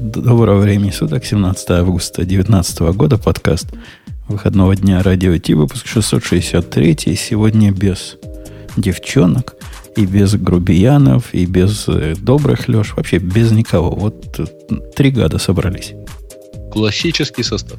Доброго 0.00 0.60
времени 0.60 0.90
суток, 0.92 1.26
17 1.26 1.70
августа 1.72 2.22
2019 2.22 2.80
года, 2.96 3.18
подкаст 3.18 3.66
выходного 4.28 4.74
дня 4.74 5.02
Радио 5.02 5.36
Ти, 5.36 5.52
выпуск 5.52 5.86
663. 5.86 7.14
Сегодня 7.16 7.70
без 7.70 8.16
девчонок, 8.78 9.56
и 9.96 10.06
без 10.06 10.36
грубиянов, 10.36 11.34
и 11.34 11.44
без 11.44 11.86
э, 11.86 12.14
добрых 12.18 12.66
Леш, 12.68 12.94
вообще 12.96 13.18
без 13.18 13.50
никого. 13.52 13.90
Вот 13.90 14.40
э, 14.40 14.46
три 14.96 15.10
гада 15.10 15.36
собрались. 15.36 15.92
Классический 16.72 17.42
состав. 17.42 17.78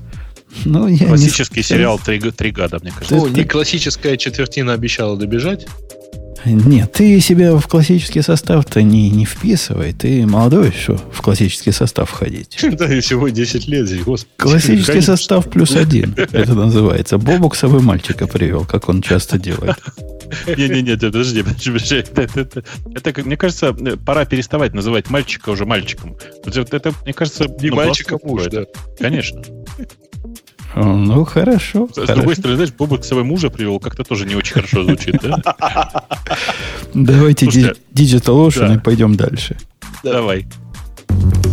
Ну, 0.63 0.87
я 0.87 1.07
Классический 1.07 1.61
не... 1.61 1.63
сериал 1.63 1.97
«Три, 1.97 2.19
«Три 2.19 2.51
гада», 2.51 2.77
мне 2.83 2.91
кажется. 2.91 3.15
Ну, 3.15 3.27
не 3.29 3.45
классическая 3.45 4.15
четвертина 4.15 4.73
обещала 4.73 5.17
добежать. 5.17 5.65
Нет, 6.45 6.91
ты 6.93 7.19
себя 7.19 7.55
в 7.55 7.67
классический 7.67 8.21
состав-то 8.21 8.81
не, 8.81 9.09
не 9.09 9.25
вписывай. 9.25 9.93
Ты 9.93 10.25
молодой 10.25 10.69
еще 10.69 10.97
в 11.11 11.21
классический 11.21 11.71
состав 11.71 12.09
входить. 12.09 12.57
Да, 12.81 12.91
и 12.91 12.99
всего 12.99 13.29
10 13.29 13.67
лет 13.67 13.87
здесь, 13.87 14.03
господи. 14.03 14.31
Классический 14.37 15.01
состав 15.01 15.49
плюс 15.49 15.75
один, 15.75 16.15
это 16.17 16.55
называется. 16.55 17.17
Бобок 17.17 17.55
собой 17.55 17.81
мальчика 17.81 18.27
привел, 18.27 18.65
как 18.65 18.89
он 18.89 19.01
часто 19.01 19.37
делает. 19.37 19.75
Не-не-не, 20.47 20.97
подожди, 20.97 21.43
подожди. 21.43 22.03
Это, 22.15 22.63
это, 22.95 23.23
мне 23.23 23.35
кажется, 23.35 23.73
пора 24.05 24.25
переставать 24.25 24.73
называть 24.73 25.09
мальчика 25.09 25.49
уже 25.49 25.65
мальчиком. 25.65 26.15
Это, 26.45 26.93
мне 27.03 27.13
кажется... 27.13 27.45
Не 27.59 27.69
ну, 27.69 27.75
мальчик, 27.75 28.13
а 28.13 28.17
муж, 28.23 28.43
да. 28.49 28.63
Конечно. 28.97 29.43
Ну, 30.75 31.25
хорошо. 31.25 31.87
С 31.91 31.95
хорошо. 31.95 32.15
другой 32.15 32.35
стороны, 32.35 32.55
знаешь, 32.55 32.73
Бобок 32.73 33.03
своего 33.03 33.25
мужа 33.25 33.49
привел, 33.49 33.79
как-то 33.79 34.03
тоже 34.03 34.25
не 34.25 34.35
очень 34.35 34.53
хорошо 34.53 34.83
звучит, 34.83 35.19
да? 35.21 36.05
Давайте 36.93 37.45
Digital 37.45 38.47
Ocean 38.47 38.75
и 38.75 38.79
пойдем 38.79 39.15
дальше. 39.15 39.57
Давай. 40.03 40.45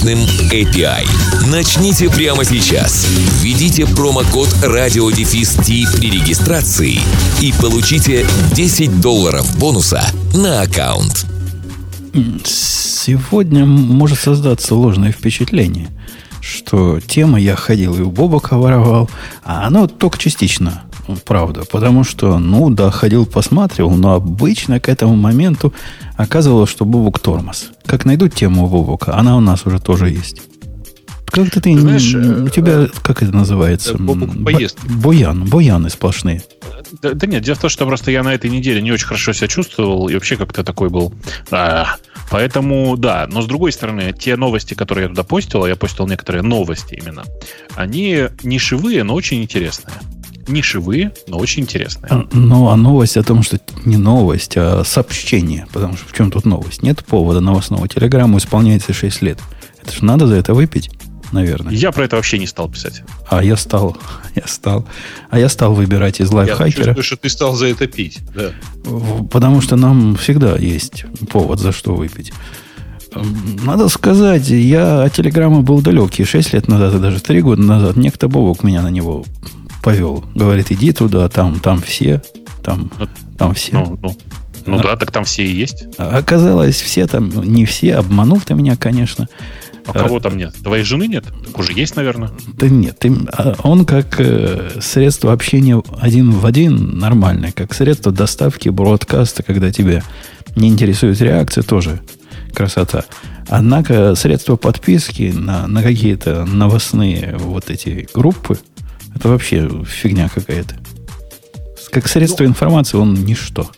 мощным 0.00 0.18
API. 0.50 1.06
Начните 1.50 2.08
прямо 2.08 2.44
сейчас. 2.44 3.06
Введите 3.42 3.86
промокод 3.86 4.48
радиодефис 4.62 5.56
при 5.56 6.10
регистрации 6.10 7.00
и 7.40 7.52
получите 7.60 8.26
10 8.54 9.00
долларов 9.00 9.58
бонуса 9.58 10.02
на 10.34 10.62
аккаунт. 10.62 11.26
Сегодня 12.44 13.66
может 13.66 14.18
создаться 14.18 14.74
ложное 14.74 15.12
впечатление, 15.12 15.88
что 16.40 17.00
тема 17.00 17.38
я 17.38 17.56
ходил 17.56 17.94
и 17.96 18.00
у 18.00 18.10
Бобока 18.10 18.56
воровал, 18.56 19.10
а 19.44 19.66
оно 19.66 19.86
только 19.86 20.18
частично 20.18 20.82
правда. 21.16 21.62
Потому 21.70 22.04
что, 22.04 22.38
ну 22.38 22.70
да, 22.70 22.90
ходил, 22.90 23.26
посматривал, 23.26 23.92
но 23.92 24.14
обычно 24.14 24.80
к 24.80 24.88
этому 24.88 25.16
моменту 25.16 25.72
оказывалось, 26.16 26.70
что 26.70 26.84
Бубук 26.84 27.18
тормоз. 27.18 27.70
Как 27.86 28.04
найдут 28.04 28.34
тему 28.34 28.68
Бубука, 28.68 29.16
она 29.16 29.36
у 29.36 29.40
нас 29.40 29.66
уже 29.66 29.78
тоже 29.78 30.10
есть. 30.10 30.42
Как-то 31.30 31.60
ты, 31.60 31.74
ты 31.74 31.80
знаешь, 31.80 32.14
у 32.14 32.48
тебя, 32.48 32.72
э, 32.72 32.88
как 33.02 33.22
это 33.22 33.32
называется? 33.32 33.96
Бобук 33.96 34.44
поездки. 34.44 34.86
Буян, 34.86 35.44
буяны 35.44 35.88
сплошные. 35.88 36.42
Да, 37.02 37.12
да 37.12 37.26
нет, 37.26 37.42
дело 37.42 37.54
в 37.54 37.60
том, 37.60 37.70
что 37.70 37.86
просто 37.86 38.10
я 38.10 38.22
на 38.22 38.34
этой 38.34 38.50
неделе 38.50 38.82
не 38.82 38.90
очень 38.90 39.06
хорошо 39.06 39.32
себя 39.32 39.46
чувствовал 39.46 40.08
и 40.08 40.14
вообще 40.14 40.36
как-то 40.36 40.64
такой 40.64 40.88
был. 40.88 41.14
А, 41.50 41.96
поэтому, 42.30 42.96
да, 42.96 43.28
но 43.30 43.42
с 43.42 43.46
другой 43.46 43.72
стороны, 43.72 44.12
те 44.12 44.36
новости, 44.36 44.74
которые 44.74 45.04
я 45.04 45.08
туда 45.08 45.22
постил, 45.22 45.66
я 45.66 45.76
постил 45.76 46.06
некоторые 46.06 46.42
новости 46.42 46.94
именно, 46.94 47.24
они 47.76 48.24
нишевые, 48.42 49.04
но 49.04 49.14
очень 49.14 49.42
интересные 49.42 49.94
нишевые, 50.52 51.12
но 51.26 51.38
очень 51.38 51.62
интересные. 51.62 52.10
А, 52.10 52.26
ну, 52.32 52.68
а 52.68 52.76
новость 52.76 53.16
о 53.16 53.22
том, 53.22 53.42
что 53.42 53.58
не 53.84 53.96
новость, 53.96 54.56
а 54.56 54.82
сообщение. 54.84 55.66
Потому 55.72 55.96
что 55.96 56.08
в 56.08 56.12
чем 56.12 56.30
тут 56.30 56.44
новость? 56.44 56.82
Нет 56.82 57.04
повода 57.04 57.40
новостного. 57.40 57.88
Телеграмму 57.88 58.38
исполняется 58.38 58.92
6 58.92 59.22
лет. 59.22 59.38
Это 59.82 59.92
же 59.92 60.04
надо 60.04 60.26
за 60.26 60.36
это 60.36 60.54
выпить, 60.54 60.90
наверное. 61.32 61.72
Я 61.72 61.92
про 61.92 62.04
это 62.04 62.16
вообще 62.16 62.38
не 62.38 62.46
стал 62.46 62.68
писать. 62.68 63.02
А 63.28 63.42
я 63.42 63.56
стал. 63.56 63.96
Я 64.34 64.46
стал. 64.46 64.86
А 65.30 65.38
я 65.40 65.48
стал 65.48 65.74
выбирать 65.74 66.20
из 66.20 66.30
лайфхакера. 66.30 66.68
Я 66.68 66.94
чувствую, 66.94 67.02
что 67.02 67.16
ты 67.16 67.28
стал 67.28 67.56
за 67.56 67.66
это 67.66 67.88
пить. 67.88 68.20
Да. 68.32 68.52
Потому 69.30 69.60
что 69.60 69.74
нам 69.74 70.14
всегда 70.16 70.56
есть 70.56 71.04
повод, 71.30 71.58
за 71.58 71.72
что 71.72 71.96
выпить. 71.96 72.32
Надо 73.64 73.88
сказать, 73.88 74.48
я 74.48 75.02
от 75.02 75.14
телеграмма 75.14 75.62
был 75.62 75.80
далекий. 75.80 76.24
6 76.24 76.52
лет 76.52 76.68
назад 76.68 76.94
и 76.94 76.98
даже 76.98 77.20
3 77.20 77.42
года 77.42 77.62
назад 77.62 77.96
некто 77.96 78.28
Бобок 78.28 78.62
меня 78.62 78.82
на 78.82 78.88
него 78.88 79.24
повел. 79.82 80.24
Говорит, 80.34 80.70
иди 80.72 80.92
туда, 80.92 81.28
там, 81.28 81.60
там 81.60 81.80
все, 81.80 82.22
там, 82.62 82.90
ну, 82.98 83.08
там 83.38 83.54
все. 83.54 83.72
Ну, 83.72 83.98
ну, 84.02 84.16
ну 84.66 84.78
а, 84.78 84.82
да, 84.82 84.96
так 84.96 85.10
там 85.10 85.24
все 85.24 85.44
и 85.44 85.50
есть. 85.50 85.84
Оказалось, 85.98 86.80
все 86.80 87.06
там, 87.06 87.28
не 87.28 87.64
все, 87.64 87.96
обманул 87.96 88.40
ты 88.40 88.54
меня, 88.54 88.76
конечно. 88.76 89.28
А 89.86 89.92
кого 89.92 90.20
там 90.20 90.36
нет? 90.36 90.54
Твоей 90.62 90.84
жены 90.84 91.06
нет? 91.06 91.24
Так 91.46 91.58
уже 91.58 91.72
есть, 91.72 91.96
наверное. 91.96 92.30
Да 92.54 92.68
нет, 92.68 92.98
ты, 92.98 93.12
а 93.32 93.56
он 93.62 93.84
как 93.84 94.20
э, 94.20 94.70
средство 94.80 95.32
общения 95.32 95.82
один 95.98 96.30
в 96.30 96.46
один 96.46 96.98
нормальное, 96.98 97.52
как 97.52 97.74
средство 97.74 98.12
доставки 98.12 98.68
бродкаста, 98.68 99.42
когда 99.42 99.72
тебя 99.72 100.02
не 100.54 100.68
интересует 100.68 101.20
реакция, 101.20 101.62
тоже 101.62 102.00
красота. 102.52 103.04
Однако 103.48 104.14
средства 104.14 104.56
подписки 104.56 105.32
на, 105.34 105.66
на 105.66 105.82
какие-то 105.82 106.44
новостные 106.44 107.36
вот 107.38 107.70
эти 107.70 108.08
группы, 108.14 108.58
это 109.14 109.28
вообще 109.28 109.68
фигня 109.84 110.28
какая-то. 110.28 110.76
Как 111.90 112.06
средство 112.06 112.44
ну, 112.44 112.50
информации 112.50 112.96
он 112.96 113.14
ничто. 113.14 113.70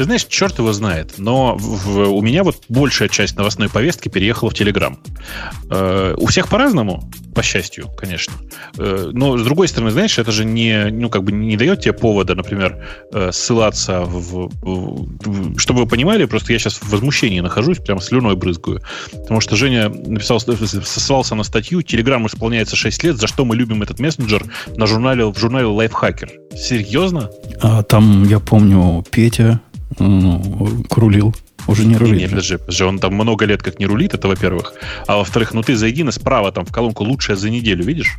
Ты 0.00 0.04
знаешь, 0.04 0.24
черт 0.24 0.58
его 0.58 0.72
знает, 0.72 1.18
но 1.18 1.56
в, 1.56 1.84
в, 1.84 1.98
у 2.08 2.22
меня 2.22 2.42
вот 2.42 2.56
большая 2.70 3.10
часть 3.10 3.36
новостной 3.36 3.68
повестки 3.68 4.08
переехала 4.08 4.48
в 4.48 4.54
Телеграм. 4.54 4.98
Э, 5.70 6.14
у 6.16 6.24
всех 6.24 6.48
по-разному, 6.48 7.12
по 7.34 7.42
счастью, 7.42 7.90
конечно. 7.98 8.32
Э, 8.78 9.10
но 9.12 9.36
с 9.36 9.42
другой 9.42 9.68
стороны, 9.68 9.90
знаешь, 9.90 10.18
это 10.18 10.32
же 10.32 10.46
не, 10.46 10.86
ну, 10.86 11.10
как 11.10 11.22
бы 11.22 11.32
не 11.32 11.54
дает 11.58 11.82
тебе 11.82 11.92
повода, 11.92 12.34
например, 12.34 12.82
э, 13.12 13.30
ссылаться 13.30 14.00
в, 14.00 14.48
в, 14.62 15.58
Чтобы 15.58 15.80
вы 15.80 15.86
понимали, 15.86 16.24
просто 16.24 16.54
я 16.54 16.58
сейчас 16.58 16.78
в 16.78 16.88
возмущении 16.88 17.40
нахожусь, 17.40 17.76
прям 17.76 18.00
слюной 18.00 18.36
брызгаю. 18.36 18.80
Потому 19.12 19.42
что 19.42 19.54
Женя 19.54 19.90
написал, 19.90 20.40
ссылался 20.40 21.34
на 21.34 21.42
статью 21.42 21.82
«Телеграм 21.82 22.26
исполняется 22.26 22.74
6 22.74 23.02
лет, 23.04 23.16
за 23.18 23.26
что 23.26 23.44
мы 23.44 23.54
любим 23.54 23.82
этот 23.82 24.00
мессенджер» 24.00 24.46
на 24.78 24.86
журнале, 24.86 25.26
в 25.26 25.38
журнале 25.38 25.66
Lifehacker. 25.66 26.56
Серьезно? 26.56 27.28
А, 27.60 27.82
там, 27.82 28.24
я 28.24 28.40
помню, 28.40 29.04
Петя 29.10 29.60
ну, 30.00 30.84
рулил. 30.90 31.34
Уже 31.66 31.84
не 31.84 31.96
рулит. 31.96 32.20
Нет, 32.20 32.30
подожди, 32.30 32.56
подожди, 32.56 32.84
он 32.84 32.98
там 32.98 33.14
много 33.14 33.44
лет 33.44 33.62
как 33.62 33.78
не 33.78 33.86
рулит, 33.86 34.14
это 34.14 34.28
во-первых. 34.28 34.74
А 35.06 35.18
во-вторых, 35.18 35.54
ну 35.54 35.62
ты 35.62 35.76
зайди 35.76 36.02
на 36.02 36.12
справа 36.12 36.52
там 36.52 36.64
в 36.64 36.72
колонку 36.72 37.04
«Лучшее 37.04 37.36
за 37.36 37.50
неделю», 37.50 37.84
видишь? 37.84 38.18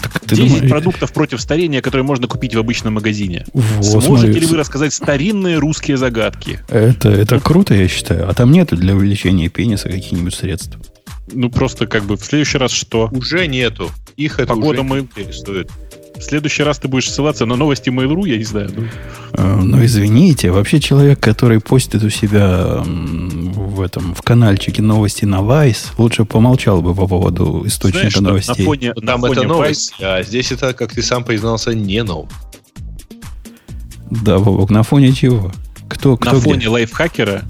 Так 0.00 0.20
ты 0.20 0.36
10 0.36 0.48
думаешь... 0.48 0.70
продуктов 0.70 1.12
против 1.12 1.40
старения, 1.40 1.80
которые 1.80 2.04
можно 2.04 2.26
купить 2.26 2.54
в 2.54 2.58
обычном 2.58 2.94
магазине. 2.94 3.44
Вот, 3.52 3.84
Сможете 3.84 4.06
смотри, 4.06 4.40
ли 4.40 4.46
вы 4.46 4.56
рассказать 4.56 4.92
старинные 4.94 5.58
русские 5.58 5.96
загадки? 5.96 6.60
Это, 6.68 7.10
это 7.10 7.40
круто, 7.40 7.74
я 7.74 7.88
считаю. 7.88 8.28
А 8.28 8.34
там 8.34 8.50
нету 8.50 8.76
для 8.76 8.94
увеличения 8.94 9.48
пениса 9.48 9.88
каких-нибудь 9.88 10.34
средств? 10.34 10.78
Ну, 11.32 11.50
просто 11.50 11.86
как 11.86 12.04
бы 12.04 12.16
в 12.16 12.24
следующий 12.24 12.58
раз 12.58 12.72
что? 12.72 13.08
Уже 13.12 13.46
нету. 13.46 13.90
Их 14.16 14.38
это 14.38 14.48
Погода 14.48 14.80
уже 14.80 14.82
мы... 14.82 14.98
интересует. 15.00 15.70
В 16.22 16.24
следующий 16.24 16.62
раз 16.62 16.78
ты 16.78 16.86
будешь 16.86 17.10
ссылаться 17.10 17.46
на 17.46 17.56
новости 17.56 17.90
Mail.ru, 17.90 18.28
я 18.28 18.38
не 18.38 18.44
знаю. 18.44 18.70
Ну. 18.74 18.84
Э, 19.32 19.60
ну, 19.60 19.84
извините, 19.84 20.52
вообще 20.52 20.78
человек, 20.78 21.18
который 21.18 21.58
постит 21.58 22.04
у 22.04 22.10
себя 22.10 22.80
в 22.84 23.80
этом, 23.80 24.14
в 24.14 24.22
каналчике 24.22 24.82
новости 24.82 25.24
на 25.24 25.40
Vice, 25.40 25.88
лучше 25.98 26.24
помолчал 26.24 26.80
бы 26.80 26.94
по 26.94 27.08
поводу 27.08 27.64
источника 27.66 28.20
Знаешь, 28.20 28.20
новостей. 28.20 28.54
На 28.58 28.64
фоне, 28.64 28.94
Там 28.94 29.20
на 29.20 29.26
фоне 29.26 29.40
это 29.40 29.48
новость, 29.48 29.94
Vice... 29.98 30.04
а 30.04 30.22
здесь 30.22 30.52
это, 30.52 30.72
как 30.74 30.92
ты 30.92 31.02
сам 31.02 31.24
признался, 31.24 31.74
не 31.74 32.04
новость. 32.04 32.32
Да, 34.08 34.38
Бобок, 34.38 34.70
на 34.70 34.84
фоне 34.84 35.12
чего? 35.12 35.50
Кто, 35.88 36.16
кто 36.16 36.30
на 36.30 36.36
где? 36.36 36.44
фоне 36.44 36.68
лайфхакера 36.68 37.42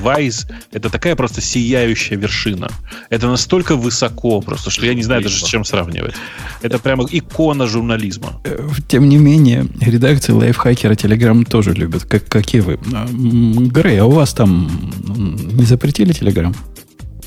Вайз— 0.00 0.46
это 0.72 0.90
такая 0.90 1.16
просто 1.16 1.40
сияющая 1.40 2.16
вершина. 2.16 2.68
Это 3.10 3.28
настолько 3.28 3.76
высоко 3.76 4.40
просто, 4.40 4.70
что 4.70 4.86
я 4.86 4.94
не 4.94 5.02
знаю 5.02 5.22
даже 5.22 5.38
с 5.38 5.44
чем 5.44 5.64
сравнивать. 5.64 6.14
Это 6.62 6.78
прямо 6.78 7.06
икона 7.10 7.66
журнализма. 7.66 8.40
Э, 8.44 8.68
тем 8.88 9.08
не 9.08 9.16
менее, 9.16 9.66
редакции 9.80 10.32
лайфхакера 10.32 10.94
Telegram 10.94 11.44
тоже 11.44 11.72
любят, 11.72 12.04
как, 12.04 12.26
как 12.26 12.54
и 12.54 12.60
вы. 12.60 12.78
Грей, 12.78 14.00
а 14.00 14.06
у 14.06 14.10
вас 14.10 14.34
там 14.34 14.70
не 15.06 15.64
запретили 15.64 16.14
Telegram? 16.14 16.54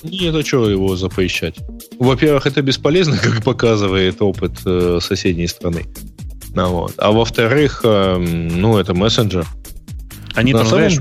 Нет, 0.04 0.36
а 0.36 0.44
что 0.44 0.70
его 0.70 0.96
запрещать? 0.98 1.56
Во-первых, 1.98 2.46
это 2.46 2.62
бесполезно, 2.62 3.18
как 3.22 3.44
показывает 3.44 4.22
опыт 4.22 4.60
э, 4.66 5.00
соседней 5.02 5.48
страны. 5.48 5.86
Ну, 6.54 6.70
вот. 6.70 6.94
А 6.98 7.12
во-вторых, 7.12 7.82
э, 7.84 8.18
ну, 8.18 8.78
это 8.78 8.94
мессенджер. 8.94 9.46
Они 10.36 10.52
там, 10.52 10.68
знаешь, 10.68 10.98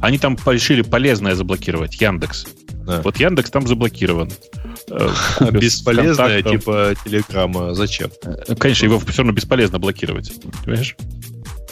они 0.00 0.18
там 0.18 0.36
решили 0.46 0.82
полезное 0.82 1.34
заблокировать, 1.34 2.00
Яндекс. 2.00 2.46
Да. 2.86 3.00
Вот 3.02 3.18
Яндекс 3.18 3.50
там 3.50 3.66
заблокирован. 3.66 4.30
Э, 4.88 5.50
Бесполезное, 5.50 6.42
типа 6.42 6.94
Телеграма. 7.04 7.72
Зачем? 7.72 8.10
Э, 8.24 8.54
конечно, 8.56 8.84
его 8.86 8.98
все 8.98 9.18
равно 9.18 9.32
бесполезно 9.32 9.78
блокировать. 9.78 10.32
Понимаешь? 10.64 10.96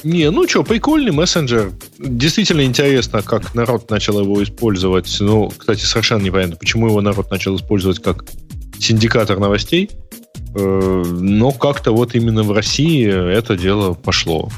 Не, 0.05 0.31
ну 0.31 0.49
что, 0.49 0.63
прикольный 0.63 1.11
мессенджер. 1.11 1.73
Действительно 1.99 2.65
интересно, 2.65 3.23
как 3.23 3.55
народ 3.55 3.91
начал 3.91 4.21
его 4.21 4.43
использовать. 4.43 5.15
Ну, 5.21 5.53
кстати, 5.57 5.83
совершенно 5.83 6.23
непонятно, 6.23 6.57
почему 6.57 6.87
его 6.89 7.01
народ 7.01 7.31
начал 7.31 7.57
использовать 7.57 8.01
как 8.01 8.25
синдикатор 8.79 9.39
новостей. 9.39 9.91
Э, 10.55 11.03
но 11.05 11.53
как-то 11.53 11.93
вот 11.93 12.15
именно 12.15 12.43
в 12.43 12.53
России 12.53 13.07
это 13.07 13.57
дело 13.57 13.95
пошло. 13.95 14.51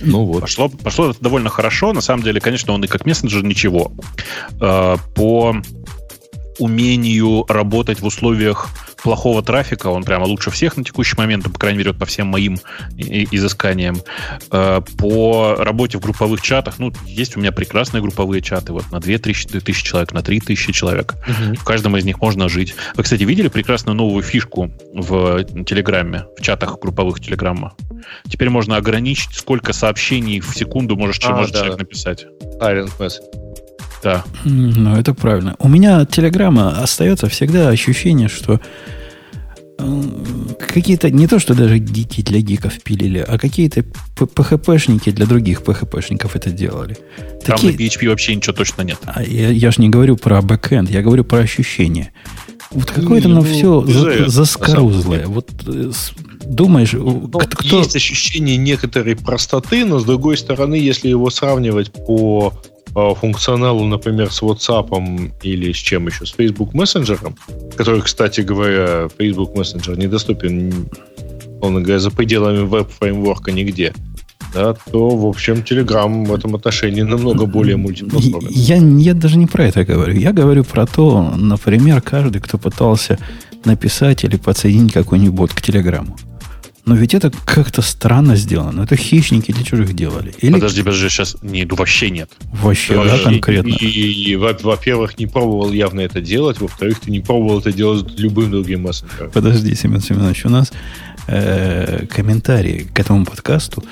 Ну 0.00 0.24
вот. 0.24 0.40
Пошло, 0.42 0.68
пошло 0.68 1.10
это 1.10 1.20
довольно 1.20 1.48
хорошо. 1.48 1.92
На 1.92 2.00
самом 2.00 2.22
деле, 2.22 2.40
конечно, 2.40 2.72
он 2.72 2.84
и 2.84 2.86
как 2.86 3.06
мессенджер 3.06 3.44
ничего. 3.44 3.92
По 4.58 5.56
умению 6.58 7.44
работать 7.48 8.00
в 8.00 8.06
условиях 8.06 8.68
плохого 9.02 9.42
трафика, 9.42 9.88
он 9.88 10.04
прямо 10.04 10.24
лучше 10.24 10.50
всех 10.50 10.76
на 10.76 10.84
текущий 10.84 11.16
момент, 11.16 11.44
по 11.44 11.58
крайней 11.58 11.78
мере, 11.78 11.92
по 11.92 12.06
всем 12.06 12.28
моим 12.28 12.58
изысканиям. 12.96 13.98
Э, 14.50 14.80
по 14.98 15.56
работе 15.58 15.98
в 15.98 16.00
групповых 16.00 16.40
чатах, 16.40 16.78
ну, 16.78 16.92
есть 17.06 17.36
у 17.36 17.40
меня 17.40 17.52
прекрасные 17.52 18.02
групповые 18.02 18.42
чаты, 18.42 18.72
вот 18.72 18.90
на 18.90 19.00
2 19.00 19.18
тысячи 19.18 19.84
человек, 19.84 20.12
на 20.12 20.22
3 20.22 20.40
тысячи 20.40 20.72
человек. 20.72 21.14
Угу. 21.26 21.56
В 21.56 21.64
каждом 21.64 21.96
из 21.96 22.04
них 22.04 22.20
можно 22.20 22.48
жить. 22.48 22.74
Вы, 22.94 23.02
кстати, 23.02 23.22
видели 23.24 23.48
прекрасную 23.48 23.96
новую 23.96 24.22
фишку 24.22 24.70
в 24.92 25.44
Телеграме, 25.64 26.24
в 26.36 26.42
чатах 26.42 26.78
групповых 26.78 27.20
Телеграма? 27.20 27.74
Теперь 28.28 28.50
можно 28.50 28.76
ограничить, 28.76 29.34
сколько 29.34 29.72
сообщений 29.72 30.40
в 30.40 30.56
секунду 30.56 30.96
можешь, 30.96 31.20
а, 31.24 31.34
может 31.34 31.52
да. 31.52 31.60
человек 31.60 31.78
написать. 31.78 32.26
Silent 32.60 32.90
message. 32.98 33.47
Да. 34.02 34.24
Ну, 34.44 34.96
это 34.96 35.14
правильно. 35.14 35.56
У 35.58 35.68
меня 35.68 35.98
от 36.00 36.10
Телеграма 36.10 36.80
остается 36.80 37.28
всегда 37.28 37.68
ощущение, 37.68 38.28
что 38.28 38.60
э, 39.78 40.02
какие-то, 40.58 41.10
не 41.10 41.26
то, 41.26 41.38
что 41.38 41.54
даже 41.54 41.78
гики 41.78 42.22
для 42.22 42.40
гиков 42.40 42.80
пилили, 42.82 43.24
а 43.26 43.38
какие-то 43.38 43.84
PHP-шники 44.16 45.10
для 45.10 45.26
других 45.26 45.62
PHP-шников 45.62 46.32
это 46.34 46.50
делали. 46.50 46.96
Там 47.44 47.56
Такие... 47.56 47.72
на 47.72 47.76
PHP 47.76 48.08
вообще 48.08 48.34
ничего 48.34 48.54
точно 48.54 48.82
нет. 48.82 48.98
А 49.06 49.22
я, 49.22 49.50
я 49.50 49.70
же 49.70 49.80
не 49.80 49.88
говорю 49.88 50.16
про 50.16 50.40
бэкэнд, 50.42 50.90
я 50.90 51.02
говорю 51.02 51.24
про 51.24 51.38
ощущение. 51.38 52.12
Вот 52.70 52.90
какое-то 52.90 53.28
ну, 53.28 53.42
все 53.42 53.82
за, 53.82 54.28
заскорузлое. 54.28 55.26
Вот 55.26 55.50
э, 55.66 55.90
думаешь, 56.44 56.92
ну, 56.92 57.28
кто... 57.28 57.78
Есть 57.78 57.96
ощущение 57.96 58.56
некоторой 58.56 59.16
простоты, 59.16 59.84
но 59.84 59.98
с 59.98 60.04
другой 60.04 60.36
стороны, 60.36 60.74
если 60.74 61.08
его 61.08 61.30
сравнивать 61.30 61.92
по 61.92 62.52
функционалу, 63.14 63.84
например, 63.84 64.30
с 64.30 64.42
WhatsApp 64.42 65.32
или 65.42 65.72
с 65.72 65.76
чем 65.76 66.06
еще, 66.06 66.26
с 66.26 66.30
Facebook 66.30 66.74
Messenger, 66.74 67.34
который, 67.76 68.02
кстати 68.02 68.40
говоря, 68.40 69.08
Facebook 69.18 69.54
Messenger 69.54 69.96
недоступен, 69.96 70.88
он 71.60 71.82
говоря, 71.82 71.98
за 71.98 72.10
пределами 72.10 72.64
веб-фреймворка 72.64 73.52
нигде, 73.52 73.92
да, 74.54 74.74
то, 74.74 75.08
в 75.10 75.26
общем, 75.26 75.56
Telegram 75.56 76.24
в 76.24 76.34
этом 76.34 76.54
отношении 76.54 77.02
намного 77.02 77.46
более 77.46 77.76
мультиплатформенный. 77.76 78.52
Я, 78.52 78.76
я 78.76 79.14
даже 79.14 79.36
не 79.36 79.46
про 79.46 79.64
это 79.64 79.84
говорю. 79.84 80.18
Я 80.18 80.32
говорю 80.32 80.64
про 80.64 80.86
то, 80.86 81.34
например, 81.36 82.00
каждый, 82.00 82.40
кто 82.40 82.58
пытался 82.58 83.18
написать 83.64 84.24
или 84.24 84.36
подсоединить 84.36 84.92
какой-нибудь 84.92 85.34
бот 85.34 85.52
к 85.52 85.60
Телеграму. 85.60 86.16
Но 86.88 86.94
ведь 86.94 87.12
это 87.12 87.30
как-то 87.44 87.82
странно 87.82 88.34
сделано. 88.34 88.80
Это 88.80 88.96
хищники 88.96 89.52
для 89.52 89.62
чужих 89.62 89.92
делали. 89.92 90.34
Или... 90.38 90.54
Подожди, 90.54 90.82
подожди, 90.82 91.10
сейчас 91.10 91.36
не, 91.42 91.66
ну, 91.66 91.76
вообще 91.76 92.08
нет. 92.08 92.30
Вообще, 92.62 92.94
да, 92.94 93.18
конкретно. 93.18 93.68
И, 93.68 93.84
и, 93.84 94.30
и, 94.30 94.36
во-первых, 94.36 95.18
не 95.18 95.26
пробовал 95.26 95.70
явно 95.70 96.00
это 96.00 96.22
делать. 96.22 96.62
Во-вторых, 96.62 97.00
ты 97.00 97.10
не 97.10 97.20
пробовал 97.20 97.58
это 97.58 97.72
делать 97.72 98.18
любым 98.18 98.50
другим 98.50 98.84
мессенджером. 98.84 99.30
Подожди, 99.32 99.74
Семен 99.74 100.00
Семенович, 100.00 100.46
у 100.46 100.48
нас 100.48 100.72
э, 101.26 102.06
комментарии 102.06 102.88
к 102.90 102.98
этому 102.98 103.26
подкасту 103.26 103.84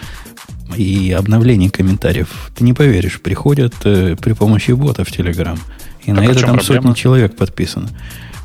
и 0.75 1.13
обновление 1.13 1.71
комментариев, 1.71 2.51
ты 2.57 2.65
не 2.65 2.73
поверишь, 2.73 3.21
приходят 3.21 3.75
э, 3.85 4.17
при 4.17 4.33
помощи 4.33 4.71
бота 4.71 5.05
в 5.05 5.09
Telegram. 5.09 5.59
И 6.05 6.13
так 6.13 6.17
на 6.17 6.25
это 6.25 6.41
там 6.41 6.57
проблема? 6.57 6.63
сотни 6.63 6.95
человек 6.95 7.37
подписано. 7.37 7.91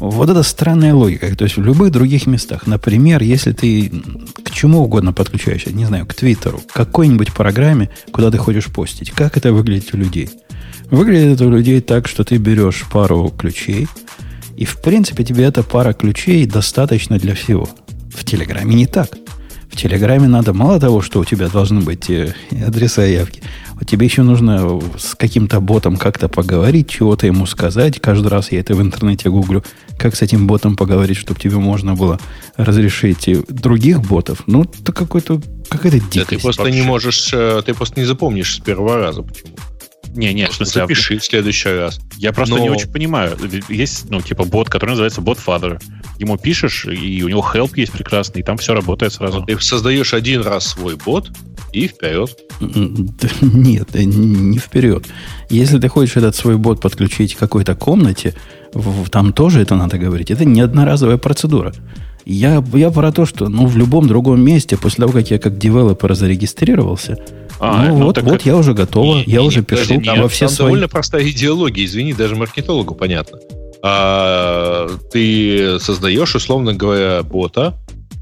Вот 0.02 0.32
это 0.32 0.42
странная 0.42 0.96
логика. 0.96 1.36
То 1.36 1.44
есть 1.44 1.58
в 1.58 1.64
любых 1.64 1.92
других 1.92 2.26
местах. 2.26 2.66
Например, 2.66 3.22
если 3.22 3.52
ты 3.52 3.92
к 4.44 4.50
чему 4.50 4.80
угодно 4.80 5.14
подключаешься, 5.14 5.72
не 5.72 5.86
знаю, 5.86 6.08
к 6.08 6.16
Твиттеру, 6.16 6.58
к 6.58 6.74
какой-нибудь 6.74 7.32
программе, 7.34 7.92
куда 8.12 8.32
ты 8.32 8.40
хочешь 8.40 8.66
постить, 8.66 9.12
как 9.12 9.38
это 9.38 9.54
выглядит 9.54 9.94
у 9.94 9.98
людей? 9.98 10.32
Выглядит 10.90 11.36
это 11.36 11.46
у 11.46 11.52
людей 11.52 11.82
так, 11.82 12.08
что 12.08 12.24
ты 12.24 12.38
берешь 12.38 12.84
пару 12.92 13.30
ключей, 13.30 13.88
и 14.58 14.66
в 14.66 14.82
принципе 14.82 15.24
тебе 15.24 15.44
эта 15.44 15.62
пара 15.62 15.94
ключей 15.94 16.48
достаточно 16.48 17.20
для 17.20 17.36
всего. 17.36 17.70
В 18.12 18.26
Телеграме 18.26 18.74
не 18.74 18.88
так. 18.88 19.12
В 19.72 19.78
Телеграме 19.78 20.28
надо 20.28 20.54
мало 20.54 20.80
того, 20.80 21.02
что 21.02 21.20
у 21.20 21.26
тебя 21.26 21.48
должны 21.48 21.80
быть 21.80 22.10
э, 22.10 22.36
адреса 22.66 23.06
явки, 23.06 23.42
а 23.80 23.86
тебе 23.86 24.06
еще 24.06 24.22
нужно 24.22 24.82
с 25.00 25.16
каким-то 25.16 25.62
ботом 25.62 25.96
как-то 25.96 26.28
поговорить, 26.28 26.90
чего-то 26.90 27.26
ему 27.26 27.46
сказать. 27.46 28.00
Каждый 28.02 28.28
раз 28.28 28.52
я 28.52 28.60
это 28.60 28.76
в 28.76 28.82
интернете 28.82 29.30
гуглю, 29.30 29.64
как 29.98 30.16
с 30.16 30.22
этим 30.22 30.46
ботом 30.46 30.76
поговорить, 30.76 31.18
чтобы 31.18 31.40
тебе 31.40 31.56
можно 31.56 31.96
было 31.96 32.20
разрешить 32.58 33.30
других 33.48 34.02
ботов. 34.02 34.44
Ну, 34.46 34.64
это 34.64 34.92
какой-то 34.92 35.42
какая-то 35.70 36.00
дикость. 36.00 36.16
Да, 36.16 36.26
ты 36.26 36.40
просто 36.40 36.64
вообще. 36.64 36.80
не 36.80 36.86
можешь, 36.86 37.30
э, 37.34 37.62
ты 37.66 37.74
просто 37.74 38.00
не 38.00 38.06
запомнишь 38.06 38.56
с 38.56 38.60
первого 38.60 38.98
раза 38.98 39.24
почему. 39.24 39.56
Не, 40.14 40.34
не, 40.34 40.48
что 40.52 40.66
запиши 40.66 41.18
в 41.18 41.24
следующий 41.24 41.70
раз. 41.70 42.02
Я 42.18 42.34
просто 42.34 42.56
Но... 42.56 42.62
не 42.62 42.70
очень 42.70 42.92
понимаю. 42.92 43.38
Есть, 43.70 44.10
ну, 44.10 44.22
типа, 44.22 44.44
бот, 44.44 44.70
который 44.70 44.92
называется 44.92 45.22
бот 45.22 45.38
Father. 45.38 45.82
Ему 46.22 46.38
пишешь, 46.38 46.86
и 46.86 47.24
у 47.24 47.30
него 47.30 47.42
help 47.42 47.72
есть 47.76 47.92
прекрасный, 47.92 48.42
и 48.42 48.44
там 48.44 48.58
все 48.58 48.76
работает 48.76 49.12
сразу. 49.12 49.44
Ты 49.44 49.60
создаешь 49.60 50.14
один 50.14 50.42
раз 50.42 50.68
свой 50.68 50.96
бот, 50.96 51.32
и 51.74 51.88
вперед. 51.88 52.38
Нет, 52.60 53.90
не 53.96 54.60
вперед. 54.60 55.06
Если 55.50 55.80
ты 55.80 55.88
хочешь 55.88 56.18
этот 56.18 56.36
свой 56.36 56.58
бот 56.58 56.80
подключить 56.80 57.34
к 57.34 57.40
какой-то 57.40 57.74
комнате, 57.74 58.36
там 59.10 59.34
тоже 59.34 59.62
это 59.62 59.76
надо 59.76 59.98
говорить. 59.98 60.30
Это 60.30 60.46
не 60.46 60.62
одноразовая 60.62 61.18
процедура. 61.18 61.74
Я, 62.24 62.64
я 62.74 62.92
про 62.92 63.12
то, 63.12 63.26
что 63.26 63.50
ну, 63.50 63.66
в 63.66 63.76
любом 63.78 64.08
другом 64.08 64.42
месте, 64.42 64.78
после 64.78 65.02
того, 65.02 65.14
как 65.14 65.32
я 65.32 65.40
как 65.40 65.58
девелопер 65.58 66.14
зарегистрировался, 66.14 67.18
а, 67.60 67.88
ну, 67.88 67.98
ну 67.98 68.06
вот, 68.06 68.22
вот 68.22 68.44
я 68.44 68.56
уже 68.56 68.76
готова, 68.76 69.16
не, 69.16 69.24
я 69.26 69.42
не, 69.42 69.48
уже 69.48 69.64
пишу 69.64 69.96
подожди, 69.96 70.22
во 70.22 70.30
все 70.30 70.46
там 70.46 70.56
свои... 70.56 70.68
довольно 70.68 70.88
простая 70.88 71.28
идеология, 71.28 71.84
извини, 71.84 72.14
даже 72.14 72.36
маркетологу 72.36 72.94
понятно. 72.94 73.40
А, 73.84 74.88
ты 75.12 75.80
создаешь, 75.80 76.36
условно 76.36 76.74
говоря, 76.74 77.24
бота, 77.24 77.78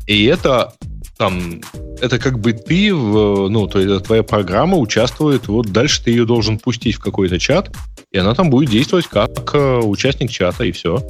и 0.08 0.26
это 0.26 0.74
там, 1.20 1.60
это 2.00 2.18
как 2.18 2.40
бы 2.40 2.54
ты, 2.54 2.96
в, 2.96 3.50
ну, 3.50 3.68
то 3.68 3.80
есть 3.82 4.06
твоя 4.06 4.24
программа 4.24 4.78
участвует, 4.78 5.50
вот 5.50 5.68
дальше 5.68 6.02
ты 6.02 6.12
ее 6.12 6.26
должен 6.26 6.58
пустить 6.58 6.96
в 6.96 7.00
какой-то 7.00 7.38
чат, 7.38 7.76
и 8.12 8.18
она 8.18 8.34
там 8.34 8.50
будет 8.50 8.70
действовать 8.70 9.08
как 9.08 9.54
э, 9.54 9.80
участник 9.84 10.32
чата, 10.32 10.64
и 10.64 10.72
все. 10.72 11.06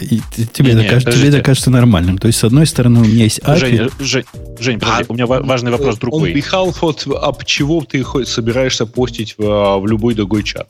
И 0.00 0.20
тебе, 0.52 0.74
не, 0.74 0.84
это, 0.84 0.88
кажется, 0.88 1.12
тебе 1.12 1.28
это 1.30 1.42
кажется 1.42 1.70
нормальным. 1.70 2.16
То 2.18 2.28
есть, 2.28 2.38
с 2.38 2.44
одной 2.44 2.64
стороны, 2.64 3.00
у 3.00 3.04
меня 3.04 3.24
есть 3.24 3.40
API... 3.40 3.58
Жень, 3.58 3.90
Жень, 3.98 4.24
Жень 4.60 4.78
подожди, 4.78 5.04
а, 5.08 5.12
у 5.12 5.14
меня 5.14 5.26
важный 5.26 5.72
вопрос 5.72 5.98
другой. 5.98 6.30
Он 6.30 6.38
behalf 6.38 6.76
от, 6.82 7.04
об 7.06 7.44
чего 7.44 7.84
ты 7.84 8.04
собираешься 8.24 8.86
постить 8.86 9.34
в, 9.36 9.78
в 9.80 9.86
любой 9.88 10.14
другой 10.14 10.44
чат? 10.44 10.68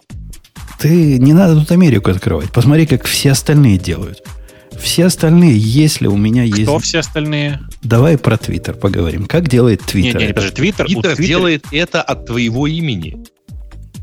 Ты 0.83 1.19
не 1.19 1.33
надо 1.33 1.61
тут 1.61 1.71
Америку 1.71 2.11
открывать. 2.11 2.51
Посмотри, 2.51 2.87
как 2.87 3.05
все 3.05 3.31
остальные 3.31 3.79
делают. 3.79 4.21
Все 4.77 5.05
остальные, 5.05 5.57
если 5.57 6.09
у 6.09 6.17
меня 6.17 6.43
есть... 6.43 6.65
Кто 6.65 6.81
все 6.81 6.99
остальные? 6.99 7.61
Давай 7.83 8.19
про 8.19 8.37
Твиттер 8.37 8.75
поговорим. 8.75 9.27
Как 9.27 9.49
делает 9.49 9.83
Твиттер? 9.83 10.21
Не, 10.21 10.27
не, 10.27 10.33
подожди, 10.33 10.57
Твиттер, 10.57 10.87
Твиттер 10.87 11.17
делает 11.17 11.67
это 11.71 12.03
от 12.03 12.27
твоего 12.27 12.67
имени. 12.67 13.25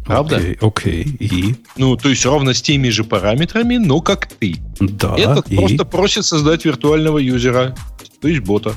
Правда? 0.06 0.38
Окей, 0.38 0.58
окей. 0.62 1.04
И? 1.20 1.56
Ну, 1.76 1.98
то 1.98 2.08
есть 2.08 2.26
ровно 2.26 2.54
с 2.54 2.62
теми 2.62 2.88
же 2.90 3.04
параметрами, 3.04 3.76
но 3.76 4.00
как 4.00 4.28
ты. 4.28 4.56
Да. 4.80 5.18
Этот 5.18 5.52
и? 5.52 5.58
просто 5.58 5.84
просит 5.84 6.24
создать 6.24 6.64
виртуального 6.64 7.18
юзера, 7.18 7.76
то 8.22 8.30
есть 8.30 8.40
бота. 8.40 8.74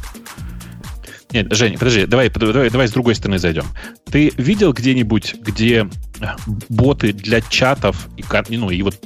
Нет, 1.32 1.52
Жень, 1.54 1.78
подожди, 1.78 2.06
давай, 2.06 2.30
давай, 2.30 2.70
давай 2.70 2.88
с 2.88 2.92
другой 2.92 3.14
стороны 3.14 3.38
зайдем. 3.38 3.64
Ты 4.10 4.32
видел 4.36 4.72
где-нибудь, 4.72 5.36
где 5.40 5.88
э, 6.20 6.26
боты 6.68 7.12
для 7.12 7.40
чатов 7.40 8.08
и, 8.16 8.56
ну, 8.56 8.70
и 8.70 8.82
вот, 8.82 9.02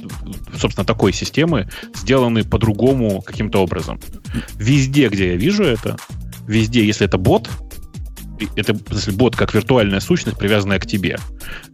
собственно, 0.59 0.85
такой 0.85 1.13
системы 1.13 1.69
сделаны 1.95 2.43
по-другому 2.43 3.21
каким-то 3.21 3.59
образом? 3.63 3.99
Везде, 4.55 5.07
где 5.07 5.31
я 5.31 5.35
вижу 5.37 5.63
это, 5.63 5.97
везде, 6.47 6.85
если 6.85 7.07
это 7.07 7.17
бот, 7.17 7.49
это 8.55 8.75
смысле, 8.89 9.13
бот 9.13 9.35
как 9.35 9.53
виртуальная 9.53 9.99
сущность, 9.99 10.37
привязанная 10.37 10.79
к 10.79 10.85
тебе. 10.85 11.17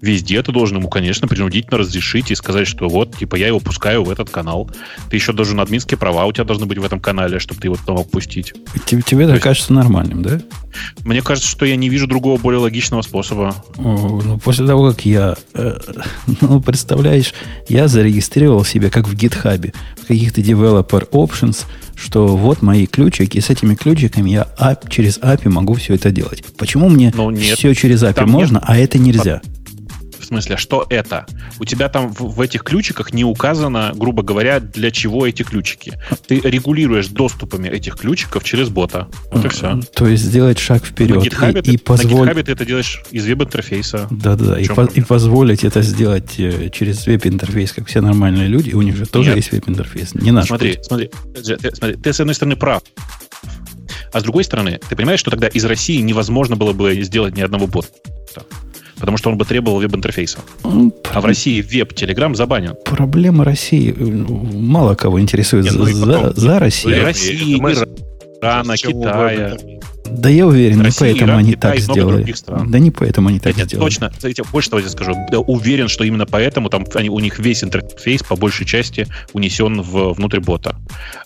Везде 0.02 0.42
ты 0.42 0.52
должен 0.52 0.78
ему, 0.78 0.90
конечно, 0.90 1.28
принудительно 1.28 1.78
разрешить 1.78 2.32
и 2.32 2.36
сказать, 2.36 2.68
что 2.68 2.88
вот, 2.88 3.18
типа, 3.18 3.36
я 3.36 3.48
его 3.48 3.60
пускаю 3.60 4.04
в 4.04 4.10
этот 4.10 4.30
канал. 4.30 4.70
Ты 5.10 5.18
еще 5.18 5.34
должен 5.34 5.60
админские 5.60 5.98
права 5.98 6.26
у 6.26 6.32
тебя 6.32 6.44
должны 6.44 6.66
быть 6.66 6.78
в 6.78 6.86
этом 6.86 7.00
канале, 7.00 7.40
чтобы 7.40 7.62
ты 7.62 7.68
его 7.68 7.76
туда 7.76 7.94
мог 7.94 8.10
пустить. 8.10 8.54
Тебе, 8.86 9.02
тебе 9.02 9.24
это 9.24 9.34
есть, 9.34 9.44
кажется 9.44 9.74
нормальным, 9.74 10.22
да? 10.22 10.40
Мне 11.04 11.22
кажется, 11.22 11.50
что 11.50 11.66
я 11.66 11.76
не 11.76 11.90
вижу 11.90 12.08
другого 12.08 12.40
более 12.40 12.60
логичного 12.60 13.02
способа. 13.02 13.56
О, 13.78 14.22
ну, 14.24 14.40
после 14.40 14.66
того, 14.66 14.92
как 14.92 15.06
я... 15.06 15.36
Э, 15.54 15.78
ну, 16.42 16.62
представляешь, 16.62 17.34
я 17.70 17.88
зарегистрировал 17.88 18.66
себя 18.66 18.90
как 18.90 19.08
в 19.08 19.16
гитхабе, 19.16 19.74
в 20.02 20.08
каких-то 20.08 20.42
developer 20.42 21.10
options, 21.12 21.66
что 22.04 22.36
вот 22.36 22.62
мои 22.62 22.86
ключики, 22.86 23.38
и 23.38 23.42
с 23.42 23.50
этими 23.50 23.76
ключиками 23.76 24.32
я 24.32 24.48
ап, 24.58 24.90
через 24.90 25.18
API 25.20 25.50
могу 25.50 25.76
все 25.76 25.96
это 25.96 26.12
делать. 26.12 26.44
Почему 26.58 26.90
мне 26.90 27.12
ну, 27.16 27.30
нет, 27.32 27.58
все 27.58 27.74
через 27.74 28.04
API 28.04 28.26
можно, 28.26 28.56
нет. 28.56 28.64
а 28.68 28.78
это 28.78 29.00
нельзя? 29.00 29.42
В 29.63 29.63
смысле, 30.34 30.58
что 30.58 30.86
это? 30.90 31.26
У 31.60 31.66
тебя 31.66 31.90
там 31.90 32.14
в, 32.14 32.36
в 32.36 32.42
этих 32.42 32.64
ключиках 32.64 33.14
не 33.14 33.24
указано, 33.24 33.92
грубо 33.96 34.24
говоря, 34.24 34.60
для 34.60 34.92
чего 34.92 35.28
эти 35.28 35.44
ключики. 35.44 35.94
Ты 36.28 36.40
регулируешь 36.40 37.08
доступами 37.08 37.68
этих 37.68 37.98
ключиков 37.98 38.44
через 38.44 38.70
бота. 38.70 39.08
Вот 39.32 39.46
и 39.46 39.48
все. 39.50 39.80
То 39.96 40.08
есть 40.08 40.24
сделать 40.24 40.60
шаг 40.60 40.86
вперед. 40.86 41.18
На 41.18 41.22
GitHub, 41.22 41.60
и, 41.60 41.62
ты, 41.62 41.72
и 41.72 41.78
позволь... 41.78 42.28
на 42.28 42.32
GitHub 42.32 42.44
ты 42.44 42.52
это 42.52 42.66
делаешь 42.66 43.04
из 43.12 43.26
веб-интерфейса. 43.26 44.08
Да-да-да. 44.10 44.60
И, 44.60 44.68
по, 44.68 44.82
и 44.86 45.02
позволить 45.02 45.64
это 45.64 45.82
сделать 45.82 46.40
э, 46.40 46.70
через 46.72 47.06
веб-интерфейс, 47.06 47.72
как 47.74 47.88
все 47.88 48.02
нормальные 48.02 48.48
люди. 48.48 48.74
У 48.74 48.82
них 48.82 48.96
же 48.96 49.06
тоже 49.06 49.30
Нет. 49.30 49.38
есть 49.38 49.52
веб-интерфейс. 49.52 50.16
Не 50.16 50.32
наш. 50.32 50.48
Смотри, 50.48 50.76
путь. 50.76 50.86
смотри, 50.86 51.12
ты, 51.34 51.76
смотри. 51.76 51.96
Ты, 51.98 52.14
с 52.14 52.20
одной 52.20 52.36
стороны, 52.36 52.56
прав. 52.56 52.82
А 54.12 54.20
с 54.20 54.24
другой 54.24 54.44
стороны, 54.44 54.80
ты 54.88 54.96
понимаешь, 54.96 55.20
что 55.20 55.32
тогда 55.32 55.48
из 55.48 55.66
России 55.66 56.00
невозможно 56.02 56.56
было 56.56 56.74
бы 56.74 57.02
сделать 57.02 57.36
ни 57.36 57.42
одного 57.42 57.68
бота 57.68 57.90
потому 59.04 59.18
что 59.18 59.30
он 59.30 59.38
бы 59.38 59.44
требовал 59.44 59.82
веб-интерфейса. 59.82 60.40
А 60.64 61.20
в 61.20 61.26
России 61.26 61.62
веб-телеграм 61.62 62.36
забанен. 62.36 62.74
Проблема 62.86 63.44
России 63.44 63.92
мало 63.92 64.96
кого 64.96 65.20
интересует 65.20 65.66
Нет, 65.66 65.74
ну 65.74 65.84
за, 65.84 66.06
потом, 66.06 66.34
за 66.38 66.58
Россию. 66.58 67.04
России, 67.04 67.58
Ирана, 68.42 68.78
Китая. 68.78 69.58
Да 70.10 70.30
я 70.30 70.48
уверен, 70.48 70.80
Россия, 70.80 71.10
не 71.10 71.20
поэтому 71.20 71.32
Иран, 71.32 71.40
они 71.40 71.52
Китай, 71.52 71.72
так 71.74 71.80
сделали. 71.82 72.36
Да 72.48 72.80
не 72.80 72.92
поэтому 72.92 73.28
они 73.28 73.40
так 73.42 73.58
Нет, 73.58 73.68
сделали. 73.68 73.90
Точно, 73.90 74.12
я 74.24 74.44
больше 74.50 74.70
того 74.70 74.82
я 74.82 74.88
скажу. 74.88 75.18
Я 75.34 75.40
уверен, 75.40 75.90
что 75.90 76.06
именно 76.06 76.26
поэтому 76.26 76.70
там 76.70 76.86
они, 76.94 77.10
у 77.10 77.20
них 77.20 77.40
весь 77.40 77.62
интерфейс 77.62 78.24
по 78.24 78.38
большей 78.38 78.66
части 78.66 79.06
унесен 79.34 79.82
в, 79.82 80.14
внутрь 80.14 80.40
бота. 80.40 80.78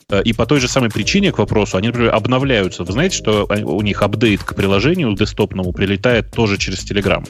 Э, 0.10 0.24
и 0.24 0.34
по 0.34 0.48
той 0.48 0.60
же 0.60 0.68
самой 0.68 0.90
причине 0.90 1.32
к 1.32 1.38
вопросу, 1.38 1.78
они, 1.78 1.90
например, 1.90 2.16
обновляются. 2.16 2.84
Вы 2.84 2.92
знаете, 2.92 3.16
что 3.16 3.46
у 3.48 3.82
них 3.84 4.02
апдейт 4.02 4.42
к 4.42 4.56
приложению 4.56 5.14
десктопному 5.16 5.72
прилетает 5.74 6.32
тоже 6.32 6.58
через 6.58 6.80
Telegram? 6.80 7.24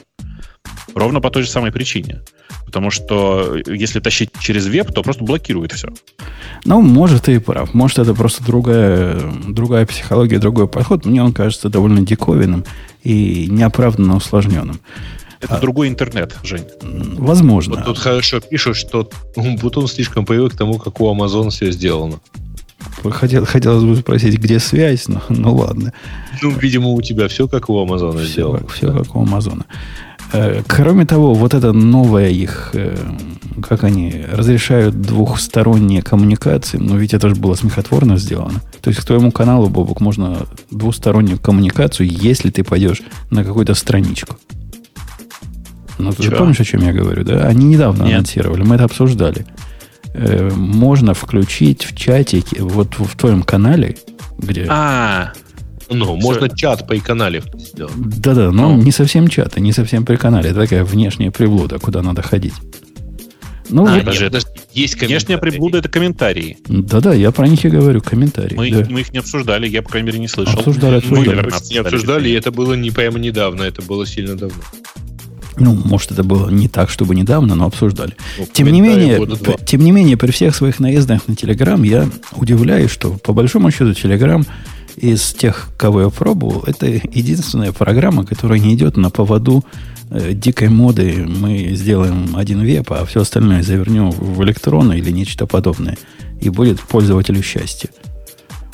Ровно 0.94 1.20
по 1.20 1.30
той 1.30 1.42
же 1.42 1.50
самой 1.50 1.72
причине. 1.72 2.22
Потому 2.64 2.90
что 2.90 3.56
если 3.66 4.00
тащить 4.00 4.30
через 4.40 4.66
веб, 4.66 4.92
то 4.92 5.02
просто 5.02 5.24
блокирует 5.24 5.72
все. 5.72 5.88
Ну, 6.64 6.82
может, 6.82 7.24
ты 7.24 7.36
и 7.36 7.38
прав. 7.38 7.72
Может, 7.72 7.98
это 7.98 8.14
просто 8.14 8.44
другая, 8.44 9.18
другая 9.48 9.86
психология, 9.86 10.38
другой 10.38 10.68
подход. 10.68 11.06
Мне 11.06 11.22
он 11.22 11.32
кажется 11.32 11.68
довольно 11.68 12.02
диковинным 12.02 12.64
и 13.02 13.46
неоправданно 13.48 14.16
усложненным. 14.16 14.80
Это 15.40 15.56
а, 15.56 15.60
другой 15.60 15.88
интернет, 15.88 16.36
Жень. 16.42 16.66
Возможно. 16.82 17.76
Вот 17.76 17.84
тут 17.84 17.98
хорошо 17.98 18.40
пишут, 18.40 18.76
что 18.76 19.08
Бутон 19.36 19.86
слишком 19.86 20.26
привык 20.26 20.54
к 20.54 20.56
тому, 20.56 20.78
как 20.78 21.00
у 21.00 21.14
Amazon 21.14 21.50
все 21.50 21.70
сделано. 21.70 22.20
Хотел, 23.02 23.44
хотелось 23.46 23.84
бы 23.84 23.96
спросить, 23.96 24.38
где 24.38 24.58
связь, 24.58 25.08
но 25.08 25.22
ну 25.28 25.54
ладно. 25.54 25.92
Ну, 26.42 26.50
видимо, 26.50 26.88
у 26.88 27.00
тебя 27.02 27.28
все 27.28 27.46
как 27.46 27.70
у 27.70 27.80
Амазона 27.80 28.20
все, 28.20 28.28
сделано. 28.28 28.68
Все 28.68 28.92
как 28.92 29.14
у 29.14 29.22
Амазона. 29.22 29.66
Э, 30.32 30.62
кроме 30.66 31.06
того, 31.06 31.34
вот 31.34 31.54
это 31.54 31.72
новое 31.72 32.28
их, 32.28 32.70
э, 32.74 32.96
как 33.62 33.84
они 33.84 34.24
разрешают 34.30 35.00
двухсторонние 35.00 36.02
коммуникации, 36.02 36.78
но 36.78 36.96
ведь 36.96 37.14
это 37.14 37.28
же 37.28 37.34
было 37.34 37.54
смехотворно 37.54 38.16
сделано. 38.18 38.60
То 38.80 38.90
есть 38.90 39.00
к 39.00 39.04
твоему 39.04 39.32
каналу, 39.32 39.68
Бобок, 39.68 40.00
можно 40.00 40.46
двустороннюю 40.70 41.38
коммуникацию, 41.38 42.08
если 42.08 42.50
ты 42.50 42.62
пойдешь 42.62 43.02
на 43.30 43.44
какую-то 43.44 43.74
страничку. 43.74 44.36
Ну, 45.98 46.12
ты 46.12 46.22
же 46.22 46.30
помнишь, 46.30 46.60
о 46.60 46.64
чем 46.64 46.82
я 46.82 46.92
говорю, 46.92 47.24
да? 47.24 47.46
Они 47.46 47.66
недавно 47.66 48.04
Нет. 48.04 48.14
анонсировали, 48.14 48.62
мы 48.62 48.76
это 48.76 48.84
обсуждали. 48.84 49.46
Э, 50.14 50.50
можно 50.54 51.14
включить 51.14 51.84
в 51.84 51.96
чатике, 51.96 52.62
вот 52.62 52.98
в 52.98 53.16
твоем 53.16 53.42
канале, 53.42 53.96
где... 54.38 54.66
А, 54.68 55.32
ну, 55.90 56.16
можно 56.16 56.48
чат 56.48 56.86
по 56.86 56.96
канале 56.96 57.42
сделать. 57.54 57.94
Да-да, 57.96 58.50
но 58.50 58.76
ну. 58.76 58.82
не 58.82 58.92
совсем 58.92 59.28
чат, 59.28 59.56
и 59.56 59.60
не 59.60 59.72
совсем 59.72 60.04
при 60.04 60.16
канале. 60.16 60.50
Это 60.50 60.60
такая 60.60 60.84
внешняя 60.84 61.30
приблуда, 61.30 61.78
куда 61.78 62.02
надо 62.02 62.22
ходить. 62.22 62.54
Ну, 63.70 63.86
а, 63.86 64.00
даже, 64.00 64.26
это, 64.26 64.40
есть 64.72 65.00
внешняя 65.00 65.38
приблуда 65.38 65.78
это 65.78 65.88
комментарии. 65.88 66.58
Да-да, 66.68 67.12
я 67.12 67.30
про 67.32 67.46
них 67.48 67.64
и 67.64 67.68
говорю, 67.68 68.00
комментарии. 68.00 68.54
Мы, 68.54 68.70
да. 68.70 68.86
мы 68.88 69.00
их 69.00 69.12
не 69.12 69.18
обсуждали, 69.18 69.68
я, 69.68 69.82
по 69.82 69.90
крайней 69.90 70.06
мере, 70.06 70.18
не 70.18 70.28
слышал. 70.28 70.58
Обсуждали, 70.58 70.96
обсуждали. 70.96 71.36
Мы, 71.36 71.52
не 71.70 71.78
обсуждали, 71.78 72.28
и 72.30 72.32
это 72.32 72.50
было 72.50 72.74
не 72.74 72.90
прямо 72.90 73.18
недавно, 73.18 73.62
это 73.62 73.82
было 73.82 74.06
сильно 74.06 74.36
давно. 74.36 74.62
Ну, 75.58 75.74
может, 75.74 76.12
это 76.12 76.22
было 76.22 76.48
не 76.50 76.68
так, 76.68 76.88
чтобы 76.88 77.14
недавно, 77.14 77.54
но 77.54 77.66
обсуждали. 77.66 78.16
Ну, 78.38 78.46
тем, 78.52 78.68
не 78.68 78.80
менее, 78.80 79.20
тем 79.66 79.80
не 79.80 79.90
менее, 79.90 80.16
при 80.16 80.30
всех 80.30 80.54
своих 80.54 80.78
наездах 80.78 81.26
на 81.26 81.34
Телеграм 81.34 81.82
я 81.82 82.08
удивляюсь, 82.36 82.90
что 82.90 83.10
по 83.12 83.32
большому 83.32 83.70
счету 83.70 83.92
Телеграм 83.92 84.46
из 85.00 85.32
тех, 85.32 85.70
кого 85.76 86.02
я 86.02 86.08
пробовал, 86.08 86.64
это 86.66 86.86
единственная 86.86 87.72
программа, 87.72 88.24
которая 88.24 88.58
не 88.58 88.74
идет 88.74 88.96
на 88.96 89.10
поводу 89.10 89.64
э, 90.10 90.32
дикой 90.32 90.68
моды. 90.68 91.24
Мы 91.26 91.70
сделаем 91.74 92.36
один 92.36 92.60
веб, 92.60 92.90
а 92.92 93.04
все 93.04 93.20
остальное 93.22 93.62
завернем 93.62 94.10
в 94.10 94.42
электронно 94.42 94.92
или 94.92 95.10
нечто 95.10 95.46
подобное. 95.46 95.96
И 96.40 96.50
будет 96.50 96.80
пользователю 96.80 97.42
счастье. 97.42 97.90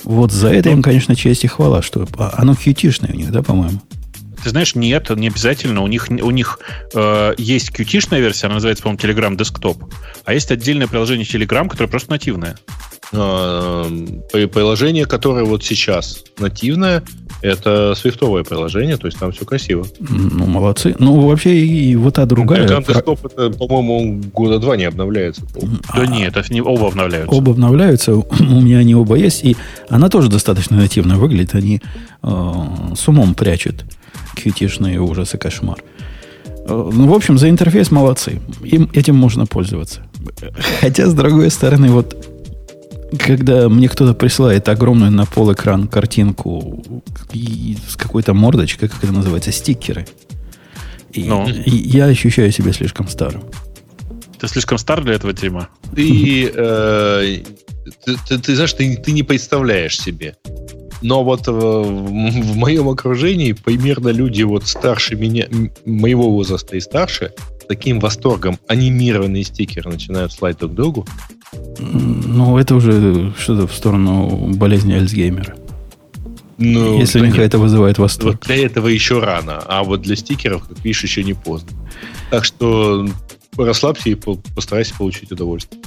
Вот 0.03 0.33
за 0.33 0.49
это 0.49 0.71
им, 0.71 0.83
конечно, 0.83 1.17
честь 1.17 1.45
и 1.45 1.49
хвала, 1.49 1.81
что 1.81 2.07
а, 2.19 2.35
оно 2.37 2.55
кьютишное 2.55 3.13
у 3.13 3.17
них, 3.17 3.31
да, 3.31 3.43
по-моему? 3.43 3.81
Ты 4.45 4.51
знаешь, 4.51 4.75
нет, 4.75 5.09
не 5.09 5.29
обязательно. 5.29 5.83
У 5.83 5.87
них, 5.87 6.09
у 6.11 6.31
них 6.31 6.59
э, 6.93 7.35
есть 7.39 7.71
qt 7.71 8.21
версия, 8.21 8.47
она 8.47 8.57
называется, 8.57 8.85
по-моему, 8.85 9.01
Telegram 9.03 9.37
Desktop. 9.39 9.83
А 10.27 10.35
есть 10.35 10.51
отдельное 10.51 10.87
приложение 10.87 11.25
Telegram, 11.25 11.67
которое 11.67 11.89
просто 11.89 12.11
нативное. 12.11 12.55
А, 13.13 13.87
приложение, 14.31 15.07
которое 15.07 15.45
вот 15.45 15.65
сейчас 15.65 16.25
нативное, 16.39 17.03
это 17.41 17.95
свифтовое 17.95 18.45
приложение, 18.45 18.99
то 18.99 19.07
есть 19.07 19.19
там 19.19 19.33
все 19.33 19.47
красиво. 19.47 19.87
Ну, 19.99 20.45
молодцы. 20.45 20.95
Ну, 20.99 21.27
вообще, 21.27 21.57
и 21.57 21.97
вот 21.97 22.17
та 22.17 22.27
другая... 22.27 22.67
Telegram 22.67 22.85
Desktop, 22.87 23.19
это, 23.25 23.51
по-моему, 23.57 24.21
года 24.35 24.59
два 24.59 24.77
не 24.77 24.85
обновляется. 24.85 25.41
Да 25.55 26.03
а, 26.03 26.07
нет, 26.07 26.37
это 26.37 26.53
не, 26.53 26.61
оба 26.61 26.89
обновляются. 26.89 27.35
Оба 27.35 27.53
обновляются, 27.53 28.15
у 28.15 28.25
меня 28.61 28.79
они 28.79 28.95
оба 28.95 29.17
есть, 29.17 29.43
и 29.43 29.57
она 29.89 30.11
тоже 30.11 30.29
достаточно 30.29 30.77
нативно 30.77 31.17
выглядит, 31.17 31.55
они 31.55 31.81
э, 32.23 32.53
с 32.95 33.09
умом 33.09 33.35
прячут 33.35 33.87
qt 34.35 34.99
ужасы, 34.99 35.39
кошмар. 35.39 35.83
Э, 36.67 36.91
ну, 36.93 37.07
в 37.07 37.15
общем, 37.15 37.39
за 37.39 37.49
интерфейс 37.49 37.91
молодцы. 37.91 38.41
Им, 38.63 38.91
этим 38.93 39.17
можно 39.17 39.47
пользоваться. 39.47 40.03
Хотя, 40.81 41.07
с 41.07 41.15
другой 41.15 41.51
стороны, 41.51 41.89
вот 41.89 42.17
когда 43.19 43.69
мне 43.69 43.89
кто-то 43.89 44.15
присылает 44.15 44.69
огромную 44.69 45.11
на 45.11 45.27
пол 45.27 45.53
экран 45.53 45.89
картинку 45.89 46.83
с 47.33 47.97
какой-то 47.97 48.35
мордочкой, 48.35 48.89
как 48.89 49.05
это 49.05 49.13
называется, 49.13 49.53
стикеры, 49.53 50.07
и, 51.13 51.25
ну. 51.25 51.49
и 51.49 51.71
я 51.71 52.07
ощущаю 52.07 52.51
себя 52.51 52.73
слишком 52.73 53.09
старым. 53.09 53.45
Ты 54.41 54.49
слишком 54.49 54.79
стар 54.79 55.03
для 55.05 55.15
этого, 55.15 55.33
Тима? 55.33 55.69
Ты, 55.95 56.51
э, 56.53 57.39
ты, 58.05 58.17
ты, 58.29 58.39
ты 58.39 58.55
знаешь, 58.55 58.73
ты, 58.73 58.97
ты 58.97 59.13
не 59.13 59.23
представляешь 59.23 59.99
себе. 59.99 60.37
Но 61.05 61.23
вот 61.23 61.47
в, 61.47 61.51
в 61.53 62.57
моем 62.57 62.89
окружении 62.89 63.53
примерно 63.53 64.09
люди 64.09 64.43
вот 64.43 64.67
старше 64.67 65.17
меня, 65.17 65.47
моего 65.85 66.31
возраста 66.31 66.77
и 66.77 66.81
старше, 66.81 67.33
таким 67.69 68.01
восторгом 68.01 68.59
анимированные 68.69 69.45
стикеры 69.45 69.91
начинают 69.91 70.33
слать 70.33 70.57
друг 70.57 70.73
другу. 70.73 71.07
Ну, 71.79 72.57
это 72.57 72.75
уже 72.75 73.35
что-то 73.39 73.67
в 73.67 73.75
сторону 73.75 74.55
болезни 74.55 74.95
Альцгеймера. 74.95 75.55
Ну, 76.57 76.99
Если 76.99 77.21
у 77.21 77.25
них 77.27 77.39
это 77.39 77.59
вызывает 77.59 77.99
восторг. 77.99 78.37
Вот 78.37 78.47
для 78.47 78.65
этого 78.65 78.89
еще 78.89 79.21
рано, 79.21 79.59
а 79.59 79.85
вот 79.85 80.01
для 80.01 80.17
стикеров, 80.17 80.67
как 80.67 80.83
видишь, 80.83 81.03
еще 81.03 81.23
не 81.23 81.35
поздно. 81.35 81.69
Так 82.31 82.47
что 82.47 83.07
расслабься 83.57 84.11
и 84.11 84.15
постарайся 84.15 84.95
получить 84.95 85.31
удовольствие. 85.33 85.83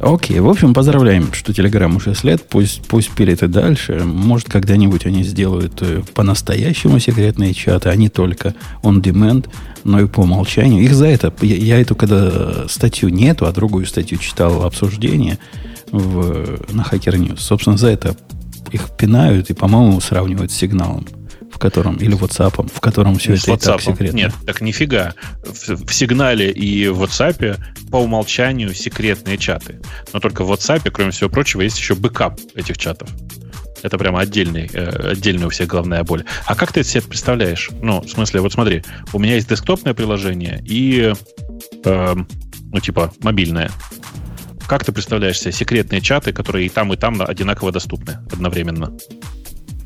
Окей, 0.00 0.38
в 0.38 0.48
общем, 0.48 0.74
поздравляем, 0.74 1.32
что 1.32 1.52
Telegram 1.52 1.94
уже 1.94 2.14
след, 2.14 2.48
пусть, 2.48 2.82
пусть 2.86 3.10
пилит 3.10 3.42
и 3.42 3.48
дальше. 3.48 4.02
Может, 4.04 4.48
когда-нибудь 4.48 5.06
они 5.06 5.24
сделают 5.24 5.82
э, 5.82 6.02
по-настоящему 6.14 7.00
секретные 7.00 7.52
чаты, 7.52 7.88
а 7.88 7.96
не 7.96 8.08
только 8.08 8.54
on-demand, 8.82 9.48
но 9.82 10.00
и 10.00 10.06
по 10.06 10.20
умолчанию. 10.20 10.84
Их 10.84 10.94
за 10.94 11.06
это, 11.06 11.32
я, 11.42 11.56
я 11.56 11.80
эту 11.80 11.96
когда 11.96 12.68
статью 12.68 13.08
нету, 13.08 13.46
а 13.46 13.52
другую 13.52 13.86
статью 13.86 14.18
читал 14.18 14.64
обсуждение 14.64 15.38
в, 15.90 16.72
на 16.72 16.82
Hacker 16.82 17.16
News. 17.16 17.38
Собственно, 17.40 17.76
за 17.76 17.88
это 17.88 18.16
их 18.70 18.90
пинают 18.96 19.50
и, 19.50 19.54
по-моему, 19.54 20.00
сравнивают 20.00 20.52
с 20.52 20.56
сигналом 20.56 21.06
в 21.52 21.58
котором, 21.58 21.96
или 21.96 22.16
WhatsApp, 22.16 22.70
в 22.72 22.80
котором 22.80 23.16
все 23.16 23.34
это 23.34 23.52
и 23.52 23.56
так 23.56 23.80
секретно. 23.80 24.16
Нет, 24.16 24.32
так 24.46 24.60
нифига. 24.60 25.14
В, 25.44 25.86
в 25.86 25.92
сигнале 25.92 26.50
и 26.50 26.88
в 26.88 27.02
WhatsApp 27.02 27.58
по 27.90 27.96
умолчанию 27.96 28.74
секретные 28.74 29.38
чаты. 29.38 29.80
Но 30.12 30.20
только 30.20 30.44
в 30.44 30.52
WhatsApp, 30.52 30.90
кроме 30.90 31.10
всего 31.10 31.30
прочего, 31.30 31.62
есть 31.62 31.78
еще 31.78 31.94
бэкап 31.94 32.38
этих 32.54 32.78
чатов. 32.78 33.08
Это 33.82 33.96
прямо 33.96 34.20
отдельный, 34.20 34.68
э, 34.72 35.10
отдельная 35.12 35.46
у 35.46 35.50
всех 35.50 35.68
головная 35.68 36.02
боль. 36.04 36.24
А 36.46 36.54
как 36.54 36.72
ты 36.72 36.80
это 36.80 36.88
себе 36.88 37.02
представляешь? 37.02 37.70
Ну, 37.80 38.00
в 38.00 38.08
смысле, 38.08 38.40
вот 38.40 38.52
смотри, 38.52 38.82
у 39.12 39.18
меня 39.18 39.34
есть 39.34 39.48
десктопное 39.48 39.94
приложение 39.94 40.62
и, 40.66 41.12
э, 41.84 42.14
ну, 42.72 42.80
типа, 42.80 43.12
мобильное. 43.20 43.70
Как 44.66 44.84
ты 44.84 44.92
представляешь 44.92 45.40
себе 45.40 45.52
секретные 45.52 46.00
чаты, 46.00 46.32
которые 46.32 46.66
и 46.66 46.68
там, 46.68 46.92
и 46.92 46.96
там 46.96 47.22
одинаково 47.22 47.72
доступны 47.72 48.18
одновременно? 48.32 48.92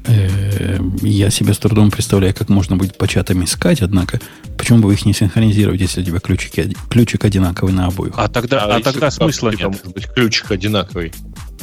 Э, 0.07 0.79
я 1.03 1.31
себе 1.31 1.55
с 1.55 1.59
трудом 1.59 1.91
представляю, 1.91 2.35
как 2.35 2.49
можно 2.49 2.77
будет 2.77 2.97
по 2.99 3.07
чатам 3.07 3.45
искать, 3.45 3.83
однако 3.83 4.21
почему 4.59 4.81
бы 4.81 4.93
их 4.93 5.05
не 5.05 5.13
синхронизировать, 5.13 5.81
если 5.81 6.03
у 6.03 6.05
тебя 6.05 6.19
ключики, 6.19 6.75
ключик 6.91 7.25
одинаковый 7.25 7.73
на 7.73 7.87
обоих? 7.87 8.15
А 8.17 8.29
тогда, 8.29 8.65
а, 8.65 8.77
а 8.77 8.81
тогда 8.81 9.11
смысла 9.11 9.51
нет. 9.51 9.69
Может 9.69 9.93
быть, 9.93 10.07
ключик 10.09 10.51
одинаковый. 10.51 11.13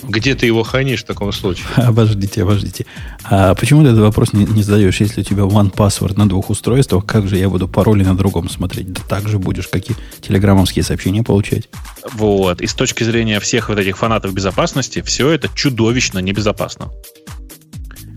Где 0.04 0.36
ты 0.36 0.46
его 0.46 0.64
хранишь 0.64 1.04
в 1.04 1.06
таком 1.06 1.32
случае? 1.34 1.66
Обождите, 1.76 2.44
обождите. 2.44 2.86
А 3.26 3.54
почему 3.56 3.84
ты 3.84 3.90
этот 3.90 4.00
вопрос 4.00 4.32
не, 4.32 4.46
не 4.46 4.64
задаешь, 4.64 5.02
если 5.02 5.22
у 5.22 5.24
тебя 5.24 5.44
one 5.44 5.74
password 5.74 6.18
на 6.18 6.28
двух 6.30 6.50
устройствах, 6.50 7.06
как 7.06 7.28
же 7.28 7.38
я 7.38 7.50
буду 7.50 7.68
пароли 7.68 8.04
на 8.04 8.16
другом 8.16 8.50
смотреть? 8.50 8.94
Да 8.94 9.02
так 9.08 9.28
же 9.28 9.40
будешь 9.40 9.68
какие 9.68 9.98
телеграммовские 10.22 10.84
сообщения 10.84 11.24
получать. 11.24 11.70
Вот. 12.14 12.62
И 12.62 12.68
с 12.68 12.74
точки 12.74 13.04
зрения 13.04 13.42
всех 13.42 13.68
вот 13.68 13.78
этих 13.78 13.98
фанатов 13.98 14.34
безопасности, 14.34 15.02
все 15.02 15.32
это 15.32 15.50
чудовищно 15.54 16.20
небезопасно. 16.20 16.92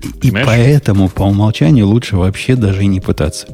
И, 0.02 0.28
и 0.28 0.30
поэтому 0.30 1.08
по 1.08 1.22
умолчанию 1.22 1.86
лучше 1.86 2.16
вообще 2.16 2.56
даже 2.56 2.82
и 2.82 2.86
не 2.86 3.00
пытаться. 3.00 3.46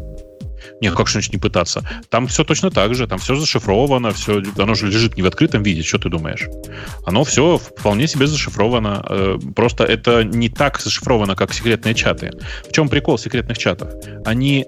Нет, 0.80 0.94
как 0.94 1.08
же 1.08 1.20
не 1.32 1.38
пытаться? 1.38 1.82
Там 2.08 2.26
все 2.28 2.44
точно 2.44 2.70
так 2.70 2.94
же, 2.94 3.06
там 3.06 3.18
все 3.18 3.34
зашифровано, 3.34 4.12
все, 4.12 4.42
оно 4.56 4.74
же 4.74 4.86
лежит 4.86 5.16
не 5.16 5.22
в 5.22 5.26
открытом 5.26 5.62
виде, 5.62 5.82
что 5.82 5.98
ты 5.98 6.08
думаешь? 6.08 6.46
Оно 7.04 7.24
все 7.24 7.58
вполне 7.58 8.06
себе 8.06 8.26
зашифровано. 8.26 9.04
Э, 9.08 9.38
просто 9.56 9.84
это 9.84 10.22
не 10.22 10.48
так 10.48 10.80
зашифровано, 10.80 11.34
как 11.34 11.52
секретные 11.52 11.94
чаты. 11.94 12.30
В 12.68 12.72
чем 12.72 12.88
прикол 12.88 13.18
секретных 13.18 13.58
чатов? 13.58 13.92
Они 14.24 14.66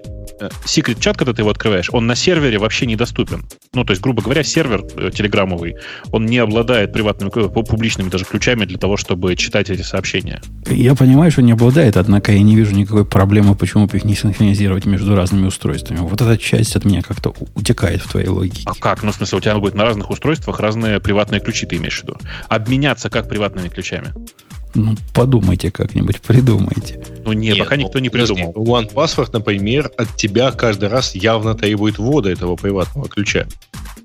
секрет 0.65 0.99
чат, 0.99 1.17
когда 1.17 1.33
ты 1.33 1.41
его 1.41 1.49
открываешь, 1.51 1.89
он 1.91 2.07
на 2.07 2.15
сервере 2.15 2.57
вообще 2.57 2.85
недоступен. 2.85 3.45
Ну, 3.73 3.83
то 3.83 3.91
есть, 3.91 4.01
грубо 4.01 4.21
говоря, 4.21 4.43
сервер 4.43 4.83
э, 4.95 5.11
телеграммовый, 5.11 5.75
он 6.11 6.25
не 6.25 6.37
обладает 6.37 6.93
приватными, 6.93 7.29
публичными 7.29 8.09
даже 8.09 8.25
ключами 8.25 8.65
для 8.65 8.77
того, 8.77 8.97
чтобы 8.97 9.35
читать 9.35 9.69
эти 9.69 9.81
сообщения. 9.81 10.41
Я 10.67 10.95
понимаю, 10.95 11.31
что 11.31 11.41
не 11.41 11.53
обладает, 11.53 11.97
однако 11.97 12.31
я 12.31 12.41
не 12.41 12.55
вижу 12.55 12.75
никакой 12.75 13.05
проблемы, 13.05 13.55
почему 13.55 13.87
бы 13.87 13.97
их 13.97 14.03
не 14.03 14.15
синхронизировать 14.15 14.85
между 14.85 15.15
разными 15.15 15.47
устройствами. 15.47 15.99
Вот 15.99 16.21
эта 16.21 16.37
часть 16.37 16.75
от 16.75 16.85
меня 16.85 17.01
как-то 17.01 17.33
утекает 17.55 18.01
в 18.01 18.09
твоей 18.09 18.27
логике. 18.27 18.63
А 18.65 18.73
как? 18.73 19.03
Ну, 19.03 19.11
в 19.11 19.15
смысле, 19.15 19.37
у 19.37 19.41
тебя 19.41 19.57
будет 19.57 19.75
на 19.75 19.83
разных 19.83 20.09
устройствах 20.09 20.59
разные 20.59 20.99
приватные 20.99 21.41
ключи, 21.41 21.65
ты 21.65 21.77
имеешь 21.77 21.99
в 21.99 22.03
виду? 22.03 22.17
Обменяться 22.49 23.09
как 23.09 23.27
приватными 23.27 23.69
ключами? 23.69 24.13
Ну, 24.73 24.95
подумайте 25.13 25.71
как-нибудь, 25.71 26.21
придумайте. 26.21 27.03
Ну, 27.25 27.33
нет, 27.33 27.55
нет 27.55 27.63
пока 27.65 27.75
никто 27.75 27.99
не 27.99 28.09
придумал. 28.09 28.53
One 28.53 28.93
Password, 28.93 29.29
например, 29.33 29.91
от 29.97 30.15
тебя 30.15 30.51
каждый 30.51 30.89
раз 30.89 31.15
явно 31.15 31.55
требует 31.55 31.97
ввода 31.97 32.29
этого 32.29 32.55
приватного 32.55 33.07
ключа. 33.09 33.47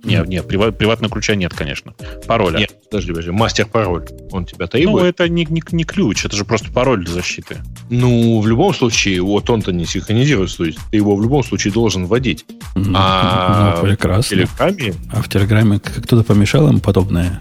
Нет, 0.06 0.28
нет, 0.28 0.46
приват, 0.46 0.78
приватного 0.78 1.12
ключа 1.12 1.34
нет, 1.34 1.52
конечно. 1.52 1.94
Пароля. 2.26 2.58
Нет, 2.58 2.74
подожди, 2.90 3.10
подожди, 3.10 3.30
мастер-пароль. 3.30 4.06
Он 4.30 4.44
тебя 4.46 4.66
требует? 4.66 5.02
Ну, 5.02 5.04
это 5.04 5.28
не, 5.28 5.44
не, 5.48 5.62
не 5.72 5.84
ключ, 5.84 6.24
это 6.24 6.36
же 6.36 6.44
просто 6.44 6.70
пароль 6.70 7.04
для 7.04 7.12
защиты. 7.12 7.58
Ну, 7.90 8.40
в 8.40 8.46
любом 8.46 8.72
случае, 8.72 9.20
вот 9.22 9.50
он-то 9.50 9.72
не 9.72 9.84
синхронизируется, 9.84 10.58
то 10.58 10.64
есть 10.64 10.78
ты 10.90 10.96
его 10.96 11.16
в 11.16 11.22
любом 11.22 11.42
случае 11.42 11.72
должен 11.72 12.06
вводить. 12.06 12.44
Ну, 12.76 12.92
а 12.94 13.76
ну, 13.76 13.88
прекрасно. 13.88 14.22
в 14.22 14.28
Телеграме... 14.28 14.94
А 15.12 15.22
в 15.22 15.28
Телеграме 15.28 15.80
кто-то 15.80 16.22
помешал 16.22 16.68
им 16.68 16.80
подобное 16.80 17.40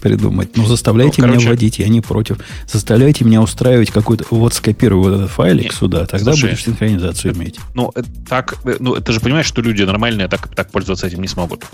придумать. 0.00 0.56
Ну, 0.56 0.66
заставляйте 0.66 1.22
ну, 1.22 1.28
короче, 1.28 1.40
меня 1.40 1.50
вводить, 1.50 1.78
я 1.78 1.88
не 1.88 2.00
против. 2.00 2.38
Заставляйте 2.66 3.24
меня 3.24 3.42
устраивать 3.42 3.90
какой-то... 3.90 4.24
Вот 4.30 4.54
скопирую 4.54 5.02
вот 5.02 5.14
этот 5.14 5.30
файлик 5.30 5.64
нет, 5.64 5.74
сюда, 5.74 6.06
тогда 6.06 6.32
слушай, 6.32 6.50
будешь 6.50 6.64
синхронизацию 6.64 7.34
иметь. 7.34 7.58
Ну, 7.74 7.92
так, 8.28 8.56
ну, 8.78 8.96
ты 8.96 9.12
же 9.12 9.20
понимаешь, 9.20 9.46
что 9.46 9.62
люди 9.62 9.82
нормальные 9.82 10.28
так, 10.28 10.48
так 10.54 10.70
пользоваться 10.70 11.06
этим 11.06 11.22
не 11.22 11.28
смогут. 11.28 11.64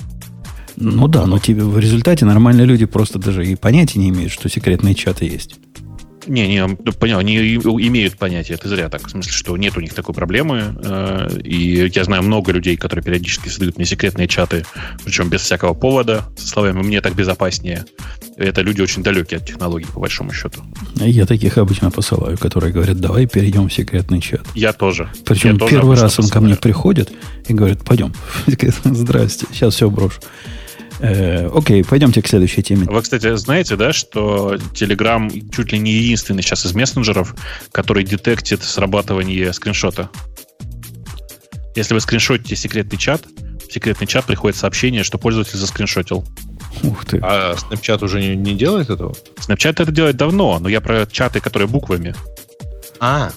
Ну 0.76 1.08
да, 1.08 1.26
но 1.26 1.38
тебе 1.38 1.64
в 1.64 1.78
результате 1.78 2.24
нормальные 2.26 2.66
люди 2.66 2.84
просто 2.84 3.18
даже 3.18 3.46
и 3.46 3.54
понятия 3.56 3.98
не 3.98 4.10
имеют, 4.10 4.32
что 4.32 4.48
секретные 4.48 4.94
чаты 4.94 5.24
есть. 5.24 5.56
Не, 6.26 6.48
не, 6.48 6.66
ну, 6.66 6.92
понял, 6.92 7.18
они 7.18 7.36
имеют 7.36 8.16
понятие, 8.16 8.56
это 8.56 8.68
зря 8.68 8.88
так. 8.88 9.06
В 9.06 9.10
смысле, 9.10 9.32
что 9.32 9.56
нет 9.56 9.76
у 9.76 9.80
них 9.80 9.94
такой 9.94 10.14
проблемы. 10.14 10.76
Э, 10.82 11.28
и 11.42 11.90
я 11.92 12.04
знаю 12.04 12.22
много 12.22 12.52
людей, 12.52 12.76
которые 12.76 13.04
периодически 13.04 13.48
создают 13.48 13.76
мне 13.76 13.86
секретные 13.86 14.28
чаты, 14.28 14.64
причем 15.04 15.28
без 15.28 15.42
всякого 15.42 15.74
повода, 15.74 16.24
со 16.36 16.48
словами 16.48 16.82
«мне 16.82 17.00
так 17.00 17.14
безопаснее». 17.14 17.84
Это 18.36 18.60
люди 18.60 18.82
очень 18.82 19.02
далекие 19.02 19.38
от 19.38 19.46
технологий, 19.46 19.86
по 19.86 20.00
большому 20.00 20.32
счету. 20.32 20.62
Я 20.96 21.24
таких 21.26 21.56
обычно 21.58 21.90
посылаю, 21.90 22.36
которые 22.36 22.72
говорят, 22.72 23.00
давай 23.00 23.26
перейдем 23.26 23.68
в 23.68 23.72
секретный 23.72 24.20
чат. 24.20 24.46
Я 24.54 24.72
тоже. 24.72 25.08
Причем 25.24 25.56
я 25.56 25.66
первый 25.66 25.96
раз 25.96 26.18
он 26.18 26.24
посылаю. 26.24 26.32
ко 26.32 26.40
мне 26.40 26.56
приходит 26.56 27.12
и 27.48 27.54
говорит, 27.54 27.82
пойдем. 27.84 28.12
Здрасте, 28.84 29.46
сейчас 29.52 29.74
все 29.74 29.88
брошу. 29.88 30.20
Э, 31.00 31.48
окей, 31.52 31.84
пойдемте 31.84 32.22
к 32.22 32.28
следующей 32.28 32.62
теме. 32.62 32.86
Вы, 32.86 33.02
кстати, 33.02 33.34
знаете, 33.36 33.76
да, 33.76 33.92
что 33.92 34.54
Telegram 34.72 35.30
чуть 35.54 35.72
ли 35.72 35.78
не 35.78 35.92
единственный 35.92 36.42
сейчас 36.42 36.64
из 36.64 36.74
мессенджеров, 36.74 37.34
который 37.72 38.04
детектит 38.04 38.62
срабатывание 38.62 39.52
скриншота. 39.52 40.10
Если 41.74 41.92
вы 41.92 42.00
скриншотите 42.00 42.56
секретный 42.56 42.98
чат, 42.98 43.22
в 43.68 43.72
секретный 43.72 44.06
чат 44.06 44.24
приходит 44.24 44.56
сообщение, 44.56 45.02
что 45.02 45.18
пользователь 45.18 45.58
заскриншотил. 45.58 46.24
Ух 46.82 47.04
ты. 47.04 47.18
А 47.22 47.54
Snapchat 47.54 48.04
уже 48.04 48.20
не, 48.20 48.36
не 48.36 48.54
делает 48.54 48.90
этого? 48.90 49.14
Snapchat 49.36 49.82
это 49.82 49.92
делает 49.92 50.16
давно, 50.16 50.58
но 50.58 50.68
я 50.68 50.80
про 50.80 51.06
чаты, 51.06 51.40
которые 51.40 51.68
буквами. 51.68 52.14
А, 53.00 53.30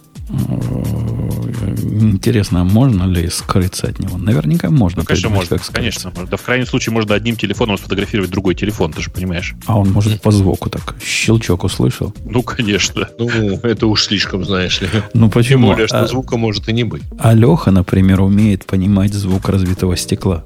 Интересно, 1.99 2.61
а 2.61 2.63
можно 2.63 3.03
ли 3.03 3.29
скрыться 3.29 3.87
от 3.87 3.99
него? 3.99 4.17
Наверняка 4.17 4.69
можно. 4.69 5.01
Ну, 5.01 5.05
конечно, 5.05 5.29
можно. 5.29 5.57
Как 5.57 5.67
конечно, 5.71 6.11
можно. 6.11 6.27
Да 6.27 6.37
в 6.37 6.41
крайнем 6.41 6.65
случае 6.65 6.93
можно 6.93 7.15
одним 7.15 7.35
телефоном 7.35 7.77
сфотографировать 7.77 8.31
другой 8.31 8.55
телефон, 8.55 8.93
ты 8.93 9.01
же 9.01 9.09
понимаешь. 9.09 9.55
А 9.65 9.77
он 9.77 9.91
может 9.91 10.21
по 10.21 10.31
звуку 10.31 10.69
так 10.69 10.95
щелчок 11.03 11.63
услышал? 11.63 12.13
Ну, 12.25 12.41
конечно. 12.43 13.09
Ну, 13.17 13.27
это 13.63 13.87
уж 13.87 14.05
слишком, 14.05 14.45
знаешь 14.45 14.81
ли. 14.81 14.87
Ну, 15.13 15.29
почему? 15.29 15.67
Тем 15.67 15.73
более, 15.73 15.87
что 15.87 16.01
а, 16.01 16.07
звука 16.07 16.37
может 16.37 16.69
и 16.69 16.73
не 16.73 16.83
быть. 16.83 17.03
А 17.17 17.33
Леха, 17.33 17.71
например, 17.71 18.21
умеет 18.21 18.65
понимать 18.65 19.13
звук 19.13 19.49
разбитого 19.49 19.97
стекла. 19.97 20.45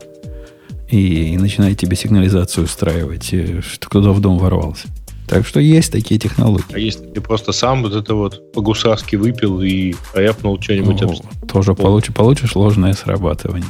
И, 0.89 1.33
и 1.33 1.37
начинает 1.37 1.79
тебе 1.79 1.95
сигнализацию 1.95 2.65
устраивать, 2.65 3.33
э, 3.33 3.61
что 3.61 3.89
кто-то 3.89 4.13
в 4.13 4.21
дом 4.21 4.37
ворвался. 4.37 4.87
Так 5.27 5.47
что 5.47 5.59
есть 5.59 5.91
такие 5.91 6.19
технологии. 6.19 6.73
А 6.73 6.79
если 6.79 7.05
ты 7.05 7.21
просто 7.21 7.51
сам 7.51 7.83
вот 7.83 7.95
это 7.95 8.15
вот 8.15 8.51
по-гусарски 8.53 9.15
выпил 9.15 9.61
и 9.61 9.95
ряпнул 10.13 10.61
что-нибудь... 10.61 11.01
О, 11.01 11.05
об... 11.05 11.49
Тоже 11.49 11.73
вот. 11.73 12.13
получишь, 12.13 12.55
ложное 12.55 12.93
срабатывание. 12.93 13.69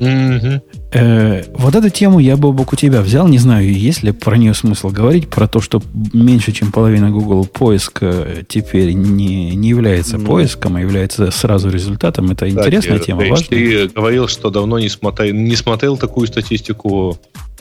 Э, 0.00 1.44
вот 1.54 1.74
эту 1.74 1.90
тему 1.90 2.18
я 2.18 2.36
бы 2.36 2.48
у 2.50 2.76
тебя 2.76 3.02
взял. 3.02 3.28
Не 3.28 3.38
знаю, 3.38 3.72
есть 3.72 4.02
ли 4.02 4.12
про 4.12 4.36
нее 4.36 4.54
смысл 4.54 4.88
говорить, 4.88 5.28
про 5.28 5.46
то, 5.46 5.60
что 5.60 5.82
меньше, 6.12 6.52
чем 6.52 6.72
половина 6.72 7.10
Google 7.10 7.44
поиска 7.44 8.26
теперь 8.48 8.92
не, 8.92 9.54
не 9.54 9.68
является 9.68 10.16
ну, 10.16 10.26
поиском, 10.26 10.76
а 10.76 10.80
является 10.80 11.30
сразу 11.30 11.70
результатом. 11.70 12.30
Это 12.30 12.46
кстати, 12.46 12.66
интересная 12.66 12.98
тема, 12.98 13.24
важная. 13.28 13.48
Ты 13.48 13.88
говорил, 13.88 14.26
что 14.26 14.50
давно 14.50 14.78
не 14.78 14.88
смотрел, 14.88 15.34
не 15.34 15.54
смотрел 15.54 15.96
такую 15.98 16.26
статистику 16.26 17.18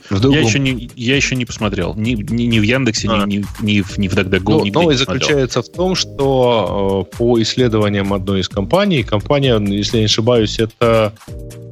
я 0.10 0.40
еще, 0.40 0.60
не, 0.60 0.90
я 0.96 1.16
еще 1.16 1.36
не 1.36 1.46
посмотрел. 1.46 1.94
Ни, 1.96 2.12
ни, 2.12 2.44
ни 2.44 2.60
в 2.60 2.64
Яндексе, 2.64 3.10
а. 3.10 3.26
ни, 3.26 3.46
ни, 3.62 3.84
ни, 3.98 4.08
в 4.08 4.14
DuckDuckGo. 4.16 4.66
Ну, 4.66 4.82
новость 4.82 5.00
заключается 5.00 5.62
в 5.62 5.70
том, 5.70 5.96
что 5.96 7.08
э, 7.12 7.18
по 7.18 7.42
исследованиям 7.42 8.14
одной 8.14 8.42
из 8.42 8.50
компаний, 8.50 9.04
компания, 9.04 9.60
если 9.60 9.98
я 9.98 10.02
не 10.02 10.06
ошибаюсь, 10.06 10.60
это... 10.60 11.14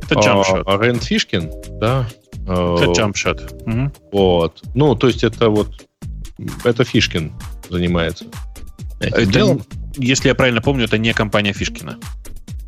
Это 0.09 0.15
Jumpshot. 0.15 0.63
Э, 0.65 0.85
Рент 0.85 1.03
Фишкин, 1.03 1.51
да? 1.79 2.07
Это 2.43 2.91
Jumpshot. 2.91 3.63
Угу. 3.65 3.91
Вот. 4.11 4.61
Ну, 4.73 4.95
то 4.95 5.07
есть 5.07 5.23
это 5.23 5.49
вот... 5.49 5.69
Это 6.63 6.83
Фишкин 6.83 7.33
занимается. 7.69 8.25
Этим 8.99 9.17
это, 9.17 9.25
делом. 9.25 9.63
Если 9.97 10.27
я 10.27 10.35
правильно 10.35 10.61
помню, 10.61 10.85
это 10.85 10.97
не 10.97 11.13
компания 11.13 11.53
Фишкина. 11.53 11.97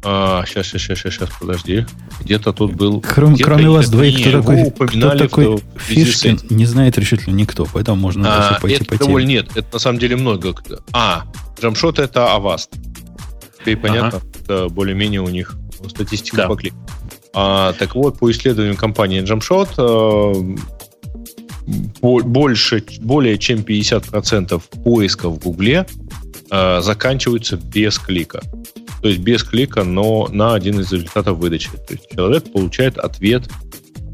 А, 0.04 0.46
сейчас, 0.46 0.68
сейчас, 0.68 0.82
сейчас, 0.82 1.14
сейчас, 1.14 1.30
подожди. 1.40 1.86
Где-то 2.22 2.54
тут 2.54 2.74
был... 2.74 3.02
Кроме, 3.02 3.38
кроме 3.38 3.70
вас 3.70 3.90
двоих, 3.90 4.22
кто 4.22 4.42
такой, 4.42 4.72
кто 4.72 5.10
такой 5.18 5.64
Фишкин, 5.76 6.40
не 6.50 6.66
знает 6.66 6.98
решительно 6.98 7.36
никто, 7.36 7.68
поэтому 7.72 8.00
можно 8.00 8.56
а, 8.56 8.60
пойти 8.60 8.84
это 8.84 8.86
по 8.86 8.98
довольно, 8.98 9.28
Нет, 9.28 9.52
это 9.56 9.68
на 9.74 9.80
самом 9.80 10.00
деле 10.00 10.16
много. 10.16 10.56
А, 10.94 11.26
джамшот 11.62 12.00
это 12.00 12.34
Аваст. 12.34 12.72
Теперь 13.60 13.78
понятно, 13.78 14.20
ага. 14.20 14.28
это 14.42 14.70
более-менее 14.70 15.22
у 15.22 15.28
них 15.28 15.56
статистика 15.90 16.38
да. 16.38 16.48
по 16.48 16.56
клику. 16.56 16.78
А, 17.34 17.74
так 17.74 17.96
вот, 17.96 18.20
по 18.20 18.32
исследованию 18.32 18.76
компании 18.76 19.22
Jamshot, 19.22 19.76
э, 19.78 20.58
больше, 22.02 22.84
более 23.02 23.38
чем 23.38 23.60
50% 23.60 24.62
поисков 24.84 25.34
в 25.36 25.40
Гугле 25.40 25.86
э, 26.50 26.82
заканчиваются 26.82 27.58
без 27.58 28.00
клика. 28.00 28.42
То 29.02 29.08
есть 29.08 29.20
без 29.20 29.44
клика, 29.44 29.84
но 29.84 30.28
на 30.32 30.54
один 30.54 30.80
из 30.80 30.92
результатов 30.92 31.38
выдачи. 31.38 31.70
То 31.70 31.94
есть 31.94 32.10
человек 32.14 32.52
получает 32.52 32.98
ответ 32.98 33.50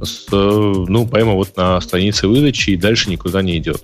с, 0.02 0.28
ну, 0.32 1.08
прямо 1.08 1.34
вот 1.34 1.56
на 1.58 1.80
странице 1.82 2.28
выдачи 2.28 2.72
и 2.72 2.78
дальше 2.78 3.10
никуда 3.10 3.42
не 3.42 3.58
идет. 3.58 3.82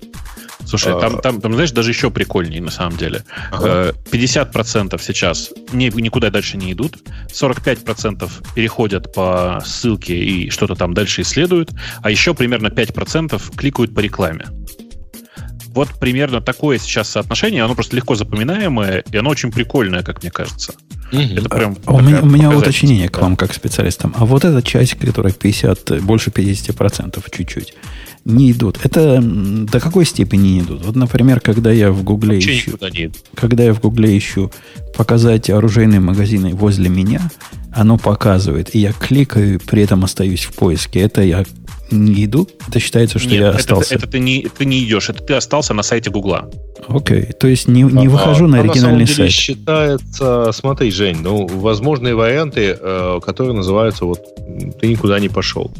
Слушай, 0.64 0.98
там, 1.00 1.20
там, 1.20 1.40
там, 1.40 1.54
знаешь, 1.54 1.72
даже 1.72 1.90
еще 1.90 2.10
прикольнее 2.10 2.62
на 2.62 2.70
самом 2.70 2.96
деле. 2.96 3.24
Ага. 3.50 3.94
50% 4.10 4.94
э, 4.94 4.98
сейчас 5.00 5.50
ни, 5.72 5.90
никуда 6.00 6.30
дальше 6.30 6.56
не 6.56 6.72
идут, 6.72 6.98
45% 7.32 8.30
переходят 8.54 9.12
по 9.12 9.62
ссылке 9.64 10.16
и 10.16 10.50
что-то 10.50 10.74
там 10.74 10.94
дальше 10.94 11.22
исследуют, 11.22 11.70
а 12.02 12.10
еще 12.10 12.34
примерно 12.34 12.68
5% 12.68 13.56
кликают 13.56 13.94
по 13.94 14.00
рекламе. 14.00 14.46
Вот 15.74 15.88
примерно 15.98 16.40
такое 16.40 16.78
сейчас 16.78 17.08
соотношение, 17.08 17.62
оно 17.64 17.74
просто 17.74 17.96
легко 17.96 18.14
запоминаемое, 18.14 19.04
и 19.10 19.16
оно 19.16 19.30
очень 19.30 19.50
прикольное, 19.50 20.02
как 20.02 20.22
мне 20.22 20.30
кажется. 20.30 20.74
Угу. 21.12 21.20
Это 21.20 21.48
прям 21.48 21.76
а 21.84 21.94
у 21.94 22.00
меня, 22.00 22.20
у 22.22 22.26
меня 22.26 22.50
уточнение 22.50 23.08
к 23.08 23.18
вам, 23.18 23.36
как 23.36 23.52
специалистам. 23.54 24.14
А 24.16 24.24
вот 24.24 24.44
эта 24.44 24.62
часть, 24.62 24.94
которая 24.94 25.32
50, 25.32 26.02
больше 26.02 26.30
50% 26.30 27.22
чуть-чуть, 27.30 27.74
не 28.24 28.52
идут. 28.52 28.78
Это 28.82 29.20
до 29.20 29.80
какой 29.80 30.04
степени 30.06 30.48
не 30.48 30.60
идут? 30.60 30.84
Вот, 30.84 30.96
например, 30.96 31.40
когда 31.40 31.72
я 31.72 31.90
в 31.90 32.04
Гугле 32.04 32.34
Вообще 32.36 32.54
ищу, 32.54 32.78
когда 33.34 33.64
я 33.64 33.74
в 33.74 33.80
Гугле 33.80 34.16
ищу 34.16 34.52
показать 34.96 35.50
оружейные 35.50 36.00
магазины 36.00 36.54
возле 36.54 36.88
меня, 36.88 37.30
оно 37.72 37.98
показывает, 37.98 38.74
и 38.74 38.78
я 38.78 38.92
кликаю, 38.92 39.60
при 39.60 39.82
этом 39.82 40.04
остаюсь 40.04 40.44
в 40.44 40.54
поиске. 40.54 41.00
Это 41.00 41.22
я 41.22 41.44
не 41.92 42.24
иду? 42.24 42.48
Это 42.68 42.80
считается, 42.80 43.18
что 43.18 43.28
Нет, 43.30 43.40
я 43.40 43.50
остался? 43.50 43.94
Это, 43.94 44.04
это 44.04 44.12
ты, 44.12 44.18
не, 44.18 44.48
ты 44.56 44.64
не 44.64 44.82
идешь, 44.84 45.08
это 45.08 45.22
ты 45.22 45.34
остался 45.34 45.74
на 45.74 45.82
сайте 45.82 46.10
Гугла. 46.10 46.50
Окей, 46.88 47.20
okay. 47.20 47.32
то 47.32 47.46
есть 47.46 47.68
не, 47.68 47.82
не 47.82 48.06
а, 48.06 48.10
выхожу 48.10 48.46
а, 48.46 48.48
на 48.48 48.58
оригинальный 48.60 49.00
на 49.00 49.06
самом 49.06 49.06
деле 49.06 49.30
сайт. 49.30 49.32
считается, 49.32 50.50
смотри, 50.52 50.90
Жень, 50.90 51.18
ну, 51.22 51.46
возможные 51.46 52.14
варианты, 52.14 52.76
э, 52.80 53.20
которые 53.24 53.54
называются 53.54 54.04
вот 54.04 54.20
ты 54.80 54.88
никуда 54.88 55.20
не 55.20 55.28
пошел. 55.28 55.72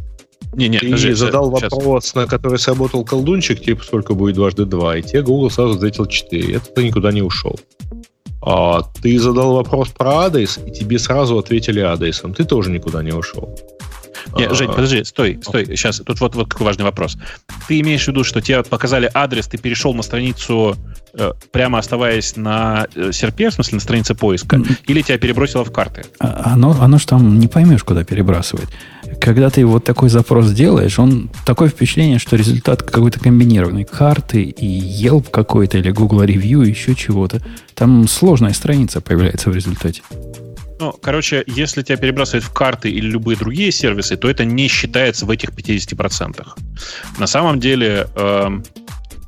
Не, 0.55 0.69
не, 0.69 0.79
ты 0.79 0.87
подожди, 0.87 1.13
задал 1.13 1.57
сейчас. 1.57 1.73
вопрос, 1.73 2.15
на 2.15 2.27
который 2.27 2.59
сработал 2.59 3.05
колдунчик, 3.05 3.61
типа 3.61 3.83
сколько 3.83 4.15
будет 4.15 4.35
дважды 4.35 4.67
два, 4.67 4.97
и 4.97 5.03
тебе 5.03 5.23
Google 5.23 5.51
сразу 5.51 5.75
ответил 5.75 6.07
4. 6.07 6.57
Это 6.57 6.67
ты 6.67 6.85
никуда 6.85 7.11
не 7.11 7.23
ушел. 7.23 7.59
А 8.45 8.83
ты 9.01 9.19
задал 9.19 9.55
вопрос 9.55 9.89
про 9.89 10.27
адрес, 10.27 10.59
и 10.67 10.71
тебе 10.71 10.99
сразу 10.99 11.39
ответили 11.39 11.81
адресом. 11.81 12.35
Ты 12.35 12.45
тоже 12.45 12.71
никуда 12.71 13.03
не 13.03 13.13
ушел. 13.13 13.57
Не, 14.37 14.53
Жень, 14.55 14.69
подожди, 14.69 15.05
стой, 15.05 15.39
стой. 15.43 15.67
Сейчас, 15.67 15.99
тут 16.05 16.21
вот, 16.21 16.35
вот 16.35 16.49
какой 16.49 16.67
важный 16.67 16.85
вопрос. 16.85 17.17
Ты 17.69 17.81
имеешь 17.81 18.05
в 18.05 18.09
виду, 18.09 18.25
что 18.25 18.41
тебе 18.41 18.63
показали 18.63 19.11
адрес, 19.13 19.47
ты 19.47 19.59
перешел 19.59 19.95
на 19.95 20.03
страницу, 20.03 20.77
э, 21.15 21.33
прямо 21.51 21.79
оставаясь 21.79 22.37
на 22.37 22.87
э, 22.95 23.13
серпе, 23.13 23.51
в 23.51 23.55
смысле 23.55 23.77
на 23.77 23.81
странице 23.81 24.15
поиска, 24.15 24.61
или 24.87 25.03
тебя 25.03 25.19
перебросило 25.19 25.65
в 25.65 25.73
карты? 25.73 26.05
А, 26.19 26.53
оно, 26.55 26.77
оно 26.81 26.99
же 26.99 27.07
там 27.07 27.39
не 27.39 27.49
поймешь, 27.49 27.85
куда 27.85 28.05
перебрасывает. 28.05 28.69
Когда 29.21 29.51
ты 29.51 29.65
вот 29.67 29.85
такой 29.85 30.09
запрос 30.09 30.51
делаешь, 30.53 30.99
он 30.99 31.31
такое 31.45 31.69
впечатление, 31.69 32.19
что 32.19 32.37
результат 32.37 32.83
какой-то 32.83 33.21
комбинированный. 33.21 33.85
Карты 33.85 34.43
и 34.43 35.05
Yelp 35.05 35.31
какой-то, 35.31 35.79
или 35.79 35.91
Google 35.91 36.23
Review, 36.25 36.65
еще 36.67 36.95
чего-то. 36.95 37.41
Там 37.75 38.09
сложная 38.09 38.53
страница 38.53 39.01
появляется 39.01 39.51
в 39.51 39.55
результате. 39.55 40.03
Ну, 40.83 40.91
короче, 41.01 41.45
если 41.47 41.83
тебя 41.83 41.97
перебрасывают 41.97 42.45
в 42.45 42.53
карты 42.53 42.91
или 42.91 43.09
любые 43.09 43.39
другие 43.39 43.71
сервисы, 43.71 44.17
то 44.17 44.29
это 44.29 44.45
не 44.45 44.67
считается 44.67 45.27
в 45.27 45.31
этих 45.31 45.51
50%. 45.51 46.45
На 47.19 47.27
самом 47.29 47.61
деле, 47.61 48.09
э, 48.17 48.49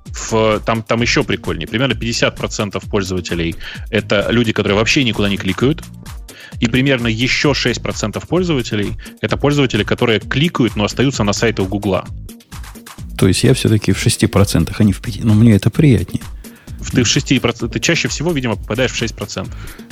в, 0.07 0.61
там, 0.67 0.83
там 0.83 1.01
еще 1.01 1.23
прикольнее. 1.23 1.69
Примерно 1.69 1.93
50% 1.93 2.91
пользователей 2.91 3.55
это 3.89 4.27
люди, 4.31 4.51
которые 4.51 4.77
вообще 4.77 5.05
никуда 5.05 5.29
не 5.29 5.37
кликают. 5.37 5.85
И 6.59 6.67
примерно 6.67 7.07
еще 7.07 7.53
6% 7.53 8.27
пользователей 8.27 8.97
это 9.21 9.37
пользователи, 9.37 9.85
которые 9.85 10.19
кликают, 10.19 10.75
но 10.75 10.83
остаются 10.83 11.23
на 11.23 11.33
сайтах 11.33 11.69
Гугла. 11.69 12.05
То 13.17 13.29
есть 13.29 13.45
я 13.45 13.55
все-таки 13.55 13.93
в 13.93 14.05
6%, 14.05 14.75
а 14.77 14.83
не 14.83 14.93
в 14.93 15.01
5%. 15.01 15.21
Но 15.23 15.35
мне 15.35 15.55
это 15.55 15.71
приятнее 15.71 16.25
ты 16.91 17.03
в 17.03 17.17
6%, 17.17 17.69
ты 17.69 17.81
чаще 17.81 18.09
всего, 18.09 18.33
видимо, 18.33 18.57
попадаешь 18.57 18.93
в 18.93 19.03
6%. 19.03 19.49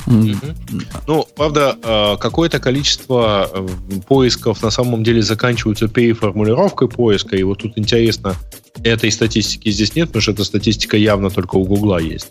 Mm-hmm. 0.07 0.87
Ну, 1.07 1.27
правда, 1.37 1.77
э, 1.83 2.17
какое-то 2.19 2.59
количество 2.59 3.49
э, 3.53 3.69
поисков 4.07 4.63
на 4.63 4.71
самом 4.71 5.05
деле 5.05 5.23
заканчиваются 5.23 5.89
переформулировкой 5.89 6.89
поиска, 6.89 7.37
и 7.37 7.43
вот 7.43 7.59
тут 7.59 7.73
интересно, 7.77 8.35
этой 8.83 9.11
статистики 9.11 9.71
здесь 9.71 9.95
нет, 9.95 10.09
потому 10.09 10.23
что 10.23 10.33
эта 10.33 10.45
статистика 10.45 10.97
явно 10.97 11.31
только 11.31 11.57
у 11.57 11.65
Гугла 11.65 11.99
есть. 11.99 12.29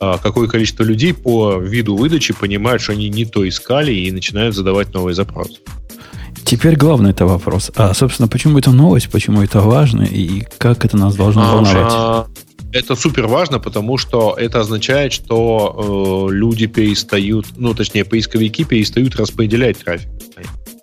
А 0.00 0.18
какое 0.18 0.48
количество 0.48 0.82
людей 0.82 1.14
по 1.14 1.58
виду 1.58 1.96
выдачи 1.96 2.34
понимают, 2.34 2.82
что 2.82 2.92
они 2.92 3.08
не 3.08 3.24
то 3.24 3.48
искали 3.48 3.92
и 3.92 4.10
начинают 4.10 4.54
задавать 4.54 4.92
новый 4.92 5.14
запрос. 5.14 5.60
Теперь 6.44 6.76
главный 6.76 7.10
это 7.10 7.26
вопрос. 7.26 7.70
А, 7.74 7.94
собственно, 7.94 8.28
почему 8.28 8.58
это 8.58 8.70
новость, 8.70 9.08
почему 9.10 9.42
это 9.42 9.60
важно 9.60 10.02
и 10.02 10.44
как 10.58 10.84
это 10.84 10.96
нас 10.96 11.14
должно 11.14 11.42
а, 11.42 11.54
волновать? 11.54 12.26
Это 12.74 12.96
супер 12.96 13.28
важно, 13.28 13.60
потому 13.60 13.98
что 13.98 14.34
это 14.36 14.58
означает, 14.58 15.12
что 15.12 16.28
э, 16.28 16.34
люди 16.34 16.66
перестают, 16.66 17.46
ну, 17.56 17.72
точнее, 17.72 18.04
поисковики 18.04 18.64
перестают 18.64 19.14
распределять 19.14 19.78
трафик. 19.78 20.08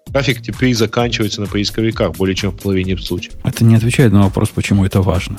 Трафик 0.10 0.42
теперь 0.42 0.74
заканчивается 0.74 1.42
на 1.42 1.48
поисковиках 1.48 2.16
более 2.16 2.34
чем 2.34 2.52
в 2.52 2.62
половине 2.62 2.98
случаев. 2.98 3.34
Это 3.44 3.66
не 3.66 3.76
отвечает 3.76 4.14
на 4.14 4.24
вопрос, 4.24 4.50
почему 4.56 4.86
это 4.86 5.02
важно. 5.02 5.38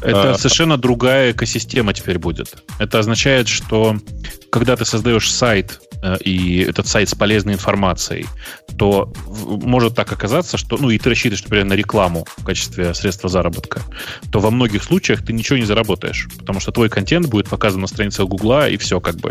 Это 0.00 0.32
а, 0.32 0.38
совершенно 0.38 0.78
другая 0.78 1.32
экосистема 1.32 1.92
теперь 1.92 2.18
будет. 2.18 2.62
Это 2.78 2.98
означает, 2.98 3.46
что 3.46 3.98
когда 4.56 4.74
ты 4.74 4.86
создаешь 4.86 5.30
сайт, 5.30 5.80
э, 6.02 6.16
и 6.24 6.60
этот 6.60 6.86
сайт 6.86 7.10
с 7.10 7.14
полезной 7.14 7.52
информацией, 7.52 8.24
то 8.78 9.12
может 9.26 9.94
так 9.94 10.10
оказаться, 10.10 10.56
что, 10.56 10.78
ну, 10.78 10.88
и 10.88 10.96
ты 10.98 11.10
рассчитываешь, 11.10 11.42
например, 11.42 11.66
на 11.66 11.74
рекламу 11.74 12.26
в 12.38 12.44
качестве 12.44 12.94
средства 12.94 13.28
заработка, 13.28 13.82
то 14.32 14.40
во 14.40 14.50
многих 14.50 14.82
случаях 14.82 15.22
ты 15.22 15.34
ничего 15.34 15.58
не 15.58 15.66
заработаешь, 15.66 16.28
потому 16.38 16.60
что 16.60 16.72
твой 16.72 16.88
контент 16.88 17.26
будет 17.26 17.50
показан 17.50 17.82
на 17.82 17.86
странице 17.86 18.24
Гугла, 18.24 18.66
и 18.66 18.78
все 18.78 18.98
как 18.98 19.16
бы. 19.16 19.30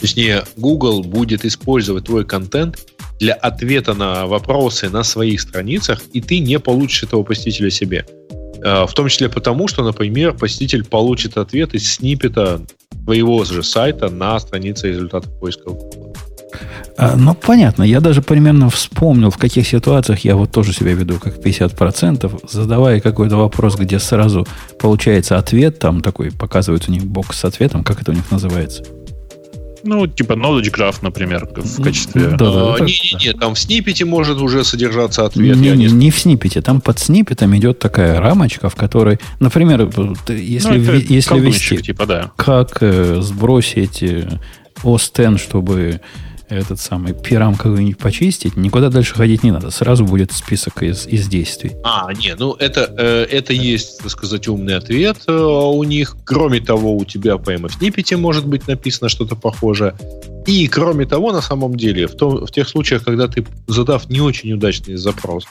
Точнее, 0.00 0.44
Google 0.56 1.02
будет 1.02 1.44
использовать 1.44 2.06
твой 2.06 2.24
контент 2.24 2.78
для 3.20 3.34
ответа 3.34 3.92
на 3.92 4.26
вопросы 4.26 4.88
на 4.88 5.02
своих 5.02 5.42
страницах, 5.42 6.02
и 6.14 6.22
ты 6.22 6.38
не 6.38 6.58
получишь 6.58 7.02
этого 7.02 7.24
посетителя 7.24 7.70
себе. 7.70 8.06
Э, 8.62 8.86
в 8.86 8.92
том 8.92 9.08
числе 9.08 9.28
потому, 9.28 9.68
что, 9.68 9.84
например, 9.84 10.32
посетитель 10.34 10.84
получит 10.84 11.36
ответ 11.36 11.74
из 11.74 11.94
сниппета 11.94 12.60
твоего 13.04 13.44
же 13.44 13.62
сайта 13.62 14.08
на 14.08 14.38
странице 14.38 14.88
результатов 14.88 15.32
поиска 15.38 15.70
а, 16.96 17.16
ну, 17.16 17.34
понятно. 17.34 17.82
Я 17.82 18.00
даже 18.00 18.22
примерно 18.22 18.70
вспомнил, 18.70 19.30
в 19.30 19.36
каких 19.36 19.66
ситуациях 19.66 20.20
я 20.20 20.36
вот 20.36 20.50
тоже 20.50 20.72
себя 20.72 20.94
веду 20.94 21.18
как 21.18 21.36
50%, 21.36 22.48
задавая 22.50 23.00
какой-то 23.00 23.36
вопрос, 23.36 23.76
где 23.76 23.98
сразу 23.98 24.46
получается 24.78 25.36
ответ, 25.36 25.78
там 25.78 26.00
такой 26.00 26.32
показывается 26.32 26.90
у 26.90 26.94
них 26.94 27.04
бокс 27.04 27.38
с 27.38 27.44
ответом, 27.44 27.84
как 27.84 28.00
это 28.00 28.12
у 28.12 28.14
них 28.14 28.30
называется? 28.30 28.84
Ну, 29.86 30.06
типа 30.06 30.32
Knowledge 30.34 30.74
Graph, 30.74 30.96
например, 31.02 31.48
в 31.54 31.82
качестве... 31.82 32.28
Да, 32.28 32.36
да, 32.36 32.74
а, 32.74 32.80
не, 32.80 32.92
не, 32.92 33.26
не, 33.26 33.32
там 33.32 33.54
в 33.54 33.58
снипете 33.58 34.04
может 34.04 34.38
уже 34.40 34.64
содержаться 34.64 35.24
ответ. 35.24 35.56
Не, 35.56 35.70
не, 35.70 35.86
не 35.86 36.10
в 36.10 36.18
снипете, 36.18 36.60
там 36.60 36.80
под 36.80 36.98
снипетом 36.98 37.56
идет 37.56 37.78
такая 37.78 38.20
рамочка, 38.20 38.68
в 38.68 38.74
которой, 38.74 39.18
например, 39.40 39.88
если, 40.28 40.78
ну, 40.78 40.92
если 40.92 41.38
вести, 41.38 41.78
типа, 41.78 42.06
да. 42.06 42.30
как 42.36 42.78
э, 42.80 43.20
сбросить 43.22 44.02
э, 44.02 44.28
OS 44.82 45.38
чтобы 45.38 46.00
этот 46.48 46.80
самый 46.80 47.12
пирам 47.12 47.54
какой-нибудь 47.54 47.98
почистить, 47.98 48.56
никуда 48.56 48.88
дальше 48.88 49.14
ходить 49.14 49.42
не 49.42 49.50
надо. 49.50 49.70
Сразу 49.70 50.04
будет 50.04 50.32
список 50.32 50.82
из, 50.82 51.06
из 51.06 51.26
действий. 51.28 51.72
А, 51.84 52.12
не, 52.12 52.34
ну 52.34 52.54
это, 52.54 52.92
э, 52.96 53.26
это 53.30 53.52
есть, 53.52 53.98
так 53.98 54.10
сказать, 54.10 54.48
умный 54.48 54.76
ответ 54.76 55.18
э, 55.26 55.32
у 55.32 55.82
них. 55.84 56.16
Кроме 56.24 56.60
того, 56.60 56.96
у 56.96 57.04
тебя 57.04 57.36
в 57.36 57.68
снипете 57.70 58.16
может 58.16 58.46
быть 58.46 58.68
написано 58.68 59.08
что-то 59.08 59.36
похожее. 59.36 59.94
И 60.46 60.68
кроме 60.68 61.06
того, 61.06 61.32
на 61.32 61.40
самом 61.40 61.76
деле, 61.76 62.06
в, 62.06 62.14
том, 62.14 62.46
в 62.46 62.52
тех 62.52 62.68
случаях, 62.68 63.04
когда 63.04 63.26
ты, 63.26 63.44
задав 63.66 64.08
не 64.08 64.20
очень 64.20 64.52
удачный 64.52 64.96
запрос, 64.96 65.44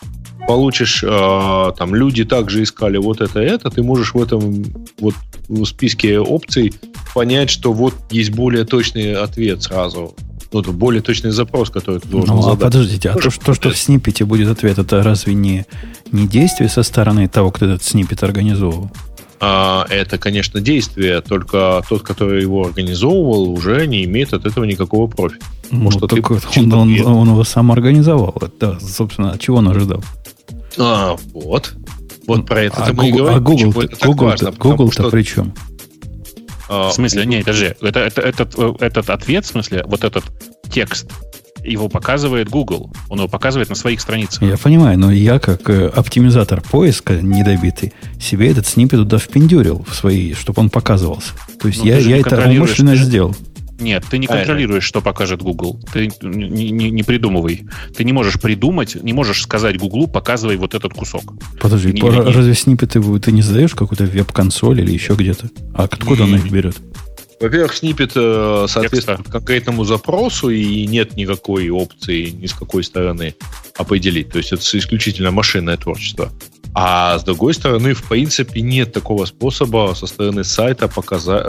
получишь, 0.47 1.03
э, 1.03 1.71
там, 1.77 1.95
люди 1.95 2.23
также 2.23 2.63
искали 2.63 2.97
вот 2.97 3.19
это 3.19 3.39
это, 3.39 3.69
ты 3.69 3.83
можешь 3.83 4.13
в 4.13 4.21
этом 4.21 4.63
вот 4.99 5.15
в 5.47 5.65
списке 5.65 6.19
опций 6.19 6.73
понять, 7.13 7.49
что 7.49 7.73
вот 7.73 7.93
есть 8.09 8.31
более 8.31 8.65
точный 8.65 9.15
ответ 9.15 9.63
сразу 9.63 10.15
ну, 10.51 10.61
это 10.61 10.71
более 10.71 11.01
точный 11.01 11.31
запрос, 11.31 11.69
который 11.69 11.99
ты 11.99 12.07
должен 12.07 12.35
ну, 12.35 12.41
задать. 12.41 12.61
А 12.61 12.65
подождите, 12.65 13.09
а 13.09 13.15
то, 13.15 13.29
что, 13.29 13.45
то, 13.45 13.53
что 13.53 13.69
в 13.69 13.77
сниппете 13.77 14.25
будет 14.25 14.49
ответ, 14.49 14.77
это 14.77 15.03
разве 15.03 15.33
не, 15.33 15.65
не 16.11 16.27
действие 16.27 16.69
со 16.69 16.83
стороны 16.83 17.27
того, 17.27 17.51
кто 17.51 17.65
этот 17.65 17.83
сниппет 17.83 18.23
организовывал? 18.23 18.91
А, 19.39 19.85
это, 19.89 20.17
конечно, 20.17 20.61
действие, 20.61 21.21
только 21.21 21.81
тот, 21.89 22.03
который 22.03 22.41
его 22.41 22.65
организовывал, 22.65 23.51
уже 23.51 23.85
не 23.85 24.05
имеет 24.05 24.33
от 24.33 24.45
этого 24.45 24.63
никакого 24.63 25.07
профита. 25.07 25.45
Ну, 25.71 25.79
Может, 25.79 26.03
он, 26.03 26.19
он, 26.55 26.73
он, 26.73 27.05
он 27.05 27.29
его 27.29 27.43
сам 27.43 27.71
организовал. 27.71 28.33
Да, 28.59 28.79
собственно, 28.79 29.31
от 29.31 29.41
чего 29.41 29.57
он 29.57 29.67
ожидал? 29.67 30.03
А, 30.77 31.15
вот. 31.33 31.73
Вот 32.27 32.45
про 32.47 32.63
это 32.63 32.83
а 32.83 32.93
мы 32.93 32.93
Google, 32.93 33.07
и 33.07 33.11
говорим. 33.11 33.37
А 33.37 33.39
Google, 33.39 33.73
Google, 34.01 34.53
Google-то 34.57 35.09
при 35.09 35.21
чем? 35.23 35.53
А, 36.69 36.89
в 36.89 36.93
смысле, 36.93 37.25
не, 37.25 37.39
подожди, 37.39 37.73
это, 37.81 37.99
это, 37.99 38.21
этот, 38.21 38.55
э, 38.57 38.73
этот 38.79 39.09
ответ, 39.09 39.45
в 39.45 39.47
смысле, 39.47 39.83
вот 39.85 40.03
этот 40.03 40.23
текст, 40.71 41.11
его 41.63 41.89
показывает 41.89 42.49
Google. 42.49 42.91
Он 43.09 43.19
его 43.19 43.27
показывает 43.27 43.69
на 43.69 43.75
своих 43.75 43.99
страницах. 43.99 44.41
Я 44.43 44.57
понимаю, 44.57 44.99
но 44.99 45.11
я 45.11 45.39
как 45.39 45.69
э, 45.69 45.87
оптимизатор 45.87 46.61
поиска 46.61 47.15
недобитый 47.15 47.93
себе 48.19 48.51
этот 48.51 48.67
снипет 48.67 48.99
туда 48.99 49.17
впендюрил 49.17 49.85
в 49.87 49.95
свои, 49.95 50.33
чтобы 50.33 50.61
он 50.61 50.69
показывался. 50.69 51.31
То 51.59 51.67
есть 51.67 51.79
Ну, 51.79 51.87
я, 51.87 51.97
я 51.97 52.17
это 52.17 52.37
умышленно 52.47 52.91
ты 52.91 52.99
сделал. 52.99 53.35
Нет, 53.79 54.05
ты 54.09 54.17
не 54.17 54.27
Правильно. 54.27 54.45
контролируешь, 54.47 54.83
что 54.85 55.01
покажет 55.01 55.41
Google. 55.41 55.81
Ты 55.91 56.09
не, 56.21 56.71
не- 56.71 56.89
не 56.91 57.03
придумывай. 57.03 57.65
Ты 57.95 58.03
не 58.05 58.13
можешь 58.13 58.39
придумать, 58.39 58.95
не 59.03 59.11
можешь 59.13 59.41
сказать 59.41 59.77
Google, 59.77 60.07
показывай 60.07 60.55
вот 60.55 60.73
этот 60.75 60.93
кусок. 60.93 61.33
Подожди, 61.59 61.91
Не- 61.91 61.99
по- 62.01 62.07
не- 62.11 62.21
разве 62.31 62.53
снипеты 62.55 63.01
вы- 63.01 63.19
ты 63.19 63.31
не 63.33 63.41
задаешь 63.41 63.75
какую-то 63.75 64.05
веб-консоль 64.05 64.79
или 64.81 64.91
еще 64.93 65.13
где-то? 65.15 65.49
А 65.73 65.83
откуда 65.83 66.23
он 66.23 66.35
их 66.35 66.49
берет? 66.49 66.77
Во-первых, 67.41 67.75
снипет 67.75 68.13
э, 68.15 68.65
соответствует 68.69 69.17
Текста. 69.17 69.31
конкретному 69.39 69.83
запросу, 69.83 70.49
и 70.49 70.87
нет 70.87 71.17
никакой 71.17 71.69
опции 71.69 72.29
ни 72.29 72.45
с 72.45 72.53
какой 72.53 72.81
стороны 72.81 73.35
определить. 73.77 74.29
То 74.29 74.37
есть 74.37 74.53
это 74.53 74.63
исключительно 74.77 75.31
машинное 75.31 75.75
творчество. 75.75 76.31
А 76.73 77.19
с 77.19 77.23
другой 77.25 77.53
стороны, 77.53 77.93
в 77.93 78.03
принципе, 78.03 78.61
нет 78.61 78.93
такого 78.93 79.25
способа 79.25 79.93
со 79.97 80.07
стороны 80.07 80.45
сайта 80.45 80.87
показать, 80.87 81.45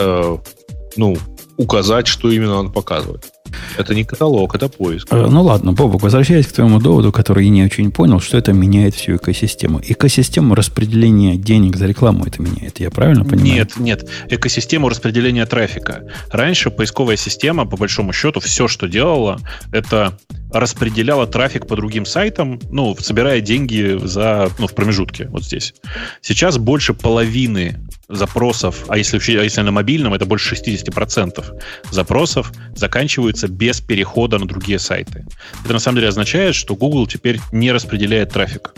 ну, 0.97 1.17
указать, 1.57 2.07
что 2.07 2.31
именно 2.31 2.57
он 2.57 2.73
показывает. 2.73 3.33
Это 3.79 3.95
не 3.95 4.05
каталог, 4.05 4.55
это 4.55 4.69
поиск. 4.69 5.09
Э, 5.11 5.27
Ну 5.31 5.42
ладно, 5.42 5.73
Бобок, 5.73 6.03
возвращаясь 6.03 6.47
к 6.47 6.53
твоему 6.53 6.81
доводу, 6.81 7.12
который 7.12 7.45
я 7.45 7.51
не 7.51 7.64
очень 7.64 7.90
понял, 7.90 8.21
что 8.21 8.37
это 8.37 8.53
меняет 8.53 8.95
всю 8.95 9.16
экосистему. 9.16 9.81
Экосистему 9.83 10.55
распределения 10.55 11.37
денег 11.37 11.77
за 11.77 11.87
рекламу 11.87 12.25
это 12.25 12.42
меняет. 12.42 12.81
Я 12.81 12.90
правильно 12.90 13.25
понимаю? 13.25 13.55
Нет, 13.55 13.77
нет. 13.79 14.09
Экосистему 14.29 14.88
распределения 14.88 15.47
трафика. 15.47 16.03
Раньше 16.31 16.71
поисковая 16.71 17.16
система, 17.16 17.66
по 17.66 17.77
большому 17.77 18.12
счету, 18.12 18.40
все, 18.40 18.69
что 18.69 18.88
делала, 18.88 19.40
это 19.73 20.19
распределяла 20.52 21.26
трафик 21.26 21.66
по 21.66 21.76
другим 21.76 22.06
сайтам, 22.06 22.61
ну, 22.70 22.96
собирая 22.98 23.40
деньги 23.40 23.98
за, 24.02 24.50
ну, 24.59 24.66
в 24.66 24.74
промежутке, 24.74 25.28
вот 25.28 25.44
здесь. 25.44 25.74
Сейчас 26.20 26.59
больше 26.59 26.94
половины 26.94 27.76
запросов, 28.09 28.85
а 28.88 28.96
если, 28.96 29.18
а 29.38 29.42
если 29.42 29.62
на 29.62 29.72
мобильном, 29.72 30.14
это 30.14 30.26
больше 30.26 30.54
60% 30.54 31.44
запросов 31.90 32.52
заканчиваются 32.74 33.48
без 33.48 33.80
перехода 33.80 34.38
на 34.38 34.46
другие 34.46 34.78
сайты. 34.78 35.26
Это 35.64 35.72
на 35.72 35.78
самом 35.78 35.96
деле 35.96 36.09
означает, 36.09 36.54
что 36.54 36.76
Google 36.76 37.06
теперь 37.06 37.40
не 37.52 37.72
распределяет 37.72 38.32
трафик. 38.32 38.74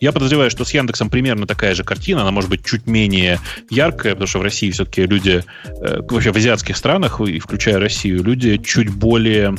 Я 0.00 0.12
подозреваю, 0.12 0.48
что 0.50 0.64
с 0.64 0.72
Яндексом 0.72 1.10
примерно 1.10 1.46
такая 1.46 1.74
же 1.74 1.82
картина, 1.82 2.22
она 2.22 2.30
может 2.30 2.48
быть 2.48 2.64
чуть 2.64 2.86
менее 2.86 3.40
яркая, 3.68 4.12
потому 4.12 4.28
что 4.28 4.38
в 4.38 4.42
России 4.42 4.70
все-таки 4.70 5.04
люди, 5.04 5.42
э, 5.64 6.00
вообще 6.08 6.30
в 6.32 6.36
азиатских 6.36 6.76
странах, 6.76 7.20
и 7.20 7.40
включая 7.40 7.80
Россию, 7.80 8.22
люди 8.22 8.58
чуть 8.58 8.90
более 8.90 9.56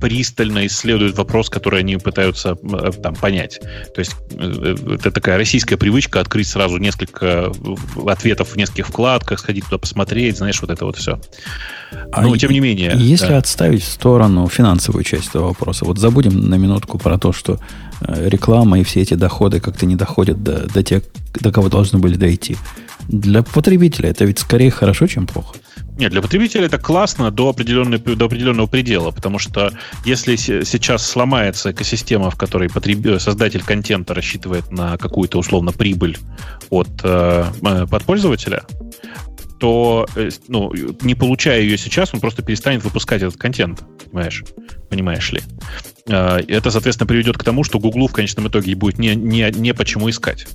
пристально 0.00 0.66
исследуют 0.66 1.16
вопрос, 1.16 1.48
который 1.50 1.80
они 1.80 1.96
пытаются 1.96 2.56
э, 2.62 2.90
там 3.02 3.14
понять. 3.14 3.60
То 3.94 3.98
есть 4.00 4.14
э, 4.32 4.76
это 4.94 5.10
такая 5.10 5.36
российская 5.36 5.76
привычка 5.76 6.20
открыть 6.20 6.48
сразу 6.48 6.78
несколько 6.78 7.26
э, 7.26 7.52
ответов 8.06 8.50
в 8.50 8.56
нескольких 8.56 8.88
вкладках, 8.88 9.38
сходить 9.38 9.64
туда 9.64 9.78
посмотреть, 9.78 10.38
знаешь, 10.38 10.60
вот 10.60 10.70
это 10.70 10.84
вот 10.84 10.96
все. 10.96 11.20
А 12.12 12.22
Но 12.22 12.34
и- 12.34 12.38
тем 12.38 12.50
не 12.50 12.60
менее. 12.60 12.92
Если 12.96 13.28
да. 13.28 13.38
отставить 13.38 13.82
в 13.82 13.88
сторону 13.88 14.48
финансовую 14.48 15.04
часть 15.04 15.28
этого 15.28 15.48
вопроса, 15.48 15.84
вот 15.84 15.98
забудем 15.98 16.48
на 16.48 16.56
минутку 16.56 16.98
про 16.98 17.18
то, 17.18 17.32
что 17.32 17.58
э, 18.00 18.28
реклама 18.28 18.80
и 18.80 18.84
все 18.84 19.00
эти 19.02 19.14
доходы 19.14 19.60
как-то 19.60 19.86
не 19.86 19.96
доходят 19.96 20.42
до, 20.42 20.66
до 20.68 20.82
тех, 20.82 21.02
до 21.40 21.52
кого 21.52 21.68
должны 21.68 21.98
были 21.98 22.16
дойти. 22.16 22.56
Для 23.08 23.42
потребителя 23.42 24.10
это 24.10 24.24
ведь 24.24 24.38
скорее 24.38 24.70
хорошо, 24.70 25.06
чем 25.06 25.26
плохо. 25.26 25.56
Нет, 25.96 26.10
для 26.10 26.20
потребителя 26.22 26.66
это 26.66 26.76
классно 26.78 27.30
до, 27.30 27.50
определенной, 27.50 27.98
до 27.98 28.24
определенного 28.24 28.66
предела, 28.66 29.12
потому 29.12 29.38
что 29.38 29.72
если 30.04 30.34
се- 30.36 30.64
сейчас 30.64 31.06
сломается 31.06 31.70
экосистема, 31.70 32.30
в 32.30 32.36
которой 32.36 32.68
потреб- 32.68 33.20
создатель 33.20 33.62
контента 33.62 34.12
рассчитывает 34.12 34.70
на 34.72 34.96
какую-то 34.98 35.38
условно 35.38 35.70
прибыль 35.72 36.18
от 36.70 36.88
э, 37.04 37.44
э, 37.62 37.86
подпользователя, 37.88 38.64
то 39.60 40.06
э, 40.16 40.30
ну, 40.48 40.72
не 41.02 41.14
получая 41.14 41.60
ее 41.60 41.78
сейчас, 41.78 42.12
он 42.12 42.18
просто 42.20 42.42
перестанет 42.42 42.82
выпускать 42.82 43.22
этот 43.22 43.36
контент, 43.36 43.84
понимаешь? 44.10 44.42
Понимаешь 44.90 45.30
ли? 45.32 45.42
Э, 46.08 46.38
Это, 46.48 46.70
соответственно, 46.72 47.06
приведет 47.06 47.38
к 47.38 47.44
тому, 47.44 47.62
что 47.62 47.78
Гуглу 47.78 48.08
в 48.08 48.12
конечном 48.12 48.48
итоге 48.48 48.74
будет 48.74 48.98
не, 48.98 49.14
не, 49.14 49.48
не 49.52 49.72
почему 49.72 50.10
искать. 50.10 50.46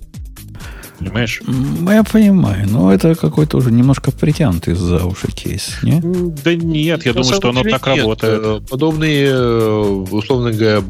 Понимаешь? 0.99 1.41
Я 1.87 2.03
понимаю, 2.03 2.67
но 2.69 2.93
это 2.93 3.15
какой-то 3.15 3.57
уже 3.57 3.71
немножко 3.71 4.11
притянутый 4.11 4.73
за 4.75 5.05
уши 5.05 5.27
кейс, 5.31 5.77
не? 5.81 6.01
Да 6.01 6.53
нет, 6.55 7.05
я 7.05 7.13
На 7.13 7.21
думаю, 7.21 7.35
что 7.35 7.49
оно 7.49 7.63
так 7.63 7.87
нет. 7.87 7.97
работает. 7.99 8.41
Э, 8.43 8.61
Подобные, 8.69 9.27
э, 9.29 9.79
условно 10.11 10.51
говоря, 10.51 10.81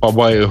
побоя- 0.00 0.48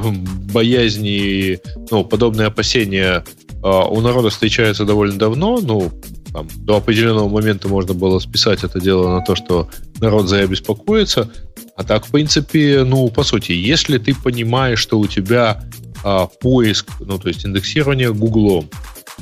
боязни, 0.51 1.59
ну, 1.91 2.03
подобные 2.03 2.47
опасения 2.47 3.23
э, 3.63 3.67
у 3.67 4.01
народа 4.01 4.29
встречаются 4.29 4.85
довольно 4.85 5.17
давно. 5.17 5.59
Ну, 5.61 5.91
там, 6.33 6.47
до 6.57 6.77
определенного 6.77 7.29
момента 7.29 7.67
можно 7.67 7.93
было 7.93 8.19
списать 8.19 8.63
это 8.63 8.79
дело 8.81 9.09
на 9.15 9.21
то, 9.23 9.35
что 9.35 9.69
народ 9.99 10.27
зря 10.27 10.47
беспокоится. 10.47 11.29
А 11.77 11.83
так, 11.83 12.05
в 12.07 12.11
принципе, 12.11 12.83
ну, 12.85 13.07
по 13.09 13.23
сути, 13.23 13.51
если 13.51 13.97
ты 13.97 14.15
понимаешь, 14.15 14.79
что 14.79 14.97
у 14.99 15.07
тебя 15.07 15.61
а, 16.05 16.27
поиск, 16.27 16.85
ну, 16.99 17.17
то 17.17 17.27
есть 17.27 17.45
индексирование 17.47 18.13
Гуглом, 18.13 18.69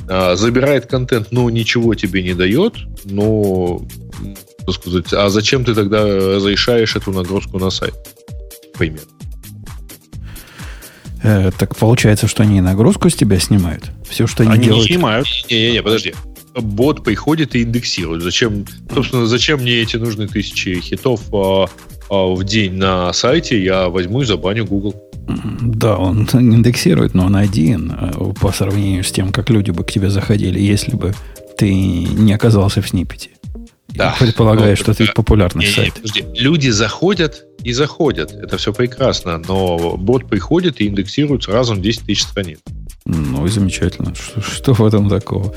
а, 0.06 0.36
забирает 0.36 0.84
контент, 0.84 1.28
но 1.32 1.48
ничего 1.48 1.94
тебе 1.94 2.22
не 2.22 2.34
дает, 2.34 2.74
ну, 3.04 3.88
м, 4.20 4.36
так 4.66 4.74
сказать, 4.74 5.12
а 5.14 5.30
зачем 5.30 5.64
ты 5.64 5.74
тогда 5.74 6.04
разрешаешь 6.04 6.94
эту 6.94 7.10
нагрузку 7.10 7.58
на 7.58 7.70
сайт? 7.70 7.94
Пример. 8.76 9.00
Э, 11.22 11.50
так 11.58 11.74
получается, 11.76 12.28
что 12.28 12.42
они 12.42 12.58
и 12.58 12.60
нагрузку 12.60 13.08
с 13.08 13.14
тебя 13.14 13.38
снимают. 13.38 13.84
Все, 14.06 14.26
что 14.26 14.42
они, 14.42 14.52
Они 14.52 14.60
не 14.60 14.66
делают. 14.66 14.86
снимают. 14.86 15.26
Не-не-не, 15.48 15.82
подожди. 15.82 16.14
Бот 16.54 17.02
приходит 17.02 17.54
и 17.54 17.62
индексирует. 17.62 18.22
Зачем, 18.22 18.66
собственно, 18.92 19.26
зачем 19.26 19.60
мне 19.62 19.76
эти 19.76 19.96
нужны 19.96 20.28
тысячи 20.28 20.78
хитов 20.80 21.22
а, 21.32 21.66
а, 22.10 22.34
в 22.34 22.44
день 22.44 22.74
на 22.74 23.10
сайте? 23.14 23.62
Я 23.62 23.88
возьму 23.88 24.20
и 24.20 24.24
забаню 24.26 24.66
Google. 24.66 24.94
Да, 25.26 25.96
он 25.96 26.28
индексирует, 26.34 27.14
но 27.14 27.26
он 27.26 27.36
один 27.36 27.92
э, 27.92 28.12
по 28.40 28.52
сравнению 28.52 29.04
с 29.04 29.10
тем, 29.12 29.32
как 29.32 29.50
люди 29.50 29.70
бы 29.70 29.84
к 29.84 29.90
тебе 29.90 30.10
заходили, 30.10 30.58
если 30.60 30.96
бы 30.96 31.14
ты 31.56 31.72
не 31.72 32.32
оказался 32.32 32.82
в 32.82 32.88
снипете. 32.88 33.30
Да. 33.88 34.14
Предполагаю, 34.18 34.70
Ну, 34.70 34.76
что 34.76 34.92
ты 34.92 35.06
популярный 35.12 35.64
Не-не, 35.64 35.74
сайт. 35.74 35.94
подожди. 35.94 36.24
Люди 36.34 36.68
заходят 36.70 37.44
и 37.62 37.72
заходят. 37.72 38.32
Это 38.32 38.58
все 38.58 38.72
прекрасно. 38.72 39.38
Но 39.38 39.96
бот 39.96 40.28
приходит 40.28 40.80
и 40.80 40.88
индексирует 40.88 41.44
сразу 41.44 41.74
на 41.74 41.80
10 41.80 42.02
тысяч 42.02 42.22
страниц. 42.24 42.58
Ну 43.04 43.46
и 43.46 43.48
замечательно. 43.48 44.12
Что, 44.16 44.40
что 44.40 44.72
в 44.74 44.84
этом 44.84 45.08
такого? 45.08 45.54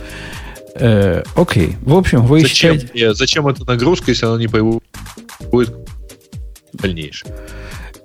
Э, 0.76 1.24
окей. 1.36 1.78
В 1.82 1.96
общем, 1.98 2.28
вы 2.28 2.42
Зачем, 2.42 2.76
считаете... 2.80 3.06
э, 3.06 3.14
зачем 3.16 3.48
эта 3.48 3.66
нагрузка, 3.66 4.12
если 4.12 4.28
она 4.28 4.38
не 4.38 4.48
приводит 4.48 4.84
к 5.52 6.78
дальнейшему? 6.82 7.34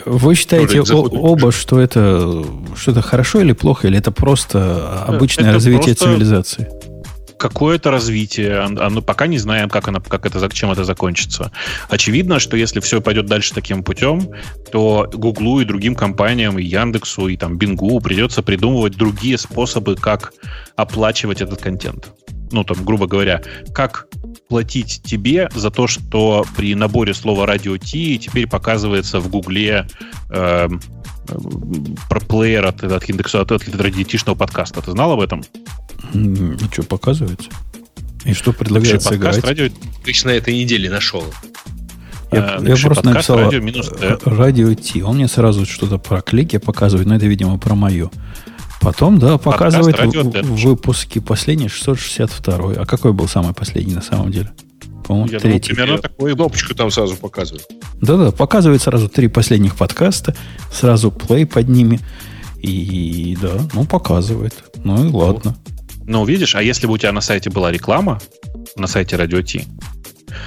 Вы 0.06 0.34
считаете 0.34 0.82
оба, 0.82 1.52
что 1.52 1.80
это, 1.80 2.44
что 2.76 2.90
это 2.92 3.02
хорошо 3.02 3.40
или 3.40 3.52
плохо, 3.52 3.88
или 3.88 3.98
это 3.98 4.10
просто 4.12 5.04
обычное 5.06 5.46
это 5.46 5.54
развитие 5.54 5.94
просто- 5.94 6.04
цивилизации? 6.04 6.68
Какое-то 7.38 7.90
развитие, 7.90 8.60
он- 8.60 8.78
оно 8.78 9.02
пока 9.02 9.26
не 9.26 9.36
знаем, 9.38 9.68
как, 9.68 9.88
оно, 9.88 10.00
как 10.00 10.26
это, 10.26 10.48
чем 10.52 10.70
это 10.70 10.84
закончится. 10.84 11.50
Очевидно, 11.88 12.38
что 12.38 12.56
если 12.56 12.78
все 12.78 13.00
пойдет 13.00 13.26
дальше 13.26 13.52
таким 13.52 13.82
путем, 13.82 14.28
то 14.70 15.10
Гуглу 15.12 15.60
и 15.60 15.64
другим 15.64 15.96
компаниям, 15.96 16.56
и 16.58 16.62
Яндексу, 16.62 17.26
и 17.26 17.36
там 17.36 17.58
Бингу 17.58 18.00
придется 18.00 18.42
придумывать 18.42 18.96
другие 18.96 19.38
способы, 19.38 19.96
как 19.96 20.32
оплачивать 20.76 21.40
этот 21.40 21.60
контент. 21.60 22.12
Ну, 22.52 22.64
там, 22.64 22.84
грубо 22.84 23.06
говоря, 23.06 23.42
как 23.74 24.06
платить 24.48 25.02
тебе 25.02 25.48
за 25.54 25.70
то, 25.70 25.86
что 25.86 26.44
при 26.56 26.74
наборе 26.74 27.14
слова 27.14 27.46
радио 27.46 27.76
Ти 27.78 28.18
теперь 28.18 28.46
показывается 28.46 29.20
в 29.20 29.28
Гугле 29.28 29.86
эм, 30.30 30.80
эм, 31.28 31.96
про 32.08 32.20
плеер 32.20 32.66
от, 32.66 32.84
от 32.84 33.08
индекса 33.08 33.40
от, 33.40 33.52
от 33.52 33.68
радиотишного 33.74 34.36
подкаста. 34.36 34.82
Ты 34.82 34.92
знал 34.92 35.12
об 35.12 35.20
этом? 35.20 35.42
И 36.14 36.64
что, 36.70 36.82
показывается? 36.82 37.50
И 38.24 38.34
что 38.34 38.50
Вообще, 38.50 38.64
предлагается 38.64 39.08
подкаст 39.08 39.38
играть? 39.38 39.58
радио 39.58 39.76
Лично 40.04 40.30
на 40.30 40.34
этой 40.36 40.54
неделе 40.54 40.90
нашел. 40.90 41.24
Я, 41.24 41.52
Э, 42.32 42.58
я 42.62 42.76
просто 42.76 42.88
подкаст 42.88 43.04
написал 43.04 43.38
радио 43.38 43.60
минус 43.60 43.90
э, 44.00 44.18
радио 44.24 44.74
Ти. 44.74 45.02
Он 45.02 45.16
мне 45.16 45.28
сразу 45.28 45.66
что-то 45.66 45.98
про 45.98 46.22
клики 46.22 46.58
показывает, 46.58 47.06
но 47.06 47.16
это, 47.16 47.26
видимо, 47.26 47.58
про 47.58 47.74
мое. 47.74 48.10
Потом, 48.82 49.18
да, 49.18 49.38
показывает 49.38 49.96
в- 49.98 50.30
Т. 50.32 50.42
в- 50.42 50.64
выпуски 50.64 51.20
последний 51.20 51.68
662. 51.68 52.72
А 52.82 52.84
какой 52.84 53.12
был 53.12 53.28
самый 53.28 53.54
последний 53.54 53.94
на 53.94 54.02
самом 54.02 54.30
деле? 54.32 54.50
По-моему, 55.06 55.28
Я 55.30 55.38
думаю, 55.40 55.58
третий. 55.60 55.74
примерно 55.74 55.98
такой. 55.98 56.34
Кнопочку 56.34 56.74
там 56.74 56.90
сразу 56.90 57.16
показывает. 57.16 57.66
Да-да, 58.00 58.32
показывает 58.32 58.82
сразу 58.82 59.08
три 59.08 59.28
последних 59.28 59.76
подкаста, 59.76 60.34
сразу 60.72 61.10
плей 61.10 61.46
под 61.46 61.68
ними. 61.68 62.00
И 62.60 63.36
да, 63.40 63.52
ну 63.74 63.84
показывает. 63.84 64.54
Ну 64.84 65.04
и 65.08 65.12
ладно. 65.12 65.56
Ну, 66.04 66.24
видишь, 66.24 66.54
а 66.56 66.62
если 66.62 66.86
бы 66.88 66.94
у 66.94 66.98
тебя 66.98 67.12
на 67.12 67.20
сайте 67.20 67.50
была 67.50 67.70
реклама, 67.70 68.20
на 68.76 68.86
сайте 68.88 69.16
Радио 69.16 69.42
Ти, 69.42 69.64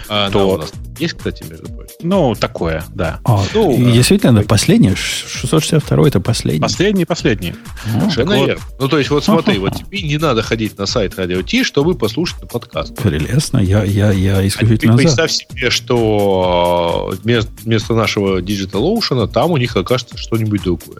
А 0.09 0.29
То- 0.31 0.49
у 0.53 0.57
нас 0.57 0.71
есть, 0.99 1.15
кстати, 1.15 1.43
между 1.49 1.67
прочим. 1.67 1.95
Ну, 2.03 2.35
такое, 2.35 2.83
да. 2.93 3.19
А, 3.25 3.43
Ну, 3.53 3.71
и 3.77 3.83
да. 3.83 3.91
действительно, 3.91 4.39
это 4.39 4.47
последний. 4.47 4.95
662 4.95 6.07
это 6.07 6.19
последний. 6.21 6.61
Последний, 6.61 7.05
последний. 7.05 7.53
Ну, 7.93 7.99
Совершенно 8.01 8.37
вот. 8.37 8.47
верно. 8.47 8.63
Ну, 8.79 8.87
то 8.87 8.97
есть, 8.97 9.09
вот 9.09 9.23
смотри, 9.25 9.57
вот 9.59 9.75
тебе 9.75 10.01
не 10.03 10.17
надо 10.17 10.41
ходить 10.41 10.77
на 10.77 10.85
сайт 10.85 11.15
Радио 11.17 11.41
Ти, 11.41 11.63
чтобы 11.63 11.95
послушать 11.95 12.47
подкаст. 12.49 12.95
Прелестно. 12.95 13.57
Я, 13.59 13.83
я, 13.83 14.11
я 14.11 14.37
А 14.37 14.41
ты 14.41 14.47
исключительно 14.47 14.93
за. 14.93 14.99
представь 14.99 15.31
себе, 15.31 15.69
что 15.69 17.13
вместо, 17.23 17.51
вместо 17.63 17.93
нашего 17.93 18.39
Digital 18.41 18.97
Ocean 18.97 19.27
там 19.27 19.51
у 19.51 19.57
них 19.57 19.75
окажется 19.75 20.17
что-нибудь 20.17 20.63
другое. 20.63 20.99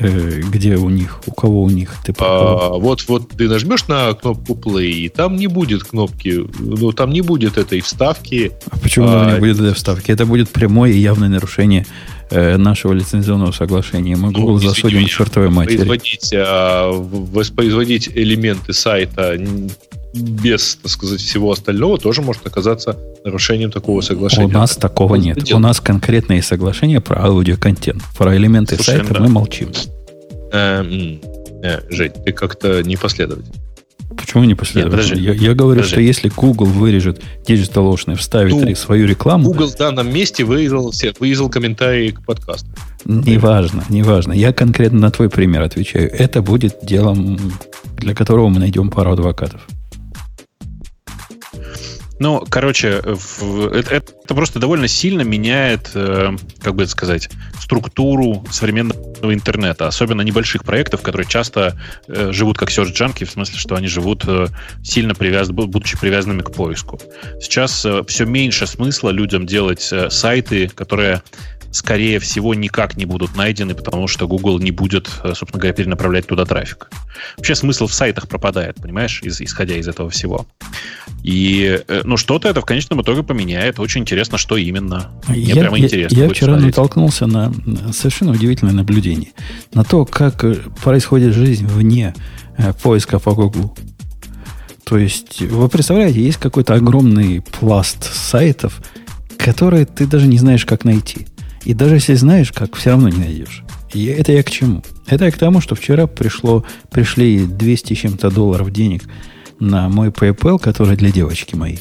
Э, 0.00 0.40
где 0.40 0.76
у 0.76 0.88
них? 0.88 1.20
У 1.26 1.32
кого 1.32 1.62
у 1.62 1.70
них? 1.70 1.94
Ты? 2.04 2.14
А, 2.18 2.70
вот, 2.70 3.04
вот 3.06 3.28
ты 3.28 3.48
нажмешь 3.48 3.86
на 3.86 4.12
кнопку 4.14 4.54
Play, 4.54 4.90
и 4.90 5.08
там 5.08 5.36
не 5.36 5.46
будет 5.46 5.84
кнопки, 5.84 6.46
ну, 6.58 6.92
там 6.92 7.10
не 7.10 7.20
будет 7.20 7.58
этой 7.58 7.80
вставки. 7.80 8.52
А 8.70 8.78
почему 8.78 9.06
а, 9.08 9.34
не 9.34 9.38
будет 9.38 9.60
этой 9.60 9.74
вставки? 9.74 10.10
Это 10.10 10.24
будет 10.24 10.48
прямое 10.48 10.92
и 10.92 10.98
явное 10.98 11.28
нарушение 11.28 11.86
э, 12.30 12.56
нашего 12.56 12.94
лицензионного 12.94 13.52
соглашения. 13.52 14.16
Мы 14.16 14.30
Ну, 14.30 14.40
Google 14.40 14.56
извини 14.56 14.68
засудим 14.68 15.06
чертовой 15.06 15.50
матери. 15.50 15.76
Производить, 15.76 16.30
а, 16.34 16.90
воспроизводить 16.90 18.08
элементы 18.08 18.72
сайта 18.72 19.36
без, 20.14 20.76
так 20.76 20.90
сказать, 20.90 21.20
всего 21.20 21.52
остального 21.52 21.98
тоже 21.98 22.22
может 22.22 22.46
оказаться 22.46 22.98
нарушением 23.24 23.70
такого 23.70 24.00
соглашения. 24.00 24.46
У 24.46 24.50
нас 24.50 24.76
такого 24.76 25.16
Надо 25.16 25.26
нет. 25.40 25.52
У 25.52 25.58
нас 25.58 25.80
конкретные 25.80 26.42
соглашения 26.42 27.00
про 27.00 27.24
аудиоконтент. 27.26 28.02
Про 28.16 28.36
элементы 28.36 28.76
Слушай, 28.76 28.98
сайта 28.98 29.14
да. 29.14 29.20
мы 29.20 29.28
молчим. 29.28 29.70
Э, 30.52 30.80
м, 30.82 31.20
э, 31.62 31.80
Жень, 31.90 32.12
ты 32.24 32.32
как-то 32.32 32.82
непоследовательный. 32.82 33.54
Почему 34.16 34.42
не 34.42 34.56
последовательно? 34.56 35.02
подожди. 35.04 35.24
я, 35.24 35.32
я 35.32 35.54
говорю, 35.54 35.80
Подожди. 35.82 35.92
что 35.92 36.00
если 36.00 36.28
Google 36.34 36.66
вырежет 36.66 37.22
Digital 37.46 37.94
Ocean 37.94 38.14
и 38.14 38.16
вставит 38.16 38.54
Ну, 38.54 38.74
свою 38.74 39.06
рекламу, 39.06 39.44
Google 39.44 39.68
в 39.68 39.76
данном 39.76 40.12
месте 40.12 40.42
вырезал, 40.44 40.92
вырезал 41.20 41.48
комментарии 41.48 42.10
к 42.10 42.24
подкасту. 42.24 42.66
неважно, 43.04 43.84
неважно. 43.88 44.32
Я 44.32 44.52
конкретно 44.52 44.98
на 44.98 45.10
твой 45.12 45.30
пример 45.30 45.62
отвечаю. 45.62 46.10
Это 46.12 46.42
будет 46.42 46.78
делом, 46.82 47.38
для 47.98 48.14
которого 48.14 48.48
мы 48.48 48.58
найдем 48.58 48.90
пару 48.90 49.12
адвокатов. 49.12 49.60
Ну, 52.20 52.44
короче, 52.50 53.02
это, 53.02 54.12
просто 54.26 54.58
довольно 54.58 54.88
сильно 54.88 55.22
меняет, 55.22 55.90
э, 55.94 56.36
как 56.62 56.74
бы 56.74 56.82
это 56.82 56.92
сказать, 56.92 57.30
структуру 57.58 58.44
современного 58.50 59.32
интернета, 59.32 59.88
особенно 59.88 60.20
небольших 60.20 60.62
проектов, 60.62 61.00
которые 61.00 61.26
часто 61.26 61.80
э, 62.08 62.30
живут 62.30 62.58
как 62.58 62.68
search 62.68 62.92
junkie, 62.92 63.24
в 63.24 63.30
смысле, 63.30 63.58
что 63.58 63.74
они 63.74 63.88
живут 63.88 64.24
э, 64.26 64.48
сильно 64.84 65.14
привязаны, 65.14 65.56
бу- 65.56 65.66
будучи 65.66 65.98
привязанными 65.98 66.42
к 66.42 66.52
поиску. 66.52 67.00
Сейчас 67.40 67.86
все 68.06 68.26
меньше 68.26 68.66
смысла 68.66 69.08
людям 69.08 69.46
делать 69.46 69.90
сайты, 70.10 70.68
которые 70.68 71.22
скорее 71.72 72.18
всего, 72.18 72.54
никак 72.54 72.96
не 72.96 73.04
будут 73.04 73.36
найдены, 73.36 73.74
потому 73.74 74.08
что 74.08 74.26
Google 74.26 74.58
не 74.58 74.70
будет, 74.72 75.08
э, 75.22 75.34
собственно 75.34 75.60
говоря, 75.60 75.72
перенаправлять 75.72 76.26
туда 76.26 76.44
трафик. 76.44 76.90
Вообще 77.36 77.54
смысл 77.54 77.86
в 77.86 77.94
сайтах 77.94 78.28
пропадает, 78.28 78.76
понимаешь, 78.76 79.20
из- 79.22 79.40
исходя 79.40 79.76
из 79.76 79.86
этого 79.86 80.10
всего. 80.10 80.46
И, 81.22 81.80
э, 81.86 82.00
ну, 82.04 82.16
что-то 82.16 82.48
это 82.48 82.60
в 82.60 82.64
конечном 82.64 83.02
итоге 83.02 83.22
поменяет. 83.22 83.78
Очень 83.78 84.00
интересно, 84.02 84.38
что 84.38 84.56
именно. 84.56 85.10
Мне 85.28 85.38
я, 85.40 85.54
прямо 85.62 85.78
я- 85.78 85.84
интересно. 85.84 86.16
я 86.16 86.28
вчера 86.28 86.52
посмотреть. 86.54 86.76
натолкнулся 86.76 87.26
на 87.26 87.52
совершенно 87.92 88.32
удивительное 88.32 88.72
наблюдение. 88.74 89.30
На 89.74 89.84
то, 89.84 90.04
как 90.04 90.42
э, 90.44 90.56
происходит 90.82 91.34
жизнь 91.34 91.66
вне 91.66 92.14
поиска 92.82 93.18
по 93.18 93.34
Google. 93.34 93.76
То 94.84 94.98
есть, 94.98 95.40
вы 95.40 95.68
представляете, 95.68 96.20
есть 96.22 96.38
какой-то 96.38 96.74
огромный 96.74 97.42
пласт 97.42 98.12
сайтов, 98.12 98.82
которые 99.38 99.86
ты 99.86 100.06
даже 100.06 100.26
не 100.26 100.36
знаешь, 100.38 100.64
как 100.66 100.84
найти. 100.84 101.26
И 101.64 101.74
даже 101.74 101.96
если 101.96 102.14
знаешь, 102.14 102.52
как, 102.52 102.76
все 102.76 102.90
равно 102.90 103.08
не 103.08 103.18
найдешь. 103.18 103.64
И 103.92 104.06
это 104.06 104.32
я 104.32 104.42
к 104.42 104.50
чему? 104.50 104.82
Это 105.06 105.24
я 105.24 105.30
к 105.30 105.38
тому, 105.38 105.60
что 105.60 105.74
вчера 105.74 106.06
пришло, 106.06 106.64
пришли 106.90 107.44
200 107.44 107.94
с 107.94 107.98
чем-то 107.98 108.30
долларов 108.30 108.72
денег 108.72 109.04
на 109.58 109.88
мой 109.88 110.08
PayPal, 110.08 110.58
который 110.58 110.96
для 110.96 111.10
девочки 111.10 111.54
моей, 111.54 111.80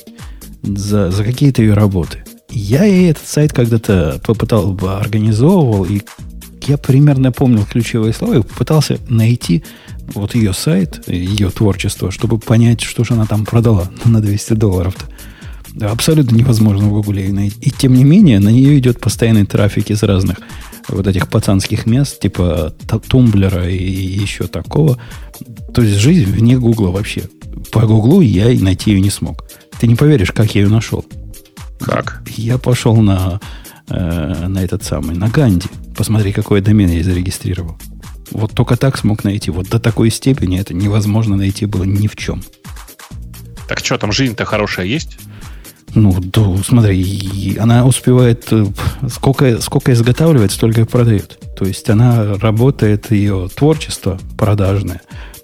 за, 0.63 1.11
за 1.11 1.23
какие-то 1.23 1.61
ее 1.61 1.73
работы. 1.73 2.23
Я 2.49 2.83
ей 2.83 3.11
этот 3.11 3.27
сайт 3.27 3.53
когда-то 3.53 4.19
попытал, 4.25 4.77
организовывал, 4.83 5.85
и 5.85 6.01
я 6.67 6.77
примерно 6.77 7.31
помнил 7.31 7.65
ключевые 7.65 8.13
слова 8.13 8.37
и 8.37 8.41
пытался 8.41 8.97
найти 9.07 9.63
вот 10.13 10.35
ее 10.35 10.53
сайт, 10.53 11.07
ее 11.07 11.49
творчество, 11.51 12.11
чтобы 12.11 12.39
понять, 12.39 12.81
что 12.81 13.03
же 13.03 13.13
она 13.13 13.25
там 13.25 13.45
продала 13.45 13.89
на 14.05 14.21
200 14.21 14.53
долларов-то. 14.53 15.05
Абсолютно 15.81 16.35
невозможно 16.35 16.87
в 16.87 16.91
Гугле 16.91 17.27
ее 17.27 17.33
найти. 17.33 17.57
И 17.61 17.71
тем 17.71 17.93
не 17.93 18.03
менее, 18.03 18.39
на 18.39 18.49
нее 18.49 18.77
идет 18.79 18.99
постоянный 18.99 19.45
трафик 19.45 19.89
из 19.91 20.03
разных 20.03 20.37
вот 20.87 21.07
этих 21.07 21.27
пацанских 21.27 21.85
мест, 21.85 22.19
типа 22.19 22.73
Тумблера 23.07 23.69
и 23.69 23.77
еще 23.77 24.47
такого. 24.47 24.97
То 25.73 25.81
есть 25.81 25.97
жизнь 25.99 26.29
вне 26.29 26.57
Гугла 26.57 26.89
вообще. 26.89 27.23
По 27.71 27.85
Гуглу 27.85 28.21
я 28.21 28.49
и 28.49 28.59
найти 28.59 28.91
ее 28.91 29.01
не 29.01 29.09
смог. 29.09 29.45
Ты 29.79 29.87
не 29.87 29.95
поверишь, 29.95 30.31
как 30.31 30.55
я 30.55 30.61
ее 30.61 30.69
нашел. 30.69 31.05
Как? 31.79 32.23
Я 32.35 32.57
пошел 32.57 32.97
на, 32.97 33.39
э, 33.87 34.47
на 34.47 34.59
этот 34.59 34.83
самый, 34.83 35.15
на 35.15 35.29
Ганди. 35.29 35.67
Посмотри, 35.95 36.33
какой 36.33 36.61
домен 36.61 36.89
я 36.89 37.03
зарегистрировал. 37.03 37.77
Вот 38.31 38.51
только 38.53 38.75
так 38.75 38.97
смог 38.97 39.23
найти. 39.23 39.51
Вот 39.51 39.69
до 39.69 39.79
такой 39.79 40.09
степени 40.09 40.59
это 40.59 40.73
невозможно 40.73 41.35
найти 41.35 41.65
было 41.65 41.83
ни 41.83 42.07
в 42.07 42.15
чем. 42.15 42.43
Так 43.67 43.79
что, 43.79 43.97
там 43.97 44.11
жизнь-то 44.11 44.45
хорошая 44.45 44.85
есть? 44.85 45.17
Ну, 45.95 46.15
да, 46.19 46.55
смотри, 46.63 47.57
она 47.59 47.85
успевает, 47.85 48.47
э, 48.51 48.65
сколько, 49.09 49.59
сколько 49.61 49.91
изготавливает, 49.93 50.51
столько 50.51 50.81
и 50.81 50.85
продает. 50.85 51.39
То 51.57 51.65
есть 51.65 51.89
она 51.89 52.35
работает, 52.35 53.11
ее 53.11 53.49
творчество 53.53 54.19
продажное, 54.37 55.01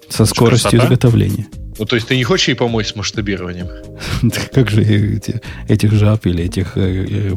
со 0.08 0.24
скоростью 0.24 0.70
красота? 0.70 0.86
изготовления. 0.86 1.46
Ну, 1.78 1.84
то 1.84 1.96
есть 1.96 2.08
ты 2.08 2.16
не 2.16 2.24
хочешь 2.24 2.48
ей 2.48 2.54
помочь 2.54 2.86
с 2.86 2.96
масштабированием? 2.96 3.68
Как 4.52 4.70
же 4.70 4.82
я 4.82 5.16
эти- 5.16 5.42
этих 5.68 5.92
жаб 5.92 6.24
или 6.26 6.44
этих 6.44 6.76
э, 6.76 7.06
э, 7.08 7.34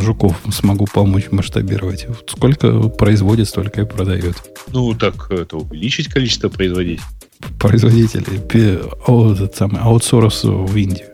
жуков 0.00 0.36
смогу 0.50 0.86
помочь 0.86 1.30
масштабировать? 1.30 2.06
Сколько 2.26 2.80
производит, 2.88 3.48
столько 3.48 3.82
и 3.82 3.84
продает. 3.84 4.36
Ну, 4.68 4.94
так 4.94 5.30
это 5.30 5.58
увеличить 5.58 6.08
количество 6.08 6.48
производителей. 6.48 7.00
Самый, 9.54 9.80
аутсорс 9.80 10.44
в 10.44 10.76
Индию. 10.76 11.08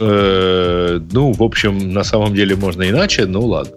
Э, 0.00 1.00
ну, 1.12 1.32
в 1.32 1.42
общем, 1.42 1.92
на 1.92 2.04
самом 2.04 2.34
деле 2.34 2.56
можно 2.56 2.88
иначе, 2.88 3.26
ну 3.26 3.44
ладно. 3.44 3.72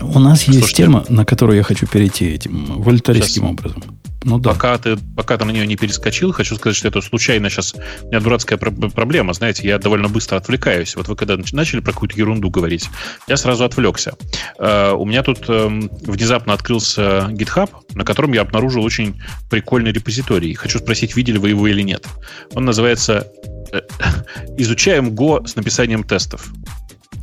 У 0.00 0.18
нас 0.18 0.42
есть 0.44 0.58
Слушайте. 0.58 0.82
тема, 0.84 1.04
на 1.08 1.24
которую 1.24 1.56
я 1.56 1.62
хочу 1.62 1.86
перейти 1.86 2.26
этим 2.26 2.82
волюнтаристским 2.82 3.42
Сейчас. 3.42 3.50
образом. 3.50 3.82
Ну 4.24 4.38
да. 4.38 4.50
Пока 4.50 4.76
ты, 4.76 4.96
пока 5.16 5.38
ты 5.38 5.44
на 5.44 5.52
нее 5.52 5.66
не 5.66 5.76
перескочил, 5.76 6.32
хочу 6.32 6.56
сказать, 6.56 6.76
что 6.76 6.88
это 6.88 7.00
случайно 7.00 7.48
сейчас... 7.48 7.74
У 8.02 8.08
меня 8.08 8.20
дурацкая 8.20 8.58
про- 8.58 8.72
проблема, 8.72 9.32
знаете, 9.32 9.66
я 9.66 9.78
довольно 9.78 10.08
быстро 10.08 10.36
отвлекаюсь. 10.36 10.96
Вот 10.96 11.06
вы 11.08 11.14
когда 11.14 11.34
нач- 11.34 11.54
начали 11.54 11.80
про 11.80 11.92
какую-то 11.92 12.16
ерунду 12.18 12.50
говорить, 12.50 12.90
я 13.28 13.36
сразу 13.36 13.64
отвлекся. 13.64 14.16
Э, 14.58 14.92
у 14.92 15.04
меня 15.06 15.22
тут 15.22 15.48
эм, 15.48 15.88
внезапно 16.02 16.54
открылся 16.54 17.28
GitHub, 17.30 17.70
на 17.94 18.04
котором 18.04 18.32
я 18.32 18.40
обнаружил 18.42 18.82
очень 18.82 19.14
прикольный 19.48 19.92
репозиторий. 19.92 20.54
Хочу 20.54 20.80
спросить, 20.80 21.16
видели 21.16 21.38
вы 21.38 21.50
его 21.50 21.68
или 21.68 21.82
нет. 21.82 22.04
Он 22.52 22.64
называется 22.64 23.28
«Изучаем 24.56 25.14
Go 25.14 25.46
с 25.46 25.56
написанием 25.56 26.02
тестов». 26.04 26.52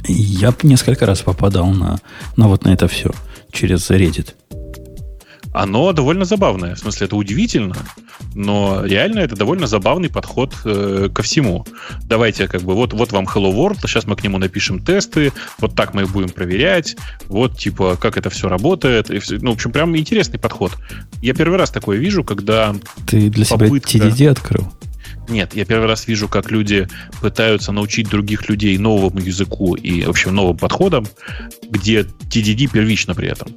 Я 0.07 0.53
несколько 0.63 1.05
раз 1.05 1.21
попадал 1.21 1.67
на, 1.67 1.99
на 2.35 2.47
вот 2.47 2.65
на 2.65 2.73
это 2.73 2.87
все 2.87 3.11
через 3.51 3.89
Reddit. 3.89 4.33
Оно 5.53 5.93
довольно 5.93 6.25
забавное. 6.25 6.73
В 6.73 6.79
смысле, 6.79 7.05
это 7.05 7.15
удивительно, 7.15 7.75
но 8.33 8.83
реально 8.83 9.19
это 9.19 9.35
довольно 9.35 9.67
забавный 9.67 10.09
подход 10.09 10.55
э, 10.65 11.09
ко 11.13 11.21
всему. 11.21 11.63
Давайте, 12.05 12.47
как 12.47 12.63
бы, 12.63 12.73
вот, 12.73 12.93
вот 12.93 13.11
вам 13.11 13.25
Hello 13.25 13.53
World, 13.53 13.77
сейчас 13.83 14.07
мы 14.07 14.15
к 14.15 14.23
нему 14.23 14.39
напишем 14.39 14.83
тесты, 14.83 15.31
вот 15.59 15.75
так 15.75 15.93
мы 15.93 16.01
их 16.01 16.11
будем 16.11 16.29
проверять, 16.29 16.95
вот, 17.27 17.57
типа, 17.59 17.97
как 17.97 18.17
это 18.17 18.31
все 18.31 18.49
работает. 18.49 19.11
И 19.11 19.21
ну, 19.41 19.51
в 19.51 19.53
общем, 19.53 19.71
прям 19.71 19.95
интересный 19.95 20.39
подход. 20.39 20.71
Я 21.21 21.35
первый 21.35 21.59
раз 21.59 21.69
такое 21.69 21.99
вижу, 21.99 22.23
когда... 22.23 22.75
Ты 23.05 23.29
для 23.29 23.45
себя 23.45 23.59
Попытка. 23.59 23.97
TDD 23.99 24.29
открыл? 24.29 24.73
Нет, 25.29 25.55
я 25.55 25.65
первый 25.65 25.87
раз 25.87 26.07
вижу, 26.07 26.27
как 26.27 26.51
люди 26.51 26.87
пытаются 27.21 27.71
научить 27.71 28.09
других 28.09 28.49
людей 28.49 28.77
новому 28.77 29.19
языку 29.19 29.75
и, 29.75 30.03
в 30.03 30.09
общем, 30.09 30.35
новым 30.35 30.57
подходам, 30.57 31.07
где 31.69 32.01
TDD 32.01 32.69
первично 32.71 33.15
при 33.15 33.29
этом. 33.29 33.55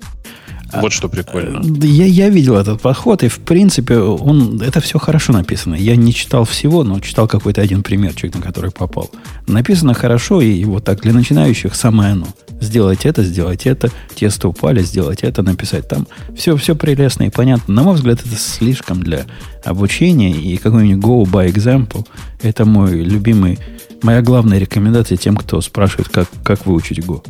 Вот 0.74 0.92
что 0.92 1.08
прикольно. 1.08 1.60
Да 1.62 1.86
Я, 1.86 2.06
я 2.06 2.28
видел 2.28 2.56
этот 2.56 2.80
подход, 2.80 3.22
и 3.22 3.28
в 3.28 3.38
принципе 3.38 3.98
он, 3.98 4.60
это 4.60 4.80
все 4.80 4.98
хорошо 4.98 5.32
написано. 5.32 5.74
Я 5.74 5.96
не 5.96 6.12
читал 6.12 6.44
всего, 6.44 6.84
но 6.84 7.00
читал 7.00 7.28
какой-то 7.28 7.60
один 7.60 7.82
примерчик, 7.82 8.34
на 8.34 8.42
который 8.42 8.70
попал. 8.70 9.10
Написано 9.46 9.94
хорошо, 9.94 10.40
и 10.40 10.64
вот 10.64 10.84
так 10.84 11.00
для 11.02 11.12
начинающих 11.12 11.74
самое 11.74 12.12
оно. 12.12 12.26
Сделать 12.60 13.04
это, 13.04 13.22
сделать 13.22 13.66
это, 13.66 13.90
тесто 14.14 14.48
упали, 14.48 14.82
сделать 14.82 15.22
это, 15.22 15.42
написать 15.42 15.88
там. 15.88 16.06
Все, 16.36 16.56
все 16.56 16.74
прелестно 16.74 17.24
и 17.24 17.30
понятно. 17.30 17.74
На 17.74 17.82
мой 17.82 17.94
взгляд, 17.94 18.20
это 18.24 18.36
слишком 18.36 19.02
для 19.02 19.26
обучения, 19.64 20.32
и 20.32 20.56
какой-нибудь 20.56 21.04
Go 21.04 21.24
by 21.24 21.52
example, 21.52 22.06
это 22.42 22.64
мой 22.64 22.92
любимый 22.92 23.58
Моя 24.02 24.22
главная 24.22 24.58
рекомендация 24.58 25.16
тем, 25.16 25.36
кто 25.36 25.60
спрашивает, 25.60 26.08
как, 26.08 26.28
как 26.44 26.66
выучить 26.66 26.98
Go. 26.98 27.24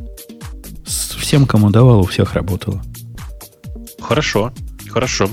Всем, 0.85 1.47
кому 1.47 1.71
давал, 1.71 2.01
у 2.01 2.05
всех 2.05 2.35
работало. 2.35 2.83
Хорошо. 4.01 4.53
Хорошо. 4.89 5.29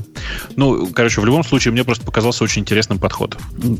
Ну, 0.55 0.87
короче, 0.87 1.21
в 1.21 1.25
любом 1.25 1.43
случае, 1.43 1.71
мне 1.71 1.83
просто 1.83 2.03
показался 2.03 2.43
очень 2.43 2.63
интересным 2.63 2.99
подход. 2.99 3.37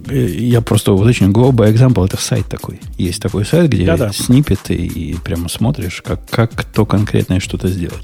Э, 0.07 0.27
я 0.27 0.61
просто 0.61 0.93
уточню. 0.93 1.29
Go 1.29 1.51
by 1.51 1.73
example 1.73 2.05
это 2.05 2.17
сайт 2.17 2.47
такой. 2.47 2.79
Есть 2.97 3.21
такой 3.21 3.45
сайт, 3.45 3.69
где 3.69 3.85
Да-да. 3.85 4.13
снипет 4.13 4.69
и, 4.69 5.17
прямо 5.23 5.49
смотришь, 5.49 6.01
как, 6.01 6.29
как 6.29 6.51
кто 6.53 6.85
конкретное 6.85 7.39
что-то 7.39 7.67
сделать. 7.67 8.03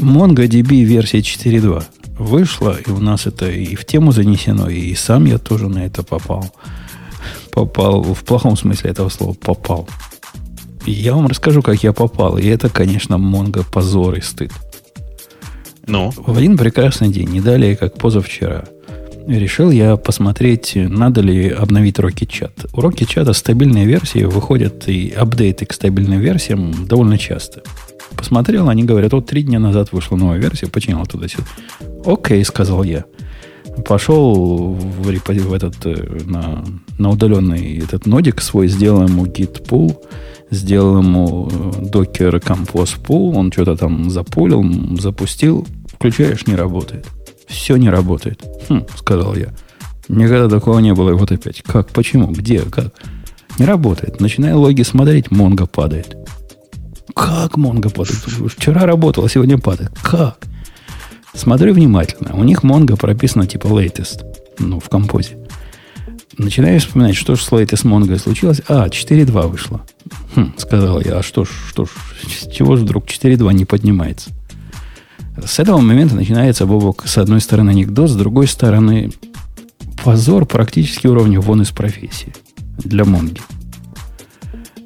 MongoDB 0.00 0.84
версия 0.84 1.18
4.2 1.18 1.84
вышла, 2.18 2.76
и 2.84 2.90
у 2.90 2.98
нас 2.98 3.26
это 3.26 3.50
и 3.50 3.74
в 3.74 3.84
тему 3.84 4.12
занесено, 4.12 4.68
и 4.68 4.94
сам 4.94 5.24
я 5.26 5.38
тоже 5.38 5.68
на 5.68 5.84
это 5.84 6.02
попал. 6.02 6.52
Попал, 7.52 8.02
в 8.02 8.24
плохом 8.24 8.56
смысле 8.56 8.90
этого 8.90 9.08
слова, 9.08 9.34
попал. 9.34 9.88
Я 10.86 11.14
вам 11.14 11.28
расскажу, 11.28 11.62
как 11.62 11.82
я 11.82 11.92
попал. 11.92 12.36
И 12.36 12.46
это, 12.46 12.68
конечно, 12.68 13.16
Монго 13.16 13.62
позор 13.62 14.14
и 14.14 14.20
стыд. 14.20 14.52
Ну? 15.86 16.10
В 16.16 16.36
один 16.36 16.56
прекрасный 16.56 17.08
день, 17.08 17.28
не 17.28 17.40
далее, 17.40 17.76
как 17.76 17.94
позавчера, 17.98 18.64
решил 19.26 19.70
я 19.70 19.96
посмотреть, 19.96 20.72
надо 20.74 21.20
ли 21.20 21.48
обновить 21.48 21.98
Rocket 21.98 22.28
Chat. 22.28 22.68
У 22.72 22.80
Rocket 22.80 23.06
Chat 23.06 23.32
стабильные 23.34 23.86
версии 23.86 24.24
выходят 24.24 24.88
и 24.88 25.10
апдейты 25.10 25.66
к 25.66 25.72
стабильным 25.72 26.20
версиям 26.20 26.86
довольно 26.86 27.18
часто. 27.18 27.62
Посмотрел, 28.16 28.68
они 28.68 28.84
говорят, 28.84 29.12
вот 29.12 29.26
три 29.26 29.42
дня 29.42 29.58
назад 29.58 29.92
вышла 29.92 30.16
новая 30.16 30.38
версия, 30.38 30.68
починил 30.68 31.04
туда-сюда. 31.04 31.44
Окей, 32.04 32.44
сказал 32.44 32.82
я. 32.84 33.04
Пошел 33.84 34.74
в, 34.74 35.02
в 35.02 35.52
этот, 35.52 35.74
э, 35.84 36.20
на, 36.26 36.64
на 36.96 37.10
удаленный 37.10 37.78
этот 37.78 38.06
нодик 38.06 38.40
свой, 38.40 38.68
сделал 38.68 39.08
ему 39.08 39.26
git 39.26 39.66
pull, 39.66 39.96
сделал 40.50 40.98
ему 40.98 41.48
Docker 41.48 42.40
Compose 42.40 43.00
Pool, 43.00 43.36
он 43.36 43.52
что-то 43.52 43.76
там 43.76 44.10
запулил, 44.10 44.64
запустил, 44.98 45.66
включаешь, 45.88 46.46
не 46.46 46.54
работает. 46.54 47.06
Все 47.46 47.76
не 47.76 47.90
работает. 47.90 48.42
Хм, 48.68 48.84
сказал 48.96 49.34
я. 49.34 49.54
Никогда 50.08 50.48
такого 50.48 50.78
не 50.80 50.94
было. 50.94 51.10
И 51.10 51.14
вот 51.14 51.32
опять. 51.32 51.62
Как? 51.62 51.88
Почему? 51.88 52.28
Где? 52.28 52.60
Как? 52.60 52.94
Не 53.58 53.64
работает. 53.66 54.20
Начинаю 54.20 54.58
логи 54.58 54.82
смотреть, 54.82 55.30
Монго 55.30 55.66
падает. 55.66 56.16
Как 57.14 57.56
Монго 57.56 57.90
падает? 57.90 58.18
Вчера 58.56 58.86
работало, 58.86 59.28
сегодня 59.28 59.58
падает. 59.58 59.92
Как? 60.02 60.38
Смотрю 61.34 61.74
внимательно. 61.74 62.34
У 62.34 62.44
них 62.44 62.62
Монго 62.62 62.96
прописано 62.96 63.46
типа 63.46 63.66
latest. 63.68 64.24
Ну, 64.58 64.80
в 64.80 64.88
композе. 64.88 65.36
Начинаю 66.38 66.80
вспоминать, 66.80 67.16
что 67.16 67.36
же 67.36 67.42
с 67.42 67.48
latest 67.50 67.84
Mongo 67.84 68.18
случилось. 68.18 68.60
А, 68.68 68.88
4.2 68.88 69.46
вышло. 69.48 69.82
Хм, 70.34 70.52
сказал 70.56 71.00
я, 71.00 71.18
а 71.18 71.22
что 71.22 71.44
ж, 71.44 71.48
что 71.68 71.84
ж, 71.84 71.90
с 72.26 72.50
чего 72.50 72.76
же 72.76 72.84
вдруг 72.84 73.06
4.2 73.06 73.52
не 73.52 73.64
поднимается? 73.64 74.30
С 75.44 75.58
этого 75.58 75.78
момента 75.78 76.14
начинается, 76.14 76.66
Бобок, 76.66 77.04
с 77.06 77.18
одной 77.18 77.40
стороны 77.40 77.70
анекдот, 77.70 78.10
с 78.10 78.14
другой 78.14 78.46
стороны 78.46 79.10
позор 80.04 80.46
практически 80.46 81.06
уровня 81.06 81.40
вон 81.40 81.62
из 81.62 81.70
профессии 81.70 82.34
для 82.78 83.04
Монги. 83.04 83.40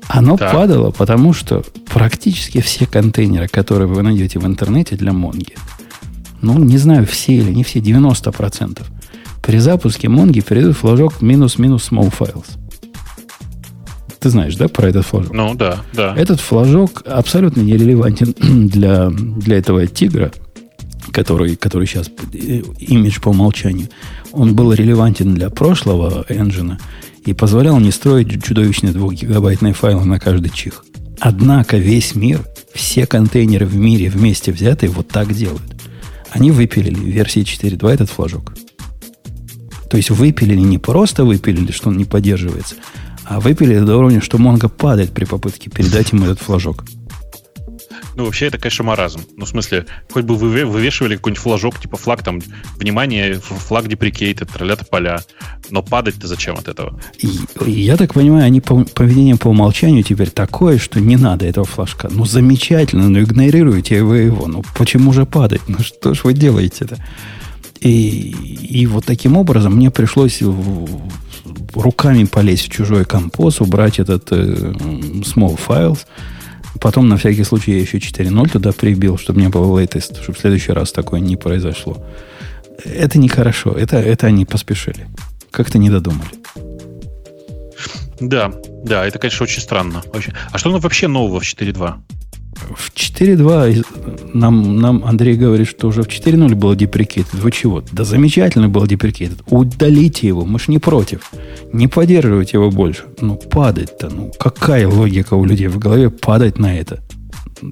Оно 0.09 0.37
так. 0.37 0.53
падало, 0.53 0.91
потому 0.91 1.35
что 1.35 1.65
практически 1.93 2.61
все 2.61 2.87
контейнеры, 2.87 3.47
которые 3.47 3.89
вы 3.89 4.03
найдете 4.03 4.39
в 4.39 4.47
интернете 4.47 4.97
для 4.97 5.13
Монги, 5.13 5.55
ну, 6.41 6.59
не 6.59 6.79
знаю, 6.79 7.07
все 7.07 7.35
или 7.35 7.53
не 7.53 7.65
все, 7.65 7.81
90%, 7.81 8.83
при 9.43 9.59
запуске 9.59 10.09
Монги 10.09 10.41
перейдут 10.41 10.77
флажок 10.77 11.23
минус-минус 11.23 11.89
small 11.91 12.13
files. 12.17 12.47
Ты 14.21 14.31
знаешь, 14.31 14.57
да, 14.57 14.69
про 14.69 14.89
этот 14.89 15.07
флажок? 15.07 15.33
Ну, 15.33 15.55
да, 15.55 15.81
да. 15.93 16.15
Этот 16.17 16.41
флажок 16.41 17.03
абсолютно 17.07 17.61
нерелевантен 17.61 18.35
для, 18.69 19.11
для 19.11 19.59
этого 19.59 19.87
тигра, 19.87 20.33
который, 21.13 21.57
который 21.57 21.87
сейчас 21.87 22.11
э, 22.33 22.63
имидж 22.79 23.21
по 23.21 23.29
умолчанию. 23.29 23.89
Он 24.33 24.55
был 24.55 24.73
релевантен 24.73 25.35
для 25.35 25.51
прошлого 25.51 26.27
энджина 26.29 26.79
и 27.25 27.33
позволял 27.33 27.79
не 27.79 27.93
строить 27.93 28.43
чудовищные 28.43 28.93
двухгигабайтные 28.93 29.73
файлы 29.73 30.05
на 30.05 30.19
каждый 30.19 30.51
чих. 30.51 30.85
Однако 31.21 31.77
весь 31.77 32.15
мир, 32.15 32.41
все 32.75 33.07
контейнеры 33.07 33.67
в 33.67 33.77
мире 33.77 34.09
вместе 34.09 34.53
взятые 34.53 34.91
вот 34.91 35.09
так 35.09 35.33
делают. 35.33 35.63
Они 36.31 36.51
выпилили 36.51 36.95
в 36.95 37.07
версии 37.07 37.43
4.2 37.43 37.89
этот 37.91 38.11
флажок. 38.11 38.53
То 39.91 39.97
есть 39.97 40.11
выпилили 40.11 40.61
не 40.61 40.79
просто 40.79 41.25
выпилили, 41.25 41.73
что 41.73 41.89
он 41.89 41.97
не 41.97 42.05
поддерживается, 42.05 42.77
а 43.25 43.41
выпили 43.41 43.79
до 43.79 43.97
уровня, 43.97 44.21
что 44.21 44.39
Монго 44.39 44.69
падает 44.69 45.13
при 45.13 45.25
попытке 45.25 45.71
передать 45.71 46.13
ему 46.13 46.27
этот 46.27 46.41
флажок. 46.41 46.85
Ну, 48.19 48.25
вообще, 48.25 48.47
это, 48.47 48.59
конечно, 48.59 48.85
маразм. 48.85 49.21
Ну, 49.37 49.45
в 49.45 49.49
смысле, 49.49 49.87
хоть 50.11 50.25
бы 50.25 50.35
вы 50.35 50.65
вывешивали 50.65 51.15
какой-нибудь 51.15 51.41
флажок, 51.41 51.79
типа 51.79 51.97
флаг 51.97 52.25
там, 52.25 52.41
внимание, 52.77 53.35
флаг 53.39 53.87
деприкейтед, 53.87 54.51
троллята 54.51 54.85
поля. 54.85 55.21
Но 55.71 55.85
падать-то 55.85 56.27
зачем 56.27 56.57
от 56.57 56.67
этого? 56.67 57.01
И, 57.19 57.29
я 57.71 57.97
так 57.97 58.15
понимаю, 58.15 58.45
они 58.45 58.61
по, 58.61 58.85
поведение 58.85 59.37
по 59.37 59.47
умолчанию 59.47 60.03
теперь 60.03 60.31
такое, 60.31 60.79
что 60.79 61.01
не 61.01 61.17
надо 61.17 61.47
этого 61.47 61.65
флажка. 61.65 62.09
Ну, 62.11 62.25
замечательно, 62.25 63.09
но 63.09 63.21
игнорируете 63.21 64.03
вы 64.03 64.19
его. 64.19 64.49
Ну, 64.49 64.65
почему 64.77 65.13
же 65.13 65.25
падать? 65.25 65.63
Ну, 65.69 65.79
что 65.79 66.13
ж 66.13 66.25
вы 66.25 66.35
делаете-то? 66.35 66.99
И, 67.81 68.31
и 68.61 68.87
вот 68.87 69.05
таким 69.05 69.37
образом 69.37 69.77
мне 69.77 69.91
пришлось 69.91 70.43
руками 71.75 72.25
полезть 72.25 72.67
в 72.67 72.71
чужой 72.71 73.05
композ, 73.05 73.61
убрать 73.61 73.99
этот 73.99 74.33
э, 74.33 74.73
small 75.23 75.59
files. 75.59 76.01
Потом, 76.81 77.09
на 77.09 77.17
всякий 77.17 77.45
случай, 77.45 77.73
я 77.73 77.81
еще 77.81 77.99
4.0 77.99 78.51
туда 78.51 78.73
прибил, 78.73 79.19
чтобы 79.19 79.41
не 79.41 79.49
было 79.49 79.81
latest, 79.81 80.23
чтобы 80.23 80.39
в 80.39 80.41
следующий 80.41 80.73
раз 80.73 80.93
такое 80.93 81.21
не 81.21 81.37
произошло. 81.37 82.05
Это 82.85 83.19
нехорошо. 83.19 83.73
Это, 83.73 83.97
это 83.97 84.27
они 84.27 84.45
поспешили. 84.45 85.09
Как-то 85.51 85.79
не 85.79 85.91
додумали. 85.91 86.31
Да, 88.21 88.53
да, 88.85 89.07
это, 89.07 89.19
конечно, 89.19 89.45
очень 89.45 89.61
странно. 89.61 90.03
А 90.53 90.59
что 90.59 90.71
вообще 90.79 91.09
нового 91.09 91.41
в 91.41 91.45
4.2? 91.45 91.95
В 92.77 92.93
4.2 92.93 93.85
нам, 94.35 94.79
нам 94.79 95.05
Андрей 95.05 95.37
говорит, 95.37 95.69
что 95.69 95.89
уже 95.89 96.03
в 96.03 96.09
4.0 96.09 96.55
было 96.55 96.77
деприкейтед. 96.77 97.33
Вы 97.35 97.51
чего? 97.51 97.83
Да 97.93 98.05
замечательно 98.05 98.69
было 98.69 98.87
деприкейтед. 98.87 99.39
Удалите 99.49 100.27
его, 100.27 100.45
мы 100.45 100.59
ж 100.59 100.69
не 100.69 100.79
против. 100.79 101.31
Не 101.73 101.89
поддерживайте 101.89 102.57
его 102.57 102.71
больше. 102.71 103.05
Ну, 103.21 103.37
падать-то, 103.37 104.11
ну, 104.11 104.33
какая 104.39 104.89
логика 104.89 105.35
у 105.35 105.45
людей 105.45 105.69
в 105.69 105.79
голове 105.79 106.11
падать 106.11 106.59
на 106.59 106.77
это? 106.77 107.01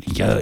Я, 0.06 0.40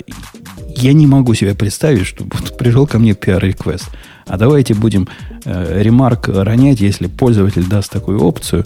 я 0.68 0.92
не 0.92 1.06
могу 1.06 1.34
себе 1.34 1.54
представить, 1.54 2.06
что 2.06 2.24
пришел 2.58 2.86
ко 2.86 2.98
мне 2.98 3.12
PR-реквест. 3.12 3.90
А 4.26 4.38
давайте 4.38 4.74
будем 4.74 5.08
э, 5.44 5.82
ремарк 5.82 6.28
ронять, 6.28 6.80
если 6.80 7.08
пользователь 7.08 7.66
даст 7.66 7.90
такую 7.90 8.22
опцию, 8.22 8.64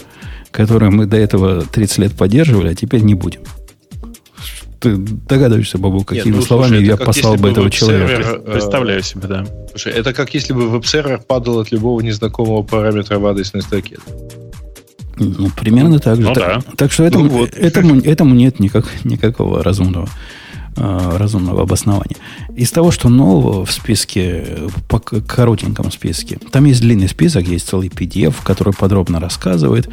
которую 0.51 0.93
мы 0.93 1.07
до 1.07 1.17
этого 1.17 1.63
30 1.63 1.99
лет 1.99 2.13
поддерживали, 2.13 2.69
а 2.69 2.75
теперь 2.75 3.03
не 3.03 3.15
будем 3.15 3.41
ты 4.81 4.97
догадываешься, 4.97 5.79
Бабу, 5.79 6.05
какими 6.05 6.27
Нет, 6.27 6.37
ну, 6.37 6.43
словами 6.43 6.77
слушай, 6.77 6.87
я 6.87 6.97
послал 6.97 7.37
бы 7.37 7.51
этого 7.51 7.71
человека? 7.71 8.41
Э, 8.45 8.53
Представляю 8.53 9.03
себе, 9.03 9.29
да. 9.29 9.47
Слушай, 9.71 9.93
это 9.93 10.13
как 10.13 10.35
если 10.35 10.53
бы 10.53 10.69
веб-сервер 10.69 11.19
падал 11.19 11.59
от 11.59 11.73
любого 11.73 12.01
незнакомого 12.01 12.63
параметра 12.63 13.19
в 13.19 13.27
адресной 13.27 13.63
строке. 13.63 13.99
Ну, 15.17 15.51
примерно 15.51 15.99
так 15.99 16.17
же. 16.17 16.23
Ну, 16.23 16.35
так, 16.35 16.65
да. 16.65 16.73
так 16.77 16.93
что 16.93 17.03
этому, 17.05 17.25
ну, 17.25 17.31
вот. 17.31 17.55
этому, 17.55 18.01
этому 18.01 18.35
нет 18.35 18.61
никак, 18.61 18.87
никакого 19.03 19.65
разумного, 19.65 20.09
э, 20.77 21.17
разумного 21.17 21.63
обоснования. 21.63 22.17
Из 22.55 22.71
того, 22.71 22.93
что 22.93 23.09
нового 23.09 23.65
в 23.65 23.73
списке, 23.73 24.59
по 24.89 25.01
коротеньком 25.01 25.91
списке, 25.91 26.39
там 26.53 26.67
есть 26.67 26.81
длинный 26.81 27.09
список, 27.09 27.49
есть 27.49 27.69
целый 27.69 27.89
PDF, 27.89 28.37
который 28.45 28.73
подробно 28.73 29.19
рассказывает, 29.19 29.89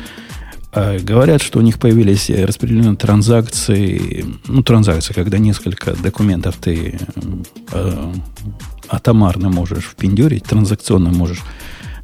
говорят, 0.76 1.42
что 1.42 1.60
у 1.60 1.62
них 1.62 1.80
появились 1.80 2.30
распределенные 2.30 2.98
транзакции, 2.98 4.26
ну, 4.48 4.62
транзакции, 4.62 5.14
когда 5.14 5.38
несколько 5.38 5.94
документов 5.96 6.56
ты 6.60 7.00
э, 7.72 8.14
атомарно 8.90 9.50
можешь 9.50 9.86
впендюрить, 9.86 10.44
транзакционно 10.44 11.12
можешь. 11.12 11.42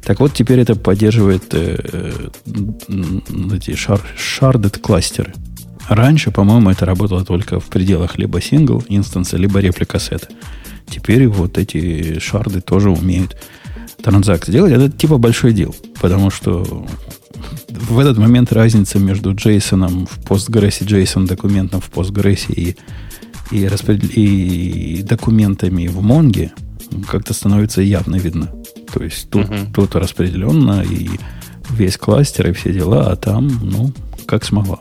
Так 0.04 0.20
вот, 0.20 0.32
теперь 0.32 0.60
это 0.60 0.74
поддерживает 0.74 1.52
э, 1.52 2.30
эти 3.52 3.74
шар, 3.74 4.00
sharded 4.16 4.80
кластеры. 4.80 5.32
Раньше, 5.88 6.30
по-моему, 6.30 6.70
это 6.70 6.86
работало 6.86 7.24
только 7.24 7.60
в 7.60 7.66
пределах 7.66 8.16
либо 8.16 8.40
сингл 8.40 8.82
инстанса, 8.88 9.36
либо 9.36 9.60
реплика 9.60 9.98
сета. 9.98 10.28
Теперь 10.88 11.28
вот 11.28 11.58
эти 11.58 12.18
шарды 12.18 12.60
тоже 12.60 12.90
умеют 12.90 13.36
транзакции 14.02 14.52
делать. 14.52 14.72
Это 14.72 14.90
типа 14.90 15.18
большой 15.18 15.52
дел, 15.52 15.74
потому 16.00 16.30
что 16.30 16.86
в 17.68 17.98
этот 17.98 18.18
момент 18.18 18.52
разница 18.52 18.98
между 18.98 19.32
JSON 19.32 20.06
в 20.06 20.18
Postgres 20.20 20.82
и 20.82 20.84
JSON 20.84 21.26
документом 21.26 21.80
в 21.80 21.90
Postgres 21.90 22.52
и, 22.52 22.76
и, 23.50 23.66
распредел... 23.66 24.08
и 24.14 25.02
документами 25.02 25.86
в 25.86 25.98
Mongo 26.00 26.50
как-то 27.08 27.34
становится 27.34 27.82
явно 27.82 28.16
видно. 28.16 28.50
То 28.92 29.02
есть 29.02 29.30
тут, 29.30 29.46
uh-huh. 29.46 29.72
тут 29.72 29.94
распределенно 29.94 30.82
и 30.82 31.08
весь 31.70 31.96
кластер 31.96 32.50
и 32.50 32.52
все 32.52 32.72
дела, 32.72 33.10
а 33.10 33.16
там, 33.16 33.48
ну, 33.62 33.92
как 34.26 34.44
смогла. 34.44 34.80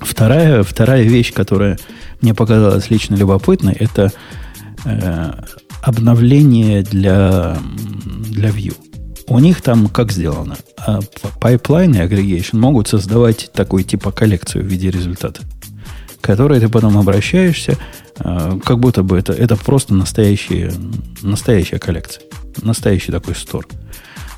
Вторая, 0.00 0.62
вторая 0.64 1.04
вещь, 1.04 1.32
которая 1.32 1.78
мне 2.20 2.34
показалась 2.34 2.90
лично 2.90 3.14
любопытной, 3.14 3.74
это 3.74 4.12
э, 4.84 5.32
обновление 5.82 6.82
для, 6.82 7.58
для 8.30 8.50
View. 8.50 8.76
У 9.26 9.38
них 9.38 9.60
там 9.62 9.88
как 9.88 10.12
сделано? 10.12 10.56
А, 10.78 11.00
пайплайны 11.40 11.96
aggregation 11.96 12.58
могут 12.58 12.88
создавать 12.88 13.50
такой 13.52 13.82
типа 13.82 14.12
коллекцию 14.12 14.64
в 14.64 14.66
виде 14.66 14.90
результата, 14.90 15.42
которой 16.20 16.60
ты 16.60 16.68
потом 16.68 16.96
обращаешься, 16.98 17.76
а, 18.18 18.58
как 18.64 18.78
будто 18.78 19.02
бы 19.02 19.18
это, 19.18 19.32
это 19.32 19.56
просто 19.56 19.94
настоящая, 19.94 20.72
настоящая 21.22 21.78
коллекция. 21.78 22.22
Настоящий 22.62 23.12
такой 23.12 23.34
стор. 23.34 23.66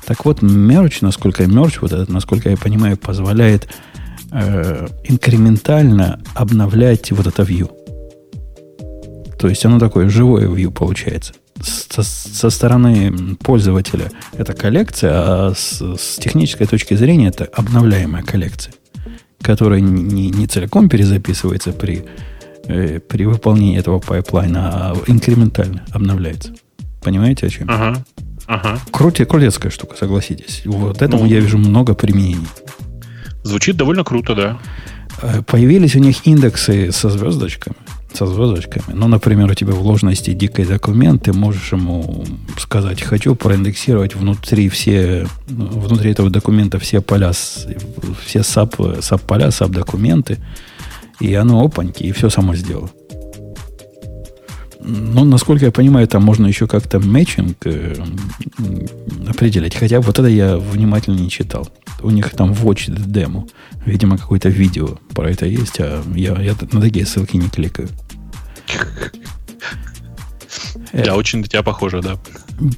Так 0.05 0.25
вот, 0.25 0.41
мерч, 0.41 1.01
насколько 1.01 1.45
мерч, 1.45 1.79
вот 1.81 1.91
этот, 1.91 2.09
насколько 2.09 2.49
я 2.49 2.57
понимаю, 2.57 2.95
позволяет 2.95 3.67
э, 4.31 4.87
инкрементально 5.03 6.21
обновлять 6.35 7.11
вот 7.11 7.27
это 7.27 7.41
view. 7.41 7.71
То 9.45 9.49
есть 9.49 9.63
оно 9.63 9.77
такое 9.77 10.09
живое 10.09 10.47
view 10.47 10.71
получается 10.71 11.33
со, 11.61 12.01
со 12.01 12.49
стороны 12.49 13.35
пользователя 13.35 14.09
это 14.35 14.53
коллекция, 14.53 15.11
а 15.13 15.53
с, 15.55 15.83
с 15.99 16.15
технической 16.17 16.65
точки 16.65 16.95
зрения 16.95 17.27
это 17.27 17.45
обновляемая 17.53 18.23
коллекция, 18.23 18.73
которая 19.43 19.81
не, 19.81 20.31
не 20.31 20.47
целиком 20.47 20.89
перезаписывается 20.89 21.73
при, 21.73 22.05
э, 22.63 22.99
при 22.99 23.25
выполнении 23.25 23.77
этого 23.77 23.99
пайплайна, 23.99 24.61
а 24.63 24.95
инкрементально 25.05 25.85
обновляется. 25.91 26.55
Понимаете, 27.03 27.45
о 27.45 27.49
чем? 27.51 27.69
Ага. 27.69 28.03
Ага. 28.47 28.79
Крути, 28.89 29.25
крутецкая 29.25 29.71
штука, 29.71 29.95
согласитесь. 29.95 30.63
Вот 30.65 31.03
этому 31.03 31.25
ну, 31.25 31.29
я 31.29 31.39
вижу 31.39 31.59
много 31.59 31.93
применений. 31.93 32.47
Звучит 33.43 33.77
довольно 33.77 34.03
круто, 34.03 34.33
да. 34.33 34.59
Э, 35.21 35.43
появились 35.43 35.95
у 35.95 35.99
них 35.99 36.25
индексы 36.25 36.91
со 36.91 37.11
звездочками 37.11 37.75
со 38.15 38.25
звездочками. 38.27 38.95
Ну, 38.95 39.07
например, 39.07 39.51
у 39.51 39.53
тебя 39.53 39.73
вложенности 39.73 40.33
дикой 40.33 40.65
документ, 40.65 41.23
ты 41.23 41.33
можешь 41.33 41.71
ему 41.71 42.25
сказать, 42.57 43.01
хочу 43.01 43.35
проиндексировать 43.35 44.15
внутри 44.15 44.69
все, 44.69 45.27
внутри 45.47 46.11
этого 46.11 46.29
документа 46.29 46.79
все 46.79 47.01
поля, 47.01 47.31
все 47.31 48.43
sub, 48.43 48.75
саб 49.01 49.21
поля, 49.21 49.51
саб 49.51 49.71
документы, 49.71 50.37
и 51.19 51.33
оно 51.33 51.63
опаньки, 51.63 52.03
и 52.03 52.11
все 52.11 52.29
само 52.29 52.55
сделало. 52.55 52.89
Ну, 54.87 55.23
насколько 55.25 55.65
я 55.65 55.71
понимаю, 55.71 56.07
там 56.07 56.23
можно 56.23 56.45
еще 56.45 56.67
как-то 56.67 56.99
матчинг 56.99 57.57
э, 57.65 57.95
определять. 59.27 59.75
Хотя 59.75 59.99
вот 59.99 60.19
это 60.19 60.27
я 60.27 60.57
внимательно 60.57 61.19
не 61.19 61.29
читал. 61.29 61.67
У 62.03 62.11
них 62.11 62.29
там 62.31 62.51
watch 62.51 62.93
демо. 63.07 63.47
Видимо, 63.85 64.17
какое-то 64.17 64.49
видео 64.49 64.99
про 65.15 65.31
это 65.31 65.47
есть, 65.47 65.79
а 65.79 66.03
я, 66.13 66.39
я 66.39 66.55
на 66.71 66.81
такие 66.81 67.05
ссылки 67.05 67.37
не 67.37 67.49
кликаю. 67.49 67.89
Да, 70.93 71.15
очень 71.15 71.39
на 71.39 71.47
тебя 71.47 71.63
похоже, 71.63 72.01
да. 72.01 72.17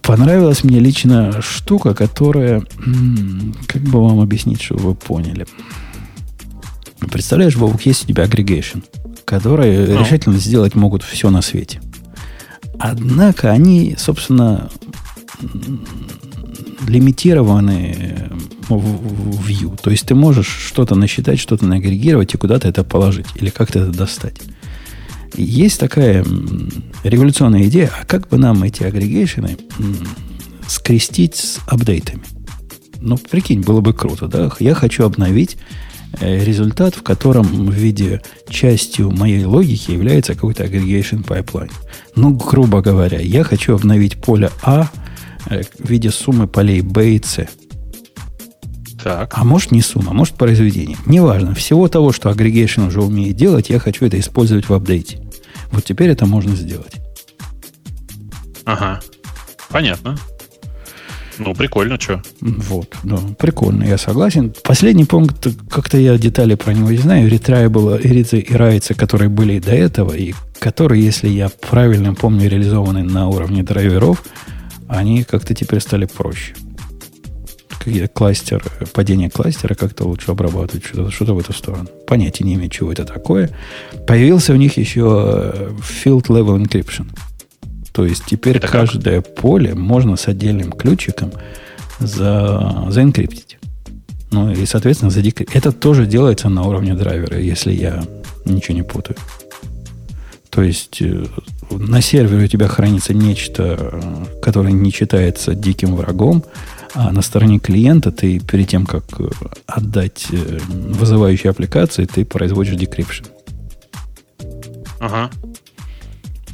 Понравилась 0.02 0.64
мне 0.64 0.80
лично 0.80 1.42
штука, 1.42 1.94
которая... 1.94 2.64
Как 3.68 3.82
бы 3.84 4.04
вам 4.04 4.20
объяснить, 4.20 4.62
чтобы 4.62 4.82
вы 4.82 4.96
поняли. 4.96 5.46
Представляешь, 7.12 7.56
Бобук, 7.56 7.86
есть 7.86 8.06
у 8.06 8.08
тебя 8.08 8.24
агрегейшн, 8.24 8.80
который 9.24 9.88
ну. 9.88 10.00
решительно 10.00 10.38
сделать 10.38 10.74
могут 10.74 11.04
все 11.04 11.30
на 11.30 11.42
свете. 11.42 11.80
Однако 12.80 13.52
они, 13.52 13.96
собственно, 13.98 14.70
лимитированы 16.88 18.32
в 18.70 19.48
view. 19.48 19.80
То 19.82 19.92
есть 19.92 20.08
ты 20.08 20.16
можешь 20.16 20.48
что-то 20.48 20.96
насчитать, 20.96 21.40
что-то 21.40 21.66
нагрегировать 21.66 22.34
и 22.34 22.38
куда-то 22.38 22.68
это 22.68 22.84
положить. 22.84 23.28
Или 23.36 23.50
как-то 23.50 23.80
это 23.80 23.92
достать. 23.92 24.42
Есть 25.36 25.80
такая 25.80 26.26
революционная 27.04 27.64
идея, 27.64 27.92
а 28.02 28.06
как 28.06 28.28
бы 28.30 28.38
нам 28.38 28.64
эти 28.64 28.84
агрегейшены 28.84 29.58
скрестить 30.68 31.36
с 31.36 31.60
апдейтами? 31.68 32.24
Ну, 33.00 33.18
прикинь, 33.18 33.62
было 33.62 33.82
бы 33.82 33.94
круто, 33.94 34.28
да? 34.28 34.52
Я 34.60 34.74
хочу 34.74 35.06
обновить 35.06 35.58
э, 36.20 36.44
результат, 36.44 36.96
в 36.96 37.04
котором 37.04 37.46
в 37.46 37.74
виде 37.74 38.22
частью 38.50 39.12
моей 39.12 39.46
логики 39.46 39.92
является 39.92 40.34
какой-то 40.34 40.64
aggregation 40.66 41.24
pipeline. 41.24 41.72
Ну, 42.16 42.32
грубо 42.32 42.82
говоря, 42.82 43.20
я 43.20 43.44
хочу 43.44 43.76
обновить 43.76 44.18
поле 44.18 44.50
А 44.64 44.90
э, 45.50 45.62
в 45.78 45.90
виде 45.90 46.10
суммы 46.10 46.48
полей 46.48 46.82
B 46.82 47.16
и 47.16 47.24
C. 47.24 47.48
Так. 49.04 49.32
А 49.34 49.44
может 49.44 49.72
не 49.72 49.82
сумма, 49.82 50.12
а 50.12 50.14
может 50.14 50.36
произведение. 50.36 50.98
Неважно. 51.06 51.54
Всего 51.54 51.88
того, 51.88 52.12
что 52.12 52.30
aggregation 52.30 52.88
уже 52.88 53.02
умеет 53.02 53.36
делать, 53.36 53.70
я 53.70 53.80
хочу 53.80 54.06
это 54.06 54.20
использовать 54.20 54.70
в 54.70 54.74
апдейте. 54.74 55.22
Вот 55.72 55.84
теперь 55.84 56.10
это 56.10 56.26
можно 56.26 56.56
сделать. 56.56 56.94
Ага. 58.66 59.00
Понятно. 59.70 60.18
Ну, 61.38 61.54
прикольно, 61.54 62.00
что? 62.00 62.22
Вот, 62.42 62.96
да, 63.04 63.18
прикольно, 63.38 63.84
я 63.84 64.00
согласен. 64.00 64.54
Последний 64.64 65.06
пункт, 65.06 65.48
как-то 65.70 65.98
я 66.00 66.18
детали 66.18 66.56
про 66.56 66.74
него 66.74 66.90
не 66.90 66.98
знаю. 66.98 67.30
Ирицы 67.30 68.40
и 68.40 68.54
Райцы, 68.54 68.96
которые 68.96 69.30
были 69.30 69.60
до 69.60 69.72
этого, 69.72 70.14
и 70.14 70.34
которые, 70.60 71.06
если 71.06 71.28
я 71.28 71.50
правильно 71.50 72.16
помню, 72.16 72.50
реализованы 72.50 73.04
на 73.04 73.28
уровне 73.28 73.62
драйверов, 73.62 74.24
они 74.88 75.24
как-то 75.24 75.54
теперь 75.54 75.80
стали 75.80 76.06
проще 76.06 76.56
какие-то 77.88 78.10
кластер, 78.10 78.64
падение 78.94 79.30
кластера 79.30 79.74
как-то 79.74 80.06
лучше 80.06 80.32
обрабатывать, 80.32 80.86
что-то, 80.86 81.10
что 81.10 81.34
в 81.34 81.40
эту 81.40 81.54
сторону. 81.54 81.88
Понятия 82.06 82.44
не 82.44 82.56
имею, 82.56 82.70
чего 82.70 82.92
это 82.92 83.06
такое. 83.06 83.50
Появился 84.06 84.54
у 84.54 84.58
них 84.58 84.78
еще 84.78 85.52
э, 85.54 85.70
Field 85.80 86.28
Level 86.28 86.62
Encryption. 86.62 87.08
То 87.94 88.06
есть 88.06 88.26
теперь 88.26 88.58
это 88.58 88.68
каждое 88.68 89.22
как? 89.22 89.36
поле 89.36 89.74
можно 89.74 90.18
с 90.18 90.28
отдельным 90.28 90.72
ключиком 90.72 91.32
за, 92.00 92.88
заэнкриптить. 92.90 93.58
Ну 94.32 94.52
и, 94.52 94.66
соответственно, 94.66 95.10
задекриптить. 95.10 95.56
Это 95.56 95.72
тоже 95.72 96.06
делается 96.06 96.50
на 96.50 96.64
уровне 96.64 96.94
драйвера, 96.94 97.40
если 97.40 97.72
я 97.72 98.04
ничего 98.46 98.76
не 98.76 98.84
путаю. 98.84 99.16
То 100.50 100.62
есть 100.62 101.02
э, 101.02 101.26
на 101.72 102.02
сервере 102.02 102.46
у 102.46 102.48
тебя 102.48 102.68
хранится 102.68 103.14
нечто, 103.14 103.78
э, 103.80 104.42
которое 104.42 104.74
не 104.74 104.92
читается 104.92 105.56
диким 105.56 105.96
врагом, 105.96 106.44
а 106.94 107.12
на 107.12 107.22
стороне 107.22 107.60
клиента 107.60 108.12
ты 108.12 108.40
перед 108.40 108.68
тем, 108.68 108.86
как 108.86 109.04
э, 109.20 109.30
отдать 109.66 110.28
э, 110.32 110.60
вызывающие 110.68 111.52
аппликации, 111.52 112.06
ты 112.06 112.26
производишь 112.26 112.76
decryption. 112.76 113.28
Ага. 115.00 115.30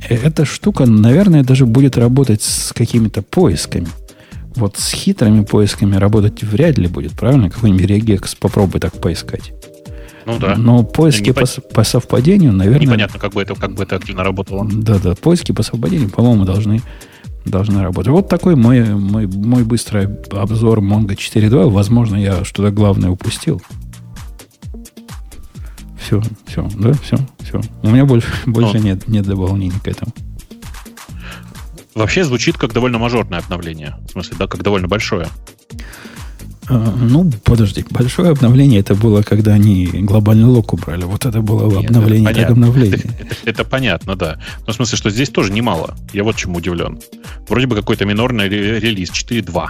Э, 0.10 0.16
эта 0.16 0.46
штука, 0.46 0.86
наверное, 0.86 1.44
даже 1.44 1.66
будет 1.66 1.98
работать 1.98 2.42
с 2.42 2.74
какими-то 2.74 3.22
поисками. 3.22 3.88
Вот 4.56 4.78
с 4.78 4.92
хитрыми 4.92 5.44
поисками 5.44 5.96
работать 5.96 6.44
вряд 6.44 6.78
ли 6.78 6.88
будет, 6.88 7.14
правильно? 7.14 7.50
Какой-нибудь 7.50 7.86
регекс 7.86 8.36
попробуй 8.36 8.80
так 8.80 8.94
поискать. 8.94 9.54
Ну 10.26 10.40
да. 10.40 10.56
Но 10.56 10.84
поиски 10.84 11.32
по, 11.32 11.46
по 11.74 11.84
совпадению, 11.84 12.54
наверное... 12.54 12.86
Непонятно, 12.86 13.20
как 13.20 13.34
бы 13.34 13.42
это, 13.42 13.56
как 13.56 13.74
бы 13.74 13.84
это 13.84 13.96
активно 13.96 14.24
работало. 14.24 14.68
Да-да, 14.72 15.16
поиски 15.16 15.52
по 15.52 15.64
совпадению, 15.64 16.10
по-моему, 16.10 16.46
должны 16.46 16.82
должны 17.46 17.82
работать. 17.82 18.12
Вот 18.12 18.30
такой 18.30 18.56
мой, 18.56 18.84
мой, 18.96 19.28
мой 19.28 19.64
быстрый 19.64 20.08
обзор 20.32 20.80
Mongo 20.80 21.16
4.2. 21.16 21.70
Возможно, 21.70 22.16
я 22.16 22.44
что-то 22.44 22.72
главное 22.72 23.10
упустил. 23.10 23.62
Все, 26.00 26.22
все, 26.46 26.68
да, 26.78 26.94
все, 26.94 27.18
все. 27.40 27.62
У 27.82 27.90
меня 27.90 28.06
больше, 28.06 28.30
больше 28.46 28.80
нет, 28.80 29.08
нет 29.08 29.26
дополнений 29.26 29.80
к 29.84 29.88
этому. 29.88 30.12
Вообще 31.96 32.24
звучит 32.24 32.58
как 32.58 32.74
довольно 32.74 32.98
мажорное 32.98 33.40
обновление. 33.40 33.96
В 34.08 34.12
смысле, 34.12 34.36
да, 34.40 34.48
как 34.48 34.64
довольно 34.64 34.88
большое. 34.88 35.28
А, 36.70 36.94
ну, 36.98 37.30
подожди, 37.44 37.86
большое 37.90 38.30
обновление 38.32 38.80
это 38.80 38.96
было, 38.96 39.22
когда 39.22 39.54
они 39.54 39.86
глобальный 39.86 40.46
лог 40.46 40.74
убрали. 40.74 41.04
Вот 41.04 41.26
это 41.26 41.42
было 41.42 41.70
Нет, 41.70 41.90
обновление, 41.90 42.32
это 42.32 42.42
так 42.42 42.50
обновление. 42.52 43.04
Это, 43.46 43.66
понятно, 43.66 44.16
да. 44.16 44.40
Но 44.66 44.74
в 44.74 44.76
смысле, 44.76 44.98
что 44.98 45.10
здесь 45.10 45.30
тоже 45.30 45.52
немало. 45.52 45.96
Я 46.14 46.24
вот 46.24 46.36
чему 46.36 46.58
удивлен. 46.58 47.00
Вроде 47.50 47.68
бы 47.68 47.76
какой-то 47.76 48.06
минорный 48.06 48.48
релиз 48.48 49.12
4.2. 49.12 49.70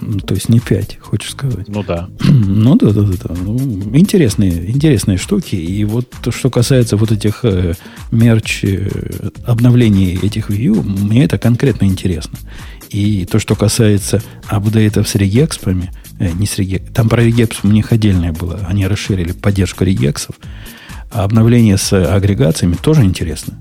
Ну, 0.00 0.18
то 0.20 0.34
есть 0.34 0.48
не 0.48 0.60
5, 0.60 0.98
хочешь 1.00 1.30
сказать. 1.30 1.68
Ну 1.68 1.82
да. 1.82 2.08
ну 2.20 2.76
да, 2.76 2.90
да, 2.90 3.02
да. 3.02 3.14
да. 3.24 3.34
Ну, 3.34 3.56
интересные, 3.96 4.70
интересные 4.70 5.18
штуки. 5.18 5.56
И 5.56 5.84
вот 5.84 6.10
то, 6.22 6.30
что 6.30 6.50
касается 6.50 6.96
вот 6.96 7.10
этих 7.10 7.44
э, 7.44 7.74
мерч, 8.10 8.64
э, 8.64 8.88
обновлений 9.46 10.18
этих 10.20 10.50
view, 10.50 10.82
мне 10.82 11.24
это 11.24 11.38
конкретно 11.38 11.86
интересно. 11.86 12.38
И 12.90 13.26
то, 13.26 13.38
что 13.38 13.54
касается 13.54 14.22
апдейтов 14.46 15.08
с 15.08 15.14
регекспами, 15.14 15.90
э, 16.18 16.30
не 16.32 16.46
с 16.46 16.58
регек, 16.58 16.92
там 16.92 17.08
про 17.08 17.22
регекс 17.22 17.58
у 17.62 17.68
них 17.68 17.92
отдельное 17.92 18.32
было, 18.32 18.60
они 18.68 18.86
расширили 18.86 19.32
поддержку 19.32 19.84
регексов, 19.84 20.36
а 21.10 21.24
обновление 21.24 21.78
с 21.78 21.92
агрегациями 21.92 22.74
тоже 22.74 23.04
интересно. 23.04 23.58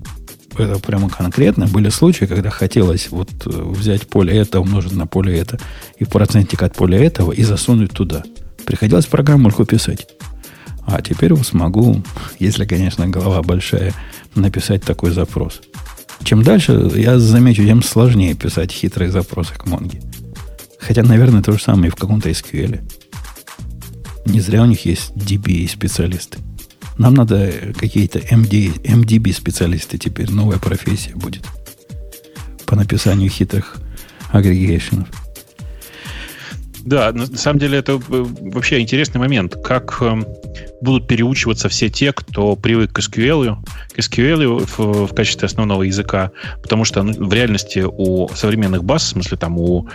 Это 0.58 0.80
прямо 0.80 1.10
конкретно. 1.10 1.68
Были 1.68 1.89
случаи, 1.89 2.26
когда 2.26 2.49
хотелось 2.49 3.10
вот 3.10 3.30
э, 3.45 3.49
взять 3.49 4.08
поле 4.08 4.36
это, 4.36 4.60
умножить 4.60 4.93
на 4.93 5.05
поле 5.05 5.38
это, 5.38 5.60
и 5.97 6.05
процентик 6.05 6.64
от 6.64 6.76
поля 6.76 7.03
этого, 7.03 7.32
и 7.32 7.43
засунуть 7.43 7.91
туда. 7.91 8.24
Приходилось 8.66 9.05
программульку 9.05 9.66
писать. 9.66 10.08
А 10.86 11.01
теперь 11.01 11.36
смогу, 11.43 12.01
если, 12.39 12.66
конечно, 12.66 13.08
голова 13.08 13.41
большая, 13.43 13.93
написать 14.36 14.84
такой 14.84 15.12
запрос. 15.12 15.62
Чем 16.24 16.41
дальше, 16.41 16.91
я 16.95 17.20
замечу, 17.20 17.64
тем 17.64 17.84
сложнее 17.84 18.34
писать 18.34 18.72
хитрые 18.72 19.12
запросы 19.12 19.53
к 19.53 19.66
Монге. 19.68 20.01
Хотя, 20.80 21.03
наверное, 21.03 21.41
то 21.41 21.51
же 21.51 21.59
самое 21.59 21.88
и 21.88 21.91
в 21.91 21.95
каком-то 21.95 22.30
SQL. 22.30 22.82
Не 24.25 24.41
зря 24.41 24.63
у 24.63 24.65
них 24.65 24.86
есть 24.86 25.11
DB 25.15 25.67
специалисты. 25.69 26.39
Нам 26.97 27.13
надо 27.13 27.51
какие-то 27.78 28.19
MD, 28.19 28.82
MDB 28.82 29.32
специалисты 29.34 29.97
теперь. 29.97 30.32
Новая 30.32 30.57
профессия 30.57 31.15
будет. 31.15 31.43
По 32.65 32.75
написанию 32.75 33.30
хитрых 33.30 33.78
агрегейшенов. 34.32 35.07
Да, 36.88 37.11
на 37.11 37.25
самом 37.25 37.59
деле 37.59 37.80
это 37.80 37.93
э, 37.93 37.99
вообще 38.07 38.80
интересный 38.80 39.19
момент. 39.19 39.57
Как 39.61 40.01
эм, 40.01 40.25
будут 40.80 41.05
переучиваться 41.05 41.67
все 41.67 41.89
те, 41.89 42.13
кто 42.13 42.55
привык 42.55 42.93
к 42.93 42.99
SQL, 42.99 43.57
к 43.93 43.99
SQL 43.99 44.65
в, 44.65 45.07
в 45.07 45.13
качестве 45.13 45.47
основного 45.47 45.84
языка, 45.84 46.32
потому 46.61 46.86
что 46.86 47.03
ну, 47.03 47.11
в 47.11 47.34
реальности 47.34 47.86
у 47.86 48.30
современных 48.30 48.86
баз, 48.86 49.03
в 49.03 49.07
смысле 49.07 49.38
там 49.38 49.57
у 49.59 49.86
э, 49.86 49.89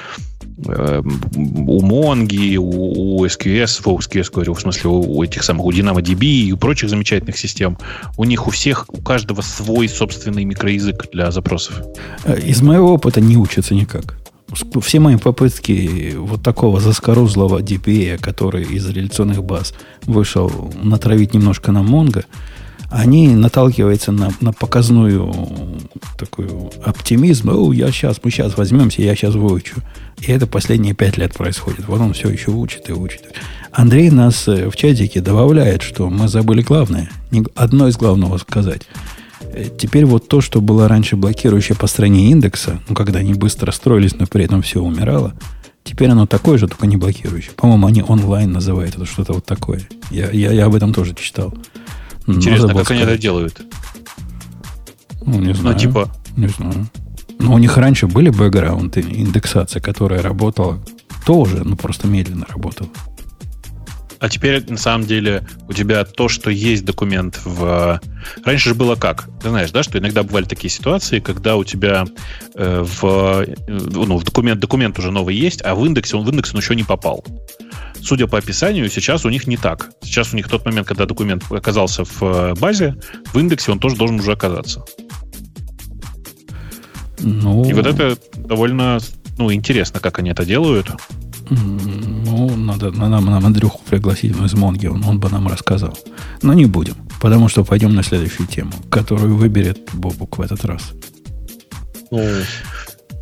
у 0.59 1.83
Mongi, 1.83 2.57
у, 2.57 3.19
у 3.19 3.27
SQS, 3.27 3.83
у 3.85 3.99
SQS 3.99 4.33
говорю, 4.33 4.55
в 4.55 4.61
смысле 4.61 4.91
у, 4.91 5.19
у 5.19 5.23
этих 5.23 5.43
самых, 5.43 5.67
у 5.67 5.73
DynamoDB 5.73 6.25
и 6.25 6.53
у 6.53 6.57
прочих 6.57 6.91
замечательных 6.91 7.39
систем, 7.39 7.79
у 8.17 8.25
них 8.25 8.47
у 8.47 8.51
всех, 8.51 8.87
у 8.89 9.01
каждого 9.01 9.43
свой 9.43 9.89
собственный 9.89 10.45
микроязык 10.45 11.11
для 11.13 11.31
запросов. 11.31 11.83
Э, 12.25 12.39
из 12.41 12.63
моего 12.63 12.95
опыта 12.95 13.21
не 13.21 13.37
учатся 13.37 13.75
никак 13.75 14.17
все 14.81 15.01
мои 15.01 15.17
попытки 15.17 16.15
вот 16.17 16.43
такого 16.43 16.81
заскорузлого 16.81 17.61
DPA, 17.63 18.19
который 18.19 18.65
из 18.65 18.89
реляционных 18.89 19.43
баз 19.43 19.75
вышел 20.03 20.73
натравить 20.83 21.35
немножко 21.35 21.73
на 21.73 21.83
Монго, 21.83 22.25
они 22.93 23.29
наталкиваются 23.35 24.13
на, 24.13 24.31
на 24.41 24.53
показную 24.53 25.33
такую 26.19 26.71
оптимизм. 26.85 27.51
О, 27.51 27.73
я 27.73 27.91
сейчас, 27.91 28.21
мы 28.23 28.31
сейчас 28.31 28.57
возьмемся, 28.57 29.03
я 29.03 29.15
сейчас 29.15 29.35
выучу. 29.35 29.77
И 30.19 30.31
это 30.31 30.47
последние 30.47 30.95
пять 30.95 31.17
лет 31.17 31.35
происходит. 31.35 31.89
Вот 31.89 32.01
он 32.01 32.13
все 32.13 32.29
еще 32.29 32.51
учит 32.51 32.89
и 32.89 32.93
учит. 32.93 33.23
Андрей 33.73 34.11
нас 34.11 34.47
э, 34.49 34.69
в 34.69 34.77
чатике 34.77 35.21
добавляет, 35.21 35.83
что 35.83 36.11
мы 36.11 36.29
забыли 36.29 36.63
главное. 36.63 37.11
Одно 37.55 37.89
из 37.89 37.97
главного 37.97 38.39
сказать– 38.39 38.83
Э, 39.53 39.67
теперь 39.77 40.05
вот 40.05 40.29
то, 40.29 40.41
что 40.41 40.61
было 40.61 40.89
раньше 40.89 41.17
блокирующее 41.17 41.77
по 41.77 41.87
стране 41.87 42.31
индекса, 42.31 42.81
ну, 42.89 42.95
когда 42.95 43.21
они 43.21 43.35
быстро 43.35 43.71
строились, 43.73 44.15
но 44.19 44.27
при 44.27 44.45
этом 44.45 44.63
все 44.63 44.81
умирало, 44.81 45.35
теперь 45.85 46.11
оно 46.11 46.27
такое 46.27 46.59
же, 46.59 46.69
только 46.69 46.87
не 46.87 46.97
блокирующее. 46.97 47.53
По-моему, 47.57 47.87
они 47.87 48.03
онлайн 48.03 48.53
называют 48.53 48.97
это 48.97 49.07
что-то 49.07 49.35
вот 49.35 49.45
такое. 49.45 49.83
Я, 50.11 50.31
я, 50.31 50.53
я 50.53 50.67
об 50.67 50.75
этом 50.75 50.93
тоже 50.95 51.15
читал. 51.15 51.55
Интересно, 52.27 52.69
как 52.75 52.85
сказать. 52.85 53.03
они 53.03 53.13
это 53.13 53.21
делают? 53.21 53.61
Ну, 55.25 55.41
не 55.41 55.49
ну, 55.49 55.55
знаю. 55.55 55.75
Ну, 55.75 55.81
типа... 55.81 56.09
Не 56.37 56.49
знаю. 56.49 56.87
Но 57.39 57.55
у 57.55 57.59
них 57.59 57.77
раньше 57.77 58.07
были 58.07 58.31
бэкграунды, 58.31 59.01
индексация, 59.01 59.81
которая 59.81 60.23
работала 60.23 60.79
тоже, 61.27 61.63
ну, 61.65 61.77
просто 61.77 62.07
медленно 62.07 62.47
работала. 62.49 62.89
А 64.23 64.29
теперь, 64.29 64.65
на 64.71 64.77
самом 64.77 65.05
деле, 65.05 65.43
у 65.69 65.73
тебя 65.73 66.05
то, 66.05 66.29
что 66.29 66.49
есть 66.49 66.85
документ 66.85 67.41
в... 67.45 68.01
Раньше 68.45 68.69
же 68.69 68.77
было 68.77 68.95
как? 68.95 69.29
Ты 69.43 69.49
знаешь, 69.49 69.73
да, 69.73 69.83
что 69.83 69.99
иногда 69.99 70.23
бывали 70.23 70.45
такие 70.45 70.71
ситуации, 70.71 71.19
когда 71.19 71.57
у 71.57 71.65
тебя 71.65 72.07
э, 72.55 72.85
в, 72.85 73.05
э, 73.43 73.57
ну, 73.67 74.17
в 74.19 74.23
документ, 74.23 74.61
документ 74.61 74.97
уже 74.97 75.11
новый 75.11 75.35
есть, 75.35 75.61
а 75.65 75.75
в 75.75 75.85
индексе 75.85 76.17
он 76.17 76.25
в 76.25 76.31
индекс 76.31 76.55
он 76.55 76.61
еще 76.61 76.77
не 76.77 76.85
попал. 76.85 77.25
Судя 78.01 78.29
по 78.29 78.39
описанию, 78.39 78.89
сейчас 78.89 79.25
у 79.25 79.29
них 79.29 79.49
не 79.49 79.57
так. 79.57 79.91
Сейчас 80.03 80.33
у 80.33 80.37
них 80.37 80.49
тот 80.49 80.65
момент, 80.65 80.87
когда 80.87 81.05
документ 81.05 81.43
оказался 81.51 82.05
в 82.05 82.23
э, 82.23 82.55
базе, 82.55 82.95
в 83.33 83.39
индексе 83.41 83.73
он 83.73 83.81
тоже 83.81 83.97
должен 83.97 84.21
уже 84.21 84.31
оказаться. 84.31 84.85
Ну... 87.19 87.69
И 87.69 87.73
вот 87.73 87.87
это 87.87 88.17
довольно 88.37 89.01
ну, 89.37 89.53
интересно, 89.53 89.99
как 89.99 90.21
они 90.21 90.31
это 90.31 90.45
делают. 90.45 90.93
Ну, 92.25 92.57
надо, 92.57 92.91
надо 92.91 93.21
нам 93.21 93.45
Андрюху 93.45 93.81
пригласить 93.89 94.35
из 94.37 94.55
Монги, 94.55 94.87
он, 94.87 95.05
он 95.05 95.19
бы 95.19 95.29
нам 95.29 95.49
рассказал. 95.49 95.97
Но 96.43 96.53
не 96.53 96.67
будем, 96.67 96.95
потому 97.21 97.49
что 97.49 97.65
пойдем 97.65 97.95
на 97.95 98.03
следующую 98.03 98.47
тему, 98.47 98.73
которую 98.91 99.37
выберет 99.37 99.79
Бобук 99.93 100.39
в 100.39 100.41
этот 100.41 100.65
раз. 100.65 100.93
Ну, 102.11 102.21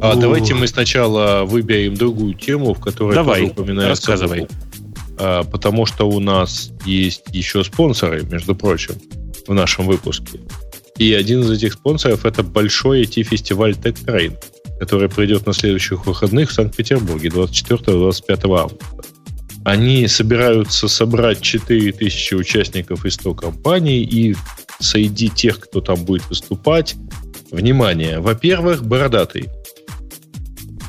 а 0.01 0.17
давайте 0.17 0.55
мы 0.55 0.67
сначала 0.67 1.45
выберем 1.45 1.95
другую 1.95 2.35
тему, 2.35 2.73
в 2.75 2.81
которой 2.81 3.15
давай, 3.15 3.41
тоже 3.41 3.53
упоминается 3.53 4.11
рассказывай. 4.11 4.47
А, 5.19 5.45
потому 5.45 5.85
что 5.85 6.09
у 6.09 6.21
нас 6.21 6.71
есть 6.87 7.23
еще 7.33 7.63
спонсоры, 7.65 8.23
между 8.23 8.55
прочим, 8.55 8.95
в 9.47 9.53
нашем 9.53 9.87
выпуске. 9.87 10.41
И 10.97 11.13
один 11.13 11.41
из 11.43 11.51
этих 11.51 11.75
спонсоров 11.75 12.25
это 12.25 12.43
большой 12.43 13.03
IT-фестиваль 13.03 13.73
Tech 13.73 14.05
Который 14.81 15.09
пройдет 15.09 15.47
на 15.47 15.53
следующих 15.53 16.07
выходных 16.07 16.51
в 16.51 16.53
Санкт-Петербурге 16.53 17.29
24-25 17.29 18.59
августа. 18.59 18.87
Они 19.65 20.09
собираются 20.09 20.89
собрать 20.89 21.43
4000 21.43 22.35
участников 22.35 23.05
из 23.05 23.15
100 23.15 23.35
компаний 23.35 24.03
и 24.03 24.35
среди 24.81 25.29
тех, 25.29 25.61
кто 25.61 25.81
там 25.81 26.05
будет 26.05 26.29
выступать, 26.29 26.97
внимание, 27.51 28.21
во-первых, 28.21 28.85
бородатый. 28.85 29.51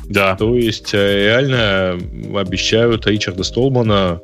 Да. 0.08 0.36
То 0.36 0.56
есть 0.56 0.94
э, 0.94 1.26
реально 1.26 1.98
обещают 2.38 3.06
Ричарда 3.06 3.44
Столмана 3.44 4.20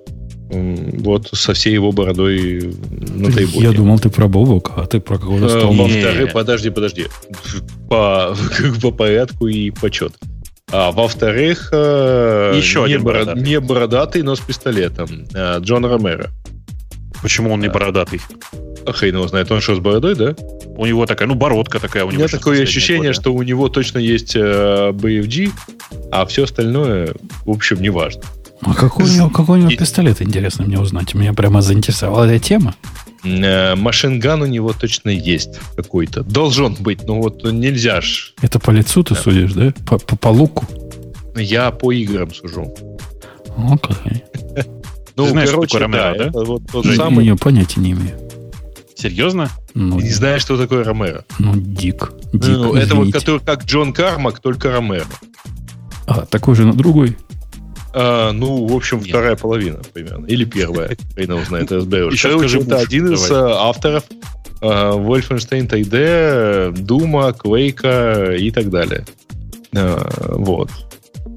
вот 0.50 1.28
со 1.32 1.52
всей 1.52 1.74
его 1.74 1.92
бородой 1.92 2.74
на 2.90 3.30
тейбуке. 3.30 3.60
Я 3.60 3.72
думал, 3.72 3.98
ты 3.98 4.08
про 4.08 4.28
Бобука, 4.28 4.72
а 4.76 4.86
ты 4.86 5.00
про 5.00 5.18
какого-то 5.18 5.46
э, 5.46 5.50
Столмана. 5.50 6.26
Подожди, 6.32 6.70
подожди. 6.70 7.06
По, 7.88 8.34
по 8.82 8.90
порядку 8.90 9.46
и 9.46 9.70
почет. 9.70 10.14
А 10.70 10.90
во-вторых, 10.90 11.70
э, 11.72 12.52
Еще 12.56 12.80
не, 12.80 12.86
один 12.86 13.02
бород... 13.02 13.36
не 13.36 13.58
бородатый, 13.60 14.22
но 14.22 14.34
с 14.34 14.40
пистолетом. 14.40 15.26
Э, 15.34 15.58
Джон 15.60 15.84
Ромеро. 15.84 16.30
Почему 17.22 17.52
он 17.52 17.60
не 17.60 17.68
бородатый? 17.68 18.20
А 18.86 18.92
хрен 18.92 19.16
его 19.16 19.26
знает, 19.28 19.50
он 19.50 19.60
что, 19.60 19.74
с 19.74 19.80
бородой, 19.80 20.14
да? 20.14 20.34
У 20.76 20.86
него 20.86 21.06
такая, 21.06 21.26
ну, 21.26 21.34
бородка 21.34 21.80
такая 21.80 22.04
у 22.04 22.10
него. 22.10 22.16
У 22.16 22.18
меня 22.20 22.28
такое 22.28 22.62
ощущение, 22.62 23.10
годы. 23.10 23.20
что 23.20 23.34
у 23.34 23.42
него 23.42 23.68
точно 23.68 23.98
есть 23.98 24.36
э, 24.36 24.90
BFG, 24.92 25.50
а 26.12 26.24
все 26.26 26.44
остальное, 26.44 27.14
в 27.44 27.50
общем, 27.50 27.80
не 27.80 27.90
важно. 27.90 28.22
А 28.62 28.74
какой 28.74 29.04
у 29.04 29.08
него, 29.08 29.30
какой 29.30 29.58
у 29.58 29.62
него 29.62 29.70
пистолет, 29.70 30.20
интересно 30.20 30.64
мне 30.64 30.78
узнать. 30.78 31.14
Меня 31.14 31.32
прямо 31.32 31.62
заинтересовала 31.62 32.24
эта 32.24 32.44
тема. 32.44 32.74
Э, 33.24 33.74
машинган 33.74 34.42
у 34.42 34.46
него 34.46 34.72
точно 34.72 35.10
есть 35.10 35.58
какой-то. 35.76 36.22
Должен 36.22 36.74
быть, 36.74 37.04
но 37.04 37.20
вот 37.20 37.44
нельзя 37.44 38.00
ж. 38.00 38.34
Это 38.42 38.58
по 38.58 38.70
лицу 38.70 39.02
ты 39.02 39.14
да. 39.14 39.20
судишь, 39.20 39.52
да? 39.52 39.72
По, 39.86 39.98
по, 39.98 40.16
по 40.16 40.28
луку? 40.28 40.66
Я 41.36 41.70
по 41.70 41.92
играм 41.92 42.32
сужу. 42.32 42.74
Окей. 43.56 44.24
Ну, 45.16 45.24
ты 45.24 45.30
знаешь, 45.30 45.50
короче, 45.50 45.68
что 45.68 45.78
такое 45.80 46.00
Ромеро, 46.00 46.14
да? 46.16 46.24
Это 46.26 46.44
вот 46.44 46.62
тот 46.70 46.86
самый... 46.86 47.26
Я 47.26 47.34
понятия 47.34 47.80
не 47.80 47.90
имею. 47.90 48.16
Серьезно? 48.94 49.50
Ну, 49.74 49.98
не 49.98 50.10
знаешь, 50.10 50.42
что 50.42 50.56
такое 50.56 50.84
Ромеро? 50.84 51.24
Ну, 51.40 51.56
дик. 51.56 52.12
дик 52.32 52.56
ну, 52.56 52.74
это 52.76 52.94
вот 52.94 53.12
который 53.12 53.40
как 53.40 53.64
Джон 53.64 53.92
Кармак, 53.92 54.38
только 54.38 54.70
Ромеро. 54.70 55.06
А, 56.06 56.24
такой 56.24 56.54
же, 56.54 56.64
но 56.64 56.72
другой. 56.72 57.16
А, 58.00 58.30
ну, 58.30 58.64
в 58.64 58.76
общем, 58.76 58.98
Нет. 58.98 59.08
вторая 59.08 59.34
половина 59.34 59.80
примерно. 59.92 60.26
Или 60.26 60.44
первая. 60.44 60.96
Хрен 61.16 61.32
узнает, 61.32 61.72
разберешь. 61.72 62.12
Еще 62.12 62.38
скажи, 62.38 62.60
это 62.60 62.78
один 62.78 63.12
из 63.12 63.28
э, 63.28 63.34
авторов 63.34 64.04
uh, 64.60 65.04
Wolfenstein 65.04 65.68
3D, 65.68 66.78
Дума, 66.78 67.30
Quake 67.30 68.38
и 68.38 68.52
так 68.52 68.70
далее. 68.70 69.04
Uh, 69.72 70.36
вот. 70.36 70.70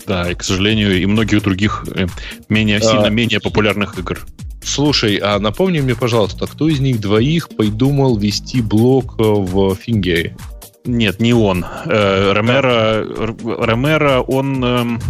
Да, 0.06 0.30
и, 0.30 0.36
к 0.36 0.44
сожалению, 0.44 1.02
и 1.02 1.06
многих 1.08 1.42
других 1.42 1.84
э, 1.96 2.06
менее, 2.48 2.78
а, 2.78 2.82
сильно 2.82 3.08
менее 3.08 3.40
популярных 3.40 3.98
игр. 3.98 4.20
Слушай, 4.64 5.16
а 5.16 5.40
напомни 5.40 5.80
мне, 5.80 5.96
пожалуйста, 5.96 6.46
кто 6.46 6.68
из 6.68 6.80
них 6.80 7.02
двоих 7.02 7.50
придумал 7.50 8.18
вести 8.18 8.62
блог 8.62 9.16
в 9.18 9.74
Фингере? 9.74 10.38
Нет, 10.86 11.20
не 11.20 11.34
он. 11.34 11.66
Ромеро, 11.86 13.04
Ромеро, 13.44 14.22
он 14.22 14.64
эм, 14.64 15.02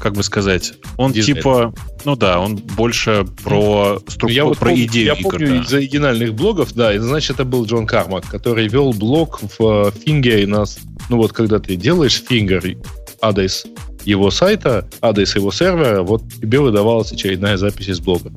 как 0.00 0.14
бы 0.14 0.22
сказать, 0.22 0.74
он 0.96 1.12
Дизайн. 1.12 1.36
типа, 1.36 1.74
ну 2.04 2.16
да, 2.16 2.40
он 2.40 2.56
больше 2.56 3.26
про 3.44 4.00
структуру, 4.00 4.32
я 4.32 4.44
вот 4.44 4.58
про 4.58 4.70
помню, 4.70 4.84
идею 4.86 5.06
Я 5.06 5.14
игр, 5.14 5.30
помню 5.30 5.48
да. 5.48 5.62
из 5.62 5.72
оригинальных 5.72 6.34
блогов, 6.34 6.74
да, 6.74 6.94
и 6.94 6.98
значит, 6.98 7.32
это 7.32 7.44
был 7.44 7.64
Джон 7.64 7.86
Кармак, 7.86 8.26
который 8.26 8.68
вел 8.68 8.92
блог 8.92 9.40
в 9.58 9.92
Фингере 10.04 10.46
нас, 10.46 10.78
ну 11.08 11.18
вот 11.18 11.32
когда 11.32 11.58
ты 11.58 11.76
делаешь 11.76 12.22
Фингер, 12.26 12.76
адрес 13.20 13.66
его 14.04 14.30
сайта, 14.30 14.88
адрес 15.00 15.36
его 15.36 15.52
сервера, 15.52 16.02
вот 16.02 16.22
тебе 16.40 16.60
выдавалась 16.60 17.12
очередная 17.12 17.56
запись 17.56 17.88
из 17.88 18.00
блога. 18.00 18.32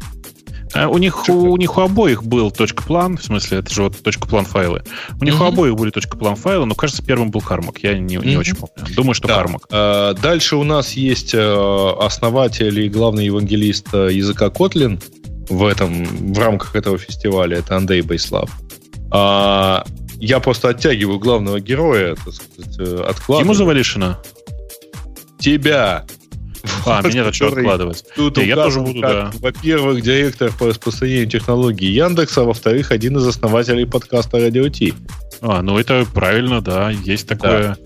А 0.73 0.87
у 0.87 0.97
них, 0.97 1.29
у, 1.29 1.51
у 1.51 1.57
них 1.57 1.77
у 1.77 1.81
обоих 1.81 2.23
был 2.23 2.51
точка 2.51 2.83
план, 2.83 3.17
в 3.17 3.23
смысле, 3.23 3.59
это 3.59 3.73
же 3.73 3.83
вот 3.83 4.01
точка 4.01 4.27
план 4.27 4.45
файлы. 4.45 4.83
У 5.19 5.23
них 5.23 5.35
mm-hmm. 5.35 5.43
у 5.43 5.47
обоих 5.47 5.75
были 5.75 5.91
точка 5.91 6.17
план 6.17 6.35
файлы, 6.35 6.65
но, 6.65 6.75
кажется, 6.75 7.03
первым 7.03 7.31
был 7.31 7.41
Кармак. 7.41 7.79
Я 7.79 7.97
не, 7.97 8.15
не 8.15 8.17
mm-hmm. 8.17 8.37
очень 8.37 8.55
помню. 8.55 8.95
Думаю, 8.95 9.13
что 9.13 9.27
да. 9.27 9.35
Кармак. 9.35 9.67
А, 9.71 10.13
дальше 10.13 10.55
у 10.55 10.63
нас 10.63 10.93
есть 10.93 11.33
э, 11.33 11.93
основатель 11.99 12.79
и 12.79 12.89
главный 12.89 13.25
евангелист 13.25 13.87
э, 13.93 14.09
языка 14.11 14.47
Kotlin. 14.47 15.01
в 15.49 15.65
этом, 15.65 16.05
в 16.33 16.39
рамках 16.39 16.75
этого 16.75 16.97
фестиваля, 16.97 17.57
это 17.57 17.77
Андрей 17.77 18.01
Байслав. 18.01 18.49
А, 19.11 19.85
я 20.15 20.39
просто 20.39 20.69
оттягиваю 20.69 21.19
главного 21.19 21.59
героя, 21.59 22.15
так 22.15 22.33
сказать, 22.33 22.79
э, 22.79 23.03
откладываю. 23.07 23.45
Ему 23.45 23.53
Завалишина? 23.53 24.19
Тебя. 25.39 26.05
А, 26.85 27.01
меня 27.01 27.23
то 27.25 27.33
что 27.33 27.47
откладывать? 27.47 28.05
Я 28.47 28.55
тоже 28.55 28.79
буду, 28.81 29.01
да. 29.01 29.31
Во-первых, 29.39 30.01
директор 30.01 30.51
по 30.57 30.67
распространению 30.67 31.27
технологий 31.27 31.87
Яндекса, 31.87 32.41
а 32.41 32.43
во-вторых, 32.45 32.91
один 32.91 33.17
из 33.17 33.27
основателей 33.27 33.85
подкаста 33.85 34.39
Радио 34.39 34.69
Ти. 34.69 34.93
А, 35.41 35.61
ну 35.61 35.77
это 35.77 36.05
правильно, 36.13 36.61
да, 36.61 36.89
есть 36.91 37.27
такое. 37.27 37.77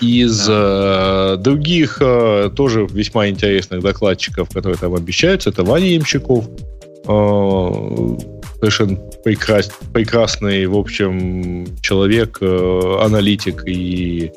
Из 0.00 0.46
э, 0.48 1.36
других 1.40 1.98
э, 2.00 2.50
тоже 2.54 2.86
весьма 2.90 3.28
интересных 3.28 3.82
докладчиков, 3.82 4.48
которые 4.50 4.76
там 4.76 4.94
обещаются, 4.94 5.50
это 5.50 5.64
Ваня 5.64 5.86
Ямщиков, 5.86 6.46
э, 7.08 8.16
совершенно 8.60 8.98
прекрас- 9.24 9.72
прекрасный, 9.92 10.66
в 10.66 10.76
общем, 10.76 11.66
человек, 11.80 12.38
э, 12.40 12.98
аналитик 13.00 13.64
и, 13.66 14.30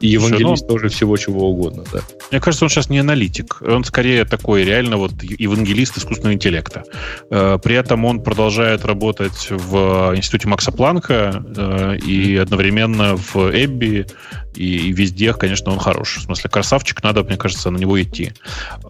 и 0.00 0.08
евангелист 0.08 0.66
тоже 0.66 0.88
всего 0.88 1.16
чего 1.16 1.50
угодно, 1.50 1.84
да. 1.92 2.00
Мне 2.30 2.40
кажется, 2.40 2.64
он 2.64 2.68
сейчас 2.68 2.90
не 2.90 2.98
аналитик. 2.98 3.62
Он 3.62 3.84
скорее 3.84 4.24
такой 4.24 4.64
реально 4.64 4.96
вот 4.96 5.12
евангелист 5.22 5.98
искусственного 5.98 6.34
интеллекта. 6.34 6.84
Э, 7.30 7.58
При 7.62 7.76
этом 7.76 8.04
он 8.04 8.22
продолжает 8.22 8.84
работать 8.84 9.48
в 9.50 10.12
институте 10.16 10.48
Макса 10.48 10.72
Планка 10.72 11.44
э, 11.56 11.96
и 11.98 12.36
одновременно 12.36 13.16
в 13.16 13.36
Эбби 13.36 14.06
и 14.56 14.76
и 14.88 14.92
везде, 14.92 15.32
конечно, 15.32 15.70
он 15.72 15.78
хорош. 15.78 16.16
В 16.18 16.22
смысле, 16.22 16.50
красавчик, 16.50 17.02
надо, 17.02 17.22
мне 17.22 17.36
кажется, 17.36 17.70
на 17.70 17.78
него 17.78 18.00
идти. 18.02 18.32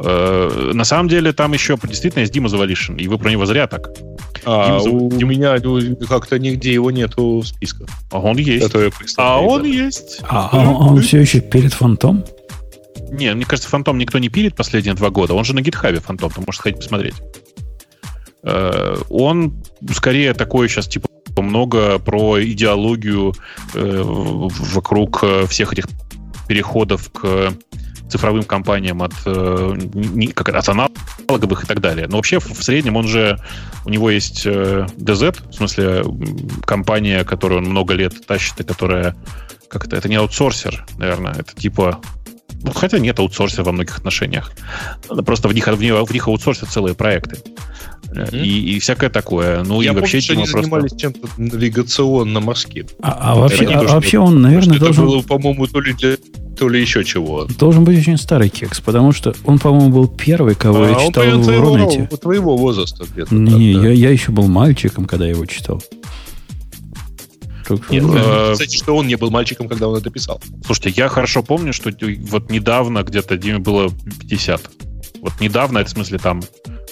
Э, 0.01 0.71
На 0.75 0.85
самом 0.85 1.09
деле, 1.09 1.33
там 1.33 1.53
еще 1.53 1.77
действительно 1.83 2.21
есть 2.21 2.33
Дима 2.33 2.49
Завалишин, 2.49 2.97
и 2.97 3.07
вы 3.09 3.19
про 3.19 3.31
него 3.31 3.47
зря 3.47 3.67
так. 3.67 3.91
А 4.45 4.67
Дима 4.67 4.79
Зав- 4.81 4.93
у 4.93 5.11
Дим- 5.11 5.29
меня 5.29 5.57
ну, 5.63 5.97
как-то 6.09 6.39
нигде 6.39 6.73
его 6.73 6.91
нету 6.91 7.41
в 7.41 7.47
списках. 7.47 7.89
А 8.11 8.19
он 8.21 8.37
есть. 8.37 8.75
А 9.17 9.41
он 9.41 9.63
да. 9.63 9.69
есть. 9.69 10.21
А, 10.29 10.49
а 10.53 10.71
он 10.71 11.01
все 11.03 11.21
еще 11.21 11.41
перед 11.41 11.73
фантом? 11.73 12.25
Не, 13.11 13.33
мне 13.35 13.45
кажется, 13.45 13.69
Фантом 13.69 13.99
никто 13.99 14.19
не 14.19 14.29
пилит 14.29 14.57
последние 14.57 14.95
два 14.95 15.11
года. 15.11 15.35
Он 15.35 15.45
же 15.45 15.55
на 15.55 15.61
гитхабе 15.61 16.01
Фантом, 16.01 16.31
ты 16.31 16.41
можешь 16.41 16.59
сходить 16.59 16.79
посмотреть. 16.79 17.15
Э, 18.43 18.97
Он 19.09 19.63
скорее 19.93 20.35
такой 20.35 20.69
сейчас, 20.69 20.89
типа, 20.89 21.09
много 21.43 21.99
про 21.99 22.43
идеологию 22.43 23.35
э, 23.75 24.03
вокруг 24.05 25.21
э, 25.23 25.47
всех 25.47 25.73
этих 25.73 25.87
переходов 26.49 27.11
к 27.13 27.53
цифровым 28.09 28.45
компаниям 28.45 29.03
от, 29.03 29.13
э, 29.25 29.77
как 30.35 30.49
от 30.51 30.69
аналоговых 30.69 31.65
и 31.65 31.67
так 31.67 31.81
далее. 31.81 32.07
Но 32.09 32.17
вообще 32.17 32.39
в 32.39 32.63
среднем 32.63 32.97
он 32.97 33.09
же, 33.09 33.39
у 33.85 33.91
него 33.91 34.11
есть 34.11 34.47
э, 34.47 34.87
DZ, 34.97 35.51
в 35.51 35.55
смысле 35.55 36.05
компания, 36.65 37.25
которую 37.25 37.63
он 37.63 37.69
много 37.69 37.95
лет 37.95 38.27
тащит 38.27 38.61
и 38.61 38.65
которая, 38.65 39.17
как 39.69 39.87
это, 39.87 39.97
это 39.97 40.09
не 40.09 40.17
аутсорсер, 40.17 40.87
наверное, 40.99 41.33
это 41.33 41.55
типа 41.55 42.01
ну, 42.63 42.73
хотя 42.73 42.99
нет 42.99 43.19
аутсорсера 43.19 43.65
во 43.65 43.73
многих 43.73 43.99
отношениях. 43.99 44.53
Просто 45.25 45.49
в 45.49 45.55
них, 45.55 45.67
в 45.67 45.81
них, 45.81 45.95
в 45.95 46.13
них 46.13 46.29
аутсорсят 46.29 46.69
целые 46.69 46.95
проекты. 46.95 47.39
Мгм. 48.11 48.25
И, 48.43 48.49
и 48.77 48.79
всякое 48.79 49.11
такое. 49.11 49.63
Ну 49.65 49.81
Я 49.81 49.87
и 49.87 49.89
помню, 49.89 50.01
вообще 50.03 50.21
что 50.21 50.33
Дима 50.35 50.43
они 50.45 50.53
просто... 50.53 50.71
занимались 50.71 50.93
чем-то 51.01 51.29
навигационно-морским. 51.39 52.87
А, 53.03 53.19
а 53.33 53.35
вообще, 53.37 53.65
Это 53.65 53.73
а- 53.75 53.81
то, 53.81 53.87
что- 53.87 53.95
вообще 53.95 54.19
он, 54.19 54.43
наверное, 54.43 54.77
это 54.77 54.85
должен, 54.87 55.07
было, 55.07 55.21
по-моему, 55.23 55.67
то 55.67 55.81
ли, 55.81 55.93
для, 55.93 56.17
то 56.57 56.69
ли 56.69 56.81
еще 56.81 57.05
чего. 57.05 57.45
должен 57.59 57.85
быть 57.85 57.99
очень 57.99 58.17
старый 58.17 58.49
кекс, 58.49 58.81
потому 58.81 59.13
что 59.13 59.35
он, 59.45 59.59
по-моему, 59.59 59.91
был 59.91 60.09
первый, 60.09 60.55
кого 60.55 60.87
я 60.87 60.95
А 60.95 60.99
он 60.99 61.07
читал 61.09 61.23
примерно 61.25 61.43
в 61.43 61.45
твоего, 61.47 61.77
Рунете. 61.77 62.09
твоего 62.21 62.57
возраста 62.57 63.05
где-то. 63.13 63.35
Не, 63.35 63.75
да, 63.75 63.81
да. 63.81 63.89
я, 63.89 63.93
я 63.95 64.11
еще 64.11 64.33
был 64.33 64.47
мальчиком, 64.49 65.05
когда 65.05 65.25
я 65.27 65.33
его 65.33 65.45
читал. 65.47 65.83
Что, 67.65 67.81
Нет, 67.91 68.05
ну, 68.05 68.15
э, 68.17 68.53
кстати, 68.53 68.77
что 68.77 68.97
он 68.97 69.09
не 69.09 69.17
был 69.17 69.31
мальчиком, 69.31 69.69
когда 69.69 69.89
он 69.89 69.99
это 69.99 70.09
писал. 70.09 70.41
Слушайте, 70.65 70.91
я 70.97 71.09
хорошо 71.09 71.43
помню, 71.43 71.73
что 71.73 71.91
вот 72.31 72.49
недавно 72.49 73.03
где-то 73.03 73.37
Диме 73.37 73.59
было 73.59 73.91
50. 74.21 74.63
Вот 75.21 75.33
недавно, 75.41 75.79
это 75.79 75.89
в 75.89 75.93
смысле 75.93 76.19
там 76.19 76.43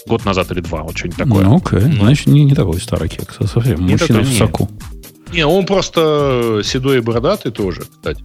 год 0.06 0.24
назад 0.24 0.50
или 0.52 0.60
два, 0.60 0.82
вот 0.82 0.96
что-нибудь 0.96 1.18
такое. 1.18 1.44
ну, 1.44 1.56
окей. 1.56 1.80
Значит, 1.80 2.26
не, 2.26 2.44
не 2.44 2.54
такой 2.54 2.80
старый 2.80 3.08
кекс, 3.08 3.36
а 3.38 3.46
совсем 3.46 3.84
Не 3.86 3.92
мужчина 3.92 4.20
в 4.20 4.28
не. 4.28 4.36
соку. 4.38 4.68
Не, 5.32 5.46
он 5.46 5.66
просто 5.66 6.60
седой 6.64 6.98
и 6.98 7.00
бородатый 7.00 7.50
тоже, 7.50 7.82
кстати. 7.82 8.22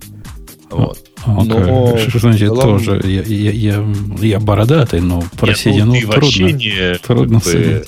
Вот. 0.69 0.99
А, 1.25 1.41
окей. 1.41 1.49
Но 1.49 1.97
Что 1.97 2.19
значит 2.19 2.49
целом- 2.49 2.61
тоже? 2.61 3.01
Я, 3.03 3.23
я, 3.23 3.51
я, 3.51 3.85
я 4.21 4.39
бородатый, 4.39 5.01
но 5.01 5.23
про 5.37 5.47
Нет, 5.47 5.61
ну, 5.65 5.71
седину 5.71 6.07
вообще 6.07 6.49
трудно. 6.49 6.57
не... 6.57 6.97
Трудно 6.99 7.39
как 7.39 7.45
бы, 7.45 7.51
судить. 7.51 7.87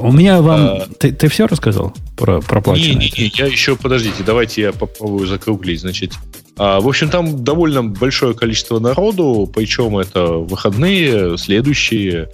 У 0.00 0.12
меня 0.12 0.42
вам... 0.42 0.60
А. 0.60 0.86
Ты, 0.98 1.12
ты 1.12 1.28
все 1.28 1.46
рассказал 1.46 1.94
про 2.16 2.40
проплаченное? 2.40 2.96
Не-не-не, 2.96 3.32
я 3.34 3.46
еще, 3.46 3.76
подождите, 3.76 4.22
давайте 4.24 4.62
я 4.62 4.72
попробую 4.72 5.26
закруглить. 5.26 5.80
Значит, 5.80 6.12
а, 6.56 6.80
в 6.80 6.88
общем, 6.88 7.08
там 7.08 7.42
довольно 7.44 7.84
большое 7.84 8.34
количество 8.34 8.80
народу, 8.80 9.50
причем 9.54 9.96
это 9.96 10.24
выходные, 10.26 11.38
следующие. 11.38 12.28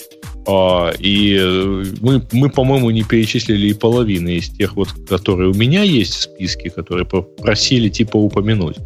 А, 0.47 0.91
и 0.99 1.37
э, 1.41 1.85
мы, 2.01 2.23
мы, 2.33 2.51
по-моему, 2.51 2.91
не 2.91 3.03
перечислили 3.03 3.69
и 3.69 3.75
половины 3.75 4.37
из 4.37 4.51
тех, 4.51 4.77
вот, 4.77 4.89
которые 5.09 5.51
у 5.51 5.55
меня 5.55 5.83
есть 5.83 6.15
в 6.15 6.21
списке, 6.23 6.71
которые 6.71 7.07
просили 7.07 7.89
типа 7.89 8.17
упомянуть. 8.17 8.77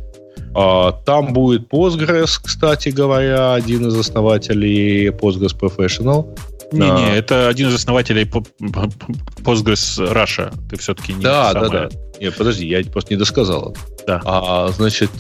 А, 0.55 0.93
там 0.93 1.33
будет 1.33 1.69
Postgres, 1.69 2.39
кстати 2.43 2.91
говоря, 2.91 3.55
один 3.55 3.87
из 3.87 3.97
основателей 3.97 5.09
Postgres 5.09 5.57
Professional. 5.59 6.39
Не-не, 6.71 6.87
Да. 6.87 7.15
это 7.15 7.49
один 7.49 7.69
из 7.69 7.75
основателей 7.75 8.25
Postgres 8.25 9.99
Russia. 10.13 10.53
Ты 10.71 10.77
все-таки 10.77 11.13
не 11.13 11.23
Да, 11.23 11.53
да, 11.55 11.65
самое- 11.67 11.89
да. 11.89 11.97
Нет, 12.21 12.37
подожди, 12.37 12.67
я 12.67 12.83
просто 12.85 13.15
не 13.15 13.19
досказал. 13.19 13.77
Да. 14.07 14.21
А, 14.25 14.69
значит, 14.69 15.11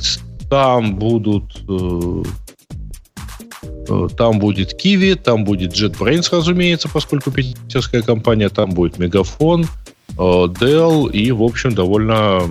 там 0.51 0.97
будут... 0.97 1.45
э, 3.89 4.09
Там 4.17 4.39
будет 4.39 4.75
Kiwi, 4.83 5.15
там 5.17 5.45
будет 5.45 5.73
JetBrains, 5.75 6.29
разумеется, 6.31 6.89
поскольку 6.89 7.31
питерская 7.31 8.03
компания, 8.03 8.49
там 8.49 8.71
будет 8.71 8.99
Мегафон, 8.99 9.67
э, 10.11 10.15
Dell 10.17 11.11
и, 11.11 11.31
в 11.33 11.43
общем, 11.43 11.75
довольно, 11.75 12.43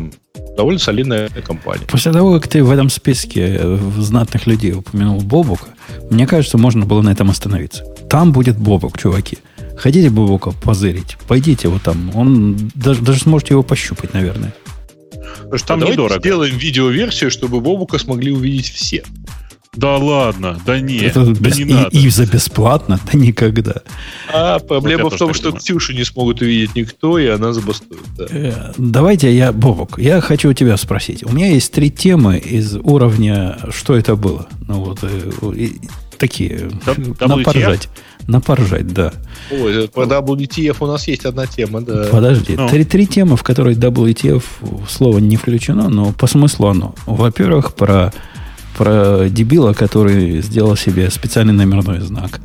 довольно 0.55 0.79
солидная 0.79 1.29
компания. 1.29 1.85
После 1.87 2.11
того, 2.11 2.33
как 2.39 2.47
ты 2.47 2.63
в 2.63 2.71
этом 2.71 2.89
списке 2.89 3.57
э, 3.59 3.77
знатных 3.97 4.47
людей 4.47 4.73
упомянул 4.73 5.21
Бобука, 5.21 5.67
мне 6.09 6.27
кажется, 6.27 6.57
можно 6.57 6.85
было 6.85 7.01
на 7.01 7.09
этом 7.11 7.29
остановиться. 7.29 7.83
Там 8.09 8.31
будет 8.31 8.57
Бобук, 8.57 8.97
чуваки. 8.97 9.37
Хотите 9.77 10.09
Бобука 10.09 10.51
позырить? 10.51 11.17
Пойдите 11.27 11.67
вот 11.67 11.83
там. 11.83 12.11
Он 12.15 12.57
даже, 12.73 13.01
даже 13.01 13.19
сможете 13.19 13.53
его 13.53 13.63
пощупать, 13.63 14.13
наверное. 14.13 14.53
Потому 15.37 15.57
что 15.57 15.67
Там 15.67 15.79
давайте 15.79 16.01
недорого. 16.01 16.19
сделаем 16.19 16.57
видеоверсию, 16.57 17.29
чтобы 17.31 17.61
Бобука 17.61 17.99
смогли 17.99 18.31
увидеть 18.31 18.69
все. 18.69 19.03
Да 19.77 19.97
ладно, 19.97 20.59
да 20.65 20.79
нет, 20.79 21.03
Это 21.03 21.23
да 21.25 21.31
без- 21.39 21.57
не 21.57 21.63
и, 21.63 21.73
надо. 21.73 21.89
и 21.97 22.09
за 22.09 22.25
бесплатно? 22.25 22.99
Да 23.11 23.17
никогда. 23.17 23.75
А 24.33 24.59
проблема 24.59 25.03
я 25.03 25.09
в 25.09 25.17
том, 25.17 25.33
что 25.33 25.45
думаю. 25.45 25.59
Ксюшу 25.61 25.93
не 25.93 26.03
смогут 26.03 26.41
увидеть 26.41 26.75
никто, 26.75 27.17
и 27.19 27.27
она 27.27 27.53
забастует. 27.53 28.01
да. 28.17 28.25
Э, 28.29 28.73
Давайте 28.77 29.35
я, 29.35 29.51
Бобук, 29.51 29.99
я 29.99 30.19
хочу 30.21 30.49
у 30.49 30.53
тебя 30.53 30.75
спросить. 30.77 31.23
У 31.23 31.31
меня 31.31 31.47
есть 31.51 31.71
три 31.71 31.89
темы 31.91 32.37
из 32.37 32.75
уровня 32.75 33.57
«Что 33.69 33.95
это 33.95 34.15
было?» 34.15 34.47
Ну 34.67 34.83
вот, 34.83 34.99
э, 35.03 35.31
и- 35.55 35.79
такие, 36.17 36.71
Да- 36.85 36.95
на 37.27 37.33
WTF? 37.35 37.43
поржать. 37.43 37.89
На 38.25 38.41
поржать, 38.41 38.87
да. 38.91 39.13
Ой, 39.51 39.85
э, 39.85 39.87
про 39.87 40.05
WTF 40.07 40.77
у 40.79 40.87
нас 40.87 41.07
есть 41.07 41.25
одна 41.25 41.45
тема, 41.45 41.81
да. 41.81 42.07
Подожди, 42.11 42.55
Ну. 42.57 42.67
три, 42.67 42.83
три 42.83 43.05
темы, 43.05 43.37
в 43.37 43.43
которые 43.43 43.75
WTF 43.77 44.43
слово 44.89 45.19
не 45.19 45.35
включено, 45.37 45.87
но 45.89 46.11
по 46.13 46.25
смыслу 46.27 46.67
оно. 46.67 46.95
Во-первых, 47.05 47.73
про, 47.75 48.11
про 48.77 49.27
дебила, 49.29 49.73
который 49.73 50.41
сделал 50.41 50.75
себе 50.75 51.09
специальный 51.09 51.53
номерной 51.53 51.99
знак. 51.99 52.39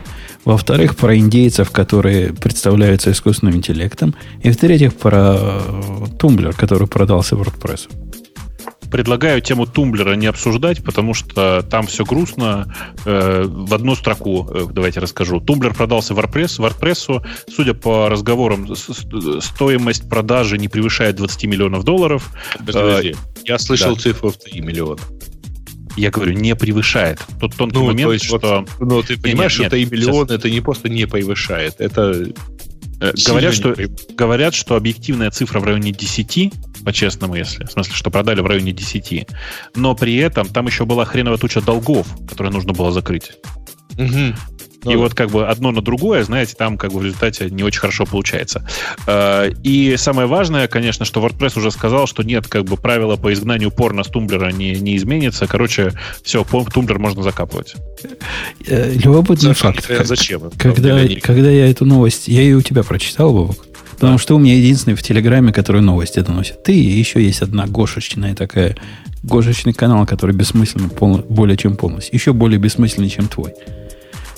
Во-вторых, 0.44 0.96
про 0.96 1.16
индейцев, 1.16 1.70
которые 1.70 2.32
представляются 2.32 3.12
искусственным 3.12 3.56
интеллектом. 3.56 4.14
И 4.42 4.50
в-третьих, 4.50 4.94
про 4.94 5.36
э, 5.36 6.06
Tumblr, 6.18 6.52
который 6.54 6.88
продался 6.88 7.36
WordPress. 7.36 7.88
Предлагаю 8.90 9.40
тему 9.40 9.66
тумблера 9.66 10.14
не 10.14 10.26
обсуждать, 10.26 10.82
потому 10.84 11.14
что 11.14 11.62
там 11.62 11.86
все 11.86 12.04
грустно. 12.04 12.74
Э, 13.04 13.44
в 13.46 13.72
одну 13.72 13.94
строку 13.94 14.48
э, 14.52 14.66
давайте 14.70 14.98
расскажу. 14.98 15.40
Tumblr 15.40 15.74
продался 15.74 16.12
WordPress, 16.12 16.58
WordPress. 16.58 17.24
Судя 17.48 17.74
по 17.74 18.08
разговорам, 18.08 18.66
стоимость 18.74 20.08
продажи 20.08 20.58
не 20.58 20.68
превышает 20.68 21.16
20 21.16 21.44
миллионов 21.44 21.84
долларов. 21.84 22.30
Подожди, 22.58 23.14
Я 23.44 23.58
слышал 23.58 23.94
да. 23.94 24.00
цифру 24.00 24.30
в 24.30 24.38
3 24.38 24.60
миллиона. 24.60 25.00
Я 25.96 26.10
говорю, 26.10 26.32
не 26.32 26.54
превышает. 26.54 27.20
Тут 27.40 27.54
тонкий 27.54 27.76
Ну, 27.78 27.86
момент, 27.86 28.08
то 28.08 28.12
есть, 28.12 28.30
вот, 28.30 28.40
что 28.40 28.66
ну, 28.80 29.02
ты 29.02 29.18
понимаешь, 29.18 29.58
нет, 29.58 29.66
что 29.66 29.70
3 29.76 29.80
нет, 29.80 29.92
миллиона 29.92 30.32
это 30.32 30.50
не 30.50 30.60
просто 30.60 30.88
не 30.88 31.06
превышает, 31.06 31.74
это 31.80 32.32
э, 33.00 33.12
говорят, 33.26 33.54
что 33.54 33.70
прев- 33.72 34.14
говорят, 34.14 34.54
что 34.54 34.76
объективная 34.76 35.30
цифра 35.30 35.60
в 35.60 35.64
районе 35.64 35.92
10, 35.92 36.52
по-честному, 36.84 37.34
если. 37.34 37.64
В 37.64 37.72
смысле, 37.72 37.94
что 37.94 38.10
продали 38.10 38.40
в 38.40 38.46
районе 38.46 38.72
10. 38.72 39.26
Но 39.76 39.94
при 39.94 40.16
этом 40.16 40.48
там 40.48 40.66
еще 40.66 40.84
была 40.84 41.04
хреновая 41.04 41.38
туча 41.38 41.60
долгов, 41.60 42.06
которые 42.28 42.52
нужно 42.52 42.72
было 42.72 42.90
закрыть. 42.90 43.32
Мгм. 44.82 44.90
и 44.90 44.94
ну, 44.94 45.02
вот 45.02 45.14
как 45.14 45.30
бы 45.30 45.46
одно 45.46 45.70
на 45.70 45.80
другое, 45.80 46.22
знаете, 46.24 46.54
там 46.56 46.78
как 46.78 46.92
бы 46.92 47.00
в 47.00 47.04
результате 47.04 47.50
не 47.50 47.62
очень 47.62 47.80
хорошо 47.80 48.04
получается. 48.04 48.64
Э, 49.06 49.50
и 49.62 49.96
самое 49.96 50.26
важное, 50.26 50.68
конечно, 50.68 51.04
что 51.04 51.24
WordPress 51.24 51.58
уже 51.58 51.70
сказал, 51.70 52.06
что 52.06 52.22
нет, 52.22 52.46
как 52.48 52.64
бы 52.64 52.76
правила 52.76 53.16
по 53.16 53.32
изгнанию 53.32 53.70
порно 53.70 54.04
с 54.04 54.08
тумблера 54.08 54.50
не, 54.50 54.72
не 54.72 54.96
изменится. 54.96 55.46
Короче, 55.46 55.92
все, 56.22 56.44
тумблер 56.44 56.98
можно 56.98 57.22
закапывать. 57.22 57.74
Э, 58.66 58.92
любопытный 58.94 59.54
факт. 59.54 59.90
Зачем? 60.04 60.50
Когда, 60.58 61.00
когда 61.22 61.50
я 61.50 61.70
эту 61.70 61.84
новость, 61.84 62.28
я 62.28 62.42
ее 62.42 62.56
у 62.56 62.62
тебя 62.62 62.82
прочитал, 62.82 63.32
Бобок, 63.32 63.66
Потому 63.92 64.18
что 64.18 64.34
у 64.34 64.38
меня 64.38 64.56
единственный 64.56 64.94
в 64.94 65.02
Телеграме, 65.02 65.52
который 65.52 65.80
новости 65.80 66.18
доносит. 66.18 66.64
Ты 66.64 66.74
и 66.74 66.98
еще 66.98 67.22
есть 67.22 67.40
одна 67.40 67.66
гошечная 67.66 68.34
такая, 68.34 68.76
гошечный 69.22 69.72
канал, 69.72 70.06
который 70.06 70.34
бессмысленный 70.34 70.88
пол, 70.88 71.18
более 71.18 71.56
чем 71.56 71.76
полностью. 71.76 72.12
Еще 72.12 72.32
более 72.32 72.58
бессмысленный, 72.58 73.08
чем 73.08 73.28
твой. 73.28 73.54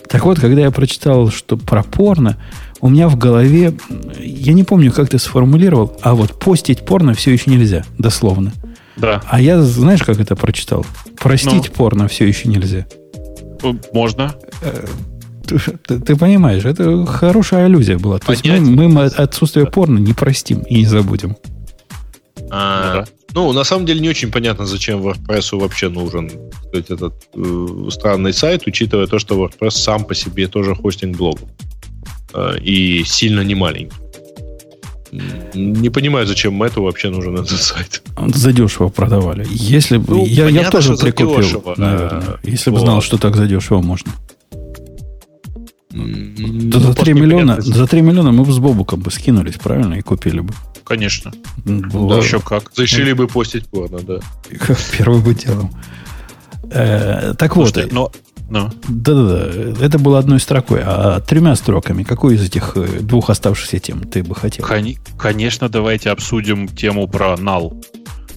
Так 0.08 0.24
вот, 0.24 0.38
когда 0.38 0.62
я 0.62 0.70
прочитал, 0.70 1.30
что 1.30 1.56
про 1.56 1.82
порно, 1.82 2.36
у 2.80 2.88
меня 2.88 3.08
в 3.08 3.16
голове, 3.16 3.74
я 4.20 4.52
не 4.52 4.64
помню, 4.64 4.92
как 4.92 5.08
ты 5.08 5.18
сформулировал, 5.18 5.96
а 6.02 6.14
вот 6.14 6.38
постить 6.38 6.84
порно 6.84 7.14
все 7.14 7.32
еще 7.32 7.50
нельзя, 7.50 7.84
дословно. 7.98 8.52
Да. 8.96 9.22
А 9.28 9.40
я, 9.40 9.60
знаешь, 9.62 10.02
как 10.02 10.20
это 10.20 10.36
прочитал? 10.36 10.86
Простить 11.18 11.68
ну, 11.68 11.74
порно 11.74 12.08
все 12.08 12.26
еще 12.26 12.48
нельзя. 12.48 12.86
Можно. 13.92 14.34
Э, 14.62 14.86
ты, 15.46 15.58
ты, 15.58 16.00
ты 16.00 16.16
понимаешь, 16.16 16.64
это 16.64 17.06
хорошая 17.06 17.66
аллюзия 17.66 17.98
была. 17.98 18.18
То 18.18 18.32
есть 18.32 18.46
мы, 18.46 18.88
мы 18.88 19.04
отсутствие 19.06 19.66
порно 19.66 19.98
не 19.98 20.12
простим 20.12 20.60
и 20.60 20.78
не 20.78 20.86
забудем. 20.86 21.36
А, 22.50 22.94
ну, 22.94 23.00
да. 23.00 23.06
Ну, 23.34 23.52
на 23.52 23.64
самом 23.64 23.84
деле 23.84 24.00
не 24.00 24.08
очень 24.08 24.30
понятно, 24.30 24.66
зачем 24.66 25.02
WordPress 25.02 25.58
вообще 25.58 25.88
нужен 25.88 26.30
сказать, 26.68 26.90
этот 26.90 27.14
э, 27.34 27.88
странный 27.90 28.32
сайт, 28.32 28.62
учитывая 28.66 29.06
то, 29.06 29.18
что 29.18 29.36
WordPress 29.36 29.70
сам 29.70 30.04
по 30.04 30.14
себе 30.14 30.46
тоже 30.46 30.74
хостинг 30.74 31.16
блогов. 31.16 31.48
Э, 32.32 32.56
и 32.60 33.04
сильно 33.04 33.40
не 33.40 33.54
маленький. 33.54 33.96
Не 35.54 35.90
понимаю, 35.90 36.26
зачем 36.26 36.60
это 36.62 36.80
вообще 36.80 37.08
нужен 37.08 37.36
этот 37.36 37.60
сайт. 37.60 38.02
Задешево 38.34 38.88
продавали. 38.88 39.46
Если 39.50 39.98
бы 39.98 40.14
ну, 40.14 40.26
я, 40.26 40.44
понятно, 40.44 40.66
я 40.66 40.70
тоже 40.70 40.96
прикупил, 40.96 41.36
задешево, 41.36 41.74
наверное. 41.76 42.22
А, 42.26 42.38
если 42.42 42.70
бы 42.70 42.78
вот. 42.78 42.84
знал, 42.84 43.00
что 43.02 43.16
так 43.18 43.36
задешево 43.36 43.80
можно. 43.80 44.12
Да 45.94 46.80
за 46.80 46.94
3 46.94 47.14
миллиона, 47.14 47.60
за 47.60 47.86
3 47.86 48.02
миллиона 48.02 48.32
мы 48.32 48.44
бы 48.44 48.52
с 48.52 48.58
Бобуком 48.58 49.00
бы 49.00 49.10
скинулись, 49.10 49.54
правильно, 49.54 49.94
и 49.94 50.02
купили 50.02 50.40
бы. 50.40 50.52
Конечно. 50.84 51.32
Было... 51.64 52.16
Да, 52.16 52.22
еще 52.22 52.40
как. 52.40 52.72
Решили 52.76 53.12
бы 53.12 53.28
постить 53.28 53.66
порно, 53.66 54.00
да. 54.00 54.18
Первым 54.98 55.22
бы 55.22 55.34
делом. 55.34 55.70
Э, 56.70 57.34
так 57.38 57.56
вот. 57.56 57.76
Но, 57.92 58.10
но. 58.50 58.72
Да-да-да. 58.88 59.84
Это 59.84 59.98
было 59.98 60.18
одной 60.18 60.40
строкой. 60.40 60.80
А 60.84 61.20
тремя 61.20 61.54
строками, 61.54 62.02
какую 62.02 62.34
из 62.34 62.42
этих 62.42 62.72
э, 62.74 63.00
двух 63.00 63.30
оставшихся 63.30 63.78
тем 63.78 64.00
ты 64.00 64.22
бы 64.22 64.34
хотел? 64.34 64.66
Конечно, 65.16 65.68
давайте 65.68 66.10
обсудим 66.10 66.68
тему 66.68 67.06
про 67.06 67.36
нал. 67.36 67.80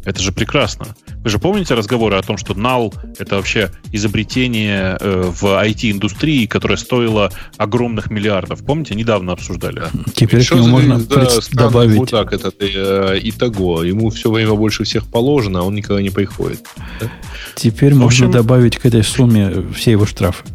Это 0.07 0.21
же 0.21 0.31
прекрасно. 0.31 0.95
Вы 1.21 1.29
же 1.29 1.37
помните 1.37 1.73
разговоры 1.73 2.15
о 2.15 2.21
том, 2.21 2.37
что 2.37 2.53
NAL— 2.53 2.95
это 3.19 3.35
вообще 3.35 3.71
изобретение 3.91 4.95
э, 5.01 5.29
в 5.29 5.43
IT-индустрии, 5.43 6.45
которое 6.45 6.77
стоило 6.77 7.29
огромных 7.57 8.09
миллиардов. 8.09 8.63
Помните, 8.63 8.95
недавно 8.95 9.33
обсуждали? 9.33 9.83
Теперь 10.13 10.47
к 10.47 10.51
нему 10.51 10.67
можно 10.67 10.99
да, 10.99 11.15
пред... 11.15 11.49
добавить... 11.51 12.09
так 12.09 12.31
этот 12.31 12.55
э, 12.61 13.19
Итаго. 13.21 13.83
Ему 13.83 14.09
все 14.09 14.31
время 14.31 14.53
больше 14.53 14.85
всех 14.85 15.07
положено, 15.07 15.59
а 15.59 15.63
он 15.63 15.75
никогда 15.75 16.01
не 16.01 16.09
приходит. 16.09 16.65
Да? 17.01 17.11
Теперь 17.55 17.93
в 17.93 18.05
общем... 18.05 18.27
можно 18.27 18.31
добавить 18.31 18.77
к 18.77 18.85
этой 18.85 19.03
сумме 19.03 19.65
все 19.75 19.91
его 19.91 20.05
штрафы. 20.05 20.45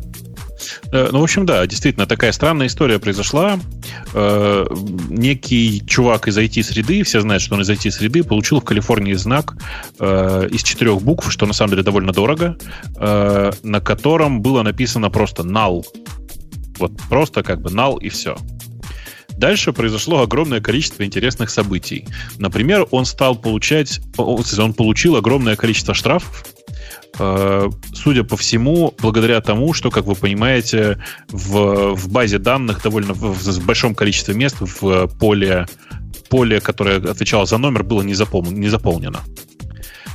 Э, 0.93 1.09
ну, 1.11 1.21
в 1.21 1.23
общем, 1.23 1.47
да, 1.47 1.67
действительно, 1.67 2.07
такая 2.07 2.33
странная 2.33 2.67
история 2.67 2.99
произошла. 2.99 3.59
Э, 4.13 4.67
некий 5.09 5.83
чувак 5.87 6.29
из 6.29 6.39
IT-среды, 6.39 7.03
все 7.03 7.21
знают, 7.21 7.43
что 7.43 7.55
он 7.55 7.63
из 7.63 7.71
IT-среды, 7.71 8.23
получил 8.23 8.61
в 8.61 8.65
Калифорнии 8.65 9.15
знак 9.15 9.57
э, 9.99 10.49
из 10.51 10.63
четырех 10.63 11.01
букв, 11.01 11.33
что 11.33 11.47
на 11.47 11.55
самом 11.55 11.71
деле 11.71 11.83
довольно 11.83 12.13
дорого, 12.13 12.57
на 12.99 13.81
котором 13.81 14.43
было 14.43 14.63
написано 14.63 15.11
просто 15.11 15.43
null. 15.43 15.85
Вот 16.79 16.93
просто 17.09 17.43
как 17.43 17.63
бы 17.63 17.71
null 17.71 17.99
и 18.01 18.09
все. 18.09 18.37
Дальше 19.39 19.73
произошло 19.73 20.21
огромное 20.21 20.61
количество 20.61 21.05
интересных 21.05 21.51
событий. 21.51 22.07
Например, 22.39 22.87
он 22.91 23.07
стал 23.07 23.35
получать, 23.35 24.01
он 24.19 24.75
получил 24.75 25.17
огромное 25.17 25.57
количество 25.57 25.95
штрафов 25.95 26.45
судя 27.15 28.25
по 28.25 28.37
всему, 28.37 28.95
благодаря 29.01 29.41
тому, 29.41 29.75
что, 29.75 29.91
как 29.91 30.05
вы 30.05 30.15
понимаете, 30.15 30.99
в, 31.29 31.95
в 31.95 32.09
базе 32.09 32.39
данных 32.39 32.83
довольно 32.83 33.13
в, 33.13 33.35
в 33.35 33.67
большом 33.67 33.95
количестве 33.95 34.35
мест 34.35 34.57
в 34.61 35.09
поле, 35.19 35.67
поле, 36.29 36.61
которое 36.61 36.97
отвечало 36.97 37.45
за 37.47 37.59
номер, 37.59 37.83
было 37.83 38.03
не, 38.03 38.15
запол, 38.15 38.43
не 38.45 38.69
заполнено. 38.69 39.21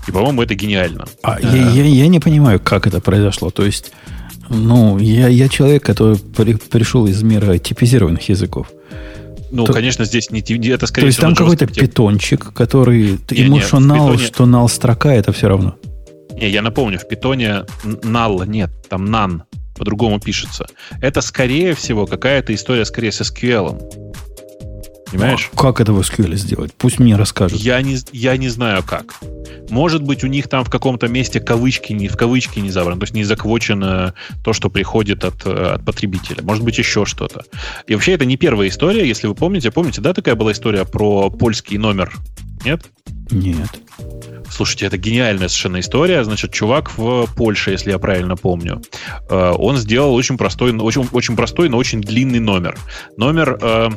И, 0.07 0.11
по-моему, 0.11 0.41
это 0.41 0.55
гениально. 0.55 1.05
А, 1.21 1.39
я, 1.39 1.69
я, 1.71 1.83
я 1.83 2.07
не 2.07 2.19
понимаю, 2.19 2.59
как 2.59 2.87
это 2.87 3.01
произошло. 3.01 3.49
То 3.49 3.65
есть, 3.65 3.91
ну, 4.49 4.97
я, 4.97 5.27
я 5.27 5.49
человек, 5.49 5.83
который 5.83 6.17
при, 6.17 6.53
пришел 6.53 7.05
из 7.07 7.21
мира 7.23 7.57
типизированных 7.57 8.29
языков. 8.29 8.71
Ну, 9.51 9.65
то, 9.65 9.73
конечно, 9.73 10.05
здесь 10.05 10.29
не 10.31 10.41
это 10.69 10.87
скорее 10.87 11.05
То 11.05 11.07
есть 11.07 11.19
там 11.19 11.35
какой-то 11.35 11.67
питончик, 11.67 12.53
который 12.53 13.19
не, 13.29 13.37
ему 13.37 13.57
не, 13.57 13.61
что 13.61 13.79
нал, 13.79 14.11
питоне... 14.11 14.27
что 14.27 14.45
нал 14.45 14.69
строка, 14.69 15.13
это 15.13 15.31
все 15.31 15.47
равно. 15.47 15.75
Не, 16.37 16.49
я 16.49 16.61
напомню, 16.61 16.99
в 16.99 17.07
питоне 17.07 17.65
null 17.83 18.47
нет, 18.47 18.69
там 18.89 19.05
none 19.05 19.41
по-другому 19.75 20.19
пишется. 20.19 20.67
Это, 21.01 21.21
скорее 21.21 21.73
всего, 21.73 22.05
какая-то 22.05 22.53
история 22.53 22.85
скорее 22.85 23.11
с 23.11 23.21
SQL. 23.21 24.13
Понимаешь? 25.11 25.49
А 25.53 25.57
как 25.57 25.79
это 25.79 25.93
в 25.93 25.99
SQL 25.99 26.35
сделать? 26.35 26.73
Пусть 26.77 26.99
мне 26.99 27.15
расскажут. 27.15 27.59
Я 27.59 27.81
не, 27.81 27.97
я 28.11 28.35
не 28.37 28.49
знаю 28.49 28.83
как. 28.83 29.15
Может 29.69 30.03
быть, 30.03 30.23
у 30.23 30.27
них 30.27 30.47
там 30.47 30.63
в 30.63 30.69
каком-то 30.69 31.07
месте 31.07 31.39
кавычки 31.39 31.93
не 31.93 32.07
в 32.07 32.17
кавычки 32.17 32.59
не 32.59 32.71
забрано, 32.71 32.99
то 32.99 33.03
есть 33.05 33.13
не 33.13 33.23
заквочено 33.23 34.13
то, 34.43 34.53
что 34.53 34.69
приходит 34.69 35.23
от, 35.23 35.45
от 35.45 35.85
потребителя. 35.85 36.43
Может 36.43 36.63
быть, 36.63 36.77
еще 36.77 37.05
что-то. 37.05 37.43
И 37.87 37.93
вообще, 37.93 38.13
это 38.13 38.25
не 38.25 38.37
первая 38.37 38.67
история, 38.69 39.07
если 39.07 39.27
вы 39.27 39.35
помните. 39.35 39.71
Помните, 39.71 40.01
да, 40.01 40.13
такая 40.13 40.35
была 40.35 40.51
история 40.51 40.85
про 40.85 41.29
польский 41.29 41.77
номер? 41.77 42.13
Нет? 42.65 42.85
Нет. 43.31 43.69
Слушайте, 44.49 44.85
это 44.85 44.97
гениальная 44.97 45.47
совершенно 45.47 45.79
история. 45.79 46.23
Значит, 46.23 46.51
чувак 46.51 46.97
в 46.97 47.27
Польше, 47.35 47.71
если 47.71 47.91
я 47.91 47.99
правильно 47.99 48.35
помню, 48.35 48.81
э, 49.29 49.53
он 49.57 49.77
сделал 49.77 50.13
очень 50.13 50.37
простой, 50.37 50.75
очень, 50.75 51.07
очень 51.11 51.35
простой, 51.35 51.69
но 51.69 51.77
очень 51.77 52.01
длинный 52.01 52.39
номер. 52.39 52.77
Номер 53.17 53.57
э, 53.61 53.89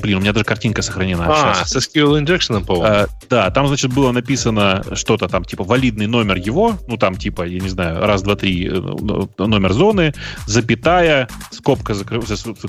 Блин, 0.00 0.18
у 0.18 0.20
меня 0.20 0.32
даже 0.32 0.44
картинка 0.44 0.82
сохранена. 0.82 1.26
А, 1.28 1.54
сейчас. 1.54 1.70
со 1.70 1.78
SQL 1.78 2.22
Injection, 2.22 2.64
по-моему. 2.64 2.86
А, 2.86 3.06
да, 3.28 3.50
там, 3.50 3.66
значит, 3.66 3.92
было 3.92 4.12
написано 4.12 4.84
что-то 4.94 5.28
там, 5.28 5.44
типа, 5.44 5.64
валидный 5.64 6.06
номер 6.06 6.36
его, 6.36 6.78
ну, 6.86 6.96
там, 6.96 7.16
типа, 7.16 7.42
я 7.42 7.58
не 7.58 7.68
знаю, 7.68 8.00
раз, 8.04 8.22
два, 8.22 8.36
три, 8.36 8.68
номер 8.68 9.72
зоны, 9.72 10.14
запятая, 10.46 11.28
скобка, 11.50 11.94
закры... 11.94 12.20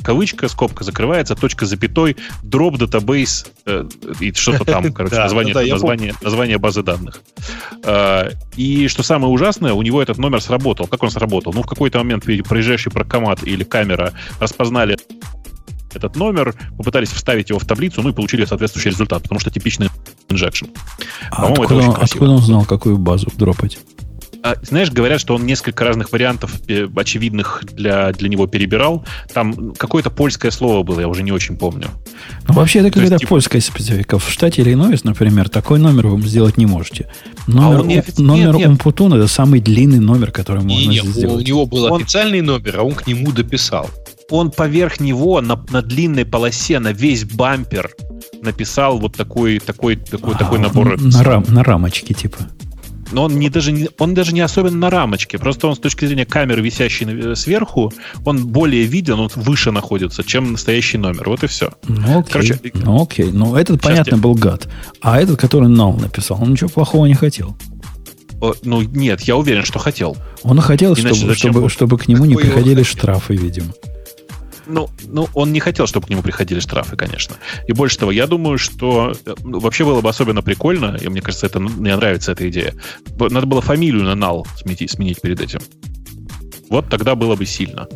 кавычка, 0.03 0.47
скобка 0.47 0.83
закрывается, 0.83 1.35
точка 1.35 1.65
запятой, 1.65 2.17
дроп 2.43 2.75
database 2.75 3.47
э, 3.65 3.85
и 4.19 4.33
что-то 4.33 4.65
там, 4.65 4.91
короче, 4.93 5.15
название, 5.15 5.53
название, 5.53 6.13
название 6.21 6.57
базы 6.57 6.83
данных. 6.83 7.21
А, 7.83 8.29
и 8.55 8.87
что 8.87 9.03
самое 9.03 9.31
ужасное, 9.31 9.73
у 9.73 9.81
него 9.81 10.01
этот 10.01 10.17
номер 10.17 10.41
сработал. 10.41 10.87
Как 10.87 11.03
он 11.03 11.11
сработал? 11.11 11.53
Ну, 11.53 11.63
в 11.63 11.67
какой-то 11.67 11.99
момент 11.99 12.23
проезжающий 12.25 12.91
прокомат 12.91 13.43
или 13.43 13.63
камера 13.63 14.13
распознали 14.39 14.97
этот 15.93 16.15
номер, 16.15 16.55
попытались 16.77 17.09
вставить 17.09 17.49
его 17.49 17.59
в 17.59 17.65
таблицу, 17.65 18.01
ну 18.01 18.09
и 18.09 18.13
получили 18.13 18.45
соответствующий 18.45 18.91
результат, 18.91 19.23
потому 19.23 19.39
что 19.39 19.49
типичный 19.49 19.89
injection. 20.29 20.69
А 21.31 21.47
откуда, 21.47 21.63
это 21.63 21.75
очень 21.75 21.93
красиво. 21.93 22.03
откуда 22.03 22.31
он 22.31 22.41
знал, 22.41 22.65
какую 22.65 22.97
базу 22.97 23.31
дропать? 23.35 23.79
А, 24.41 24.55
знаешь, 24.61 24.91
говорят, 24.91 25.19
что 25.19 25.35
он 25.35 25.45
несколько 25.45 25.83
разных 25.83 26.11
вариантов 26.11 26.61
э, 26.67 26.87
очевидных 26.95 27.63
для, 27.73 28.11
для 28.11 28.29
него 28.29 28.47
перебирал. 28.47 29.05
Там 29.33 29.73
какое-то 29.73 30.09
польское 30.09 30.51
слово 30.51 30.83
было, 30.83 31.01
я 31.01 31.07
уже 31.07 31.23
не 31.23 31.31
очень 31.31 31.57
помню. 31.57 31.87
Ну, 32.47 32.53
вообще, 32.53 32.79
это 32.79 32.91
когда 32.91 33.17
типа... 33.17 33.29
польская 33.29 33.59
специфика. 33.59 34.17
В 34.17 34.29
штате 34.29 34.61
Иллинойс, 34.61 35.03
например, 35.03 35.49
такой 35.49 35.79
номер 35.79 36.07
вы 36.07 36.25
сделать 36.27 36.57
не 36.57 36.65
можете. 36.65 37.09
Номер, 37.47 37.81
а 37.81 37.83
не 37.83 37.99
офици... 37.99 38.21
номер 38.21 38.53
нет, 38.53 38.57
нет. 38.59 38.69
Умпутун 38.69 39.13
это 39.13 39.27
самый 39.27 39.59
длинный 39.59 39.99
номер, 39.99 40.31
который 40.31 40.63
можно 40.63 40.89
нет, 40.89 41.05
сделать. 41.05 41.43
У 41.43 41.45
него 41.45 41.65
был 41.65 41.85
он... 41.85 42.01
официальный 42.01 42.41
номер, 42.41 42.79
а 42.79 42.83
он 42.83 42.93
к 42.93 43.07
нему 43.07 43.31
дописал 43.31 43.89
он 44.31 44.51
поверх 44.51 44.99
него 44.99 45.41
на, 45.41 45.59
на 45.71 45.81
длинной 45.81 46.23
полосе, 46.23 46.79
на 46.79 46.91
весь 46.91 47.25
бампер 47.25 47.89
написал 48.41 48.99
вот 48.99 49.15
такой, 49.15 49.59
такой, 49.59 49.95
такой, 49.95 50.35
а, 50.35 50.37
такой 50.37 50.59
набор. 50.59 51.01
На, 51.01 51.23
рам, 51.23 51.45
на 51.47 51.63
рамочке, 51.63 52.13
типа. 52.13 52.37
Но 53.11 53.23
он 53.23 53.39
не 53.39 53.49
даже 53.49 53.71
не, 53.71 53.89
он 53.97 54.13
даже 54.13 54.33
не 54.33 54.41
особенно 54.41 54.77
на 54.77 54.89
рамочке. 54.89 55.37
Просто 55.37 55.67
он 55.67 55.75
с 55.75 55.79
точки 55.79 56.05
зрения 56.05 56.25
камеры, 56.25 56.61
висящей 56.61 57.35
сверху, 57.35 57.91
он 58.25 58.47
более 58.47 58.83
виден, 58.83 59.19
он 59.19 59.29
выше 59.35 59.71
находится, 59.71 60.23
чем 60.23 60.51
настоящий 60.51 60.97
номер. 60.97 61.29
Вот 61.29 61.43
и 61.43 61.47
все. 61.47 61.71
Ну 61.87 62.19
окей. 62.19 62.31
Короче, 62.31 62.59
ну, 62.73 63.01
окей. 63.01 63.31
Ну, 63.31 63.55
этот, 63.55 63.81
понятно, 63.81 64.15
я... 64.15 64.21
был 64.21 64.35
гад. 64.35 64.67
А 65.01 65.19
этот, 65.19 65.39
который 65.39 65.69
Нал 65.69 65.93
написал, 65.93 66.41
он 66.41 66.51
ничего 66.51 66.69
плохого 66.69 67.05
не 67.05 67.15
хотел. 67.15 67.55
Ну, 68.63 68.81
нет, 68.81 69.21
я 69.21 69.35
уверен, 69.35 69.65
что 69.65 69.79
хотел. 69.79 70.15
Он 70.43 70.59
хотел, 70.61 70.95
чтобы, 70.95 71.35
чтобы, 71.35 71.69
чтобы 71.69 71.97
к 71.97 72.07
нему 72.07 72.25
не 72.25 72.35
приходили 72.35 72.83
штрафы, 72.83 73.35
видимо. 73.35 73.73
Ну, 74.69 74.87
ну, 75.07 75.27
он 75.33 75.51
не 75.51 75.59
хотел, 75.59 75.87
чтобы 75.87 76.05
к 76.05 76.09
нему 76.11 76.21
приходили 76.21 76.59
штрафы, 76.59 76.95
конечно. 76.95 77.35
И 77.67 77.73
больше 77.73 77.97
того, 77.97 78.11
я 78.11 78.27
думаю, 78.27 78.59
что 78.59 79.13
ну, 79.43 79.59
вообще 79.59 79.83
было 79.83 80.01
бы 80.01 80.09
особенно 80.09 80.43
прикольно, 80.43 80.95
и 81.01 81.09
мне 81.09 81.21
кажется, 81.21 81.47
это, 81.47 81.59
мне 81.59 81.95
нравится 81.95 82.33
эта 82.33 82.47
идея. 82.49 82.75
Надо 83.17 83.47
было 83.47 83.61
фамилию 83.61 84.03
на 84.03 84.13
нал 84.13 84.45
сменить, 84.57 84.91
сменить 84.91 85.21
перед 85.21 85.41
этим. 85.41 85.59
Вот 86.69 86.87
тогда 86.87 87.15
было 87.15 87.35
бы 87.35 87.47
сильно. 87.47 87.87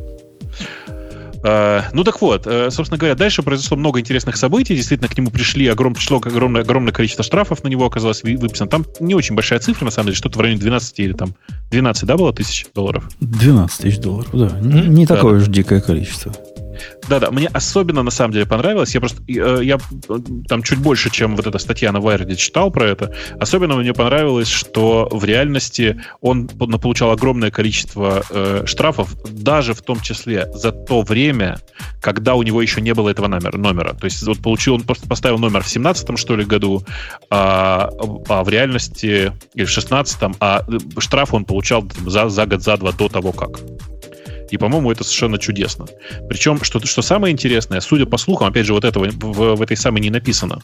Uh, 1.44 1.84
ну 1.92 2.06
так 2.06 2.22
вот, 2.22 2.48
uh, 2.48 2.72
собственно 2.72 2.98
говоря, 2.98 3.16
дальше 3.16 3.44
произошло 3.44 3.76
много 3.76 4.00
интересных 4.00 4.38
событий. 4.38 4.78
Действительно, 4.78 5.10
к 5.10 5.18
нему 5.18 5.30
пришли 5.30 5.68
огром, 5.68 5.94
пришло 5.94 6.18
огромное, 6.18 6.62
огромное 6.62 6.94
количество 6.94 7.22
штрафов 7.22 7.66
на 7.66 7.68
него 7.68 7.86
оказалось 7.86 8.24
выписано. 8.24 8.70
Там 8.70 8.86
не 9.02 9.14
очень 9.14 9.36
большая 9.36 9.60
цифра, 9.60 9.84
на 9.84 9.92
самом 9.92 10.06
деле, 10.06 10.16
что-то 10.16 10.40
в 10.40 10.42
районе 10.42 10.62
12 10.62 11.00
или 11.00 11.12
там 11.12 11.36
12, 11.72 12.06
да, 12.06 12.16
было 12.16 12.32
тысяч 12.32 12.66
долларов? 12.74 13.10
12 13.20 13.78
тысяч 13.78 13.98
долларов, 13.98 14.30
да. 14.32 14.48
Mm-hmm. 14.48 14.88
Не 14.88 15.06
да, 15.06 15.16
такое 15.16 15.34
да. 15.34 15.38
уж 15.40 15.48
дикое 15.50 15.82
количество. 15.82 16.34
Да-да, 17.08 17.32
мне 17.32 17.48
особенно 17.48 18.04
на 18.04 18.12
самом 18.12 18.34
деле 18.34 18.46
понравилось. 18.46 18.94
Я 18.94 19.00
просто 19.00 19.22
э, 19.28 19.60
я 19.64 19.78
там 20.48 20.64
чуть 20.64 20.80
больше, 20.80 21.10
чем 21.10 21.36
вот 21.36 21.48
эта 21.48 21.58
статья 21.58 21.92
на 21.92 21.98
Wired 21.98 22.36
читал 22.36 22.72
про 22.72 22.86
это. 22.88 23.14
Особенно 23.40 23.76
мне 23.76 23.94
понравилось, 23.94 24.50
что 24.50 25.08
в 25.12 25.24
реальности 25.24 26.02
он 26.22 26.48
получал 26.48 27.12
огромное 27.12 27.52
количество 27.52 28.24
э, 28.30 28.64
штрафов, 28.66 29.16
даже 29.30 29.74
в 29.74 29.82
том 29.82 30.00
числе 30.00 30.48
за 30.54 30.72
то 30.72 31.02
время, 31.02 31.60
когда 32.02 32.36
у 32.36 32.44
него 32.44 32.62
еще 32.62 32.82
не 32.82 32.94
было 32.94 33.10
этого 33.10 33.28
номера. 33.28 33.58
номера. 33.58 33.94
То 33.94 34.06
есть 34.06 34.24
вот 34.24 34.40
получил, 34.40 34.76
он 34.76 34.82
просто 34.82 35.08
поставил 35.08 35.38
номер 35.38 35.64
в 35.64 35.70
17 35.70 36.18
что 36.18 36.36
ли 36.36 36.46
году, 36.46 36.84
а, 37.30 37.90
а 38.28 38.44
в 38.44 38.50
реальности 38.50 39.34
или 39.54 39.66
в 39.66 39.70
16 39.70 40.18
а 40.40 40.66
штраф 40.98 41.34
он 41.34 41.46
получал 41.46 41.84
за, 42.06 42.30
за 42.30 42.46
год, 42.46 42.62
за 42.62 42.78
два 42.78 42.92
до 42.92 43.10
того 43.10 43.32
как. 43.32 43.60
И, 44.54 44.58
по-моему, 44.58 44.91
это 44.91 45.04
совершенно 45.04 45.39
чудесно. 45.39 45.88
Причем, 46.30 46.64
что, 46.64 46.80
что 46.86 47.01
самое 47.01 47.32
интересное, 47.34 47.82
судя 47.82 48.06
по 48.06 48.18
слухам, 48.18 48.49
опять 48.49 48.68
же, 48.68 48.74
вот 48.74 48.86
этого 48.86 49.10
в, 49.10 49.56
в 49.56 49.62
этой 49.64 49.76
самой 49.76 49.99
не 49.99 50.12
написано 50.12 50.62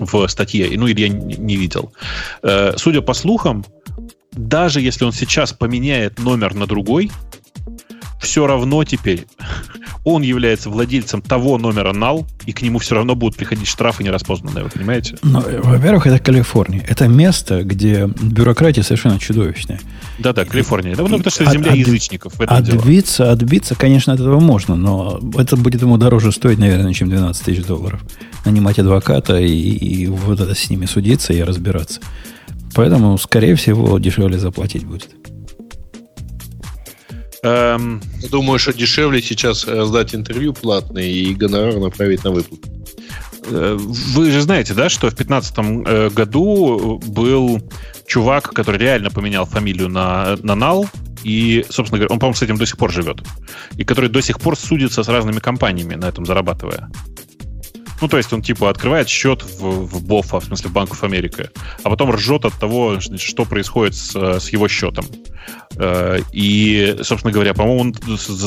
в 0.00 0.26
статье, 0.26 0.68
ну 0.76 0.88
или 0.88 1.02
я 1.02 1.08
не, 1.08 1.56
видел. 1.56 1.92
Э, 2.42 2.74
судя 2.76 3.02
по 3.02 3.14
слухам, 3.14 3.64
даже 4.32 4.80
если 4.80 5.04
он 5.04 5.12
сейчас 5.12 5.52
поменяет 5.52 6.18
номер 6.18 6.54
на 6.54 6.66
другой, 6.66 7.12
все 8.20 8.46
равно 8.46 8.84
теперь 8.84 9.26
он 10.04 10.22
является 10.22 10.70
владельцем 10.70 11.22
того 11.22 11.58
номера 11.58 11.92
NAL, 11.92 12.26
и 12.46 12.52
к 12.52 12.62
нему 12.62 12.78
все 12.78 12.94
равно 12.94 13.14
будут 13.14 13.36
приходить 13.36 13.66
штрафы 13.66 14.04
нераспознанные, 14.04 14.64
вы 14.64 14.70
понимаете? 14.70 15.16
Ну, 15.22 15.42
во-первых, 15.62 16.06
это 16.06 16.18
Калифорния. 16.18 16.84
Это 16.88 17.08
место, 17.08 17.62
где 17.62 18.06
бюрократия 18.06 18.82
совершенно 18.82 19.18
чудовищная. 19.18 19.80
Да-да, 20.18 20.44
Калифорния. 20.44 20.94
Да, 20.94 21.02
ну, 21.02 21.18
потому 21.18 21.30
что 21.30 21.44
земля 21.50 21.72
от, 21.72 21.78
язычников. 21.78 22.32
Отбиться, 22.40 23.24
дело. 23.24 23.32
отбиться, 23.32 23.74
конечно, 23.74 24.12
от 24.12 24.20
этого 24.20 24.40
можно, 24.40 24.76
но 24.76 25.20
это 25.36 25.56
будет 25.56 25.82
ему 25.82 25.98
дороже 25.98 26.32
стоить, 26.32 26.58
наверное, 26.58 26.92
чем 26.92 27.08
12 27.10 27.44
тысяч 27.44 27.64
долларов. 27.64 28.00
Нанимать 28.44 28.78
адвоката 28.78 29.38
и, 29.38 29.50
и 29.50 30.06
вот 30.06 30.40
это 30.40 30.54
с 30.54 30.70
ними 30.70 30.86
судиться 30.86 31.32
и 31.32 31.42
разбираться. 31.42 32.00
Поэтому, 32.74 33.18
скорее 33.18 33.54
всего, 33.54 33.98
дешевле 33.98 34.38
заплатить 34.38 34.84
будет. 34.84 35.08
Эм... 37.46 38.02
Думаю, 38.30 38.58
что 38.58 38.72
дешевле 38.72 39.22
сейчас 39.22 39.62
сдать 39.62 40.14
интервью 40.14 40.52
платные 40.52 41.10
и 41.10 41.34
гонорар 41.34 41.78
направить 41.78 42.24
на 42.24 42.32
выплату. 42.32 42.68
Э, 43.48 43.76
вы 43.78 44.30
же 44.30 44.40
знаете, 44.40 44.74
да, 44.74 44.88
что 44.88 45.08
в 45.08 45.14
2015 45.14 45.54
э, 45.86 46.10
году 46.10 47.00
был 47.06 47.60
чувак, 48.06 48.50
который 48.52 48.78
реально 48.78 49.10
поменял 49.10 49.46
фамилию 49.46 49.88
на, 49.88 50.36
на 50.42 50.54
Нал, 50.54 50.86
и, 51.22 51.64
собственно 51.68 51.98
говоря, 51.98 52.12
он, 52.12 52.18
по-моему, 52.18 52.36
с 52.36 52.42
этим 52.42 52.56
до 52.56 52.66
сих 52.66 52.76
пор 52.76 52.92
живет. 52.92 53.22
И 53.76 53.84
который 53.84 54.08
до 54.10 54.20
сих 54.20 54.40
пор 54.40 54.56
судится 54.56 55.02
с 55.02 55.08
разными 55.08 55.38
компаниями, 55.38 55.94
на 55.94 56.06
этом 56.06 56.24
зарабатывая. 56.24 56.90
Ну, 58.00 58.08
то 58.08 58.16
есть 58.16 58.32
он 58.32 58.42
типа 58.42 58.70
открывает 58.70 59.08
счет 59.08 59.42
в, 59.42 59.86
в 59.86 60.04
БОФа, 60.04 60.40
в 60.40 60.44
смысле 60.44 60.70
Банков 60.70 61.02
Америка, 61.04 61.50
а 61.82 61.90
потом 61.90 62.10
ржет 62.10 62.44
от 62.44 62.54
того, 62.54 63.00
что 63.00 63.44
происходит 63.44 63.94
с, 63.94 64.14
с 64.14 64.48
его 64.50 64.68
счетом. 64.68 65.06
Э, 65.76 66.20
и, 66.32 66.96
собственно 67.02 67.32
говоря, 67.32 67.54
по-моему, 67.54 67.80
он 67.80 67.94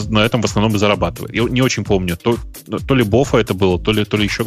на 0.10 0.20
этом 0.20 0.42
в 0.42 0.46
основном 0.46 0.76
и 0.76 0.80
зарабатывает. 0.80 1.34
Я 1.34 1.44
не 1.44 1.62
очень 1.62 1.84
помню, 1.84 2.18
то, 2.18 2.38
то 2.88 2.96
ли 2.96 3.04
BofA 3.04 3.38
это 3.38 3.54
было, 3.54 3.80
то 3.80 3.92
ли, 3.92 4.06
то 4.06 4.18
ли 4.18 4.24
еще 4.24 4.46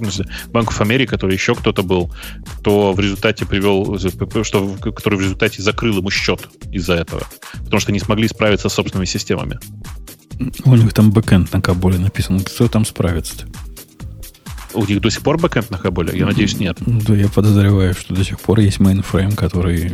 Bank 0.48 0.70
of 0.70 0.80
America, 0.80 1.18
то 1.18 1.26
ли 1.26 1.34
еще 1.34 1.54
кто-то 1.54 1.82
был, 1.82 2.12
кто 2.58 2.92
в 2.92 3.00
результате 3.00 3.46
привел, 3.46 3.98
что, 4.42 4.76
который 4.94 5.18
в 5.18 5.22
результате 5.22 5.62
закрыл 5.62 5.98
ему 5.98 6.10
счет 6.10 6.48
из-за 6.70 6.94
этого, 6.94 7.22
потому 7.64 7.80
что 7.80 7.92
не 7.92 8.00
смогли 8.00 8.28
справиться 8.28 8.68
с 8.68 8.74
собственными 8.74 9.06
системами. 9.06 9.58
У 10.64 10.74
них 10.74 10.92
там 10.92 11.10
бэкэнд 11.12 11.52
на 11.52 11.60
Коболе 11.60 11.98
написан. 11.98 12.40
Кто 12.40 12.66
там 12.66 12.84
справится-то? 12.84 13.46
У 14.74 14.84
них 14.84 15.00
до 15.00 15.10
сих 15.10 15.22
пор 15.22 15.38
бэкэнд 15.38 15.70
на 15.70 15.78
Коболе? 15.78 16.16
Я 16.18 16.26
надеюсь, 16.26 16.58
нет. 16.58 16.78
Да, 16.86 17.14
я 17.14 17.28
подозреваю, 17.28 17.94
что 17.94 18.14
до 18.14 18.24
сих 18.24 18.40
пор 18.40 18.60
есть 18.60 18.80
мейнфрейм, 18.80 19.32
который 19.32 19.92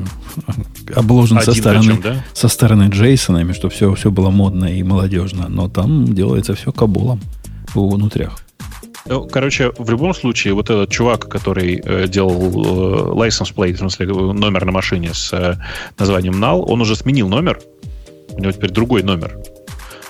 обложен 0.94 1.40
со 1.40 1.52
стороны, 1.52 1.96
причем, 1.96 2.02
да? 2.02 2.24
со 2.32 2.48
стороны 2.48 2.88
Джейсонами, 2.88 3.52
чтобы 3.52 3.74
все, 3.74 3.94
все 3.94 4.10
было 4.10 4.30
модно 4.30 4.66
и 4.66 4.82
молодежно. 4.82 5.48
Но 5.48 5.68
там 5.68 6.14
делается 6.14 6.54
все 6.54 6.72
кабулом 6.72 7.20
внутрях. 7.74 8.38
Ну, 9.06 9.26
короче, 9.26 9.72
в 9.78 9.90
любом 9.90 10.12
случае, 10.12 10.54
вот 10.54 10.68
этот 10.68 10.90
чувак, 10.90 11.28
который 11.28 11.80
э, 11.82 12.06
делал 12.08 12.32
э, 12.32 13.28
license 13.28 13.54
plate, 13.54 13.74
в 13.74 13.78
смысле, 13.78 14.06
номер 14.06 14.64
на 14.66 14.72
машине 14.72 15.14
с 15.14 15.32
э, 15.32 15.56
названием 15.98 16.34
NAL, 16.34 16.64
он 16.66 16.82
уже 16.82 16.94
сменил 16.94 17.28
номер. 17.28 17.58
У 18.32 18.40
него 18.40 18.52
теперь 18.52 18.70
другой 18.70 19.02
номер. 19.02 19.38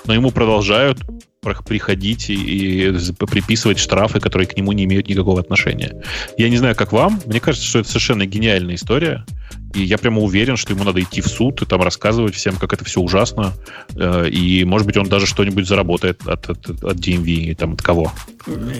Но 0.05 0.13
ему 0.13 0.31
продолжают 0.31 0.99
приходить 1.41 2.29
и, 2.29 2.93
приписывать 3.17 3.79
штрафы, 3.79 4.19
которые 4.19 4.47
к 4.47 4.57
нему 4.57 4.73
не 4.73 4.83
имеют 4.83 5.07
никакого 5.07 5.39
отношения. 5.39 6.01
Я 6.37 6.49
не 6.49 6.57
знаю, 6.57 6.75
как 6.75 6.91
вам. 6.91 7.21
Мне 7.25 7.39
кажется, 7.39 7.65
что 7.65 7.79
это 7.79 7.87
совершенно 7.87 8.25
гениальная 8.25 8.75
история. 8.75 9.25
И 9.73 9.83
я 9.83 9.97
прямо 9.97 10.21
уверен, 10.21 10.57
что 10.57 10.73
ему 10.73 10.83
надо 10.83 11.01
идти 11.01 11.21
в 11.21 11.27
суд 11.27 11.61
и 11.61 11.65
там 11.65 11.81
рассказывать 11.81 12.35
всем, 12.35 12.55
как 12.55 12.73
это 12.73 12.83
все 12.83 12.99
ужасно. 12.99 13.53
Э, 13.95 14.27
и, 14.27 14.65
может 14.65 14.85
быть, 14.87 14.97
он 14.97 15.07
даже 15.07 15.27
что-нибудь 15.27 15.67
заработает 15.67 16.27
от, 16.27 16.49
от, 16.49 16.69
от 16.69 16.97
DMV 16.97 17.25
и 17.27 17.53
там 17.53 17.73
от 17.73 17.81
кого. 17.81 18.11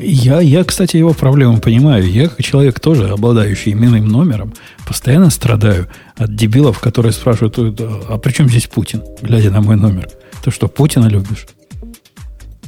Я, 0.01 0.41
я, 0.41 0.64
кстати, 0.64 0.97
его 0.97 1.14
проблему 1.14 1.60
понимаю. 1.60 2.10
Я, 2.12 2.28
как 2.28 2.43
человек 2.43 2.80
тоже, 2.80 3.10
обладающий 3.10 3.72
именным 3.72 4.07
номером, 4.07 4.53
постоянно 4.86 5.30
страдаю 5.30 5.88
от 6.18 6.36
дебилов, 6.36 6.80
которые 6.80 7.14
спрашивают, 7.14 7.57
а 7.57 8.18
при 8.18 8.32
чем 8.32 8.49
здесь 8.49 8.68
Путин, 8.68 9.03
глядя 9.22 9.51
на 9.51 9.62
мой 9.62 9.76
номер? 9.76 10.10
Ты 10.43 10.51
что, 10.51 10.68
Путина 10.68 11.07
любишь? 11.07 11.45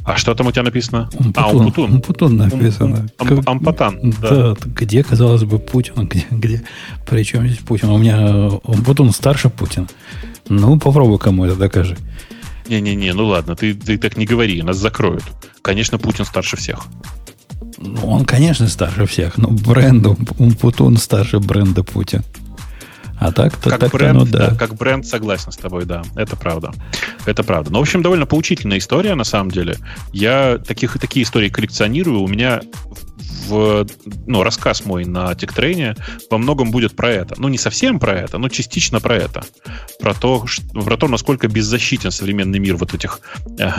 А 0.04 0.16
что 0.16 0.34
там 0.34 0.48
у 0.48 0.52
тебя 0.52 0.64
написано? 0.64 1.08
Умпутун, 1.14 1.44
а, 1.44 1.48
Умпутун. 1.48 1.92
Умпутун 1.92 2.36
написано. 2.36 3.08
Ум, 3.20 3.32
ум, 3.32 3.42
Ампатан, 3.46 4.14
да. 4.20 4.54
да. 4.54 4.56
Где, 4.66 5.04
казалось 5.04 5.44
бы, 5.44 5.58
Путин? 5.58 5.94
Где, 6.06 6.26
где? 6.30 6.62
Причем 7.08 7.46
здесь 7.46 7.60
Путин? 7.60 7.90
У 7.90 7.98
меня 7.98 8.48
Умпутун 8.64 9.12
старше 9.12 9.48
Путина. 9.48 9.86
Ну, 10.48 10.78
попробуй 10.78 11.18
кому 11.18 11.44
это 11.44 11.56
докажи. 11.56 11.96
Не-не-не, 12.68 13.12
ну 13.12 13.26
ладно, 13.26 13.54
ты, 13.54 13.74
ты 13.74 13.98
так 13.98 14.16
не 14.16 14.24
говори, 14.24 14.62
нас 14.62 14.76
закроют. 14.76 15.24
Конечно, 15.62 15.98
Путин 15.98 16.24
старше 16.24 16.56
всех. 16.56 16.86
Ну, 17.78 18.06
он, 18.06 18.24
конечно, 18.24 18.68
старше 18.68 19.06
всех, 19.06 19.38
но 19.38 19.48
бренду 19.48 20.16
Умпутун 20.38 20.96
старше 20.96 21.38
бренда 21.38 21.82
Путин. 21.82 22.22
А 23.22 23.30
так-то, 23.30 23.70
как 23.70 23.80
так 23.80 23.92
бренд, 23.92 24.18
ну, 24.18 24.26
да. 24.26 24.50
да. 24.50 24.56
Как 24.56 24.74
бренд 24.74 25.06
согласен 25.06 25.52
с 25.52 25.56
тобой, 25.56 25.84
да. 25.84 26.02
Это 26.16 26.34
правда. 26.36 26.72
Это 27.24 27.44
правда. 27.44 27.70
Но, 27.70 27.78
в 27.78 27.82
общем, 27.82 28.02
довольно 28.02 28.26
поучительная 28.26 28.78
история, 28.78 29.14
на 29.14 29.24
самом 29.24 29.50
деле. 29.50 29.76
Я 30.12 30.58
таких, 30.58 30.98
такие 30.98 31.24
истории 31.24 31.48
коллекционирую. 31.48 32.20
У 32.20 32.28
меня 32.28 32.60
в, 33.18 33.86
ну, 34.26 34.42
рассказ 34.42 34.84
мой 34.84 35.04
на 35.04 35.34
тектрейне 35.34 35.94
во 36.30 36.38
многом 36.38 36.70
будет 36.70 36.96
про 36.96 37.10
это. 37.10 37.34
Ну, 37.38 37.48
не 37.48 37.58
совсем 37.58 37.98
про 37.98 38.14
это, 38.14 38.38
но 38.38 38.48
частично 38.48 39.00
про 39.00 39.16
это. 39.16 39.44
Про 40.00 40.14
то, 40.14 40.46
что, 40.46 40.64
про 40.80 40.96
то 40.96 41.08
насколько 41.08 41.48
беззащитен 41.48 42.10
современный 42.10 42.58
мир 42.58 42.76
вот 42.76 42.94
этих 42.94 43.20
э, 43.58 43.70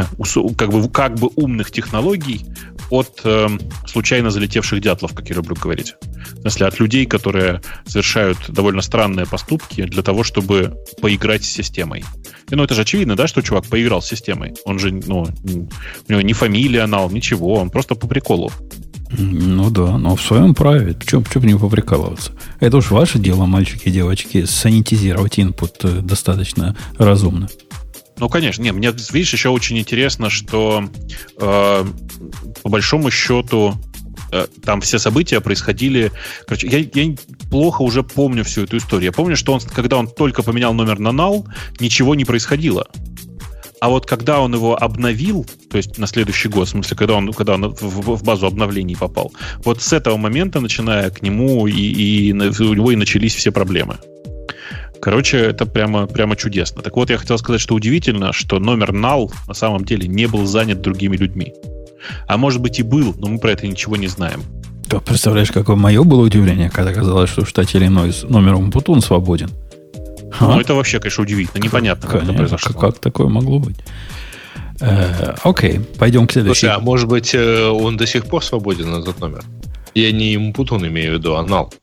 как, 0.58 0.70
бы, 0.72 0.90
как 0.90 1.16
бы 1.16 1.30
умных 1.36 1.72
технологий 1.72 2.46
от 2.90 3.22
э, 3.24 3.48
случайно 3.88 4.30
залетевших 4.30 4.82
дятлов, 4.82 5.14
как 5.14 5.30
я 5.30 5.36
люблю 5.36 5.56
говорить. 5.56 5.96
В 6.38 6.42
смысле, 6.42 6.68
от 6.68 6.80
людей, 6.80 7.06
которые 7.06 7.62
совершают 7.86 8.38
довольно 8.50 8.82
странные 8.82 9.26
поступки 9.26 9.84
для 9.84 10.04
того, 10.04 10.24
чтобы 10.24 10.76
поиграть 11.02 11.44
с 11.44 11.50
системой. 11.50 12.04
И, 12.50 12.56
ну, 12.56 12.64
это 12.64 12.76
же 12.76 12.82
очевидно, 12.82 13.16
да, 13.16 13.28
что 13.28 13.42
чувак 13.42 13.66
поиграл 13.66 14.02
с 14.02 14.08
системой. 14.08 14.54
Он 14.66 14.80
же, 14.80 14.92
ну, 14.92 15.24
у 15.24 16.12
него 16.12 16.22
не 16.22 16.34
фамилия 16.34 16.82
анал, 16.82 17.10
ничего, 17.10 17.56
он 17.56 17.70
просто 17.70 17.96
по 17.96 18.08
приколу. 18.08 18.52
Ну 19.18 19.70
да, 19.70 19.98
но 19.98 20.16
в 20.16 20.22
своем 20.22 20.56
праве. 20.56 20.96
Чем, 21.06 21.24
чем 21.26 21.44
не 21.44 21.56
поприкалываться? 21.56 22.32
Это 22.60 22.78
уж 22.78 22.92
ваше 22.92 23.20
дело, 23.20 23.46
мальчики 23.46 23.90
и 23.90 23.92
девочки, 23.92 24.46
санитизировать 24.46 25.40
инпут 25.40 25.76
э, 25.84 26.02
достаточно 26.02 26.76
разумно. 26.98 27.50
Ну, 28.18 28.30
конечно. 28.30 28.62
Не, 28.62 28.72
мне, 28.72 28.92
видишь, 29.12 29.34
еще 29.34 29.50
очень 29.50 29.78
интересно, 29.78 30.30
что 30.30 30.86
э, 31.40 31.86
по 32.64 32.70
большому 32.70 33.12
счету 33.12 33.76
э, 34.32 34.48
там 34.64 34.82
все 34.82 35.00
события 35.00 35.42
происходили... 35.42 36.12
Короче, 36.48 36.68
я, 36.68 36.80
я 36.80 37.16
плохо 37.50 37.82
уже 37.82 38.04
помню 38.04 38.44
всю 38.44 38.64
эту 38.64 38.78
историю. 38.78 39.06
Я 39.06 39.12
помню, 39.12 39.36
что 39.36 39.54
он, 39.54 39.60
когда 39.62 39.98
он 39.98 40.08
только 40.08 40.42
поменял 40.44 40.74
номер 40.74 41.00
на 41.00 41.12
нал, 41.12 41.48
ничего 41.80 42.16
не 42.16 42.26
происходило. 42.26 42.88
А 43.84 43.90
вот 43.90 44.06
когда 44.06 44.40
он 44.40 44.54
его 44.54 44.82
обновил, 44.82 45.46
то 45.70 45.76
есть 45.76 45.98
на 45.98 46.08
следующий 46.08 46.48
год, 46.48 46.70
в 46.70 46.72
смысле, 46.72 46.96
когда 46.96 47.16
он, 47.16 47.34
когда 47.34 47.56
он 47.56 47.74
в, 47.74 48.16
в 48.16 48.24
базу 48.24 48.48
обновлений 48.48 48.96
попал, 48.96 49.34
вот 49.66 49.82
с 49.82 49.92
этого 49.92 50.16
момента, 50.16 50.62
начиная 50.62 51.10
к 51.10 51.22
нему, 51.22 51.68
и, 51.68 51.74
и 51.74 52.32
у 52.32 52.74
него 52.74 52.92
и 52.92 52.96
начались 52.96 53.36
все 53.36 53.52
проблемы. 53.52 53.98
Короче, 55.02 55.38
это 55.38 55.66
прямо, 55.66 56.08
прямо 56.08 56.38
чудесно. 56.38 56.82
Так 56.82 56.96
вот, 56.96 57.10
я 57.10 57.18
хотел 57.18 57.38
сказать, 57.38 57.60
что 57.60 57.76
удивительно, 57.76 58.32
что 58.32 58.58
номер 58.58 58.92
NAL 58.92 59.34
на 59.50 59.54
самом 59.54 59.84
деле 59.84 60.08
не 60.08 60.28
был 60.28 60.46
занят 60.46 60.80
другими 60.80 61.18
людьми. 61.18 61.54
А 62.26 62.38
может 62.38 62.62
быть 62.62 62.80
и 62.80 62.84
был, 62.84 63.14
но 63.18 63.28
мы 63.28 63.38
про 63.38 63.52
это 63.52 63.68
ничего 63.68 63.98
не 63.98 64.08
знаем. 64.08 64.44
Ты 64.90 65.02
представляешь, 65.02 65.52
какое 65.52 65.76
мое 65.76 66.04
было 66.04 66.22
удивление, 66.22 66.70
когда 66.70 66.92
оказалось, 66.92 67.30
что 67.30 67.44
в 67.44 67.50
штате 67.50 67.80
Иллинойс 67.80 68.24
номер 68.24 68.54
Умпутун 68.54 69.02
свободен. 69.02 69.50
Ну, 70.40 70.58
а? 70.58 70.62
это 70.62 70.74
вообще, 70.74 71.00
конечно, 71.00 71.24
удивительно. 71.24 71.62
Непонятно, 71.62 72.08
как, 72.08 72.22
как 72.22 72.24
это 72.24 72.34
произошло. 72.34 72.80
Как 72.80 73.00
такое 73.00 73.28
могло 73.28 73.60
быть? 73.60 73.78
Э, 74.80 75.36
окей, 75.44 75.80
пойдем 75.98 76.28
к 76.28 76.32
следующему. 76.32 76.56
Слушай, 76.56 76.76
а 76.76 76.80
может 76.80 77.08
быть, 77.08 77.34
э, 77.34 77.68
он 77.68 77.98
до 77.98 78.06
сих 78.06 78.26
пор 78.26 78.44
свободен, 78.44 78.94
этот 78.94 79.20
номер? 79.20 79.44
Я 79.94 80.12
не 80.12 80.38
Умпутун 80.38 80.86
имею 80.88 81.12
в 81.12 81.18
виду, 81.20 81.36
а 81.36 81.44
NAL. 81.44 81.74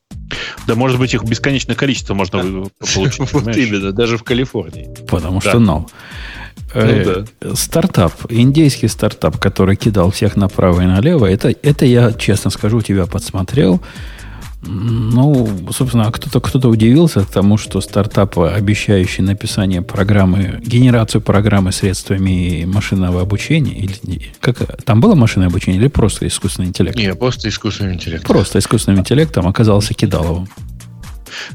Да, 0.67 0.75
может 0.75 0.99
быть, 0.99 1.15
их 1.15 1.25
бесконечное 1.25 1.77
количество 1.77 2.15
можно 2.15 2.39
получить. 2.79 3.19
Вот 3.33 3.57
именно, 3.57 3.93
даже 3.93 4.19
в 4.19 4.25
Калифорнии. 4.25 4.95
Потому 5.09 5.41
что 5.41 5.59
NAL. 5.59 5.89
Ну, 6.75 6.81
э, 6.81 7.25
да. 7.41 7.55
Стартап, 7.55 8.13
индейский 8.29 8.89
стартап, 8.89 9.39
который 9.39 9.77
кидал 9.77 10.11
всех 10.11 10.37
направо 10.37 10.83
и 10.83 10.87
налево, 10.87 11.27
это, 11.27 11.55
это 11.63 11.87
я, 11.87 12.13
честно 12.13 12.51
скажу, 12.51 12.81
тебя 12.81 13.07
подсмотрел. 13.07 13.81
Ну, 14.63 15.49
собственно, 15.71 16.07
а 16.07 16.13
кто-то 16.13 16.41
кто 16.41 16.69
удивился 16.69 17.25
тому, 17.25 17.57
что 17.57 17.81
стартап, 17.81 18.39
обещающий 18.39 19.23
написание 19.23 19.81
программы, 19.81 20.61
генерацию 20.65 21.23
программы 21.23 21.73
средствами 21.73 22.65
машинного 22.67 23.23
обучения, 23.23 23.73
или 23.73 24.33
как 24.41 24.59
там 24.85 25.01
было 25.01 25.15
машинное 25.15 25.49
обучение 25.49 25.81
или 25.81 25.89
просто 25.89 26.27
искусственный 26.27 26.69
интеллект? 26.69 26.99
Нет, 26.99 27.19
просто 27.19 27.49
искусственный 27.49 27.95
интеллект. 27.95 28.27
Просто 28.27 28.59
искусственным 28.59 29.01
интеллектом 29.01 29.49
оказался 29.49 29.95
кидаловым. 29.95 30.49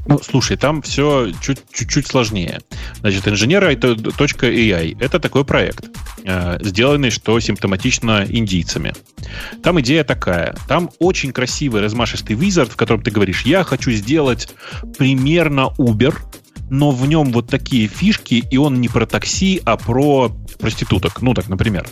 Ну, 0.06 0.20
слушай, 0.20 0.58
там 0.58 0.82
все 0.82 1.32
чуть-чуть 1.42 2.08
сложнее. 2.08 2.62
Значит, 3.00 3.28
инженеры.ai– 3.28 4.98
это 5.00 5.20
такой 5.20 5.46
проект, 5.46 5.86
э, 6.24 6.58
сделанный, 6.62 7.10
что 7.10 7.40
симптоматично 7.40 8.26
индийцами. 8.28 8.94
Там 9.64 9.80
идея 9.82 10.04
такая. 10.04 10.56
Там 10.68 10.90
очень 11.00 11.32
красивый 11.32 11.82
размашистый 11.82 12.36
визард, 12.36 12.72
в 12.72 12.76
котором 12.76 13.02
ты 13.02 13.12
говоришь, 13.12 13.44
я 13.44 13.64
хочу 13.64 13.92
сделать 13.92 14.50
примерно 14.98 15.72
Uber, 15.78 16.16
но 16.70 16.92
в 16.92 17.08
нем 17.08 17.32
вот 17.32 17.48
такие 17.48 17.88
фишки, 17.88 18.36
и 18.50 18.58
он 18.58 18.82
не 18.82 18.88
про 18.88 19.06
такси, 19.06 19.62
а 19.66 19.78
про 19.78 20.32
проституток. 20.60 21.22
Ну, 21.22 21.34
так, 21.34 21.48
например. 21.48 21.88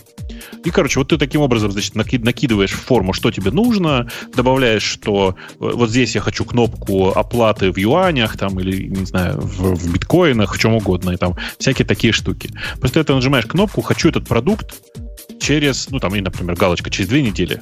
И, 0.63 0.69
короче, 0.69 0.99
вот 0.99 1.09
ты 1.09 1.17
таким 1.17 1.41
образом, 1.41 1.71
значит, 1.71 1.95
накидываешь 1.95 2.71
в 2.71 2.79
форму, 2.79 3.13
что 3.13 3.31
тебе 3.31 3.51
нужно, 3.51 4.09
добавляешь, 4.35 4.83
что 4.83 5.35
э, 5.51 5.53
вот 5.59 5.89
здесь 5.89 6.15
я 6.15 6.21
хочу 6.21 6.45
кнопку 6.45 7.09
оплаты 7.09 7.71
в 7.71 7.77
юанях, 7.77 8.37
там, 8.37 8.59
или, 8.59 8.87
не 8.87 9.05
знаю, 9.05 9.39
в, 9.39 9.75
в 9.75 9.93
биткоинах, 9.93 10.55
в 10.55 10.59
чем 10.59 10.73
угодно, 10.73 11.11
и 11.11 11.17
там 11.17 11.35
всякие 11.59 11.85
такие 11.85 12.13
штуки. 12.13 12.49
Просто 12.79 13.03
ты 13.03 13.13
нажимаешь 13.13 13.45
кнопку 13.45 13.81
«Хочу 13.81 14.09
этот 14.09 14.27
продукт» 14.27 14.73
через, 15.39 15.89
ну, 15.89 15.99
там, 15.99 16.15
и, 16.15 16.21
например, 16.21 16.55
галочка 16.55 16.89
«Через 16.89 17.09
две 17.09 17.21
недели». 17.21 17.61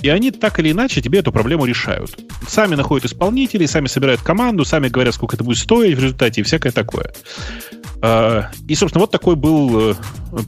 И 0.00 0.08
они 0.10 0.30
так 0.30 0.60
или 0.60 0.70
иначе 0.70 1.02
тебе 1.02 1.18
эту 1.18 1.32
проблему 1.32 1.64
решают. 1.64 2.16
Сами 2.46 2.76
находят 2.76 3.04
исполнителей, 3.04 3.66
сами 3.66 3.88
собирают 3.88 4.20
команду, 4.22 4.64
сами 4.64 4.88
говорят, 4.88 5.14
сколько 5.14 5.34
это 5.34 5.42
будет 5.42 5.58
стоить 5.58 5.96
в 5.96 6.02
результате 6.02 6.40
и 6.40 6.44
всякое 6.44 6.70
такое. 6.70 7.12
А, 8.00 8.50
и, 8.68 8.74
собственно, 8.74 9.00
вот 9.00 9.10
такой 9.10 9.36
был 9.36 9.90
э, 9.90 9.94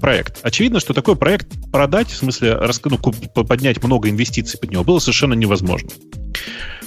проект. 0.00 0.38
Очевидно, 0.42 0.80
что 0.80 0.94
такой 0.94 1.16
проект 1.16 1.48
продать, 1.72 2.08
в 2.08 2.16
смысле 2.16 2.58
ну, 2.84 2.98
поднять 3.44 3.82
много 3.82 4.08
инвестиций 4.08 4.58
под 4.58 4.70
него, 4.70 4.84
было 4.84 4.98
совершенно 4.98 5.34
невозможно. 5.34 5.90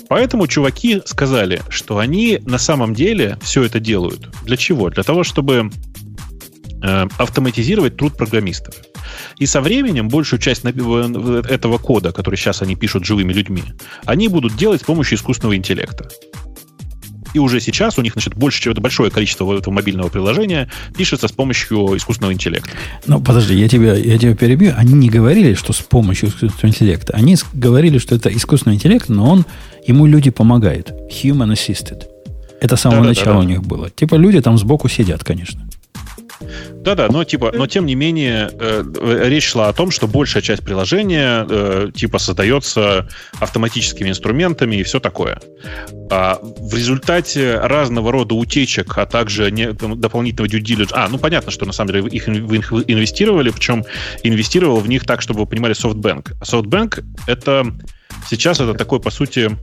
Поэтому 0.08 0.48
чуваки 0.48 1.02
сказали, 1.06 1.62
что 1.70 1.98
они 1.98 2.40
на 2.46 2.58
самом 2.58 2.94
деле 2.94 3.38
все 3.42 3.64
это 3.64 3.80
делают. 3.80 4.30
Для 4.46 4.58
чего? 4.58 4.90
Для 4.90 5.04
того, 5.04 5.24
чтобы 5.24 5.70
э, 6.82 7.08
автоматизировать 7.18 7.98
труд 7.98 8.16
программистов. 8.16 8.76
И 9.38 9.46
со 9.46 9.62
временем 9.62 10.08
большую 10.08 10.40
часть 10.40 10.64
этого 10.64 11.78
кода, 11.78 12.12
который 12.12 12.36
сейчас 12.36 12.62
они 12.62 12.76
пишут 12.76 13.06
живыми 13.06 13.34
людьми, 13.34 13.64
они 14.06 14.28
будут 14.28 14.56
делать 14.56 14.82
с 14.82 14.86
помощью 14.86 15.18
искусственного 15.18 15.56
интеллекта. 15.56 16.10
И 17.34 17.40
уже 17.40 17.60
сейчас 17.60 17.98
у 17.98 18.02
них, 18.02 18.14
значит, 18.14 18.36
больше, 18.36 18.62
чем 18.62 18.74
большое 18.74 19.10
количество 19.12 19.52
этого 19.58 19.74
мобильного 19.74 20.10
приложения 20.10 20.70
пишется 20.96 21.28
с 21.28 21.32
помощью 21.32 21.98
искусственного 21.98 22.34
интеллекта. 22.34 22.72
Ну, 23.08 23.22
подожди, 23.22 23.56
я 23.56 23.68
тебя, 23.68 23.96
я 23.96 24.18
тебя 24.18 24.36
перебью. 24.36 24.74
Они 24.78 24.94
не 24.94 25.10
говорили, 25.10 25.54
что 25.54 25.74
с 25.74 25.80
помощью 25.80 26.30
искусственного 26.30 26.68
интеллекта. 26.68 27.14
Они 27.14 27.36
говорили, 27.54 27.98
что 27.98 28.16
это 28.16 28.30
искусственный 28.30 28.76
интеллект, 28.76 29.10
но 29.10 29.30
он, 29.30 29.46
ему 29.86 30.06
люди 30.06 30.30
помогают. 30.30 30.92
Human 31.24 31.54
assisted. 31.54 32.04
Это 32.62 32.76
с 32.76 32.82
самого 32.82 33.02
да, 33.02 33.10
начала 33.10 33.26
да, 33.26 33.34
да, 33.34 33.40
у 33.40 33.44
них 33.44 33.64
было. 33.64 33.90
Типа 33.90 34.16
люди 34.16 34.40
там 34.40 34.58
сбоку 34.58 34.88
сидят, 34.88 35.24
конечно. 35.24 35.68
Да-да, 36.72 37.08
но 37.10 37.24
типа, 37.24 37.52
но 37.54 37.68
тем 37.68 37.86
не 37.86 37.96
менее 37.96 38.50
э, 38.60 38.84
речь 39.30 39.48
шла 39.48 39.70
о 39.70 39.74
том, 39.74 39.92
что 39.92 40.08
большая 40.08 40.44
часть 40.44 40.64
приложения 40.64 41.46
э, 41.50 41.92
типа 41.94 42.20
создается 42.20 43.08
автоматическими 43.40 44.10
инструментами 44.10 44.78
и 44.78 44.84
все 44.84 45.00
такое. 45.00 45.40
А 46.12 46.40
в 46.42 46.76
результате 46.76 47.58
разного 47.60 48.12
рода 48.12 48.36
утечек, 48.36 48.98
а 48.98 49.06
также 49.06 49.52
не, 49.52 49.72
дополнительного 49.72 50.50
due 50.52 50.62
diligence... 50.62 50.92
А, 50.92 51.08
ну 51.10 51.18
понятно, 51.18 51.52
что 51.52 51.66
на 51.66 51.72
самом 51.72 51.94
деле 51.94 52.08
их, 52.08 52.28
инвестировали, 52.28 53.50
причем 53.50 53.86
инвестировал 54.24 54.80
в 54.80 54.90
них 54.90 55.06
так, 55.06 55.22
чтобы 55.22 55.42
вы 55.42 55.46
понимали 55.46 55.76
SoftBank. 55.76 56.34
SoftBank 56.42 57.04
это 57.28 57.74
сейчас 58.30 58.60
это 58.60 58.74
такой, 58.74 59.00
по 59.00 59.10
сути, 59.10 59.58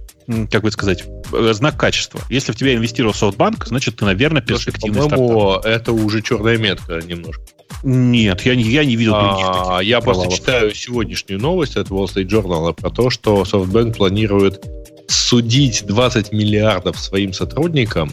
как 0.50 0.62
бы 0.62 0.70
сказать, 0.70 1.04
э, 1.32 1.52
знак 1.52 1.76
качества. 1.76 2.20
Если 2.28 2.52
в 2.52 2.56
тебя 2.56 2.74
инвестировал 2.74 3.14
SoftBank, 3.14 3.66
значит, 3.66 3.96
ты, 3.96 4.04
наверное, 4.04 4.42
перспективный 4.42 5.08
По-моему, 5.08 5.54
это 5.64 5.92
уже 5.92 6.22
черная 6.22 6.58
метка 6.58 7.00
немножко. 7.00 7.42
Нет, 7.82 8.42
я 8.42 8.54
не, 8.54 8.64
я 8.64 8.84
не 8.84 8.96
видел 8.96 9.14
а, 9.14 9.80
Я 9.80 10.00
просто 10.00 10.30
читаю 10.30 10.74
сегодняшнюю 10.74 11.40
новость 11.40 11.76
от 11.76 11.88
Wall 11.88 12.04
Street 12.04 12.28
Journal 12.28 12.74
про 12.74 12.90
то, 12.90 13.10
что 13.10 13.42
SoftBank 13.42 13.96
планирует 13.96 14.64
судить 15.08 15.86
20 15.86 16.32
миллиардов 16.32 16.98
своим 16.98 17.32
сотрудникам, 17.32 18.12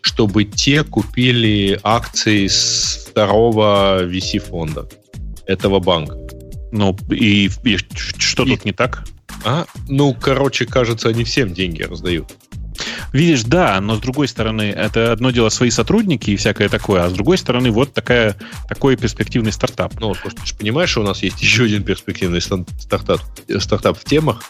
чтобы 0.00 0.44
те 0.44 0.84
купили 0.84 1.80
акции 1.82 2.48
второго 2.48 4.04
VC-фонда 4.04 4.88
этого 5.46 5.80
банка. 5.80 6.16
Ну, 6.72 6.96
и, 7.10 7.50
и 7.64 7.76
что 8.18 8.44
и, 8.44 8.50
тут 8.50 8.64
не 8.64 8.72
так? 8.72 9.04
А? 9.44 9.66
Ну, 9.88 10.14
короче, 10.14 10.66
кажется, 10.66 11.08
они 11.08 11.24
всем 11.24 11.54
деньги 11.54 11.82
раздают. 11.82 12.34
Видишь, 13.12 13.42
да, 13.44 13.80
но 13.80 13.96
с 13.96 14.00
другой 14.00 14.28
стороны, 14.28 14.62
это 14.62 15.12
одно 15.12 15.30
дело 15.30 15.48
свои 15.48 15.70
сотрудники 15.70 16.30
и 16.30 16.36
всякое 16.36 16.68
такое, 16.68 17.04
а 17.04 17.10
с 17.10 17.12
другой 17.12 17.38
стороны, 17.38 17.70
вот 17.70 17.92
такая, 17.92 18.36
такой 18.68 18.96
перспективный 18.96 19.52
стартап. 19.52 19.98
Ну, 19.98 20.08
вот, 20.08 20.34
ты 20.34 20.46
же 20.46 20.54
понимаешь, 20.54 20.90
что 20.90 21.00
у 21.00 21.04
нас 21.04 21.22
есть 21.22 21.40
еще 21.40 21.64
один 21.64 21.82
перспективный 21.82 22.40
стартап, 22.40 23.20
стартап 23.58 23.98
в 23.98 24.04
темах. 24.04 24.42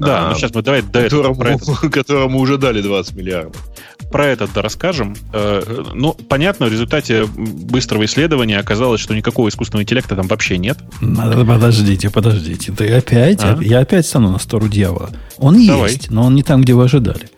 Да, 0.00 0.26
а, 0.26 0.28
ну 0.30 0.34
сейчас 0.34 0.52
мы 0.52 0.62
давай 0.62 0.82
до 0.82 1.04
которому, 1.04 1.42
этого, 1.44 1.74
которому 1.90 2.38
уже 2.40 2.58
дали 2.58 2.82
20 2.82 3.14
миллиардов 3.14 3.62
про 4.10 4.26
это 4.26 4.48
да 4.52 4.62
расскажем. 4.62 5.14
Э, 5.32 5.84
ну, 5.94 6.12
понятно, 6.12 6.66
в 6.66 6.72
результате 6.72 7.26
быстрого 7.26 8.04
исследования 8.04 8.58
оказалось, 8.58 9.00
что 9.00 9.14
никакого 9.14 9.48
искусственного 9.48 9.82
интеллекта 9.82 10.16
там 10.16 10.26
вообще 10.28 10.58
нет. 10.58 10.78
Подождите, 11.00 12.10
подождите. 12.10 12.72
Ты 12.72 12.92
опять, 12.92 13.40
а? 13.42 13.58
я 13.60 13.80
опять 13.80 14.06
стану 14.06 14.30
на 14.30 14.38
сторону 14.38 14.70
дьявола. 14.70 15.10
Он 15.38 15.66
Давай. 15.66 15.92
есть, 15.92 16.10
но 16.10 16.24
он 16.24 16.34
не 16.34 16.42
там, 16.42 16.62
где 16.62 16.74
вы 16.74 16.84
ожидали. 16.84 17.28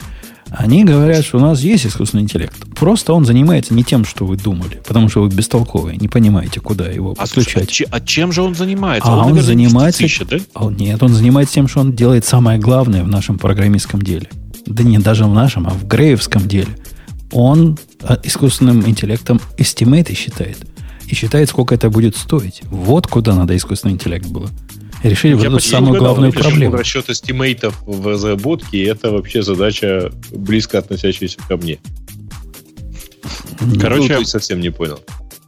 Они 0.51 0.85
говорят, 0.85 1.25
что 1.25 1.39
у 1.39 1.41
нас 1.41 1.61
есть 1.61 1.87
искусственный 1.87 2.23
интеллект. 2.23 2.57
Просто 2.77 3.13
он 3.13 3.25
занимается 3.25 3.75
не 3.75 3.83
тем, 3.83 4.05
что 4.05 4.25
вы 4.25 4.37
думали, 4.37 4.81
потому 4.87 5.09
что 5.09 5.23
вы 5.23 5.29
бестолковые, 5.29 5.97
не 5.97 6.09
понимаете, 6.09 6.61
куда 6.61 6.87
его 6.87 7.13
а 7.13 7.23
подключать. 7.23 7.83
А, 7.91 7.97
а 7.97 8.01
чем 8.01 8.31
же 8.33 8.43
он 8.43 8.55
занимается? 8.55 9.09
А 9.09 9.13
он, 9.13 9.19
он 9.19 9.25
наверное, 9.31 9.47
занимается... 9.47 10.05
Ищет, 10.05 10.29
да? 10.29 10.39
А 10.55 10.67
нет, 10.71 11.03
он 11.03 11.09
занимается 11.09 11.55
тем, 11.55 11.67
что 11.67 11.81
он 11.81 11.93
делает 11.93 12.25
самое 12.25 12.59
главное 12.61 13.03
в 13.03 13.09
нашем 13.09 13.39
программистском 13.39 14.03
деле– 14.03 14.29
да 14.67 14.83
не 14.83 14.99
даже 14.99 15.25
в 15.25 15.33
нашем, 15.33 15.67
а 15.67 15.71
в 15.71 15.87
греевском 15.87 16.47
деле, 16.47 16.77
он 17.33 17.79
а, 18.03 18.19
искусственным 18.23 18.87
интеллектом 18.87 19.41
эстимейты 19.59 20.15
считает. 20.15 20.59
И 21.07 21.15
считает, 21.15 21.49
сколько 21.49 21.75
это 21.75 21.89
будет 21.89 22.17
стоить. 22.17 22.63
Вот 22.65 23.07
куда 23.07 23.35
надо 23.35 23.57
искусственный 23.57 23.95
интеллект 23.95 24.27
было. 24.27 24.51
Решили 25.03 25.35
вот 25.35 25.45
эту 25.45 25.61
самую 25.61 25.99
главную 25.99 26.33
проблему. 26.33 26.77
Расчет 26.77 27.09
эстимейтов 27.09 27.81
в 27.83 28.07
разработке 28.07 28.85
это 28.85 29.11
вообще 29.11 29.43
задача 29.43 30.11
близко 30.31 30.79
относящаяся 30.79 31.39
ко 31.47 31.57
мне. 31.57 31.79
Короче, 33.81 34.15
ну, 34.15 34.21
ты 34.21 34.27
совсем 34.27 34.61
не 34.61 34.71
понял. 34.71 35.01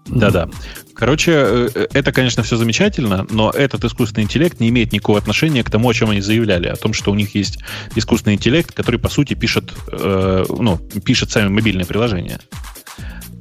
Да-да. 0.06 0.48
Короче, 0.98 1.32
э, 1.32 1.68
э, 1.74 1.86
это, 1.92 2.10
конечно, 2.10 2.42
все 2.42 2.56
замечательно, 2.56 3.24
но 3.30 3.50
этот 3.50 3.84
искусственный 3.84 4.24
интеллект 4.24 4.58
не 4.58 4.68
имеет 4.68 4.92
никакого 4.92 5.18
отношения 5.18 5.62
к 5.62 5.70
тому, 5.70 5.88
о 5.88 5.94
чем 5.94 6.10
они 6.10 6.20
заявляли, 6.20 6.66
о 6.66 6.74
том, 6.74 6.92
что 6.92 7.12
у 7.12 7.14
них 7.14 7.36
есть 7.36 7.58
искусственный 7.94 8.34
интеллект, 8.34 8.72
который, 8.72 8.98
по 8.98 9.08
сути, 9.08 9.34
пишет, 9.34 9.72
э, 9.92 10.44
ну, 10.48 10.76
пишет 11.04 11.30
сами 11.30 11.48
мобильные 11.50 11.86
приложения. 11.86 12.40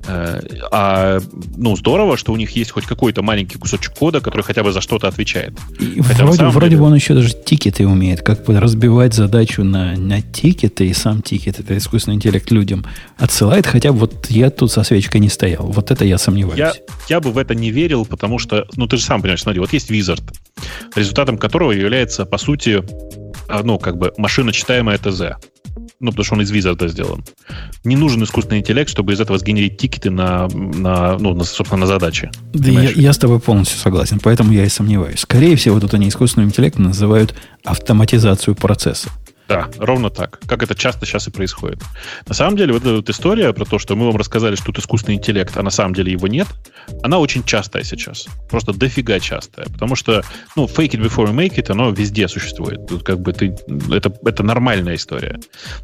Э, 0.07 0.39
а, 0.71 1.19
ну, 1.57 1.75
здорово, 1.75 2.17
что 2.17 2.31
у 2.31 2.37
них 2.37 2.51
есть 2.51 2.71
хоть 2.71 2.85
какой-то 2.85 3.21
маленький 3.21 3.57
кусочек 3.57 3.93
кода, 3.93 4.21
который 4.21 4.41
хотя 4.41 4.63
бы 4.63 4.71
за 4.71 4.81
что-то 4.81 5.07
отвечает. 5.07 5.53
И 5.79 6.01
Хотя 6.01 6.25
вроде, 6.25 6.45
вроде 6.45 6.69
деле... 6.69 6.81
бы 6.81 6.87
он 6.87 6.95
еще 6.95 7.13
даже 7.13 7.33
тикеты 7.33 7.85
умеет, 7.85 8.21
как 8.21 8.45
бы 8.45 8.59
разбивать 8.59 9.13
задачу 9.13 9.63
на, 9.63 9.95
на 9.97 10.21
тикеты, 10.21 10.87
и 10.87 10.93
сам 10.93 11.21
тикет, 11.21 11.59
это 11.59 11.77
искусственный 11.77 12.15
интеллект 12.15 12.49
людям 12.51 12.85
отсылает, 13.17 13.67
хотя 13.67 13.91
вот 13.91 14.29
я 14.29 14.49
тут 14.49 14.71
со 14.71 14.83
свечкой 14.83 15.19
не 15.19 15.29
стоял. 15.29 15.65
Вот 15.67 15.91
это 15.91 16.05
я 16.05 16.17
сомневаюсь. 16.17 16.57
Я, 16.57 16.73
я 17.09 17.19
бы 17.19 17.31
в 17.31 17.37
это 17.37 17.53
не 17.53 17.71
верил, 17.71 18.05
потому 18.05 18.39
что, 18.39 18.65
ну, 18.75 18.87
ты 18.87 18.97
же 18.97 19.03
сам 19.03 19.21
понимаешь, 19.21 19.41
смотри, 19.41 19.59
вот 19.59 19.73
есть 19.73 19.91
Wizard, 19.91 20.23
результатом 20.95 21.37
которого 21.37 21.71
является, 21.71 22.25
по 22.25 22.37
сути, 22.37 22.81
а, 23.49 23.63
ну, 23.63 23.77
как 23.77 23.97
бы 23.97 24.13
машиночитаемая 24.17 24.97
ТЗ 24.97 25.37
ну, 25.99 26.11
потому 26.11 26.25
что 26.25 26.35
он 26.35 26.41
из 26.41 26.51
Wizard 26.51 26.87
сделан. 26.87 27.23
Не 27.83 27.95
нужен 27.95 28.23
искусственный 28.23 28.59
интеллект, 28.59 28.89
чтобы 28.89 29.13
из 29.13 29.19
этого 29.19 29.37
сгенерить 29.37 29.77
тикеты 29.77 30.09
на, 30.09 30.47
на 30.47 31.17
ну, 31.17 31.33
на, 31.33 31.43
собственно, 31.43 31.81
на 31.81 31.87
задачи. 31.87 32.29
Да 32.53 32.69
я, 32.69 32.89
я 32.89 33.13
с 33.13 33.17
тобой 33.17 33.39
полностью 33.39 33.77
согласен, 33.77 34.19
поэтому 34.21 34.51
я 34.51 34.65
и 34.65 34.69
сомневаюсь. 34.69 35.19
Скорее 35.19 35.55
всего, 35.55 35.79
тут 35.79 35.93
они 35.93 36.09
искусственным 36.09 36.49
интеллектом 36.49 36.83
называют 36.83 37.35
автоматизацию 37.63 38.55
процесса. 38.55 39.09
Да, 39.47 39.69
ровно 39.77 40.09
так. 40.09 40.39
Как 40.45 40.61
это 40.63 40.75
часто 40.75 41.05
сейчас 41.05 41.27
и 41.27 41.31
происходит. 41.31 41.81
На 42.27 42.33
самом 42.33 42.57
деле, 42.57 42.73
вот 42.73 42.81
эта 42.81 42.95
вот 42.95 43.09
история 43.09 43.53
про 43.53 43.65
то, 43.65 43.79
что 43.79 43.95
мы 43.95 44.05
вам 44.07 44.17
рассказали, 44.17 44.55
что 44.55 44.65
тут 44.67 44.79
искусственный 44.79 45.15
интеллект, 45.15 45.55
а 45.55 45.63
на 45.63 45.69
самом 45.69 45.93
деле 45.93 46.11
его 46.11 46.27
нет, 46.27 46.47
она 47.03 47.19
очень 47.19 47.43
частая 47.43 47.83
сейчас. 47.83 48.27
Просто 48.49 48.73
дофига 48.73 49.19
частая. 49.19 49.65
Потому 49.65 49.95
что, 49.95 50.23
ну, 50.55 50.65
fake 50.65 50.91
it 50.91 51.01
before 51.01 51.27
you 51.27 51.33
make 51.33 51.55
it, 51.55 51.71
оно 51.71 51.91
везде 51.91 52.27
существует. 52.27 52.87
Тут 52.87 53.03
как 53.03 53.19
бы 53.19 53.33
ты... 53.33 53.55
Это, 53.91 54.13
это 54.25 54.43
нормальная 54.43 54.95
история. 54.95 55.39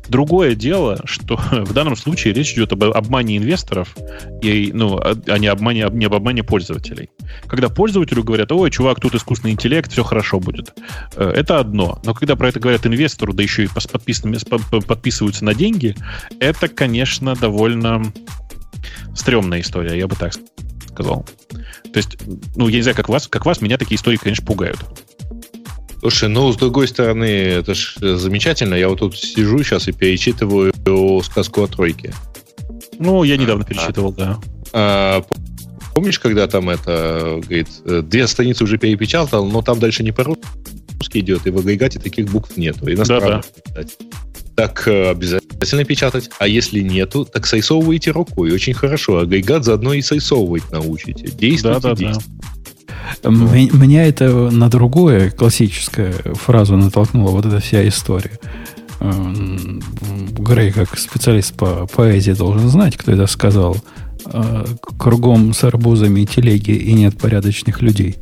Другое 0.10 0.56
дело, 0.56 1.00
что 1.06 1.36
в 1.52 1.74
данном 1.74 1.96
случае 1.96 2.34
речь 2.34 2.54
идет 2.54 2.74
об 2.74 2.84
обмане 2.84 3.38
инвесторов, 3.38 3.96
и, 4.42 4.72
ну, 4.74 5.00
а 5.00 5.38
не, 5.38 5.48
обмане, 5.48 5.88
не 5.92 6.06
об 6.06 6.16
обмане 6.16 6.44
пользователей. 6.44 7.10
Когда 7.48 7.70
пользователю 7.70 8.24
говорят, 8.24 8.52
ой, 8.52 8.72
чувак, 8.72 9.00
тут 9.00 9.16
искусственный 9.16 9.54
интеллект, 9.54 9.92
все 9.92 10.04
хорошо 10.04 10.40
будет. 10.40 10.74
Э, 11.16 11.32
это 11.36 11.60
одно. 11.60 12.02
Но 12.04 12.14
когда 12.14 12.36
про 12.36 12.50
это 12.50 12.60
говорят 12.60 12.86
инвестору, 12.86 13.34
да 13.34 13.44
еще 13.44 13.53
еще 13.54 13.66
и 13.66 14.82
подписываются 14.88 15.46
на 15.46 15.54
деньги, 15.54 15.96
это, 16.40 16.68
конечно, 16.68 17.36
довольно 17.36 18.04
стрёмная 19.16 19.62
история, 19.62 19.98
я 19.98 20.08
бы 20.08 20.16
так 20.16 20.34
сказал. 20.90 21.26
То 21.50 21.98
есть, 21.98 22.18
ну, 22.56 22.68
я 22.68 22.78
не 22.78 22.82
знаю, 22.82 22.96
как 22.98 23.10
вас, 23.10 23.28
как 23.28 23.46
вас, 23.46 23.62
меня 23.62 23.78
такие 23.78 23.98
истории, 23.98 24.18
конечно, 24.18 24.46
пугают. 24.46 24.80
Слушай, 26.00 26.30
ну, 26.30 26.52
с 26.52 26.58
другой 26.58 26.88
стороны, 26.88 27.26
это 27.26 27.76
ж 27.76 27.96
замечательно. 28.00 28.76
Я 28.76 28.90
вот 28.90 29.00
тут 29.00 29.16
сижу 29.18 29.64
сейчас 29.64 29.88
и 29.88 29.92
перечитываю 29.92 30.74
сказку 31.24 31.64
о 31.64 31.68
тройке. 31.68 32.14
Ну, 33.00 33.24
я 33.24 33.38
недавно 33.38 33.64
перечитывал, 33.64 34.14
а, 34.18 34.20
да. 34.20 34.40
А, 34.74 35.24
помнишь, 35.96 36.20
когда 36.20 36.48
там 36.48 36.70
это, 36.70 37.40
говорит, 37.42 37.70
две 37.86 38.28
страницы 38.28 38.66
уже 38.66 38.78
перепечатал, 38.78 39.48
но 39.48 39.62
там 39.62 39.80
дальше 39.80 40.04
не 40.04 40.12
по 40.12 40.26
русский 41.04 41.20
идет, 41.20 41.46
и 41.46 41.50
в 41.50 41.58
агрегате 41.58 42.00
таких 42.00 42.30
букв 42.30 42.56
нету. 42.58 42.92
Иностранных 42.92 43.46
да, 43.76 43.84
да. 43.84 43.90
Так 44.56 44.88
э, 44.88 45.10
обязательно 45.10 45.84
печатать. 45.84 46.30
А 46.40 46.48
если 46.48 46.80
нету, 46.80 47.26
так 47.26 47.46
сойсовывайте 47.46 48.12
рукой. 48.12 48.52
Очень 48.52 48.74
хорошо. 48.74 49.20
Агрегат 49.20 49.66
заодно 49.66 49.94
и 49.94 50.02
сойсовывать 50.02 50.72
научите. 50.72 51.28
Действуйте, 51.28 51.80
да, 51.80 51.90
да, 51.90 51.96
действуйте. 51.96 52.30
Да. 53.22 53.30
Меня 53.30 54.06
это 54.06 54.50
на 54.52 54.70
другое 54.70 55.32
классическое 55.32 56.14
фразу 56.36 56.78
натолкнула 56.78 57.32
вот 57.32 57.46
эта 57.46 57.60
вся 57.60 57.86
история. 57.88 58.40
Эм, 59.00 59.82
Грей, 60.38 60.72
как 60.72 60.98
специалист 60.98 61.54
по 61.56 61.88
поэзии, 61.88 62.32
должен 62.32 62.70
знать, 62.70 62.96
кто 62.96 63.12
это 63.12 63.28
сказал. 63.28 63.78
Э, 64.26 64.66
кругом 64.98 65.54
с 65.54 65.64
арбузами 65.64 66.22
и 66.22 66.26
телеги 66.26 66.72
и 66.72 66.94
нет 66.94 67.18
порядочных 67.18 67.82
людей. 67.82 68.18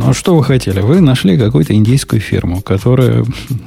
Ну, 0.00 0.08
а 0.08 0.14
что 0.14 0.34
вы 0.34 0.42
хотели? 0.42 0.80
Вы 0.80 1.02
нашли 1.02 1.36
какую-то 1.36 1.74
индийскую 1.74 2.22
фирму, 2.22 2.62
которая, 2.62 3.22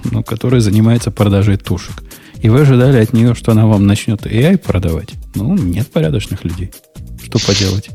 ну, 0.10 0.24
которая 0.24 0.62
занимается 0.62 1.12
продажей 1.12 1.58
тушек. 1.58 2.04
И 2.42 2.50
вы 2.50 2.62
ожидали 2.62 2.98
от 2.98 3.14
нее, 3.14 3.36
что 3.36 3.52
она 3.52 3.68
вам 3.68 3.86
начнет 3.86 4.26
AI 4.26 4.58
продавать? 4.58 5.12
Ну, 5.36 5.56
нет 5.56 5.92
порядочных 5.92 6.44
людей. 6.44 6.72
Что 7.24 7.38
поделать? 7.38 7.92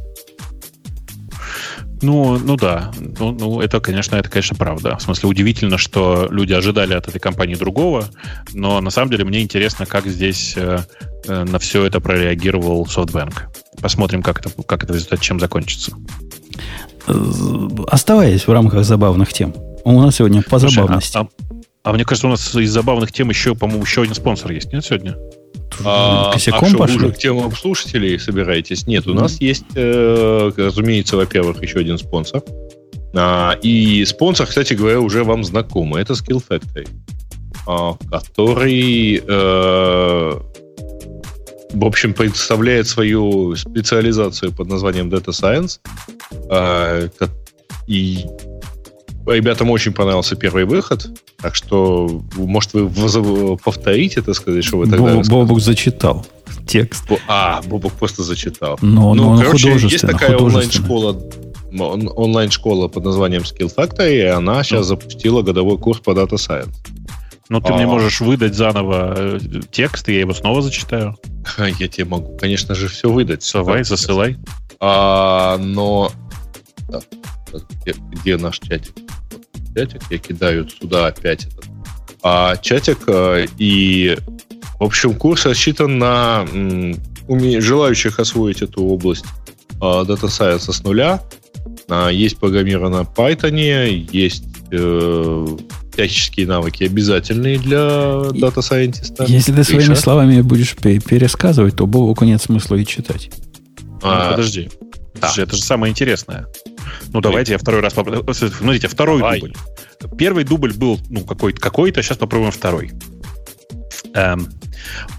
Ну, 2.01 2.39
ну 2.39 2.55
да. 2.55 2.93
Ну, 3.19 3.33
ну, 3.33 3.61
это, 3.61 3.81
конечно, 3.81 4.15
это, 4.15 4.31
конечно, 4.31 4.55
правда. 4.55 4.97
В 4.97 5.03
смысле, 5.03 5.29
удивительно, 5.29 5.77
что 5.77 6.29
люди 6.31 6.53
ожидали 6.53 6.95
от 6.95 7.09
этой 7.09 7.19
компании 7.19 7.57
другого, 7.57 8.09
но 8.53 8.81
на 8.81 8.91
самом 8.91 9.11
деле 9.11 9.25
мне 9.25 9.43
интересно, 9.43 9.85
как 9.85 10.07
здесь 10.07 10.55
э, 10.57 10.79
э 11.27 11.43
на 11.43 11.59
все 11.59 11.85
это 11.85 11.99
прореагировал 11.99 12.85
SoftBank. 12.85 13.35
Посмотрим, 13.81 14.23
как 14.23 14.39
это, 14.39 14.51
как 14.63 14.85
это 14.85 14.93
в 14.93 14.97
результате 14.97 15.25
чем 15.25 15.41
закончится. 15.41 15.93
Э, 17.07 17.69
оставаясь 17.89 18.47
в 18.47 18.53
рамках 18.53 18.85
забавных 18.85 19.33
тем, 19.33 19.55
у 19.85 20.01
нас 20.01 20.17
сегодня 20.17 20.43
по 20.43 20.59
Слушай, 20.59 20.75
забавности. 20.75 21.17
А, 21.17 21.21
а, 21.21 21.29
а 21.85 21.93
мне 21.93 22.05
кажется, 22.05 22.27
у 22.27 22.31
нас 22.31 22.55
из 22.55 22.71
забавных 22.71 23.13
тем 23.13 23.31
еще, 23.31 23.55
по-моему, 23.55 23.83
еще 23.83 24.03
один 24.03 24.15
спонсор 24.15 24.53
есть, 24.53 24.73
нет, 24.73 24.85
сегодня? 24.85 25.17
А, 25.85 26.33
Косяком 26.33 26.75
а 26.75 26.79
пошли? 26.79 27.11
к 27.11 27.19
темам 27.19 27.55
слушателей 27.55 28.19
собираетесь? 28.19 28.87
Нет, 28.87 29.07
у 29.07 29.15
нас 29.15 29.41
есть, 29.41 29.65
э, 29.75 30.51
разумеется, 30.57 31.17
во-первых, 31.17 31.63
еще 31.63 31.79
один 31.79 31.99
спонсор. 31.99 32.43
А, 33.15 33.57
и 33.63 34.05
спонсор, 34.05 34.47
кстати 34.47 34.75
говоря, 34.75 35.01
уже 35.01 35.25
вам 35.25 35.45
знакомый. 35.45 36.03
Это 36.03 36.13
Skill 36.15 36.43
Factory, 36.47 36.89
а, 37.67 37.95
который 38.11 39.23
э, 39.27 40.41
в 41.73 41.85
общем, 41.85 42.15
представляет 42.15 42.87
свою 42.87 43.55
специализацию 43.57 44.53
под 44.53 44.69
названием 44.69 45.09
Data 45.09 45.29
Science. 45.29 45.81
А, 46.51 47.09
и 47.87 48.25
ребятам 49.27 49.71
очень 49.71 49.93
понравился 49.93 50.37
первый 50.37 50.65
выход, 50.65 51.09
так 51.41 51.55
что, 51.55 52.23
может, 52.37 52.73
вы 52.73 53.57
повторите, 53.57 54.21
это 54.21 54.35
сказать, 54.35 54.65
что 54.65 54.79
вы 54.79 54.87
тогда... 54.87 55.15
Боб, 55.15 55.27
Бобук 55.27 55.61
зачитал 55.61 56.27
текст. 56.67 57.05
А, 57.27 57.61
Бобук 57.63 57.93
просто 57.93 58.23
зачитал. 58.23 58.79
Но, 58.83 59.15
ну, 59.15 59.35
но 59.35 59.43
короче, 59.43 59.73
есть 59.73 60.01
такая 60.01 60.37
онлайн-школа 60.37 61.21
онлайн-школа 61.71 62.89
под 62.89 63.05
названием 63.05 63.43
Skill 63.43 63.71
Factory, 63.75 64.17
и 64.17 64.23
она 64.23 64.63
сейчас 64.63 64.87
запустила 64.87 65.43
годовой 65.43 65.77
курс 65.79 66.01
по 66.01 66.13
Data 66.13 66.37
Science. 66.37 66.73
Ну, 67.49 67.61
ты 67.61 67.73
а... 67.73 67.77
мне 67.77 67.87
можешь 67.87 68.21
выдать 68.21 68.55
заново 68.55 69.15
э, 69.17 69.41
текст, 69.71 70.09
и 70.09 70.15
я 70.15 70.21
его 70.21 70.35
снова 70.35 70.63
зачитаю. 70.63 71.17
Я 71.79 71.89
тебе 71.89 72.05
могу, 72.05 72.37
конечно 72.37 72.75
же, 72.75 72.89
все 72.89 73.11
выдать. 73.11 73.49
Давай, 73.53 73.85
засылай. 73.85 74.37
А, 74.81 75.57
но... 75.59 76.13
Да, 76.89 77.01
где, 77.83 77.95
где 78.13 78.37
наш 78.37 78.59
чатик? 78.59 78.95
Чатик, 79.75 80.03
я 80.11 80.19
кидаю 80.19 80.69
сюда 80.69 81.07
опять 81.07 81.47
этот. 81.47 81.65
А, 82.23 82.57
чатик, 82.57 82.99
э, 83.07 83.47
и, 83.57 84.19
в 84.79 84.85
общем, 84.85 85.15
курс 85.15 85.47
рассчитан 85.47 85.99
на 85.99 86.47
уме... 87.27 87.61
желающих 87.61 88.19
освоить 88.19 88.63
эту 88.63 88.85
область 88.85 89.25
а, 89.81 90.03
Data 90.05 90.27
Science 90.27 90.73
с 90.73 90.83
нуля. 90.83 91.23
А, 91.89 92.09
есть 92.09 92.39
программирование 92.39 93.01
на 93.01 93.05
Python, 93.05 93.57
есть 94.13 94.45
э, 94.71 95.47
всяческие 95.99 96.47
навыки 96.47 96.85
обязательные 96.85 97.59
для 97.59 98.31
дата-сайентиста. 98.33 99.25
Если 99.25 99.53
ты 99.53 99.65
своими 99.65 99.95
словами 99.95 100.43
будешь 100.43 100.77
пересказывать, 100.77 101.75
то 101.75 101.87
Бобуку 101.87 102.25
нет 102.25 102.41
смысла 102.41 102.77
и 102.77 102.87
читать. 102.87 103.31
А, 104.03 104.27
ну, 104.27 104.31
подожди. 104.31 104.71
Да. 105.21 105.33
Это 105.37 105.57
же 105.57 105.63
самое 105.63 105.91
интересное. 105.91 106.47
Ну, 107.13 107.21
давайте 107.21 107.53
я 107.53 107.59
второй 107.59 107.81
раз 107.81 107.95
попробую. 107.95 108.33
Смотрите, 108.33 108.87
второй 108.87 109.19
Давай. 109.19 109.41
дубль. 109.41 109.55
Первый 110.17 110.45
дубль 110.45 110.73
был, 110.73 111.01
ну, 111.11 111.23
какой-то, 111.23 111.61
какой-то, 111.61 112.01
сейчас 112.01 112.17
попробуем 112.17 112.53
второй. 112.53 112.93
Эм, 114.15 114.49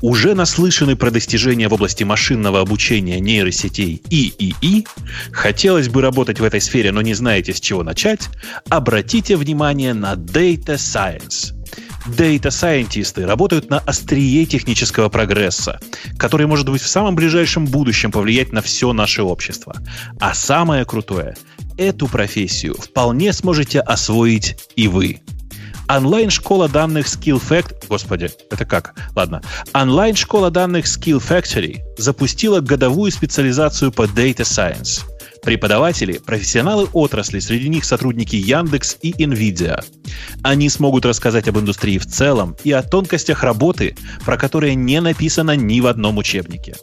уже 0.02 0.36
наслышаны 0.36 0.96
про 0.96 1.12
достижения 1.12 1.68
в 1.68 1.74
области 1.74 2.04
машинного 2.04 2.62
обучения 2.62 3.20
нейросетей 3.20 4.02
и 4.10 4.34
ИИ, 4.40 4.86
хотелось 5.32 5.90
бы 5.90 6.02
работать 6.02 6.40
в 6.40 6.44
этой 6.44 6.62
сфере, 6.62 6.92
но 6.92 7.02
не 7.02 7.14
знаете, 7.14 7.54
с 7.54 7.60
чего 7.60 7.84
начать, 7.84 8.30
обратите 8.70 9.36
внимание 9.36 9.94
на 9.94 10.14
Data 10.14 10.76
Science. 10.76 11.54
Дейта-сайентисты 12.08 13.26
работают 13.26 13.70
на 13.70 13.80
острие 13.80 14.46
технического 14.46 15.10
прогресса, 15.10 15.80
который 16.18 16.48
может 16.48 16.68
быть 16.70 16.82
в 16.82 16.88
самом 16.88 17.16
ближайшем 17.16 17.66
будущем 17.66 18.12
повлиять 18.12 18.52
на 18.52 18.62
все 18.62 18.94
наше 18.94 19.22
общество. 19.22 19.76
А 20.20 20.34
самое 20.34 20.86
крутое, 20.86 21.36
эту 21.78 22.08
профессию 22.08 22.74
вполне 22.74 23.34
сможете 23.34 23.82
освоить 23.82 24.58
и 24.76 24.88
вы. 24.88 25.22
Онлайн-школа 25.90 26.70
данных 26.70 27.08
Skill 27.08 27.42
Factory... 27.42 27.88
Господи, 27.90 28.30
это 28.52 28.64
как? 28.64 28.94
Ладно. 29.16 29.42
Онлайн-школа 29.74 30.52
данных 30.52 30.86
Skill 30.86 31.18
Factory 31.18 31.80
запустила 31.98 32.60
годовую 32.60 33.12
специализацию 33.12 33.92
по 33.92 34.04
Data 34.04 34.42
Science. 34.42 35.04
Преподаватели– 35.42 36.20
профессионалы 36.26 36.88
отрасли, 36.94 37.40
среди 37.40 37.70
них 37.70 37.86
сотрудники 37.86 38.36
Яндекс 38.36 38.98
и 39.02 39.14
Nvidia. 39.14 39.84
Они 40.44 40.70
смогут 40.70 41.06
рассказать 41.06 41.48
об 41.48 41.58
индустрии 41.58 41.98
в 41.98 42.06
целом 42.06 42.56
и 42.64 42.72
о 42.72 42.84
тонкостях 42.84 43.42
работы, 43.44 43.96
про 44.24 44.38
которые 44.38 44.76
не 44.76 45.02
написано 45.02 45.56
ни 45.56 45.80
в 45.80 45.88
одном 45.88 46.20
учебнике. 46.20 46.76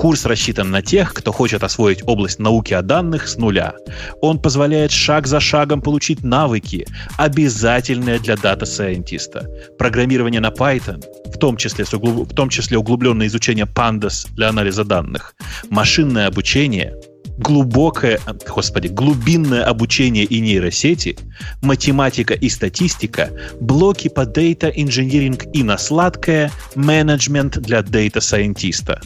Курс 0.00 0.24
рассчитан 0.24 0.70
на 0.70 0.80
тех, 0.80 1.12
кто 1.12 1.30
хочет 1.30 1.62
освоить 1.62 2.02
область 2.06 2.38
науки 2.38 2.72
о 2.72 2.80
данных 2.80 3.28
с 3.28 3.36
нуля. 3.36 3.74
Он 4.22 4.40
позволяет 4.40 4.92
шаг 4.92 5.26
за 5.26 5.40
шагом 5.40 5.82
получить 5.82 6.24
навыки, 6.24 6.86
обязательные 7.18 8.18
для 8.18 8.36
дата-сайентиста. 8.38 9.46
Программирование 9.78 10.40
на 10.40 10.48
Python, 10.48 11.04
в 11.26 11.36
том 11.36 11.58
числе, 11.58 11.84
в 11.84 12.34
том 12.34 12.48
числе 12.48 12.78
углубленное 12.78 13.26
изучение 13.26 13.66
Pandas 13.66 14.26
для 14.32 14.48
анализа 14.48 14.84
данных, 14.84 15.34
машинное 15.68 16.28
обучение– 16.28 16.94
глубокое, 17.40 18.20
господи, 18.46 18.88
глубинное 18.88 19.64
обучение 19.64 20.24
и 20.24 20.40
нейросети, 20.40 21.16
математика 21.62 22.34
и 22.34 22.48
статистика, 22.48 23.30
блоки 23.60 24.08
по 24.08 24.20
Data 24.20 24.74
Engineering 24.74 25.50
и 25.52 25.62
на 25.62 25.78
сладкое 25.78 26.50
менеджмент 26.74 27.58
для 27.58 27.82
дата-сайентиста. 27.82 29.00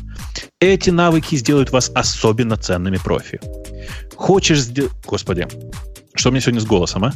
Эти 0.60 0.90
навыки 0.90 1.36
сделают 1.36 1.70
вас 1.70 1.90
особенно 1.94 2.56
ценными 2.56 2.98
профи. 2.98 3.40
Хочешь 4.16 4.60
сделать... 4.60 4.92
Господи, 5.06 5.46
что 6.16 6.30
меня 6.30 6.40
сегодня 6.40 6.60
с 6.60 6.64
голосом, 6.64 7.04
а? 7.04 7.12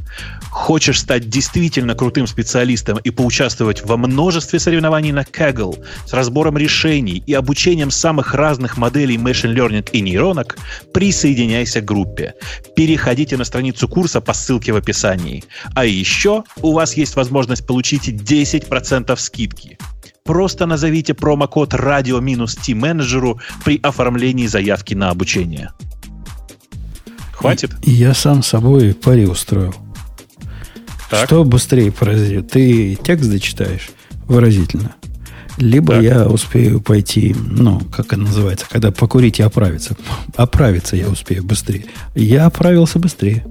Хочешь 0.50 1.00
стать 1.00 1.28
действительно 1.28 1.94
крутым 1.94 2.26
специалистом 2.26 2.98
и 2.98 3.10
поучаствовать 3.10 3.84
во 3.84 3.96
множестве 3.96 4.58
соревнований 4.58 5.12
на 5.12 5.22
Kaggle 5.22 5.84
с 6.04 6.12
разбором 6.12 6.58
решений 6.58 7.22
и 7.24 7.32
обучением 7.32 7.92
самых 7.92 8.34
разных 8.34 8.76
моделей 8.76 9.16
Machine 9.16 9.54
Learning 9.54 9.88
и 9.92 10.00
нейронок, 10.00 10.58
присоединяйся 10.92 11.80
к 11.80 11.84
группе. 11.84 12.34
Переходите 12.74 13.36
на 13.36 13.44
страницу 13.44 13.88
курса 13.88 14.20
по 14.20 14.32
ссылке 14.32 14.72
в 14.72 14.76
описании. 14.76 15.44
А 15.74 15.84
еще 15.84 16.42
у 16.60 16.72
вас 16.72 16.96
есть 16.96 17.14
возможность 17.14 17.66
получить 17.66 18.08
10% 18.08 19.16
скидки. 19.16 19.78
Просто 20.24 20.66
назовите 20.66 21.14
промокод 21.14 21.72
радио-t 21.72 22.74
менеджеру 22.74 23.40
при 23.64 23.78
оформлении 23.82 24.46
заявки 24.46 24.92
на 24.94 25.10
обучение. 25.10 25.70
Хватит? 27.38 27.70
И, 27.82 27.92
я 27.92 28.14
сам 28.14 28.42
собой 28.42 28.94
пари 28.94 29.24
устроил. 29.26 29.74
Так. 31.08 31.26
Что 31.26 31.44
быстрее 31.44 31.92
произойдет? 31.92 32.50
Ты 32.50 32.98
текст 33.02 33.26
зачитаешь 33.26 33.90
выразительно. 34.26 34.96
Либо 35.56 35.94
так. 35.94 36.02
я 36.02 36.26
успею 36.26 36.80
пойти, 36.80 37.34
ну, 37.34 37.80
как 37.80 38.06
это 38.06 38.16
называется, 38.16 38.66
когда 38.68 38.90
покурить 38.90 39.38
и 39.38 39.42
оправиться. 39.42 39.96
Оправиться 40.36 40.96
я 40.96 41.08
успею 41.08 41.44
быстрее. 41.44 41.86
Я 42.16 42.46
оправился 42.46 42.98
быстрее. 42.98 43.46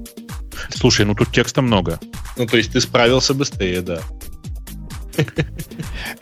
Слушай, 0.69 1.05
ну 1.05 1.15
тут 1.15 1.31
текста 1.31 1.61
много. 1.61 1.97
Ну, 2.35 2.45
то 2.45 2.57
есть 2.57 2.73
ты 2.73 2.81
справился 2.81 3.33
быстрее, 3.33 3.81
да. 3.81 4.01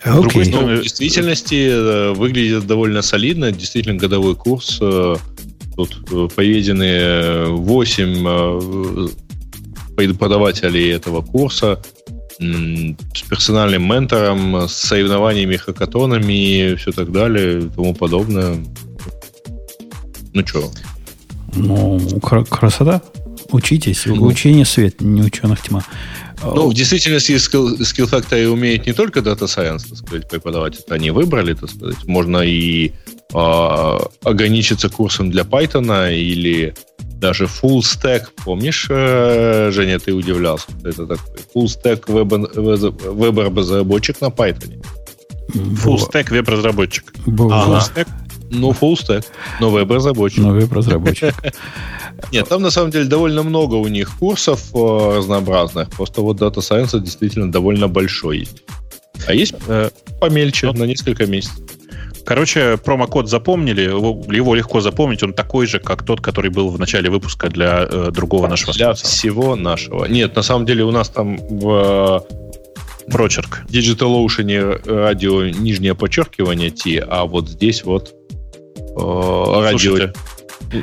Okay. 0.05 0.49
Ну, 0.51 0.77
в 0.77 0.83
действительности 0.83 1.67
э, 1.67 2.13
выглядит 2.13 2.65
довольно 2.67 3.01
солидно. 3.01 3.51
Действительно, 3.51 3.95
годовой 3.95 4.35
курс 4.35 4.77
э, 4.81 5.15
Тут 5.75 5.97
э, 6.11 6.27
поведены 6.33 7.45
8 7.47 8.27
э, 8.27 9.07
преподавателей 9.95 10.91
этого 10.91 11.21
курса 11.21 11.81
с 12.37 13.21
персональным 13.29 13.87
ментором, 13.87 14.67
с 14.67 14.73
соревнованиями, 14.73 15.55
хакатонами 15.55 16.33
и 16.71 16.75
все 16.75 16.91
так 16.91 17.11
далее 17.11 17.59
и 17.59 17.69
тому 17.69 17.93
подобное. 17.93 18.57
Ну 20.33 20.45
что? 20.45 20.69
Ну, 21.55 21.97
красота. 22.19 23.01
Учитесь. 23.51 24.05
Ну. 24.05 24.25
Учение 24.25 24.65
свет, 24.65 24.99
не 24.99 25.21
ученых 25.21 25.61
тьма. 25.61 25.83
Ну, 26.43 26.69
в 26.69 26.73
действительности 26.73 27.31
Skill, 27.33 27.79
Skill 27.79 28.09
Factory 28.09 28.45
умеет 28.45 28.85
не 28.85 28.93
только 28.93 29.21
Data 29.21 29.45
Science, 29.45 29.87
так 29.89 29.97
сказать, 29.97 30.29
преподавать. 30.29 30.77
Это 30.79 30.95
они 30.95 31.11
выбрали, 31.11 31.53
так 31.53 31.69
сказать. 31.69 32.03
Можно 32.05 32.39
и 32.39 32.91
э, 33.35 33.99
ограничиться 34.23 34.89
курсом 34.89 35.31
для 35.31 35.43
Python 35.43 36.13
или 36.13 36.73
даже 37.19 37.45
full 37.45 37.79
stack. 37.79 38.27
Помнишь, 38.43 38.87
э, 38.89 39.71
Женя, 39.71 39.99
ты 39.99 40.13
удивлялся? 40.13 40.67
Это 40.83 41.07
такой 41.07 41.39
full 41.55 41.65
stack 41.65 42.11
веб-разработчик 43.11 44.21
на 44.21 44.27
Python. 44.27 44.83
Full 45.53 45.97
stack 46.09 46.29
веб-разработчик. 46.31 47.13
Full 47.25 47.79
stack 47.81 48.07
ну, 48.51 48.71
full 48.71 48.93
stack, 48.93 49.25
но 49.59 49.69
веб-разработчик. 49.69 50.43
Но 50.43 50.51
веб-разработчик. 50.51 51.33
Нет, 52.31 52.47
там 52.47 52.61
на 52.61 52.69
самом 52.69 52.91
деле 52.91 53.05
довольно 53.05 53.43
много 53.43 53.75
у 53.75 53.87
них 53.87 54.11
курсов 54.19 54.73
э, 54.73 55.17
разнообразных. 55.17 55.89
Просто 55.89 56.21
вот 56.21 56.39
Data 56.41 56.57
Science 56.57 56.99
действительно 56.99 57.51
довольно 57.51 57.87
большой. 57.87 58.47
А 59.27 59.33
есть 59.33 59.55
э, 59.67 59.89
помельче, 60.19 60.71
на 60.71 60.83
несколько 60.83 61.25
месяцев. 61.25 61.63
Короче, 62.25 62.77
промокод 62.77 63.29
запомнили, 63.29 63.83
его 63.83 64.55
легко 64.55 64.81
запомнить, 64.81 65.21
он 65.21 65.33
такой 65.33 65.67
же, 65.67 65.79
как 65.79 66.03
тот, 66.03 66.21
который 66.21 66.49
был 66.49 66.69
в 66.69 66.79
начале 66.79 67.09
выпуска 67.09 67.49
для 67.49 67.87
э, 67.89 68.09
другого 68.11 68.47
нашего 68.47 68.73
Для 68.73 68.95
спонсора. 68.95 69.07
всего 69.07 69.55
нашего. 69.55 70.05
Нет, 70.05 70.35
на 70.35 70.41
самом 70.41 70.65
деле 70.65 70.83
у 70.83 70.91
нас 70.91 71.09
там 71.09 71.37
в 71.37 72.25
э, 73.07 73.11
прочерк. 73.11 73.61
Digital 73.69 74.25
Ocean 74.25 74.81
радио 74.85 75.45
нижнее 75.45 75.93
подчеркивание 75.93 76.71
T, 76.71 76.97
а 76.97 77.25
вот 77.25 77.47
здесь 77.47 77.83
вот 77.83 78.13
э, 78.75 79.61
радио... 79.61 79.77
Слушайте, 79.77 80.13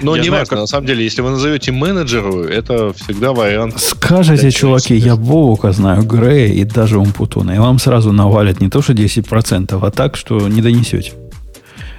но 0.03 0.15
я 0.15 0.23
не 0.23 0.31
важно, 0.31 0.47
как... 0.47 0.59
на 0.61 0.67
самом 0.67 0.87
деле, 0.87 1.03
если 1.03 1.23
вы 1.23 1.31
назовете 1.31 1.73
менеджеру, 1.73 2.45
это 2.45 2.93
всегда 2.93 3.33
вариант. 3.33 3.81
Скажите, 3.81 4.51
чуваки, 4.53 4.95
я 4.95 5.17
Бобука 5.17 5.73
знаю, 5.73 6.05
Грея 6.05 6.53
и 6.55 6.65
даже 6.65 6.99
Умпутуна, 6.99 7.57
и 7.57 7.59
вам 7.59 7.81
сразу 7.81 8.13
навалят 8.13 8.61
не 8.61 8.69
то, 8.71 8.81
что 8.81 8.93
10%, 8.93 9.79
а 9.83 9.91
так, 9.91 10.17
что 10.17 10.49
не 10.49 10.63
донесете. 10.63 11.13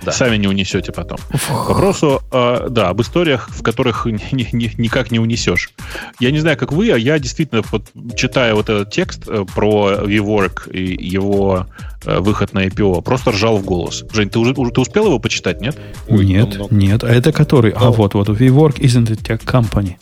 Да. 0.03 0.11
Сами 0.11 0.37
не 0.37 0.47
унесете 0.47 0.91
потом. 0.91 1.17
К 1.17 1.69
вопросу, 1.69 2.21
э, 2.31 2.67
да, 2.69 2.89
об 2.89 3.01
историях, 3.01 3.49
в 3.49 3.63
которых 3.63 4.05
ни, 4.05 4.47
ни, 4.51 4.71
никак 4.77 5.11
не 5.11 5.19
унесешь. 5.19 5.71
Я 6.19 6.31
не 6.31 6.39
знаю, 6.39 6.57
как 6.57 6.71
вы, 6.71 6.91
а 6.91 6.97
я 6.97 7.19
действительно, 7.19 7.61
вот, 7.71 7.83
читая 8.15 8.53
вот 8.53 8.69
этот 8.69 8.91
текст 8.91 9.23
э, 9.27 9.45
про 9.55 10.01
WeWork 10.03 10.71
и 10.71 11.07
его 11.07 11.67
э, 12.05 12.19
выход 12.19 12.53
на 12.53 12.65
IPO, 12.65 13.01
просто 13.01 13.31
ржал 13.31 13.57
в 13.57 13.63
голос. 13.63 14.03
Жень, 14.11 14.29
ты 14.29 14.39
уже, 14.39 14.53
ты 14.53 14.81
успел 14.81 15.05
его 15.05 15.19
почитать, 15.19 15.61
нет? 15.61 15.77
Ой, 16.07 16.25
нет, 16.25 16.55
ну, 16.57 16.67
ну. 16.69 16.77
нет. 16.77 17.03
А 17.03 17.09
это 17.09 17.31
который? 17.31 17.71
А, 17.71 17.91
вот, 17.91 18.13
вот, 18.13 18.29
WeWork 18.29 18.79
isn't 18.79 19.11
a 19.11 19.15
tech 19.15 19.43
company. 19.45 19.95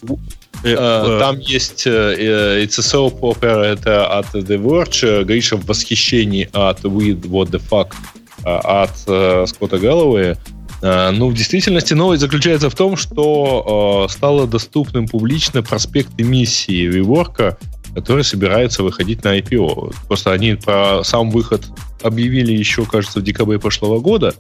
Uh, 0.64 1.20
там 1.20 1.40
есть 1.40 1.88
uh, 1.88 2.64
It's 2.64 2.78
a 2.78 2.84
soap 2.84 3.22
opera, 3.22 3.64
это 3.64 4.06
от 4.06 4.28
The 4.36 4.62
Verge. 4.62 5.24
Гриша 5.24 5.58
в 5.58 5.66
восхищении 5.66 6.50
от 6.54 6.82
With 6.82 7.22
What 7.24 7.50
the 7.50 7.62
Fuck 7.68 7.94
от 8.44 8.92
э, 9.08 9.46
Скотта 9.48 9.78
Гэллоуэя. 9.78 10.38
Э, 10.82 11.12
ну, 11.12 11.30
в 11.30 11.34
действительности 11.34 11.94
новость 11.94 12.22
заключается 12.22 12.70
в 12.70 12.76
том, 12.76 12.98
что 12.98 14.08
э, 14.08 14.12
стало 14.12 14.48
доступным 14.48 15.08
публично 15.08 15.62
проспект 15.62 16.10
эмиссии 16.18 16.90
WeWork, 16.90 17.58
который 17.96 18.24
собирается 18.24 18.84
выходить 18.84 19.24
на 19.24 19.40
IPO. 19.40 19.94
Просто 20.08 20.32
они 20.32 20.56
про 20.56 21.04
сам 21.04 21.30
выход 21.30 21.64
объявили 22.02 22.54
еще, 22.54 22.86
кажется, 22.86 23.20
в 23.20 23.24
декабре 23.24 23.60
прошлого 23.60 24.00
года. 24.00 24.34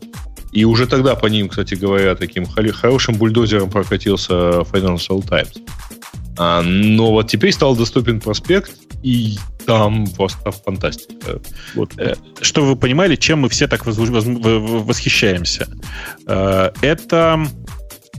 И 0.51 0.65
уже 0.65 0.85
тогда 0.85 1.15
по 1.15 1.27
ним, 1.27 1.47
кстати 1.47 1.75
говоря, 1.75 2.15
таким 2.15 2.45
хорошим 2.45 3.15
бульдозером 3.15 3.69
прокатился 3.69 4.33
Financial 4.33 5.25
Times. 5.25 5.53
А, 6.37 6.61
но 6.61 7.11
вот 7.11 7.27
теперь 7.29 7.51
стал 7.51 7.75
доступен 7.75 8.19
проспект, 8.19 8.71
и 9.03 9.37
там 9.65 10.07
просто 10.07 10.51
фантастика. 10.51 11.41
Вот. 11.75 11.97
Э, 11.97 12.15
что 12.41 12.63
вы 12.63 12.75
понимали, 12.75 13.15
чем 13.15 13.39
мы 13.39 13.49
все 13.49 13.67
так 13.67 13.85
восхищаемся? 13.85 15.67
Э, 16.27 16.71
это 16.81 17.45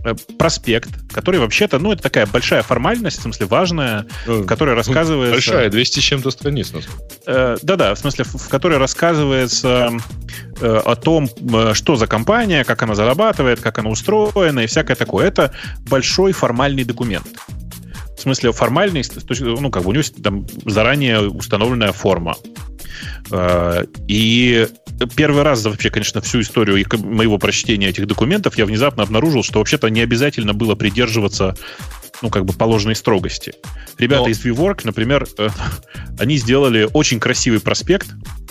э, 0.05 0.15
проспект, 0.39 0.91
который 1.13 1.41
вообще-то, 1.41 1.79
ну, 1.79 1.93
это 1.93 2.03
такая 2.03 2.27
большая 2.27 2.63
формальность, 2.63 3.19
в 3.19 3.23
смысле 3.23 3.47
важная, 3.47 4.07
ну, 4.27 4.43
в 4.43 4.47
которой 4.47 4.75
рассказывается... 4.75 5.35
Большая, 5.35 5.71
200 5.71 6.01
с 6.01 6.03
чем-то 6.03 6.31
страниц. 6.31 6.73
Да-да, 7.27 7.95
в 7.95 7.99
смысле, 7.99 8.25
в 8.25 8.49
которой 8.49 8.79
рассказывается 8.79 9.91
о 10.61 10.97
том, 10.97 11.29
что 11.75 11.97
за 11.97 12.07
компания, 12.07 12.65
как 12.65 12.83
она 12.83 12.95
зарабатывает, 12.95 13.61
как 13.61 13.79
она 13.79 13.91
устроена 13.91 14.61
и 14.61 14.67
всякое 14.67 14.97
такое. 14.97 15.27
Это 15.27 15.53
большой 15.89 16.33
формальный 16.33 16.85
документ. 16.85 17.27
В 18.23 18.25
смысле, 18.25 18.53
формальный, 18.53 19.03
ну, 19.41 19.69
как 19.73 19.83
бы 19.83 19.89
у 19.89 19.93
него 19.93 20.05
там 20.23 20.47
заранее 20.65 21.23
установленная 21.23 21.91
форма. 21.91 22.37
Э, 23.33 23.85
и 24.07 24.69
первый 25.17 25.43
раз 25.43 25.59
за 25.59 25.71
вообще, 25.71 25.91
конечно, 25.91 26.21
всю 26.21 26.41
историю 26.41 26.87
моего 27.01 27.37
прочтения 27.39 27.89
этих 27.89 28.07
документов 28.07 28.57
я 28.57 28.65
внезапно 28.65 29.03
обнаружил, 29.03 29.43
что 29.43 29.59
вообще-то 29.59 29.89
не 29.89 30.03
обязательно 30.03 30.55
было 30.55 30.77
придерживаться 30.77 31.57
ну, 32.23 32.31
как 32.31 32.45
бы 32.45 32.53
положенной 32.53 32.95
строгости. 32.95 33.55
Ребята 33.99 34.23
Но... 34.23 34.29
из 34.29 34.45
WeWork, 34.45 34.83
например, 34.85 35.27
э, 35.39 35.49
они 36.21 36.37
сделали 36.37 36.89
очень 36.93 37.19
красивый 37.19 37.61
проспект 37.61 38.07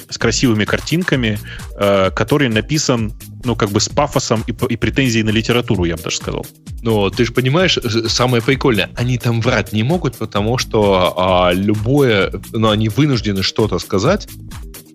с 0.09 0.17
красивыми 0.17 0.65
картинками, 0.65 1.39
э, 1.79 2.11
который 2.13 2.49
написан, 2.49 3.13
ну, 3.43 3.55
как 3.55 3.69
бы 3.69 3.79
с 3.79 3.89
пафосом 3.89 4.43
и, 4.47 4.51
и 4.51 4.77
претензией 4.77 5.23
на 5.23 5.29
литературу, 5.29 5.85
я 5.85 5.95
бы 5.95 6.03
даже 6.03 6.17
сказал. 6.17 6.45
Но 6.81 7.09
ты 7.09 7.25
же 7.25 7.31
понимаешь, 7.31 7.77
самое 8.07 8.41
прикольное, 8.41 8.89
они 8.95 9.17
там 9.17 9.41
врать 9.41 9.73
не 9.73 9.83
могут, 9.83 10.17
потому 10.17 10.57
что 10.57 11.13
а, 11.17 11.51
любое, 11.53 12.31
ну, 12.51 12.69
они 12.69 12.89
вынуждены 12.89 13.43
что-то 13.43 13.79
сказать, 13.79 14.27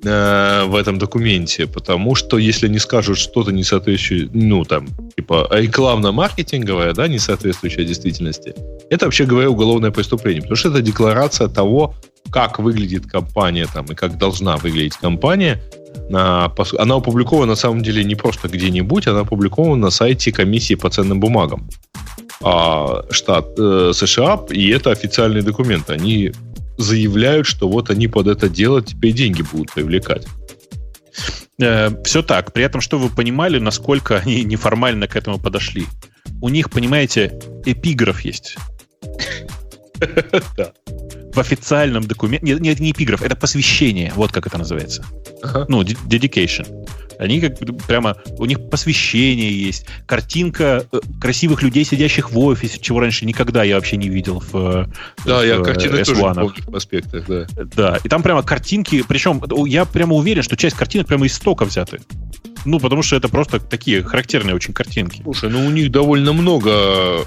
э, 0.04 0.64
в 0.66 0.74
этом 0.74 0.98
документе, 0.98 1.66
потому 1.66 2.14
что 2.14 2.38
если 2.38 2.66
они 2.66 2.78
скажут 2.78 3.18
что-то 3.18 3.52
не 3.52 3.64
соответствующее, 3.64 4.28
ну, 4.32 4.64
там, 4.64 4.88
типа 5.16 5.48
рекламно-маркетинговое, 5.50 6.92
да, 6.92 7.08
не 7.08 7.18
соответствующее 7.18 7.84
действительности, 7.84 8.54
это, 8.90 9.06
вообще 9.06 9.24
говоря, 9.24 9.50
уголовное 9.50 9.90
преступление, 9.90 10.42
потому 10.42 10.56
что 10.56 10.70
это 10.70 10.80
декларация 10.80 11.48
того, 11.48 11.94
как 12.30 12.58
выглядит 12.58 13.06
компания 13.06 13.66
там 13.72 13.86
и 13.86 13.94
как 13.94 14.18
должна 14.18 14.56
выглядеть 14.56 14.96
компания, 14.96 15.62
она 16.08 16.94
опубликована 16.94 17.46
на 17.46 17.56
самом 17.56 17.82
деле 17.82 18.04
не 18.04 18.14
просто 18.14 18.48
где-нибудь, 18.48 19.06
она 19.06 19.20
опубликована 19.20 19.76
на 19.76 19.90
сайте 19.90 20.32
комиссии 20.32 20.74
по 20.74 20.88
ценным 20.90 21.20
бумагам 21.20 21.68
а, 22.42 23.04
штат 23.10 23.58
э, 23.58 23.92
США, 23.94 24.40
и 24.50 24.68
это 24.70 24.90
официальный 24.90 25.42
документ. 25.42 25.90
Они 25.90 26.32
заявляют, 26.78 27.46
что 27.46 27.68
вот 27.68 27.90
они 27.90 28.08
под 28.08 28.28
это 28.28 28.48
дело 28.48 28.82
теперь 28.82 29.12
деньги 29.12 29.42
будут 29.42 29.72
привлекать. 29.72 30.26
Э, 31.60 31.90
все 32.04 32.22
так. 32.22 32.52
При 32.52 32.64
этом, 32.64 32.80
что 32.80 32.98
вы 32.98 33.08
понимали, 33.08 33.58
насколько 33.58 34.18
они 34.18 34.44
неформально 34.44 35.08
к 35.08 35.16
этому 35.16 35.38
подошли. 35.38 35.86
У 36.40 36.48
них, 36.48 36.70
понимаете, 36.70 37.38
эпиграф 37.64 38.20
есть. 38.20 38.56
В 41.36 41.38
официальном 41.38 42.04
документе... 42.04 42.46
Нет, 42.46 42.60
нет, 42.60 42.80
не 42.80 42.92
эпиграф, 42.92 43.20
это 43.20 43.36
посвящение. 43.36 44.10
Вот 44.16 44.32
как 44.32 44.46
это 44.46 44.56
называется. 44.56 45.04
Ну, 45.68 45.82
dedication. 45.82 46.66
Они 47.18 47.40
как 47.40 47.58
прямо, 47.86 48.16
у 48.38 48.46
них 48.46 48.70
посвящение 48.70 49.52
есть, 49.52 49.86
картинка 50.06 50.86
э, 50.90 50.98
красивых 51.20 51.62
людей, 51.62 51.84
сидящих 51.84 52.30
в 52.30 52.38
офисе, 52.38 52.78
чего 52.80 53.00
раньше 53.00 53.26
никогда 53.26 53.64
я 53.64 53.76
вообще 53.76 53.96
не 53.96 54.08
видел 54.08 54.40
в 54.40 54.54
э, 54.54 54.86
Да, 55.24 55.40
в, 55.40 55.46
я 55.46 55.58
картины 55.60 56.04
тоже 56.04 56.20
помню 56.20 56.52
в 56.66 56.76
аспектах, 56.76 57.26
да. 57.26 57.46
Да, 57.74 57.98
и 58.02 58.08
там 58.08 58.22
прямо 58.22 58.42
картинки, 58.42 59.04
причем 59.06 59.42
я 59.66 59.84
прямо 59.84 60.14
уверен, 60.14 60.42
что 60.42 60.56
часть 60.56 60.76
картинок 60.76 61.06
прямо 61.06 61.26
из 61.26 61.34
стока 61.34 61.66
взяты. 61.66 62.00
Ну, 62.64 62.80
потому 62.80 63.02
что 63.02 63.16
это 63.16 63.28
просто 63.28 63.60
такие 63.60 64.02
характерные 64.02 64.54
очень 64.54 64.74
картинки. 64.74 65.20
Слушай, 65.22 65.50
ну 65.50 65.64
у 65.66 65.70
них 65.70 65.90
довольно 65.90 66.32
много 66.32 67.24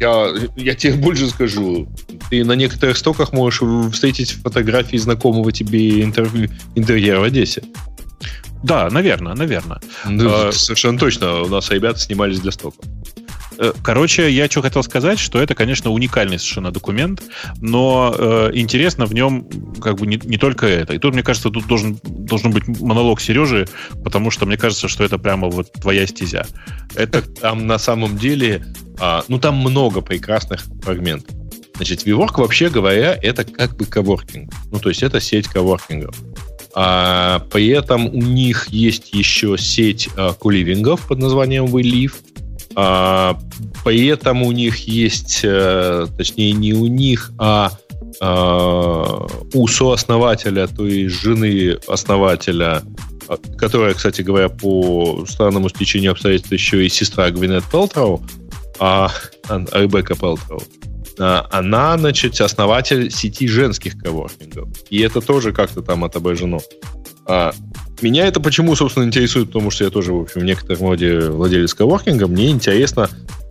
я, 0.00 0.32
я 0.56 0.74
тебе 0.74 0.94
больше 0.94 1.28
скажу. 1.28 1.88
Ты 2.30 2.44
на 2.44 2.52
некоторых 2.52 2.96
стоках 2.96 3.32
можешь 3.32 3.62
встретить 3.92 4.32
фотографии 4.32 4.96
знакомого 4.96 5.52
тебе 5.52 6.02
интервью, 6.02 6.48
интерьера 6.74 7.20
в 7.20 7.24
Одессе. 7.24 7.62
Да, 8.62 8.88
наверное, 8.90 9.34
наверное. 9.34 9.80
Ну, 10.04 10.30
а, 10.30 10.52
совершенно 10.52 10.98
точно. 10.98 11.42
У 11.42 11.48
нас 11.48 11.70
ребята 11.70 11.98
снимались 11.98 12.40
для 12.40 12.52
стока. 12.52 12.78
Э, 13.58 13.72
короче, 13.82 14.30
я 14.30 14.48
что 14.48 14.62
хотел 14.62 14.82
сказать, 14.82 15.18
что 15.18 15.40
это, 15.40 15.54
конечно, 15.54 15.90
уникальный 15.90 16.38
совершенно 16.38 16.70
документ, 16.70 17.22
но 17.60 18.14
э, 18.16 18.50
интересно 18.54 19.06
в 19.06 19.14
нем 19.14 19.48
как 19.80 19.96
бы 19.96 20.06
не, 20.06 20.20
не 20.24 20.36
только 20.36 20.66
это. 20.66 20.94
И 20.94 20.98
тут, 20.98 21.14
мне 21.14 21.22
кажется, 21.22 21.50
тут 21.50 21.66
должен, 21.66 21.98
должен 22.02 22.50
быть 22.52 22.66
монолог 22.66 23.20
Сережи, 23.20 23.66
потому 24.04 24.30
что 24.30 24.46
мне 24.46 24.56
кажется, 24.56 24.88
что 24.88 25.04
это 25.04 25.18
прямо 25.18 25.48
вот 25.48 25.72
твоя 25.72 26.06
стезя. 26.06 26.46
Это 26.94 27.22
там 27.22 27.66
на 27.66 27.78
самом 27.78 28.16
деле, 28.16 28.64
а, 29.00 29.24
ну 29.28 29.38
там 29.38 29.56
много 29.56 30.00
прекрасных 30.00 30.64
фрагментов. 30.82 31.34
Значит, 31.76 32.06
WeWork, 32.06 32.40
вообще 32.40 32.68
говоря, 32.68 33.18
это 33.20 33.44
как 33.44 33.76
бы 33.76 33.86
коворкинг. 33.86 34.52
Ну, 34.70 34.78
то 34.78 34.88
есть 34.88 35.02
это 35.02 35.20
сеть 35.20 35.48
коворкингов. 35.48 36.14
А, 36.74 37.40
при 37.50 37.68
этом 37.68 38.06
у 38.06 38.22
них 38.22 38.68
есть 38.68 39.12
еще 39.12 39.56
сеть 39.58 40.08
а, 40.16 40.32
куливингов 40.32 41.06
под 41.06 41.18
названием 41.18 41.64
WeLive. 41.64 42.12
А, 42.74 43.38
при 43.84 44.06
этом 44.06 44.42
у 44.42 44.52
них 44.52 44.76
есть, 44.86 45.42
а, 45.44 46.06
точнее, 46.16 46.52
не 46.52 46.72
у 46.72 46.86
них, 46.86 47.32
а, 47.38 47.72
а 48.20 49.26
у 49.52 49.66
сооснователя, 49.66 50.66
то 50.66 50.86
есть 50.86 51.14
жены 51.14 51.78
основателя, 51.88 52.82
а, 53.28 53.36
которая, 53.56 53.94
кстати 53.94 54.22
говоря, 54.22 54.48
по 54.48 55.24
странному 55.28 55.68
стечению 55.68 56.12
обстоятельств 56.12 56.52
еще 56.52 56.86
и 56.86 56.88
сестра 56.88 57.30
Гвинет 57.30 57.64
Пелтроу, 57.64 58.22
а, 58.78 59.10
Ребекка 59.48 60.14
Пелтроу, 60.14 60.62
она, 61.18 61.98
значит, 61.98 62.40
основатель 62.40 63.10
сети 63.10 63.46
женских 63.46 63.98
коворкингов. 63.98 64.68
И 64.90 65.00
это 65.00 65.20
тоже 65.20 65.52
как-то 65.52 65.82
там 65.82 66.04
отображено. 66.04 66.58
А, 67.26 67.52
меня 68.00 68.26
это 68.26 68.40
почему, 68.40 68.74
собственно, 68.74 69.04
интересует, 69.04 69.48
потому 69.48 69.70
что 69.70 69.84
я 69.84 69.90
тоже, 69.90 70.12
в 70.12 70.22
общем, 70.22 70.40
в 70.40 70.44
некотором 70.44 70.82
роде 70.82 71.20
владелец 71.20 71.74
коворкинга. 71.74 72.26
Мне 72.26 72.50
интересно, 72.50 73.08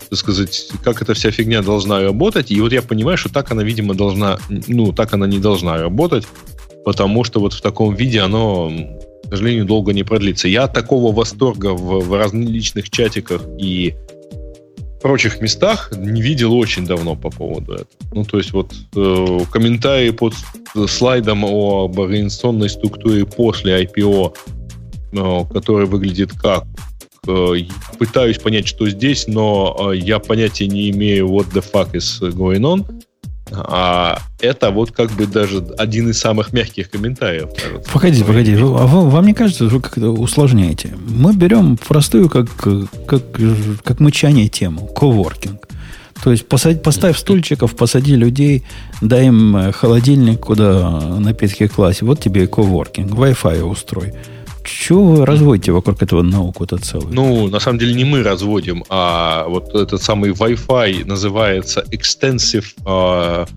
так 0.10 0.20
сказать, 0.20 0.70
как 0.84 1.02
эта 1.02 1.14
вся 1.14 1.32
фигня 1.32 1.62
должна 1.62 2.02
работать. 2.02 2.52
И 2.52 2.60
вот 2.60 2.74
я 2.74 2.82
понимаю, 2.82 3.18
что 3.18 3.30
так 3.30 3.52
она, 3.52 3.64
видимо, 3.64 3.94
должна... 3.94 4.40
Ну, 4.50 4.92
так 4.92 5.14
она 5.14 5.26
не 5.26 5.40
должна 5.40 5.78
работать, 5.78 6.28
потому 6.84 7.24
что 7.24 7.40
вот 7.40 7.54
в 7.54 7.62
таком 7.62 7.96
виде 7.96 8.20
оно, 8.20 8.70
к 9.24 9.30
сожалению, 9.30 9.66
долго 9.66 9.94
не 9.94 10.04
продлится. 10.04 10.50
Я 10.50 10.68
такого 10.68 11.16
восторга 11.16 11.68
в, 11.68 12.02
в 12.02 12.14
различных 12.14 12.90
чатиках 12.90 13.42
и 13.58 13.96
прочих 15.02 15.42
местах 15.42 15.92
не 15.96 16.22
видел 16.22 16.54
очень 16.54 16.86
давно 16.86 17.16
по 17.16 17.30
поводу 17.30 17.74
этого. 17.74 17.88
Ну, 18.14 18.24
то 18.24 18.38
есть 18.38 18.54
вот 18.54 18.74
э, 18.96 19.40
комментарии 19.52 20.12
под 20.12 20.34
слайдом 20.88 21.44
о 21.44 21.86
организационной 21.86 22.70
структуре 22.70 23.26
после 23.26 23.84
IPO, 23.84 24.36
э, 25.14 25.54
который 25.54 25.88
выглядит 25.88 26.32
как 26.34 26.66
э, 27.28 27.54
пытаюсь 28.00 28.38
понять, 28.38 28.68
что 28.68 28.90
здесь, 28.90 29.28
но 29.28 29.92
э, 29.92 29.98
я 29.98 30.20
понятия 30.20 30.68
не 30.68 30.90
имею 30.92 31.28
what 31.28 31.52
the 31.52 31.64
fuck 31.64 31.92
is 31.94 32.22
going 32.36 32.62
on. 32.62 32.86
А 33.54 34.20
это 34.40 34.72
вот 34.72 34.92
как 34.92 35.12
бы 35.12 35.26
даже 35.26 35.58
один 35.78 36.10
из 36.10 36.20
самых 36.20 36.54
мягких 36.54 36.90
комментариев. 36.90 37.50
Кажется. 37.56 37.92
Погодите, 37.92 38.26
погодите. 38.26 38.62
А 38.62 38.88
вам, 38.88 39.10
вам 39.10 39.26
не 39.26 39.34
кажется, 39.34 39.68
что 39.68 39.76
вы 39.76 39.82
как-то 39.82 40.10
усложняете? 40.10 40.96
Мы 41.08 41.34
берем 41.34 41.78
простую, 41.78 42.30
как, 42.30 42.48
как, 42.56 43.22
как 43.84 44.00
мычание 44.00 44.48
тему. 44.48 44.88
Коворкинг. 44.88 45.68
То 46.24 46.32
есть 46.32 46.48
посадь, 46.48 46.84
поставь 46.84 47.18
стульчиков, 47.18 47.76
посади 47.76 48.16
людей, 48.16 48.64
дай 49.02 49.28
им 49.28 49.72
холодильник, 49.74 50.42
куда 50.42 51.00
напитки 51.20 51.68
класть. 51.68 52.04
Вот 52.04 52.20
тебе 52.20 52.48
коворкинг. 52.48 53.12
Wi-Fi 53.12 53.64
устрой. 53.64 54.14
Чего 54.64 55.04
вы 55.04 55.26
разводите 55.26 55.72
вокруг 55.72 56.02
этого 56.02 56.22
науку-то 56.22 56.78
целую? 56.78 57.14
Ну, 57.14 57.48
на 57.48 57.60
самом 57.60 57.80
деле 57.80 57.94
не 57.94 58.04
мы 58.04 58.24
разводим, 58.24 58.84
а 58.90 59.46
вот 59.48 59.76
этот 59.76 60.02
самый 60.02 60.32
Wi-Fi 60.32 61.06
называется 61.06 61.84
Extensive 61.92 62.66
uh, 62.86 63.48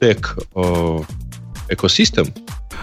Tech 0.00 0.20
uh, 0.54 1.04
Ecosystem. 1.68 2.32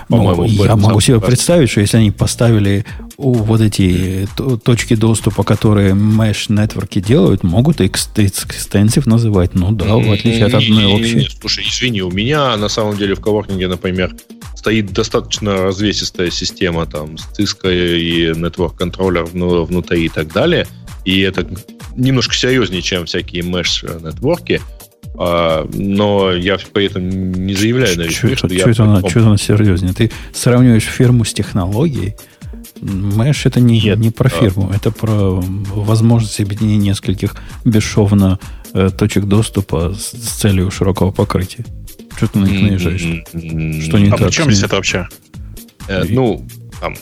Ну, 0.10 0.44
я 0.46 0.76
могу 0.76 1.00
себе 1.02 1.20
представить, 1.20 1.70
что 1.70 1.82
если 1.82 1.98
они 1.98 2.12
поставили 2.12 2.86
вот 3.18 3.62
эти 3.62 4.28
точки 4.64 4.96
доступа, 4.96 5.44
которые 5.44 5.94
mesh 5.94 6.46
нетворки 6.52 7.00
делают, 7.00 7.44
могут 7.44 7.82
extensive 7.82 9.08
называть. 9.08 9.56
Ну 9.56 9.72
да, 9.72 9.96
в 9.96 10.12
отличие 10.12 10.46
от 10.46 10.54
одной 10.54 10.86
общей. 10.86 11.30
Слушай, 11.40 11.66
извини, 11.68 12.02
у 12.02 12.12
меня 12.12 12.56
на 12.58 12.70
самом 12.70 12.98
деле 12.98 13.16
в 13.16 13.20
коворкинге, 13.20 13.68
например, 13.68 14.16
стоит 14.60 14.92
достаточно 14.92 15.64
развесистая 15.64 16.30
система 16.32 16.86
там 16.86 17.18
с 17.18 17.26
Cisco 17.32 17.72
и 17.72 18.32
Network 18.32 18.76
контроллер 18.76 19.24
внутри 19.24 20.06
и 20.06 20.10
так 20.10 20.34
далее. 20.34 20.68
И 21.06 21.22
это 21.22 21.48
немножко 21.96 22.36
серьезнее, 22.36 22.82
чем 22.82 23.06
всякие 23.06 23.44
mesh-нетворки. 23.44 24.62
А, 25.18 25.66
но 25.74 26.34
я 26.34 26.58
при 26.74 26.88
этом 26.88 27.10
не 27.10 27.54
заявляю 27.54 27.98
на 27.98 28.02
весь 28.02 28.18
что, 28.18 28.36
что 28.36 28.48
я... 28.48 28.70
Это 28.70 28.84
она, 28.84 29.00
что 29.00 29.20
это 29.22 29.38
серьезнее? 29.38 29.94
Ты 29.94 30.12
сравниваешь 30.34 30.84
фирму 30.84 31.24
с 31.24 31.32
технологией? 31.34 32.18
Mesh 32.82 33.44
это 33.46 33.62
не, 33.62 33.80
Нет, 33.82 33.98
не 33.98 34.12
про 34.12 34.28
фирму, 34.28 34.72
а... 34.72 34.76
это 34.76 34.92
про 34.92 35.42
возможность 35.74 36.40
объединения 36.42 36.90
нескольких 36.90 37.36
бесшовно 37.64 38.40
э, 38.74 38.90
точек 38.90 39.24
доступа 39.24 39.94
с, 39.94 40.12
с 40.12 40.40
целью 40.40 40.70
широкого 40.70 41.12
покрытия. 41.12 41.66
Что 42.20 42.28
ты 42.28 42.40
на 42.40 42.46
них 42.48 42.62
наезжаешь? 42.62 43.86
Что 43.86 43.98
не 43.98 44.10
а 44.10 44.18
так? 44.18 44.28
А 44.28 44.30
чем 44.30 44.52
здесь 44.52 44.66
это 44.66 44.76
вообще? 44.76 45.08
Э, 45.88 46.04
ну, 46.10 46.46
там, 46.82 46.96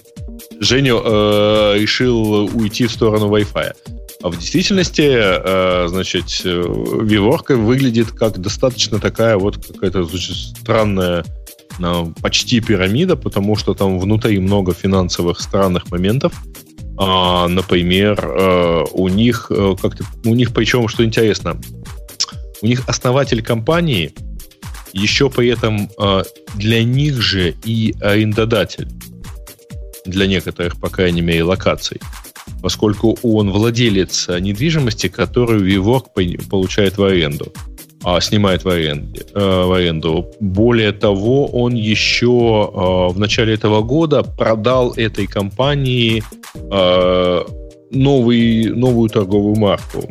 Женя 0.60 0.94
э, 0.94 1.77
решил 1.80 2.45
уйти 2.56 2.85
в 2.85 2.91
сторону 2.91 3.35
Wi-Fi. 3.35 3.73
А 4.22 4.30
в 4.30 4.38
действительности, 4.38 5.10
э, 5.10 5.88
значит, 5.88 6.44
Виворка 6.44 7.56
выглядит 7.56 8.11
как 8.11 8.38
достаточно 8.38 8.99
такая 8.99 9.38
вот 9.38 9.57
какая-то 9.65 10.03
значит, 10.03 10.35
странная 10.35 11.26
почти 12.22 12.60
пирамида, 12.60 13.15
потому 13.15 13.56
что 13.56 13.73
там 13.73 13.98
внутри 13.98 14.38
много 14.38 14.76
финансовых 14.76 15.39
странных 15.39 15.89
моментов. 15.89 16.31
А, 16.99 17.48
например, 17.48 18.19
э, 18.23 18.84
у 18.91 19.07
них 19.07 19.48
э, 19.49 19.76
как-то 19.81 20.03
у 20.26 20.35
них 20.35 20.53
причем 20.53 20.88
что 20.88 21.03
интересно, 21.03 21.60
у 22.61 22.68
них 22.68 22.88
основатель 22.88 23.41
компании 23.44 24.14
еще 24.93 25.30
при 25.30 25.49
этом 25.49 25.89
э, 25.99 26.23
для 26.55 26.84
них 26.84 27.22
же 27.22 27.53
и 27.64 27.95
арендодатель 28.01 28.88
для 30.05 30.27
некоторых, 30.27 30.80
по 30.80 30.89
крайней 30.89 31.22
мере, 31.22 31.43
локаций, 31.43 31.99
поскольку 32.61 33.18
он 33.23 33.51
владелец 33.51 34.30
недвижимости, 34.30 35.07
которую 35.07 35.68
WeWork 35.68 36.47
получает 36.49 36.97
в 36.97 37.03
аренду. 37.03 37.51
а, 38.03 38.22
снимает 38.22 38.64
в, 38.64 38.69
аренде, 38.69 39.26
э, 39.34 39.65
в 39.65 39.73
аренду. 39.73 40.31
Более 40.39 40.91
того, 40.91 41.47
он 41.47 41.73
еще 41.73 42.27
э, 42.72 43.14
в 43.14 43.19
начале 43.19 43.55
этого 43.55 43.81
года 43.81 44.23
продал 44.23 44.93
этой 44.95 45.27
компании 45.27 46.23
новый, 47.91 48.65
новую 48.65 49.09
торговую 49.09 49.55
марку. 49.55 50.03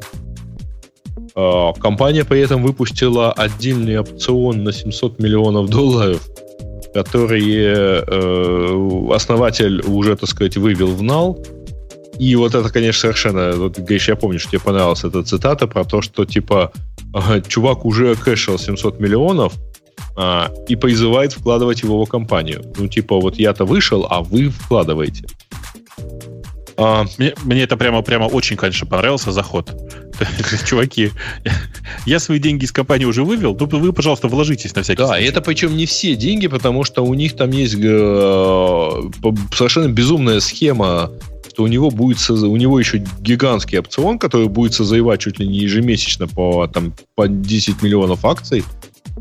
Э, 1.36 1.72
компания 1.78 2.24
при 2.24 2.40
этом 2.40 2.62
выпустила 2.62 3.32
отдельный 3.32 3.98
опцион 3.98 4.64
на 4.64 4.72
700 4.72 5.18
миллионов 5.18 5.68
долларов, 5.68 6.26
которые 6.94 8.02
э, 8.06 9.08
основатель 9.12 9.82
уже, 9.82 10.16
так 10.16 10.28
сказать, 10.30 10.56
вывел 10.56 10.88
в 10.88 11.02
нал. 11.02 11.38
И 12.18 12.34
вот 12.36 12.54
это, 12.54 12.70
конечно, 12.70 13.00
совершенно... 13.00 13.52
Вот, 13.52 13.78
Гриш, 13.78 14.08
я 14.08 14.16
помню, 14.16 14.38
что 14.38 14.52
тебе 14.52 14.60
понравилась 14.60 15.04
эта 15.04 15.22
цитата 15.22 15.66
про 15.66 15.84
то, 15.84 16.00
что, 16.00 16.24
типа, 16.24 16.72
чувак 17.46 17.84
уже 17.84 18.14
кэшил 18.14 18.58
700 18.58 18.98
миллионов 18.98 19.52
а, 20.16 20.50
и 20.66 20.76
призывает 20.76 21.34
вкладывать 21.34 21.82
в 21.82 21.84
его 21.84 22.06
компанию. 22.06 22.64
Ну, 22.78 22.88
типа, 22.88 23.20
вот 23.20 23.36
я-то 23.36 23.66
вышел, 23.66 24.06
а 24.08 24.22
вы 24.22 24.48
вкладываете. 24.48 25.26
А, 26.78 27.06
мне, 27.18 27.34
мне 27.44 27.62
это 27.62 27.76
прямо, 27.76 28.02
прямо 28.02 28.24
очень, 28.24 28.56
конечно, 28.56 28.86
понравился 28.86 29.32
заход. 29.32 29.70
Чуваки, 30.66 31.10
я 32.04 32.18
свои 32.20 32.38
деньги 32.38 32.64
из 32.64 32.72
компании 32.72 33.06
уже 33.06 33.24
вывел, 33.24 33.54
то 33.54 33.66
вы, 33.66 33.92
пожалуйста, 33.92 34.28
вложитесь 34.28 34.74
на 34.74 34.82
всякий 34.82 34.98
Да, 34.98 35.08
случай. 35.08 35.24
это 35.24 35.40
причем 35.40 35.76
не 35.76 35.86
все 35.86 36.16
деньги, 36.16 36.46
потому 36.46 36.84
что 36.84 37.02
у 37.02 37.14
них 37.14 37.36
там 37.36 37.50
есть 37.50 37.76
э, 37.78 38.90
совершенно 39.54 39.88
безумная 39.88 40.40
схема 40.40 41.10
что 41.48 41.62
у 41.62 41.68
него 41.68 41.90
будет 41.90 42.18
у 42.28 42.56
него 42.56 42.78
еще 42.78 43.02
гигантский 43.20 43.78
опцион, 43.78 44.18
который 44.18 44.48
будет 44.48 44.74
созревать 44.74 45.20
чуть 45.20 45.38
ли 45.38 45.46
не 45.46 45.60
ежемесячно 45.60 46.28
по, 46.28 46.66
там, 46.66 46.92
по 47.14 47.28
10 47.28 47.80
миллионов 47.80 48.26
акций. 48.26 48.62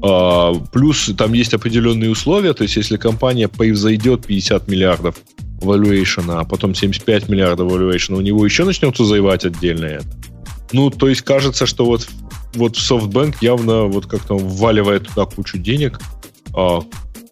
А, 0.03 0.53
плюс 0.73 1.09
там 1.17 1.31
есть 1.31 1.53
определенные 1.53 2.09
условия, 2.09 2.53
то 2.53 2.63
есть 2.63 2.75
если 2.75 2.97
компания 2.97 3.47
превзойдет 3.47 4.25
50 4.25 4.67
миллиардов 4.67 5.15
valuation, 5.59 6.25
а 6.29 6.43
потом 6.43 6.75
75 6.75 7.29
миллиардов 7.29 7.71
valuation, 7.71 8.15
у 8.15 8.21
него 8.21 8.45
еще 8.45 8.65
начнет 8.65 8.95
созревать 8.95 9.45
отдельно 9.45 9.85
это. 9.85 10.07
Ну, 10.71 10.89
то 10.89 11.07
есть 11.07 11.21
кажется, 11.21 11.65
что 11.65 11.85
вот, 11.85 12.07
вот 12.55 12.73
SoftBank 12.73 13.35
явно 13.41 13.83
вот 13.83 14.07
как-то 14.07 14.37
вваливает 14.37 15.07
туда 15.07 15.25
кучу 15.25 15.57
денег, 15.57 15.99
а, 16.53 16.81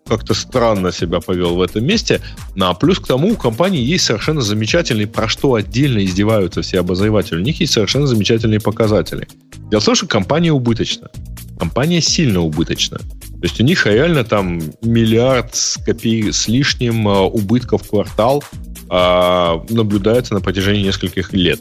как-то 0.05 0.33
странно 0.33 0.91
себя 0.91 1.19
повел 1.19 1.55
в 1.55 1.61
этом 1.61 1.85
месте. 1.85 2.21
Ну, 2.55 2.65
а 2.67 2.73
плюс 2.73 2.99
к 2.99 3.07
тому, 3.07 3.31
у 3.31 3.35
компании 3.35 3.81
есть 3.81 4.05
совершенно 4.05 4.41
замечательный, 4.41 5.07
про 5.07 5.27
что 5.27 5.55
отдельно 5.55 6.03
издеваются 6.03 6.61
все 6.61 6.79
обозреватели. 6.79 7.37
У 7.37 7.43
них 7.43 7.59
есть 7.59 7.73
совершенно 7.73 8.07
замечательные 8.07 8.59
показатели. 8.59 9.27
Дело 9.69 9.81
в 9.81 9.95
что 9.95 10.07
компания 10.07 10.51
убыточна. 10.51 11.09
Компания 11.57 12.01
сильно 12.01 12.41
убыточна. 12.41 12.99
То 13.43 13.47
есть 13.47 13.59
у 13.59 13.65
них 13.65 13.85
реально 13.85 14.23
там 14.23 14.61
миллиард 14.81 15.53
с, 15.53 15.75
копей, 15.75 16.31
с 16.31 16.47
лишним 16.47 17.05
а, 17.09 17.23
убытков 17.23 17.83
в 17.83 17.89
квартал 17.89 18.41
а, 18.87 19.61
наблюдается 19.69 20.33
на 20.33 20.39
протяжении 20.39 20.85
нескольких 20.85 21.33
лет. 21.33 21.59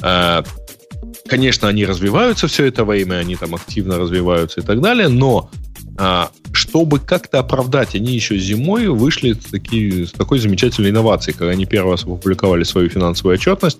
А, 0.00 0.42
конечно, 1.28 1.68
они 1.68 1.84
развиваются 1.84 2.48
все 2.48 2.64
это 2.64 2.86
время, 2.86 3.16
они 3.16 3.36
там 3.36 3.54
активно 3.54 3.98
развиваются 3.98 4.60
и 4.60 4.64
так 4.64 4.80
далее, 4.80 5.08
но 5.08 5.50
чтобы 6.52 6.98
как-то 6.98 7.40
оправдать, 7.40 7.94
они 7.94 8.14
еще 8.14 8.38
зимой 8.38 8.88
вышли 8.88 9.32
с, 9.32 9.50
такие, 9.50 10.06
с 10.06 10.12
такой 10.12 10.38
замечательной 10.38 10.90
инновацией, 10.90 11.36
когда 11.36 11.52
они 11.52 11.66
первый 11.66 11.92
раз 11.92 12.02
опубликовали 12.04 12.64
свою 12.64 12.88
финансовую 12.88 13.34
отчетность. 13.34 13.78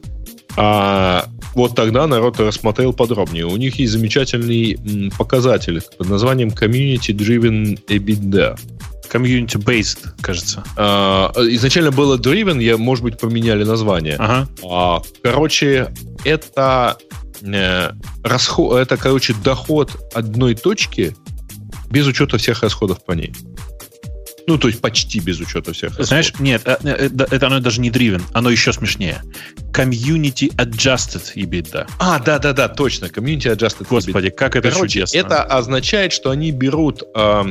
А 0.56 1.26
вот 1.54 1.74
тогда 1.74 2.06
народ 2.06 2.38
рассмотрел 2.40 2.92
подробнее. 2.92 3.46
У 3.46 3.56
них 3.56 3.78
есть 3.78 3.92
замечательный 3.92 5.10
показатель 5.16 5.80
под 5.98 6.08
названием 6.08 6.48
Community 6.48 7.16
Driven 7.16 7.78
EBITDA. 7.86 8.58
Community-based, 9.12 10.14
кажется. 10.20 10.62
А, 10.76 11.32
изначально 11.36 11.90
было 11.90 12.16
driven, 12.16 12.62
я, 12.62 12.76
может 12.76 13.02
быть, 13.02 13.18
поменяли 13.18 13.64
название. 13.64 14.14
Ага. 14.16 14.48
А, 14.64 15.02
короче, 15.22 15.92
это, 16.24 16.96
э, 17.42 17.90
расход, 18.22 18.78
это, 18.78 18.96
короче, 18.96 19.34
доход 19.42 19.90
одной 20.14 20.54
точки 20.54 21.16
без 21.90 22.06
учета 22.06 22.38
всех 22.38 22.62
расходов 22.62 23.04
по 23.04 23.12
ней. 23.12 23.32
Ну, 24.46 24.58
то 24.58 24.68
есть 24.68 24.80
почти 24.80 25.20
без 25.20 25.38
учета 25.38 25.72
всех 25.72 25.90
расходов. 25.90 26.08
Знаешь, 26.08 26.32
нет, 26.40 26.62
э, 26.64 26.76
э, 26.82 27.10
это 27.30 27.46
оно 27.46 27.60
даже 27.60 27.80
не 27.80 27.90
driven, 27.90 28.22
оно 28.32 28.50
еще 28.50 28.72
смешнее. 28.72 29.22
Community 29.72 30.54
Adjusted 30.56 31.22
EBITDA. 31.34 31.86
А, 31.98 32.18
да-да-да, 32.18 32.68
точно, 32.68 33.06
Community 33.06 33.54
Adjusted 33.54 33.86
Господи, 33.88 34.28
EBITDA. 34.28 34.30
как 34.30 34.56
это 34.56 34.70
Короче, 34.70 34.92
чудесно. 34.92 35.18
Это 35.18 35.44
означает, 35.44 36.12
что 36.12 36.30
они 36.30 36.50
берут 36.52 37.02
э, 37.14 37.44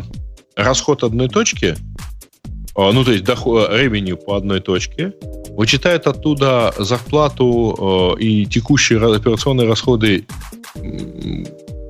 расход 0.56 1.04
одной 1.04 1.30
точки, 1.30 1.78
э, 1.78 2.92
ну, 2.92 3.04
то 3.04 3.12
есть 3.12 3.24
доход, 3.24 3.70
revenue 3.70 4.18
по 4.18 4.36
одной 4.36 4.60
точке, 4.60 5.14
вычитают 5.52 6.08
оттуда 6.08 6.74
зарплату 6.78 8.16
э, 8.18 8.22
и 8.22 8.46
текущие 8.46 9.00
операционные 9.00 9.68
расходы 9.68 10.26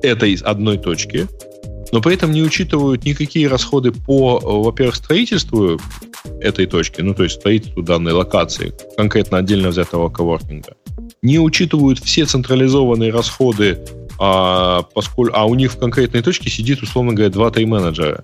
этой 0.02 0.34
одной 0.36 0.78
точки, 0.78 1.28
но 1.92 2.00
при 2.00 2.14
этом 2.14 2.32
не 2.32 2.42
учитывают 2.42 3.04
никакие 3.04 3.48
расходы 3.48 3.92
по, 3.92 4.38
во-первых, 4.38 4.96
строительству 4.96 5.78
этой 6.40 6.66
точки, 6.66 7.00
ну, 7.00 7.14
то 7.14 7.24
есть 7.24 7.36
строительству 7.36 7.82
данной 7.82 8.12
локации, 8.12 8.72
конкретно 8.96 9.38
отдельно 9.38 9.68
взятого 9.68 10.08
коворкинга. 10.08 10.74
Не 11.22 11.38
учитывают 11.38 11.98
все 11.98 12.24
централизованные 12.24 13.10
расходы, 13.10 13.78
а, 14.18 14.82
поскольку, 14.94 15.36
а 15.36 15.44
у 15.44 15.54
них 15.54 15.72
в 15.72 15.78
конкретной 15.78 16.22
точке 16.22 16.50
сидит, 16.50 16.82
условно 16.82 17.12
говоря, 17.12 17.30
2-3 17.30 17.66
менеджера. 17.66 18.22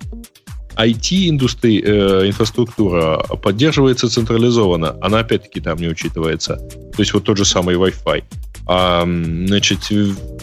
IT-индустрия, 0.77 1.83
э, 1.83 2.29
инфраструктура 2.29 3.19
поддерживается 3.43 4.11
централизованно, 4.11 4.97
она 5.01 5.21
опять-таки 5.21 5.61
там 5.61 5.79
не 5.79 5.89
учитывается. 5.89 6.57
То 6.57 6.99
есть 6.99 7.15
вот 7.15 7.25
тот 7.25 7.39
же 7.39 7.47
самый 7.47 7.77
Wi-Fi. 7.77 8.25
А, 8.67 9.05
значит, 9.05 9.79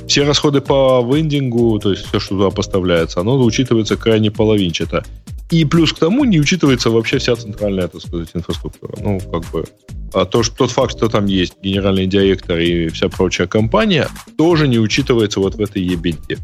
все 0.08 0.24
расходы 0.24 0.62
по 0.62 1.06
вендингу, 1.06 1.80
то 1.80 1.92
есть 1.92 2.06
все, 2.06 2.20
что 2.20 2.36
туда 2.36 2.50
поставляется, 2.50 3.20
оно 3.20 3.38
учитывается 3.42 3.98
крайне 3.98 4.32
половинчато. 4.32 5.04
И 5.52 5.66
плюс 5.66 5.94
к 5.94 6.00
тому 6.00 6.24
не 6.24 6.40
учитывается 6.40 6.90
вообще 6.90 7.20
вся 7.20 7.36
центральная, 7.36 7.88
так 7.88 8.02
сказать, 8.02 8.30
инфраструктура. 8.34 8.96
Ну, 9.00 9.20
как 9.20 9.44
бы 9.52 9.66
а 10.14 10.26
то, 10.26 10.44
что, 10.44 10.56
тот 10.56 10.72
факт, 10.72 10.96
что 10.96 11.10
там 11.10 11.26
есть 11.26 11.56
генеральный 11.62 12.06
директор 12.06 12.60
и 12.60 12.90
вся 12.90 13.10
прочая 13.10 13.48
компания, 13.48 14.08
тоже 14.38 14.68
не 14.68 14.80
учитывается 14.80 15.40
вот 15.40 15.56
в 15.56 15.62
этой 15.62 15.82
ебенте. 15.82 16.38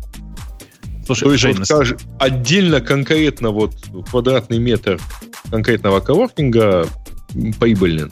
Слушай, 1.06 1.39
То 1.39 1.47
есть 1.47 1.65
скажем, 1.65 1.97
отдельно 2.19 2.81
конкретно 2.81 3.51
вот 3.51 3.73
квадратный 4.10 4.60
метр 4.60 4.99
конкретного 5.49 5.99
коворкинга 5.99 6.88
прибыльный. 7.60 8.11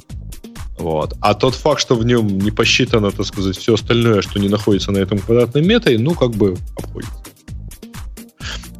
Вот. 0.77 1.15
А 1.21 1.33
тот 1.33 1.55
факт, 1.55 1.81
что 1.81 1.95
в 1.95 2.05
нем 2.05 2.27
не 2.27 2.51
посчитано, 2.51 3.11
так 3.11 3.25
сказать, 3.25 3.57
все 3.57 3.73
остальное, 3.73 4.21
что 4.21 4.39
не 4.39 4.47
находится 4.47 4.91
на 4.91 4.99
этом 4.99 5.19
квадратном 5.19 5.65
метре, 5.65 5.97
ну, 5.97 6.13
как 6.13 6.31
бы 6.31 6.55
обходится. 6.75 7.15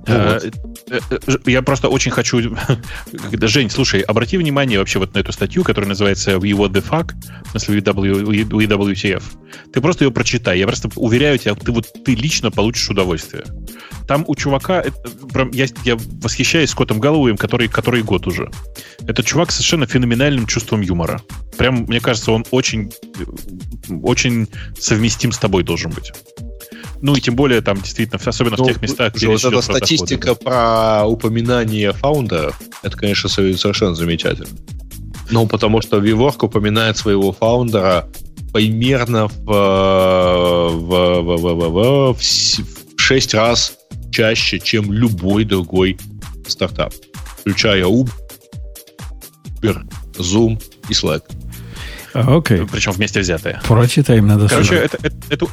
Ну, 0.08 0.14
э, 0.14 0.52
я 1.46 1.62
просто 1.62 1.90
очень 1.90 2.12
хочу... 2.12 2.42
Жень, 3.42 3.70
слушай, 3.70 4.02
обрати 4.02 4.38
внимание 4.38 4.80
вообще 4.80 5.00
вот 5.00 5.14
на 5.14 5.20
эту 5.20 5.32
статью, 5.32 5.64
которая 5.64 5.90
называется 5.90 6.32
We 6.34 6.52
What 6.52 6.72
the 6.72 6.84
Fuck, 6.88 7.14
в 7.46 7.52
смысле 7.52 7.80
WTF. 7.80 9.24
Ты 9.74 9.82
просто 9.82 10.06
ее 10.06 10.12
прочитай. 10.12 10.60
Я 10.60 10.68
просто 10.68 10.90
уверяю 10.96 11.38
тебя, 11.38 11.56
ты 11.56 11.72
вот 11.72 11.88
ты 12.06 12.16
лично 12.16 12.52
получишь 12.52 12.90
удовольствие. 12.90 13.46
Там 14.08 14.24
у 14.28 14.36
чувака, 14.36 14.84
я, 15.52 15.66
я 15.84 15.98
восхищаюсь 16.22 16.70
Скоттом 16.70 17.00
Галлоуем, 17.00 17.38
который, 17.38 17.68
который 17.68 18.04
год 18.04 18.26
уже. 18.28 18.50
Это 19.06 19.24
чувак 19.24 19.52
совершенно 19.52 19.86
феноменальным 19.86 20.48
чувством 20.48 20.82
юмора. 20.82 21.22
Прям, 21.58 21.84
мне 21.84 22.00
кажется, 22.00 22.32
он 22.32 22.46
очень, 22.52 22.92
очень 23.90 24.48
совместим 24.80 25.32
с 25.32 25.38
тобой 25.38 25.64
должен 25.64 25.92
быть. 25.92 26.14
Ну 27.02 27.16
и 27.16 27.22
тем 27.22 27.36
более 27.36 27.62
там 27.62 27.82
действительно, 27.82 28.20
особенно 28.24 28.58
ну, 28.58 28.64
в 28.64 28.68
тех 28.68 28.82
местах, 28.82 29.14
где 29.14 29.28
вот 29.28 29.44
эта 29.44 29.62
статистика 29.62 30.36
про 30.36 31.06
упоминание 31.06 31.94
фаундеров, 31.94 32.60
это, 32.84 32.98
конечно, 32.98 33.30
совершенно 33.30 33.96
замечательно. 33.96 34.50
Ну, 35.30 35.48
потому 35.48 35.82
что 35.82 35.98
WeWork 35.98 36.46
упоминает 36.46 36.98
своего 36.98 37.32
фаундера 37.32 38.08
примерно 38.54 39.28
в, 39.28 39.44
в, 39.44 41.22
в, 41.22 41.38
в, 41.38 41.54
в, 41.54 42.14
в, 42.14 42.18
в 42.18 43.02
6 43.02 43.34
раз 43.34 43.74
чаще, 44.12 44.60
чем 44.60 44.92
любой 44.92 45.44
другой 45.46 45.98
стартап, 46.48 46.94
включая 47.40 47.84
Uber, 47.84 48.10
Zoom 50.18 50.62
и 50.90 50.94
Slack. 50.94 51.24
Окей. 52.14 52.58
Okay. 52.60 52.70
Причем 52.72 52.94
вместе 52.94 53.20
взятые. 53.20 53.62
Прочитаем 53.68 54.28
надо 54.28 54.48
Короче, 54.50 54.76
это, 54.76 54.98
это, 55.04 55.16
это, 55.30 55.48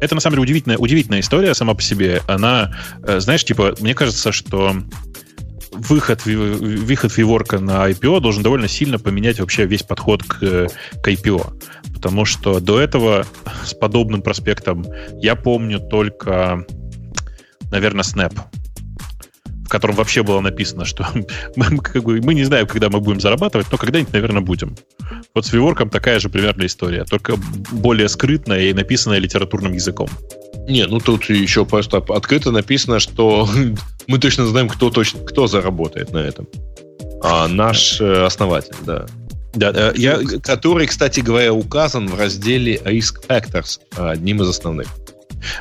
это 0.00 0.14
на 0.14 0.20
самом 0.20 0.34
деле 0.36 0.42
удивительная, 0.42 0.78
удивительная 0.78 1.20
история 1.20 1.54
сама 1.54 1.74
по 1.74 1.82
себе. 1.82 2.22
Она, 2.26 2.74
э, 3.02 3.20
знаешь, 3.20 3.44
типа, 3.44 3.74
мне 3.80 3.94
кажется, 3.94 4.32
что 4.32 4.74
выход, 5.72 6.24
выход 6.24 7.16
Виворка 7.16 7.58
на 7.60 7.88
IPO 7.88 8.20
должен 8.20 8.42
довольно 8.42 8.68
сильно 8.68 8.98
поменять 8.98 9.38
вообще 9.40 9.66
весь 9.66 9.82
подход 9.82 10.22
к, 10.24 10.68
к 10.68 11.08
IPO. 11.08 11.62
Потому 11.94 12.24
что 12.24 12.60
до 12.60 12.80
этого 12.80 13.26
с 13.64 13.74
подобным 13.74 14.22
проспектом 14.22 14.84
я 15.20 15.36
помню 15.36 15.78
только 15.78 16.64
наверное, 17.70 18.02
Snap 18.02 18.34
котором 19.70 19.94
вообще 19.94 20.22
было 20.22 20.40
написано, 20.40 20.84
что 20.84 21.06
мы, 21.56 21.78
как 21.78 22.02
бы, 22.02 22.20
мы 22.20 22.34
не 22.34 22.44
знаем, 22.44 22.66
когда 22.66 22.90
мы 22.90 23.00
будем 23.00 23.20
зарабатывать, 23.20 23.68
но 23.70 23.78
когда-нибудь, 23.78 24.12
наверное, 24.12 24.42
будем. 24.42 24.76
Вот 25.34 25.46
с 25.46 25.52
Виворком 25.52 25.88
такая 25.88 26.20
же 26.20 26.28
примерная 26.28 26.66
история, 26.66 27.04
только 27.04 27.36
более 27.72 28.08
скрытная 28.08 28.60
и 28.62 28.72
написанная 28.72 29.18
литературным 29.18 29.72
языком. 29.72 30.08
Не, 30.68 30.86
ну 30.86 31.00
тут 31.00 31.30
еще 31.30 31.64
просто 31.64 31.98
открыто 31.98 32.50
написано, 32.50 33.00
что 33.00 33.48
мы 34.06 34.18
точно 34.18 34.46
знаем, 34.46 34.68
кто 34.68 34.90
точно 34.90 35.20
кто 35.24 35.46
заработает 35.46 36.12
на 36.12 36.18
этом. 36.18 36.48
А 37.22 37.48
наш 37.48 38.00
э, 38.00 38.24
основатель, 38.24 38.74
да. 38.84 39.06
Да, 39.54 39.72
э, 39.74 39.92
я, 39.96 40.20
который, 40.42 40.86
кстати 40.86 41.20
говоря, 41.20 41.52
указан 41.52 42.08
в 42.08 42.18
разделе 42.18 42.76
Risk 42.76 43.26
Factors, 43.28 43.80
одним 43.96 44.42
из 44.42 44.48
основных. 44.48 44.88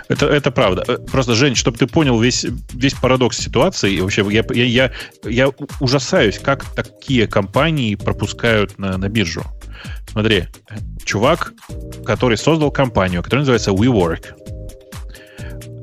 Это, 0.07 0.27
это 0.27 0.51
правда. 0.51 0.83
Э, 0.87 0.97
просто, 0.97 1.35
Жень, 1.35 1.55
чтобы 1.55 1.77
ты 1.77 1.87
понял 1.87 2.19
весь, 2.19 2.45
весь 2.73 2.93
парадокс 2.93 3.37
ситуации, 3.37 3.93
и 3.93 4.01
вообще 4.01 4.25
я, 4.29 4.43
я, 4.53 4.63
я, 4.65 4.91
я 5.23 5.49
ужасаюсь, 5.79 6.39
как 6.39 6.65
такие 6.75 7.27
компании 7.27 7.95
пропускают 7.95 8.77
на, 8.77 8.97
на 8.97 9.09
биржу. 9.09 9.43
Смотри, 10.11 10.47
чувак, 11.05 11.53
который 12.05 12.37
создал 12.37 12.71
компанию, 12.71 13.23
которая 13.23 13.41
называется 13.41 13.71
WeWork, 13.71 14.25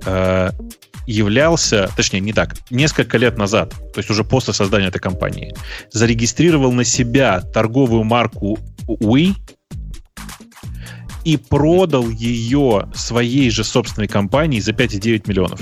э, 0.05 0.51
являлся, 1.06 1.89
точнее, 1.97 2.20
не 2.20 2.32
так, 2.32 2.56
несколько 2.70 3.16
лет 3.16 3.39
назад, 3.39 3.70
то 3.70 3.98
есть 3.98 4.10
уже 4.10 4.24
после 4.24 4.52
создания 4.52 4.89
этой 4.89 4.98
компании, 4.98 5.55
зарегистрировал 5.93 6.73
на 6.73 6.85
себя 6.85 7.40
торговую 7.40 8.05
марку 8.05 8.59
We 8.89 9.35
и 11.27 11.36
продал 11.36 12.09
ее 12.09 12.89
своей 12.94 13.51
же 13.51 13.65
собственной 13.65 14.07
компании 14.07 14.61
за 14.61 14.70
5,9 14.70 15.24
миллионов. 15.27 15.61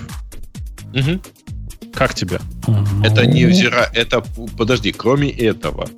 Угу. 0.93 1.23
Как 1.95 2.15
тебе? 2.15 2.39
Это 3.03 3.24
не 3.24 3.47
взира... 3.47 3.89
Это, 3.95 4.23
подожди, 4.59 4.93
кроме 4.93 5.31
этого, 5.31 5.89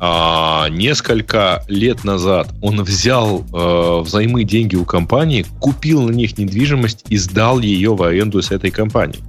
а, 0.00 0.68
несколько 0.70 1.64
лет 1.68 2.02
назад 2.02 2.52
он 2.62 2.82
взял 2.82 3.44
э, 3.52 4.00
взаймы 4.00 4.42
деньги 4.42 4.74
у 4.74 4.84
компании, 4.84 5.46
купил 5.60 6.02
на 6.02 6.10
них 6.10 6.36
недвижимость 6.36 7.04
и 7.08 7.16
сдал 7.16 7.60
ее 7.60 7.94
в 7.94 8.02
аренду 8.02 8.42
с 8.42 8.50
этой 8.50 8.72
компанией. 8.72 9.22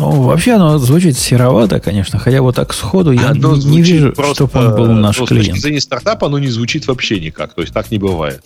Ну, 0.00 0.22
вообще 0.22 0.52
оно 0.52 0.78
звучит 0.78 1.18
серовато, 1.18 1.78
конечно, 1.78 2.18
хотя 2.18 2.40
вот 2.40 2.56
так 2.56 2.72
сходу 2.72 3.12
я 3.12 3.28
оно 3.28 3.54
не, 3.54 3.82
вижу, 3.82 4.14
чтобы 4.32 4.50
он 4.54 4.74
был 4.74 4.86
наш 4.86 5.18
ну, 5.18 5.26
клиент. 5.26 5.46
С 5.46 5.50
точки 5.50 5.60
зрения 5.60 5.80
стартапа 5.82 6.26
оно 6.26 6.38
не 6.38 6.48
звучит 6.48 6.86
вообще 6.86 7.20
никак, 7.20 7.52
то 7.52 7.60
есть 7.60 7.74
так 7.74 7.90
не 7.90 7.98
бывает. 7.98 8.42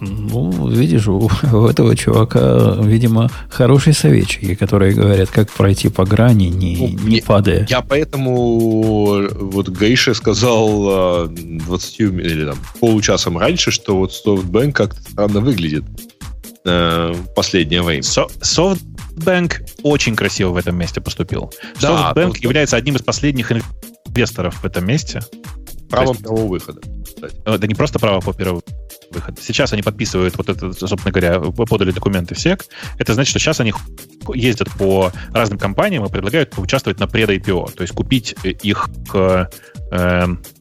Ну, 0.00 0.68
видишь, 0.68 1.08
у, 1.08 1.30
у 1.52 1.66
этого 1.66 1.96
чувака, 1.96 2.76
видимо, 2.82 3.30
хорошие 3.48 3.94
советчики, 3.94 4.54
которые 4.54 4.92
говорят, 4.92 5.30
как 5.30 5.50
пройти 5.50 5.88
по 5.88 6.04
грани, 6.04 6.48
не, 6.48 6.76
ну, 6.76 6.88
не 6.88 6.96
мне, 6.96 7.22
падая. 7.22 7.66
Я 7.68 7.80
поэтому 7.80 9.26
вот 9.30 9.68
Гейше 9.70 10.14
сказал 10.14 11.28
20 11.28 12.00
или 12.00 12.44
там 12.44 12.58
получасом 12.80 13.38
раньше, 13.38 13.70
что 13.70 13.96
вот 13.96 14.12
SoftBank 14.12 14.72
как-то 14.72 15.00
странно 15.00 15.40
выглядит 15.40 15.84
э, 16.64 17.14
последнее 17.34 17.82
время. 17.82 18.02
So, 18.02 18.78
SoftBank 19.20 19.80
очень 19.82 20.16
красиво 20.16 20.50
в 20.50 20.56
этом 20.56 20.76
месте 20.76 21.00
поступил. 21.00 21.52
Да, 21.80 22.12
SoftBank 22.14 22.26
ну, 22.26 22.34
является 22.40 22.76
одним 22.76 22.96
из 22.96 23.02
последних 23.02 23.52
инвесторов 23.52 24.62
в 24.62 24.64
этом 24.64 24.86
месте. 24.86 25.20
Правом 25.88 26.16
первого 26.16 26.46
выхода. 26.46 26.80
Кстати. 27.04 27.36
Э, 27.44 27.58
да 27.58 27.66
не 27.66 27.74
просто 27.74 27.98
право 27.98 28.20
по 28.20 28.32
первому 28.32 28.62
выход. 29.10 29.38
Сейчас 29.40 29.72
они 29.72 29.82
подписывают 29.82 30.36
вот 30.38 30.48
это, 30.48 30.72
собственно 30.72 31.10
говоря, 31.10 31.40
подали 31.40 31.90
документы 31.90 32.36
в 32.36 32.38
СЕК. 32.38 32.64
Это 32.98 33.14
значит, 33.14 33.30
что 33.30 33.40
сейчас 33.40 33.58
они 33.60 33.72
ездят 34.34 34.70
по 34.70 35.10
разным 35.32 35.58
компаниям 35.58 36.04
и 36.04 36.08
предлагают 36.08 36.50
поучаствовать 36.50 37.00
на 37.00 37.08
пред-IPO, 37.08 37.72
то 37.72 37.82
есть 37.82 37.92
купить 37.92 38.36
их, 38.44 38.88
э, 39.12 39.46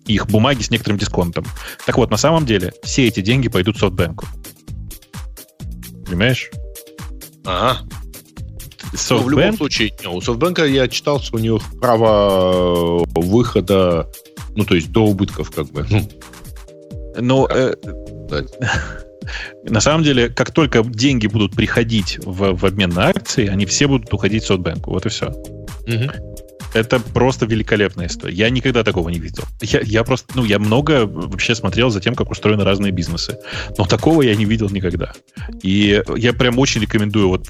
их 0.05 0.27
бумаги 0.27 0.63
с 0.63 0.71
некоторым 0.71 0.97
дисконтом. 0.97 1.45
Так 1.85 1.97
вот, 1.97 2.09
на 2.09 2.17
самом 2.17 2.47
деле, 2.47 2.73
все 2.81 3.07
эти 3.07 3.21
деньги 3.21 3.49
пойдут 3.49 3.77
софтбанку. 3.77 4.25
Понимаешь? 6.07 6.49
Ага. 7.45 7.81
Softbank? 8.93 9.17
Ну, 9.19 9.23
в 9.23 9.29
любом 9.29 9.57
случае, 9.57 9.93
у 10.07 10.21
софтбанка 10.21 10.65
я 10.65 10.87
читал, 10.87 11.19
что 11.19 11.37
у 11.37 11.39
них 11.39 11.61
право 11.79 13.03
выхода, 13.15 14.09
ну, 14.55 14.65
то 14.65 14.75
есть 14.75 14.91
до 14.91 15.05
убытков, 15.05 15.51
как 15.51 15.67
бы, 15.67 15.85
ну, 15.89 16.09
но 17.19 17.47
э, 17.49 17.75
на 19.63 19.79
самом 19.79 20.03
деле, 20.03 20.29
как 20.29 20.51
только 20.51 20.83
деньги 20.83 21.27
будут 21.27 21.55
приходить 21.55 22.19
в, 22.23 22.55
в 22.55 22.65
обмен 22.65 22.89
на 22.89 23.09
акции, 23.09 23.47
они 23.47 23.65
все 23.65 23.87
будут 23.87 24.13
уходить 24.13 24.43
в 24.43 24.51
SoftBank. 24.51 24.83
Вот 24.85 25.05
и 25.05 25.09
все. 25.09 25.27
Угу. 25.27 26.28
Это 26.73 26.99
просто 26.99 27.45
великолепная 27.45 28.07
история. 28.07 28.33
Я 28.33 28.49
никогда 28.49 28.83
такого 28.83 29.09
не 29.09 29.19
видел. 29.19 29.43
Я, 29.61 29.79
я 29.81 30.03
просто, 30.03 30.27
ну, 30.35 30.45
я 30.45 30.59
много 30.59 31.05
вообще 31.05 31.55
смотрел 31.55 31.89
за 31.89 31.99
тем, 31.99 32.15
как 32.15 32.29
устроены 32.29 32.63
разные 32.63 32.91
бизнесы. 32.91 33.37
Но 33.77 33.85
такого 33.85 34.21
я 34.21 34.35
не 34.35 34.45
видел 34.45 34.69
никогда. 34.69 35.13
И 35.63 36.01
я 36.15 36.33
прям 36.33 36.59
очень 36.59 36.81
рекомендую 36.81 37.29
вот 37.29 37.49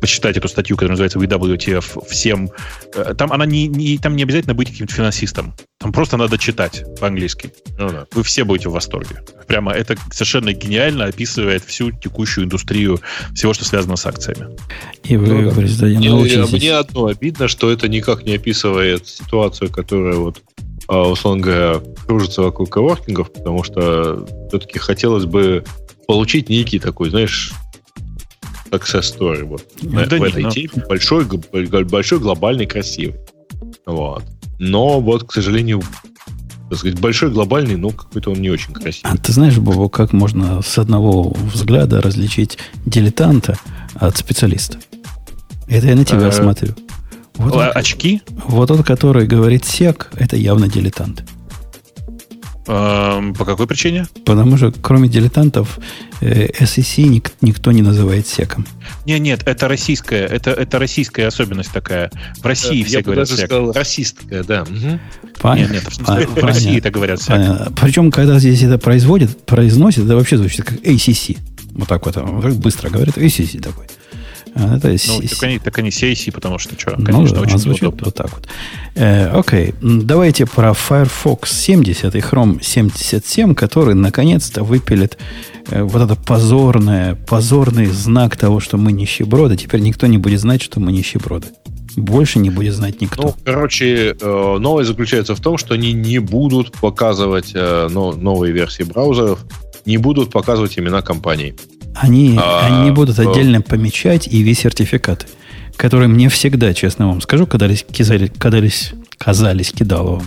почитать 0.00 0.36
эту 0.36 0.48
статью, 0.48 0.76
которая 0.76 0.96
называется 0.96 1.18
WTF 1.18 2.08
всем. 2.08 2.50
Э, 2.94 3.14
там 3.14 3.32
она 3.32 3.46
не, 3.46 3.66
не, 3.66 3.98
там 3.98 4.16
не 4.16 4.22
обязательно 4.22 4.54
быть 4.54 4.70
каким-то 4.70 4.94
финансистом. 4.94 5.54
Там 5.78 5.92
просто 5.92 6.16
надо 6.16 6.36
читать 6.38 6.84
по-английски. 7.00 7.52
Ну, 7.78 7.88
да. 7.90 8.06
Вы 8.12 8.22
все 8.22 8.44
будете 8.44 8.68
в 8.68 8.72
восторге. 8.72 9.22
Прямо 9.46 9.72
это 9.72 9.96
совершенно 10.12 10.52
гениально 10.52 11.06
описывает 11.06 11.64
всю 11.64 11.90
текущую 11.90 12.44
индустрию 12.44 13.00
всего, 13.34 13.54
что 13.54 13.64
связано 13.64 13.96
с 13.96 14.04
акциями. 14.04 14.56
И 15.04 15.16
вы 15.16 15.26
ну, 15.26 15.50
да. 15.50 16.46
Мне 16.52 16.74
одно 16.74 17.06
обидно, 17.06 17.48
что 17.48 17.70
это 17.70 17.79
никак 17.88 18.24
не 18.24 18.36
описывает 18.36 19.06
ситуацию, 19.06 19.70
которая 19.70 20.16
вот 20.16 20.42
а, 20.88 21.08
условно 21.08 21.42
говоря, 21.42 21.80
кружится 22.06 22.42
вокруг 22.42 22.68
коворкингов, 22.70 23.32
потому 23.32 23.62
что 23.62 24.26
все-таки 24.48 24.78
хотелось 24.80 25.24
бы 25.24 25.64
получить 26.08 26.48
некий 26.48 26.80
такой, 26.80 27.10
знаешь, 27.10 27.52
success 28.70 29.16
story 29.16 29.44
вот 29.44 29.64
ну, 29.82 30.04
да 30.04 30.18
в 30.18 30.22
этой 30.22 30.42
но... 30.42 30.50
теме. 30.50 30.84
Большой, 30.88 31.26
большой, 31.84 32.18
глобальный, 32.18 32.66
красивый. 32.66 33.20
Вот. 33.86 34.24
Но 34.58 35.00
вот, 35.00 35.24
к 35.24 35.32
сожалению, 35.32 35.82
так 36.68 36.78
сказать, 36.78 37.00
большой, 37.00 37.30
глобальный, 37.30 37.76
но 37.76 37.90
какой-то 37.90 38.32
он 38.32 38.40
не 38.40 38.50
очень 38.50 38.72
красивый. 38.72 39.12
А 39.12 39.16
ты 39.16 39.32
знаешь, 39.32 39.58
Бобо, 39.58 39.88
как 39.88 40.12
можно 40.12 40.62
с 40.62 40.78
одного 40.78 41.36
взгляда 41.52 42.00
различить 42.00 42.58
дилетанта 42.84 43.58
от 43.94 44.16
специалиста? 44.16 44.78
Это 45.68 45.86
я 45.86 45.94
на 45.94 46.04
тебя 46.04 46.26
а, 46.26 46.32
смотрю. 46.32 46.74
Вот 47.34 47.54
он, 47.54 47.70
очки? 47.74 48.22
Вот 48.46 48.68
тот, 48.68 48.84
который 48.84 49.26
говорит 49.26 49.64
сек, 49.64 50.10
это 50.16 50.36
явно 50.36 50.68
дилетант. 50.68 51.24
Эм, 52.66 53.34
по 53.34 53.44
какой 53.44 53.66
причине? 53.66 54.06
Потому 54.24 54.56
что 54.56 54.70
кроме 54.70 55.08
дилетантов 55.08 55.80
э, 56.20 56.46
SEC 56.60 57.02
ник, 57.02 57.32
никто 57.40 57.72
не 57.72 57.82
называет 57.82 58.28
секом. 58.28 58.64
Нет, 59.06 59.20
нет, 59.20 59.42
это 59.44 59.66
российская, 59.66 60.24
это, 60.26 60.52
это 60.52 60.78
российская 60.78 61.26
особенность 61.26 61.72
такая. 61.72 62.12
В 62.40 62.46
России 62.46 62.78
Я 62.78 62.84
все 62.84 63.02
говорят 63.02 63.28
сек. 63.28 63.46
сказал 63.46 63.72
расистская, 63.72 64.44
да. 64.44 64.62
Угу. 64.62 65.00
Понятно. 65.40 65.72
Нет, 65.72 65.82
нет, 65.82 65.92
в, 65.92 65.94
смысле, 65.96 66.26
в 66.26 66.44
России 66.44 66.78
это 66.78 66.90
говорят 66.90 67.20
сек. 67.20 67.30
Понятно. 67.30 67.72
Причем, 67.80 68.10
когда 68.12 68.38
здесь 68.38 68.62
это 68.62 68.78
производят, 68.78 69.44
произносят, 69.46 70.04
это 70.04 70.14
вообще 70.14 70.36
звучит 70.36 70.64
как 70.64 70.78
ACC. 70.78 71.38
Вот 71.72 71.88
так 71.88 72.06
вот, 72.06 72.16
быстро 72.54 72.90
говорят, 72.90 73.16
ACC 73.16 73.60
такой. 73.60 73.86
Это 74.54 74.96
ну, 75.08 75.20
так, 75.20 75.42
они, 75.42 75.58
так 75.58 75.78
они 75.78 75.90
CIC, 75.90 76.32
потому 76.32 76.58
что 76.58 76.78
что, 76.78 76.94
ну 76.96 77.04
конечно, 77.04 77.36
ну, 77.36 77.42
да, 77.42 77.48
очень 77.48 77.58
звучит 77.58 77.82
удобно. 77.82 78.04
вот 78.06 78.14
так 78.14 78.32
вот. 78.32 78.48
Э, 78.94 79.28
окей, 79.28 79.74
давайте 79.80 80.46
про 80.46 80.74
Firefox 80.74 81.52
70 81.52 82.14
и 82.14 82.18
Chrome 82.18 82.62
77, 82.62 83.54
который 83.54 83.94
наконец-то 83.94 84.62
выпилит 84.64 85.18
э, 85.68 85.82
вот 85.82 86.02
это 86.02 86.16
позорное, 86.16 87.14
позорный 87.14 87.86
знак 87.86 88.36
того, 88.36 88.60
что 88.60 88.76
мы 88.76 88.92
нищеброды. 88.92 89.56
Теперь 89.56 89.80
никто 89.80 90.06
не 90.06 90.18
будет 90.18 90.40
знать, 90.40 90.62
что 90.62 90.80
мы 90.80 90.92
нищеброды. 90.92 91.48
Больше 91.96 92.38
не 92.38 92.50
будет 92.50 92.74
знать 92.74 93.00
никто. 93.00 93.22
Ну, 93.22 93.34
короче, 93.44 94.16
э, 94.20 94.56
новость 94.58 94.88
заключается 94.88 95.34
в 95.34 95.40
том, 95.40 95.58
что 95.58 95.74
они 95.74 95.92
не 95.92 96.18
будут 96.18 96.72
показывать 96.72 97.52
э, 97.54 97.88
новые 97.88 98.52
версии 98.52 98.82
браузеров, 98.82 99.44
не 99.86 99.96
будут 99.96 100.30
показывать 100.30 100.78
имена 100.78 101.02
компаний. 101.02 101.54
Они, 101.94 102.38
а, 102.40 102.66
они 102.66 102.84
не 102.84 102.90
будут 102.92 103.18
отдельно 103.18 103.60
помечать 103.60 104.28
EV-сертификаты, 104.28 105.26
которые 105.76 106.08
мне 106.08 106.28
всегда, 106.28 106.72
честно 106.74 107.08
вам 107.08 107.20
скажу, 107.20 107.46
казались, 107.46 107.84
казались, 108.38 108.92
казались 109.18 109.72
кидаловым. 109.72 110.22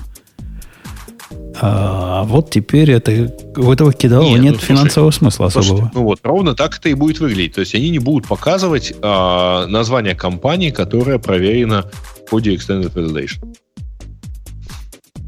А 1.61 2.23
вот 2.23 2.49
теперь 2.49 2.91
это, 2.91 3.34
у 3.57 3.72
этого 3.72 3.94
кидалова 3.94 4.35
нет, 4.35 4.41
нет 4.41 4.53
ну, 4.53 4.60
финансового 4.60 5.11
слушай, 5.11 5.19
смысла 5.19 5.45
особого. 5.48 5.68
Слушайте, 5.68 5.91
ну 5.94 6.03
вот, 6.03 6.19
ровно 6.23 6.56
так 6.56 6.77
это 6.77 6.90
и 6.90 6.94
будет 6.94 7.19
выглядеть. 7.19 7.53
То 7.53 7.61
есть 7.61 7.76
они 7.76 7.90
не 7.91 7.99
будут 7.99 8.27
показывать 8.27 8.94
а, 9.02 9.68
название 9.68 10.15
компании, 10.15 10.72
которая 10.72 11.19
проверена 11.19 11.90
в 12.26 12.30
ходе 12.30 12.56
Extended 12.56 12.91
Validation. 12.94 13.56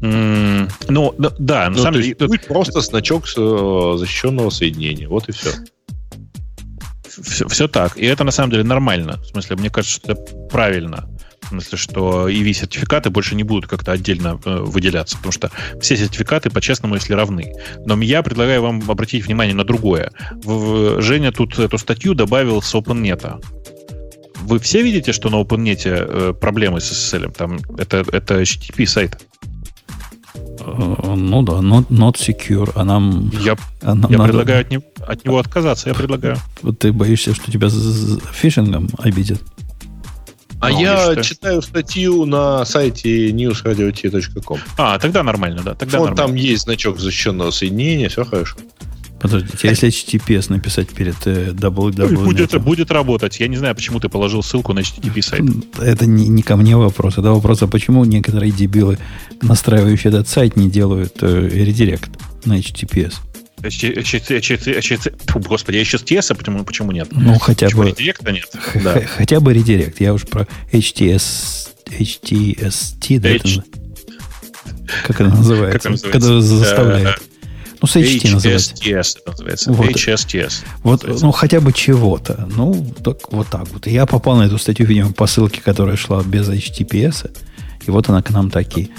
Mm, 0.00 0.70
ну, 0.88 1.14
да, 1.18 1.70
на 1.70 1.76
ну, 1.76 1.82
самом 1.82 2.02
деле... 2.02 2.14
Будет 2.26 2.46
просто 2.46 2.80
значок 2.80 3.24
э, 3.36 3.94
защищенного 3.98 4.50
соединения. 4.50 5.08
Вот 5.08 5.28
и 5.28 5.32
все. 5.32 5.50
Все, 7.22 7.48
все 7.48 7.68
так. 7.68 7.96
И 7.96 8.04
это 8.04 8.24
на 8.24 8.30
самом 8.30 8.50
деле 8.50 8.64
нормально. 8.64 9.18
В 9.22 9.26
смысле, 9.26 9.56
мне 9.56 9.70
кажется, 9.70 9.96
что 9.96 10.12
это 10.12 10.22
правильно. 10.50 11.08
В 11.42 11.48
смысле, 11.48 11.78
что 11.78 12.28
EV-сертификаты 12.28 13.10
больше 13.10 13.36
не 13.36 13.44
будут 13.44 13.68
как-то 13.68 13.92
отдельно 13.92 14.40
э, 14.44 14.58
выделяться, 14.58 15.16
потому 15.16 15.32
что 15.32 15.50
все 15.80 15.96
сертификаты 15.96 16.50
по-честному, 16.50 16.96
если 16.96 17.14
равны. 17.14 17.52
Но 17.84 18.00
я 18.02 18.22
предлагаю 18.22 18.62
вам 18.62 18.82
обратить 18.90 19.26
внимание 19.26 19.54
на 19.54 19.64
другое. 19.64 20.10
В, 20.32 21.00
Женя 21.00 21.30
тут 21.30 21.58
эту 21.58 21.78
статью 21.78 22.14
добавил 22.14 22.62
с 22.62 22.74
OpenNet. 22.74 23.44
Вы 24.40 24.58
все 24.58 24.82
видите, 24.82 25.12
что 25.12 25.30
на 25.30 25.36
OpenNet 25.40 25.82
э, 25.84 26.32
проблемы 26.32 26.80
с 26.80 26.90
SSL? 26.90 27.32
Там 27.32 27.58
это, 27.78 28.04
это 28.10 28.42
HTTP 28.42 28.86
сайт. 28.86 29.18
Э, 30.60 31.14
ну 31.14 31.42
да, 31.42 31.54
not, 31.54 31.88
not 31.88 32.16
secure. 32.16 32.70
А 32.74 32.84
нам... 32.84 33.30
Я, 33.40 33.56
а 33.82 33.94
нам 33.94 34.10
я 34.10 34.18
надо... 34.18 34.28
предлагаю 34.30 34.60
от, 34.60 34.70
не, 34.70 34.80
от 35.06 35.24
него 35.24 35.38
отказаться. 35.38 35.88
Я 35.88 35.94
предлагаю. 35.94 36.36
Вот 36.62 36.78
ты 36.78 36.92
боишься, 36.92 37.34
что 37.34 37.50
тебя 37.50 37.68
фишингом 38.32 38.88
обидят? 38.98 39.42
А 40.60 40.70
ну, 40.70 40.80
я 40.80 41.16
читаю 41.22 41.60
статью 41.60 42.24
на 42.24 42.64
сайте 42.64 43.30
newsradio.com. 43.30 44.58
А, 44.78 44.98
тогда 44.98 45.22
нормально, 45.22 45.62
да. 45.62 45.74
Тогда 45.74 45.98
вот 45.98 46.10
нормально. 46.10 46.34
там 46.34 46.34
есть 46.34 46.62
значок 46.62 46.98
защищенного 46.98 47.50
соединения, 47.50 48.08
все 48.08 48.24
хорошо. 48.24 48.56
Подождите, 49.20 49.68
если 49.68 49.88
HTTPS 49.88 50.52
написать 50.52 50.90
перед 50.90 51.14
www... 51.26 52.04
Э, 52.04 52.14
будет, 52.14 52.62
будет 52.62 52.90
работать. 52.90 53.40
Я 53.40 53.48
не 53.48 53.56
знаю, 53.56 53.74
почему 53.74 53.98
ты 53.98 54.08
положил 54.08 54.42
ссылку 54.42 54.72
на 54.72 54.80
HTTP 54.80 55.22
сайт. 55.22 55.42
Это 55.80 56.06
не, 56.06 56.28
не 56.28 56.42
ко 56.42 56.56
мне 56.56 56.76
вопрос. 56.76 57.14
Это 57.14 57.30
вопрос, 57.30 57.62
а 57.62 57.66
почему 57.66 58.04
некоторые 58.04 58.52
дебилы, 58.52 58.98
настраивающие 59.40 60.10
этот 60.12 60.28
сайт, 60.28 60.56
не 60.56 60.70
делают 60.70 61.16
э, 61.22 61.48
редирект 61.50 62.10
на 62.44 62.58
HTTPS? 62.58 63.14
Господи, 65.48 65.76
я 65.76 65.80
еще 65.80 65.96
TS, 65.96 66.26
а 66.30 66.34
почему, 66.34 66.64
почему 66.64 66.92
нет? 66.92 67.08
Ну, 67.10 67.38
хотя 67.38 67.66
почему 67.66 67.84
бы... 67.84 67.90
редиректа 67.90 68.32
нет? 68.32 68.50
Да. 68.84 69.00
Хотя 69.16 69.40
бы 69.40 69.54
редирект. 69.54 70.00
Я 70.00 70.12
уж 70.12 70.22
про 70.22 70.46
HTS... 70.72 71.70
HTST, 71.86 73.18
да? 73.18 73.28
H... 73.30 73.60
Как 75.06 75.20
это 75.20 75.30
называется? 75.30 75.78
Как 75.78 75.90
называется? 75.90 76.10
Когда 76.10 76.40
заставляет. 76.40 77.22
Ну, 77.80 77.88
с 77.88 77.96
HT 77.96 78.32
называется. 78.32 78.74
HSTS 78.74 79.18
называется. 79.26 79.72
Вот. 79.72 79.90
HSTS. 79.90 80.64
Вот, 80.82 81.04
ну, 81.04 81.32
хотя 81.32 81.60
бы 81.60 81.72
чего-то. 81.72 82.48
Ну, 82.54 82.94
так, 83.04 83.32
вот 83.32 83.48
так 83.48 83.68
вот. 83.68 83.86
Я 83.86 84.06
попал 84.06 84.36
на 84.36 84.42
эту 84.42 84.58
статью, 84.58 84.86
видимо, 84.86 85.12
по 85.12 85.26
ссылке, 85.26 85.60
которая 85.60 85.96
шла 85.96 86.22
без 86.22 86.48
HTTPS. 86.48 87.30
И 87.86 87.90
вот 87.90 88.08
она 88.08 88.22
к 88.22 88.30
нам 88.30 88.50
таки 88.50 88.90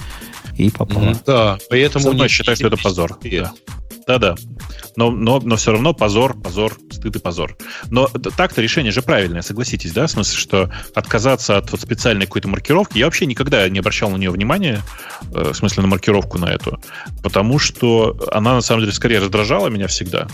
и 0.56 0.70
попала. 0.70 1.20
Да, 1.26 1.58
поэтому 1.70 2.12
я 2.12 2.28
считаю, 2.28 2.56
что 2.56 2.68
это 2.68 2.76
позор. 2.76 3.18
Да. 3.22 3.52
Да-да. 4.08 4.36
Но, 4.96 5.10
но, 5.10 5.38
но 5.38 5.56
все 5.56 5.72
равно 5.72 5.92
позор, 5.92 6.34
позор, 6.40 6.78
стыд 6.90 7.16
и 7.16 7.18
позор. 7.18 7.58
Но 7.90 8.08
так-то 8.08 8.62
решение 8.62 8.90
же 8.90 9.02
правильное, 9.02 9.42
согласитесь, 9.42 9.92
да? 9.92 10.06
В 10.06 10.10
смысле, 10.10 10.38
что 10.38 10.72
отказаться 10.94 11.58
от 11.58 11.70
вот 11.70 11.82
специальной 11.82 12.24
какой-то 12.24 12.48
маркировки. 12.48 12.96
Я 12.96 13.04
вообще 13.04 13.26
никогда 13.26 13.68
не 13.68 13.80
обращал 13.80 14.08
на 14.08 14.16
нее 14.16 14.30
внимания, 14.30 14.80
э, 15.34 15.52
в 15.52 15.54
смысле 15.54 15.82
на 15.82 15.88
маркировку 15.90 16.38
на 16.38 16.46
эту, 16.46 16.80
потому 17.22 17.58
что 17.58 18.16
она 18.32 18.54
на 18.54 18.60
самом 18.62 18.80
деле 18.80 18.94
скорее 18.94 19.18
раздражала 19.18 19.68
меня 19.68 19.88
всегда 19.88 20.26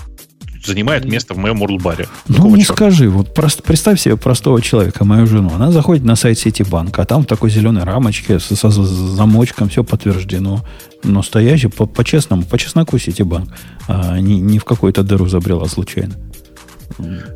занимает 0.64 1.04
место 1.04 1.34
в 1.34 1.38
моем 1.38 1.62
урлбаре. 1.62 2.08
Ну, 2.28 2.54
не 2.54 2.62
черта? 2.62 2.74
скажи. 2.74 3.08
Вот 3.08 3.34
просто 3.34 3.62
представь 3.62 4.00
себе 4.00 4.16
простого 4.16 4.60
человека, 4.60 5.04
мою 5.04 5.26
жену. 5.26 5.52
Она 5.54 5.70
заходит 5.70 6.04
на 6.04 6.16
сайт 6.16 6.38
Ситибанка, 6.38 7.02
а 7.02 7.04
там 7.04 7.22
в 7.22 7.26
такой 7.26 7.50
зеленой 7.50 7.84
рамочке 7.84 8.38
со, 8.38 8.56
со 8.56 8.70
замочком 8.70 9.68
все 9.68 9.84
подтверждено. 9.84 10.64
Настоящий, 11.02 11.68
по, 11.68 11.86
по-честному, 11.86 12.44
по 12.44 12.58
чесноку 12.58 12.98
Ситибанк. 12.98 13.50
А 13.88 14.18
не, 14.18 14.40
не 14.40 14.58
в 14.58 14.64
какую-то 14.64 15.02
дыру 15.02 15.26
забрела 15.26 15.66
случайно. 15.66 16.14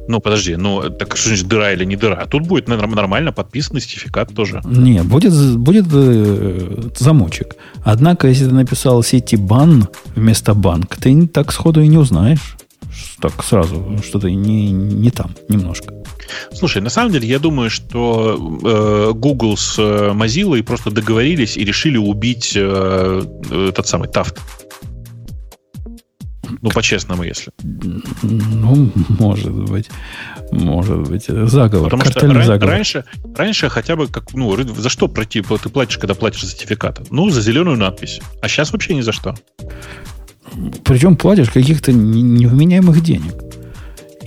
Ну, 0.09 0.21
подожди, 0.21 0.57
ну, 0.57 0.89
так 0.91 1.17
что 1.17 1.29
значит 1.29 1.49
дыра 1.49 1.73
или 1.73 1.85
не 1.85 1.97
дыра? 1.97 2.15
А 2.15 2.27
тут 2.27 2.47
будет 2.47 2.69
нормально 2.69 3.33
подписанный 3.33 3.81
сертификат 3.81 4.35
тоже. 4.35 4.61
Не, 4.65 5.03
будет, 5.03 5.35
будет 5.57 5.87
э, 5.93 6.91
замочек. 6.97 7.57
Однако, 7.83 8.29
если 8.29 8.47
ты 8.47 8.55
написал 8.55 9.03
сети 9.03 9.37
бан 9.37 9.89
вместо 10.15 10.55
банк, 10.55 10.97
ты 10.97 11.27
так 11.27 11.53
сходу 11.53 11.81
и 11.83 11.89
не 11.89 11.99
узнаешь 11.99 12.57
так 13.21 13.43
сразу 13.43 13.99
что-то 14.05 14.31
не, 14.31 14.71
не 14.71 15.11
там 15.11 15.35
немножко. 15.49 15.95
Слушай, 16.53 16.83
на 16.83 16.91
самом 16.91 17.13
деле 17.13 17.27
я 17.27 17.39
думаю, 17.39 17.71
что 17.71 18.37
э, 18.37 19.13
Google 19.15 19.57
с 19.57 19.79
э, 19.79 20.13
Mozilla 20.13 20.63
просто 20.63 20.91
договорились 20.91 21.57
и 21.57 21.65
решили 21.65 21.97
убить 21.97 22.53
э, 22.55 23.23
этот 23.71 23.87
самый 23.87 24.09
Taft. 24.09 24.39
Ну, 26.61 26.71
по-честному, 26.71 27.23
если. 27.23 27.53
Ну, 28.23 28.91
может 29.09 29.53
быть. 29.53 29.91
Может 30.51 31.09
быть. 31.09 31.27
Заговор. 31.27 31.91
Потому 31.91 32.11
что 32.11 32.21
ран, 32.21 32.45
заговор. 32.45 32.75
Раньше, 32.75 33.05
раньше 33.37 33.69
хотя 33.69 33.97
бы 33.97 34.09
как, 34.09 34.33
ну, 34.35 34.57
за 34.57 34.89
что 34.89 35.09
пройти, 35.09 35.43
ты 35.43 35.69
платишь, 35.69 35.99
когда 35.99 36.15
платишь 36.15 36.47
сертификат? 36.47 37.11
Ну, 37.11 37.31
за 37.31 37.43
зеленую 37.43 37.77
надпись. 37.77 38.21
А 38.41 38.49
сейчас 38.49 38.73
вообще 38.73 38.95
ни 38.95 39.03
за 39.03 39.13
что. 39.13 39.35
Причем 40.85 41.17
платишь 41.17 41.51
каких-то 41.51 41.93
невменяемых 41.93 43.03
денег. 43.03 43.35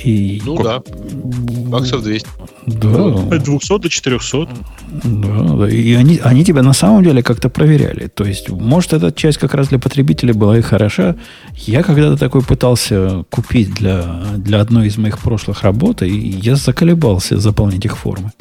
И... 0.04 0.42
Ну 0.46 0.62
да. 0.62 0.82
Баксов 1.68 2.04
200. 2.04 2.28
Да. 2.68 3.36
От 3.36 3.44
200 3.44 3.80
до 3.80 3.90
400. 3.90 4.48
Да, 5.04 5.44
да. 5.58 5.70
И 5.70 5.94
они, 5.94 6.20
они 6.24 6.44
тебя 6.44 6.64
на 6.64 6.74
самом 6.74 7.04
деле 7.04 7.24
как-то 7.24 7.50
проверяли. 7.50 8.08
То 8.08 8.24
есть, 8.24 8.50
может, 8.50 8.94
эта 8.94 9.12
часть 9.12 9.38
как 9.38 9.54
раз 9.54 9.70
для 9.70 9.80
потребителей 9.80 10.34
была 10.34 10.58
и 10.58 10.62
хороша. 10.62 11.16
Я 11.56 11.84
когда-то 11.84 12.18
такой 12.18 12.42
пытался 12.42 13.26
купить 13.30 13.74
для, 13.74 14.24
для 14.38 14.60
одной 14.60 14.88
из 14.88 14.98
моих 14.98 15.20
прошлых 15.20 15.64
работ, 15.64 16.02
и 16.02 16.10
я 16.10 16.56
заколебался 16.56 17.40
заполнить 17.40 17.86
их 17.86 17.98
формы, 17.98 18.32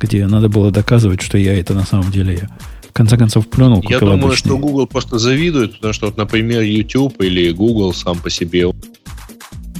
где 0.00 0.26
надо 0.26 0.48
было 0.48 0.70
доказывать, 0.70 1.20
что 1.22 1.38
я 1.38 1.58
это 1.58 1.74
на 1.74 1.84
самом 1.84 2.10
деле 2.10 2.34
я 2.42 2.48
конце 2.98 3.16
концов 3.16 3.48
плюнул. 3.48 3.82
Я 3.88 3.98
думаю, 4.00 4.24
обычный. 4.24 4.36
что 4.36 4.58
Google 4.58 4.86
просто 4.86 5.18
завидует, 5.18 5.74
потому 5.74 5.94
что, 5.94 6.06
вот, 6.06 6.16
например, 6.16 6.62
YouTube 6.62 7.20
или 7.22 7.50
Google 7.52 7.94
сам 7.94 8.18
по 8.18 8.28
себе 8.28 8.66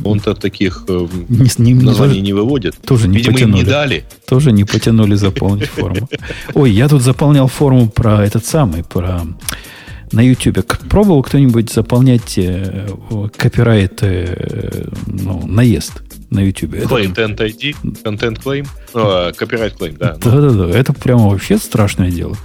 он-то 0.04 0.34
таких 0.34 0.84
э, 0.88 1.06
не, 1.28 1.72
не, 1.72 1.74
названий 1.74 2.20
не 2.20 2.32
выводит. 2.32 2.76
Тоже 2.78 3.08
не 3.08 3.18
Видимо, 3.18 3.34
потянули. 3.34 3.60
им 3.60 3.66
не 3.66 3.70
дали. 3.70 4.04
Тоже 4.26 4.52
не 4.52 4.64
потянули 4.64 5.16
заполнить 5.16 5.66
форму. 5.66 6.08
Ой, 6.54 6.70
я 6.70 6.88
тут 6.88 7.02
заполнял 7.02 7.48
форму 7.48 7.88
про 7.88 8.24
этот 8.24 8.46
самый, 8.46 8.84
про 8.84 9.22
на 10.12 10.20
YouTube. 10.20 10.64
Пробовал 10.88 11.22
кто-нибудь 11.22 11.72
заполнять 11.72 12.38
э, 12.38 12.88
копирайт, 13.36 13.98
э, 14.02 14.86
ну, 15.06 15.44
наезд 15.46 16.02
на 16.30 16.40
YouTube? 16.40 16.74
Content 16.74 17.36
ID, 17.36 17.74
Content 18.04 18.40
Claim, 18.42 18.66
Copyright 18.92 19.76
Claim, 19.76 19.96
да. 19.98 20.16
Да-да-да, 20.22 20.70
это 20.70 20.92
прямо 20.92 21.28
вообще 21.28 21.58
страшное 21.58 22.10
дело. 22.10 22.36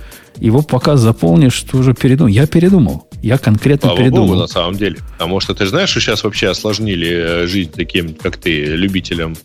Его 0.44 0.61
пока 0.61 0.98
заполнишь, 0.98 1.61
ты 1.61 1.78
уже 1.78 1.94
передумал. 1.94 2.28
Я 2.28 2.45
передумал. 2.48 3.07
Я 3.22 3.38
конкретно 3.38 3.88
Слава 3.88 3.98
передумал. 3.98 4.28
Богу, 4.28 4.40
на 4.41 4.48
самом 4.48 4.76
деле. 4.76 4.98
Потому 5.14 5.40
что 5.40 5.56
ты 5.56 5.65
знаешь, 5.65 5.88
что 5.88 6.02
сейчас 6.02 6.26
вообще 6.26 6.49
осложнили 6.49 7.07
э, 7.07 7.48
жизнь 7.48 7.72
таким, 7.74 8.14
как 8.14 8.36
ты, 8.36 8.76
любителям 8.76 9.38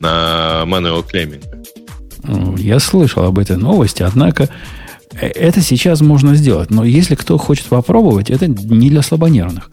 на 0.00 0.64
manual 0.66 1.04
claiming. 1.08 1.44
Ну, 2.24 2.56
я 2.56 2.80
слышал 2.80 3.22
об 3.22 3.38
этой 3.38 3.56
новости, 3.56 4.02
однако 4.02 4.48
э, 5.12 5.28
это 5.28 5.60
сейчас 5.60 6.00
можно 6.00 6.34
сделать. 6.34 6.70
Но 6.70 6.84
если 6.84 7.14
кто 7.14 7.38
хочет 7.38 7.66
попробовать, 7.66 8.28
это 8.28 8.48
не 8.48 8.90
для 8.90 9.02
слабонервных. 9.02 9.70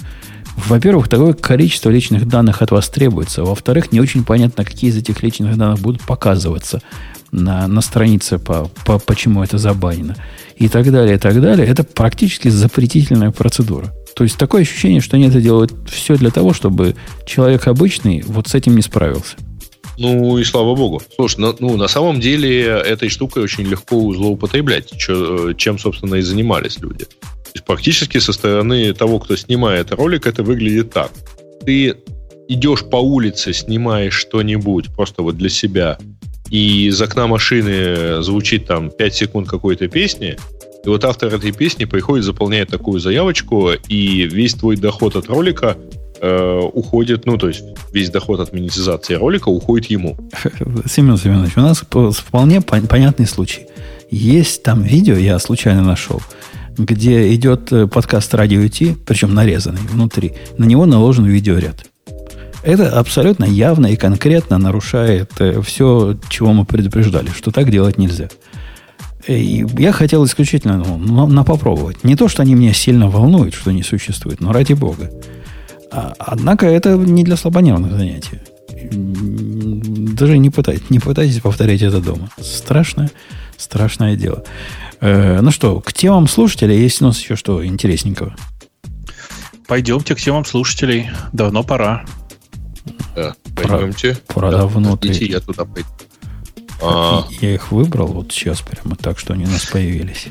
Во-первых, 0.68 1.08
такое 1.08 1.34
количество 1.34 1.90
личных 1.90 2.28
данных 2.28 2.62
от 2.62 2.70
вас 2.70 2.90
требуется. 2.90 3.44
Во-вторых, 3.44 3.92
не 3.92 4.02
очень 4.02 4.24
понятно, 4.24 4.64
какие 4.64 4.92
из 4.92 4.98
этих 4.98 5.24
личных 5.24 5.58
данных 5.58 5.80
будут 5.80 6.04
показываться 6.04 6.84
на, 7.32 7.68
на 7.68 7.82
странице, 7.82 8.38
по, 8.38 8.70
по, 8.86 9.00
почему 9.00 9.44
это 9.44 9.58
забанено 9.58 10.16
и 10.60 10.68
так 10.68 10.92
далее, 10.92 11.16
и 11.16 11.20
так 11.20 11.42
далее, 11.42 11.66
это 11.66 11.84
практически 11.84 12.50
запретительная 12.50 13.32
процедура. 13.32 13.94
То 14.16 14.26
есть 14.26 14.38
такое 14.38 14.64
ощущение, 14.64 15.00
что 15.00 15.16
они 15.16 15.28
это 15.28 15.40
делают 15.40 15.72
все 15.90 16.16
для 16.16 16.30
того, 16.30 16.54
чтобы 16.54 16.96
человек 17.26 17.68
обычный 17.68 18.22
вот 18.28 18.50
с 18.50 18.56
этим 18.56 18.76
не 18.76 18.82
справился. 18.82 19.38
Ну 19.98 20.38
и 20.38 20.44
слава 20.44 20.76
богу. 20.76 21.02
Слушай, 21.16 21.40
ну, 21.40 21.56
ну 21.60 21.78
на 21.78 21.88
самом 21.88 22.20
деле 22.20 22.66
этой 22.66 23.10
штукой 23.10 23.44
очень 23.44 23.66
легко 23.66 24.14
злоупотреблять, 24.14 24.92
чем, 24.98 25.80
собственно, 25.80 26.16
и 26.16 26.22
занимались 26.22 26.80
люди. 26.80 27.06
То 27.06 27.52
есть 27.56 27.66
практически 27.66 28.18
со 28.20 28.34
стороны 28.34 28.94
того, 28.94 29.20
кто 29.20 29.36
снимает 29.36 29.92
ролик, 29.92 30.28
это 30.28 30.44
выглядит 30.44 30.92
так. 30.92 31.12
Ты 31.66 31.96
идешь 32.50 32.84
по 32.90 32.98
улице, 32.98 33.54
снимаешь 33.54 34.14
что-нибудь 34.14 34.94
просто 34.96 35.22
вот 35.22 35.38
для 35.38 35.50
себя, 35.50 35.98
и 36.50 36.88
из 36.88 37.02
окна 37.02 37.28
машины 37.28 38.22
звучит 38.22 38.66
там 38.66 38.90
5 38.90 39.14
секунд 39.16 39.50
какой-то 39.50 39.88
песни, 39.88 40.38
и 40.84 40.90
вот 40.90 41.04
автор 41.04 41.34
этой 41.34 41.52
песни 41.52 41.86
приходит, 41.86 42.26
заполняет 42.26 42.70
такую 42.70 43.00
заявочку, 43.00 43.72
и 43.88 44.24
весь 44.24 44.54
твой 44.54 44.78
доход 44.78 45.16
от 45.16 45.28
ролика 45.28 45.78
э, 46.22 46.60
уходит, 46.74 47.26
ну, 47.26 47.38
то 47.38 47.50
есть 47.50 47.64
весь 47.92 48.10
доход 48.10 48.40
от 48.40 48.54
монетизации 48.54 49.16
ролика 49.16 49.50
уходит 49.50 49.90
ему. 49.92 50.18
Семен 50.86 51.18
Семенович, 51.18 51.58
у 51.58 51.62
нас 51.62 51.84
вполне 52.18 52.62
понятный 52.62 53.28
случай. 53.28 53.68
Есть 54.10 54.64
там 54.64 54.82
видео, 54.82 55.16
я 55.16 55.38
случайно 55.38 55.84
нашел, 55.84 56.22
где 56.78 57.34
идет 57.36 57.72
э, 57.74 57.88
подкаст 57.88 58.34
Радио 58.34 58.66
Ти, 58.68 58.96
причем 59.06 59.34
нарезанный 59.34 59.82
внутри. 59.82 60.34
На 60.58 60.64
него 60.64 60.86
наложен 60.86 61.26
видеоряд. 61.26 61.89
Это 62.64 63.00
абсолютно 63.00 63.46
явно 63.46 63.88
и 63.88 63.96
конкретно 63.96 64.58
нарушает 64.58 65.32
э, 65.40 65.62
все, 65.62 66.18
чего 66.30 66.52
мы 66.52 66.66
предупреждали, 66.66 67.30
что 67.30 67.52
так 67.52 67.72
делать 67.72 67.98
нельзя. 67.98 68.30
И 69.28 69.66
я 69.78 69.92
хотел 69.92 70.26
исключительно 70.26 70.78
ну, 70.78 70.98
на, 70.98 71.26
на 71.28 71.44
попробовать. 71.44 72.04
Не 72.04 72.16
то, 72.16 72.28
что 72.28 72.42
они 72.42 72.56
меня 72.56 72.74
сильно 72.74 73.10
волнуют, 73.10 73.54
что 73.54 73.72
не 73.72 73.84
существует, 73.84 74.42
но 74.42 74.52
ради 74.52 74.74
бога. 74.74 75.12
А, 75.92 76.14
однако 76.18 76.66
это 76.66 76.96
не 76.96 77.24
для 77.24 77.38
слабонервных 77.38 77.94
занятий. 77.94 78.40
Даже 78.92 80.38
не 80.38 80.50
пытайтесь, 80.50 80.90
не 80.90 81.00
пытайтесь 81.00 81.40
повторять 81.40 81.82
это 81.82 82.02
дома. 82.02 82.30
Страшное, 82.40 83.12
страшное 83.58 84.16
дело. 84.16 84.44
Э, 85.00 85.40
ну 85.42 85.52
что, 85.52 85.80
к 85.80 85.94
темам 85.94 86.28
слушателей 86.28 86.80
есть 86.82 87.02
у 87.02 87.06
нас 87.06 87.20
еще 87.20 87.36
что 87.36 87.66
интересненького? 87.66 88.36
Пойдемте 89.68 90.16
к 90.16 90.20
темам 90.20 90.46
слушателей. 90.46 91.10
Давно 91.32 91.64
пора. 91.64 92.04
Да, 93.16 93.36
пойдемте. 93.56 94.18
Про, 94.28 94.52
да, 94.52 94.70
я 95.02 95.40
туда 95.40 95.66
пойду. 95.66 95.90
А... 96.82 97.26
Я 97.42 97.54
их 97.54 97.72
выбрал 97.72 98.08
вот 98.08 98.32
сейчас 98.32 98.62
прямо 98.62 98.96
так, 98.96 99.20
что 99.20 99.34
они 99.34 99.46
у 99.46 99.50
нас 99.50 99.66
появились. 99.66 100.28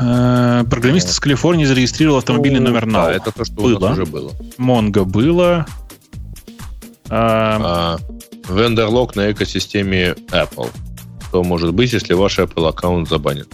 Э, 0.00 0.64
программист 0.68 1.08
из 1.08 1.20
Калифорнии 1.20 1.64
зарегистрировал 1.64 2.18
автомобильный 2.18 2.60
номер 2.60 2.90
Да, 2.90 3.12
это 3.12 3.30
то, 3.30 3.44
что 3.44 3.54
было. 3.54 3.76
у 3.76 3.80
нас 3.80 3.92
уже 3.92 4.06
было. 4.06 4.32
Монго 4.58 5.04
было. 5.04 5.66
А... 7.08 7.98
Вендерлог 8.48 9.14
на 9.14 9.30
экосистеме 9.30 10.16
Apple. 10.30 10.68
Что 11.28 11.44
может 11.44 11.72
быть, 11.72 11.92
если 11.92 12.14
ваш 12.14 12.38
Apple 12.38 12.68
аккаунт 12.68 13.08
забанен? 13.08 13.46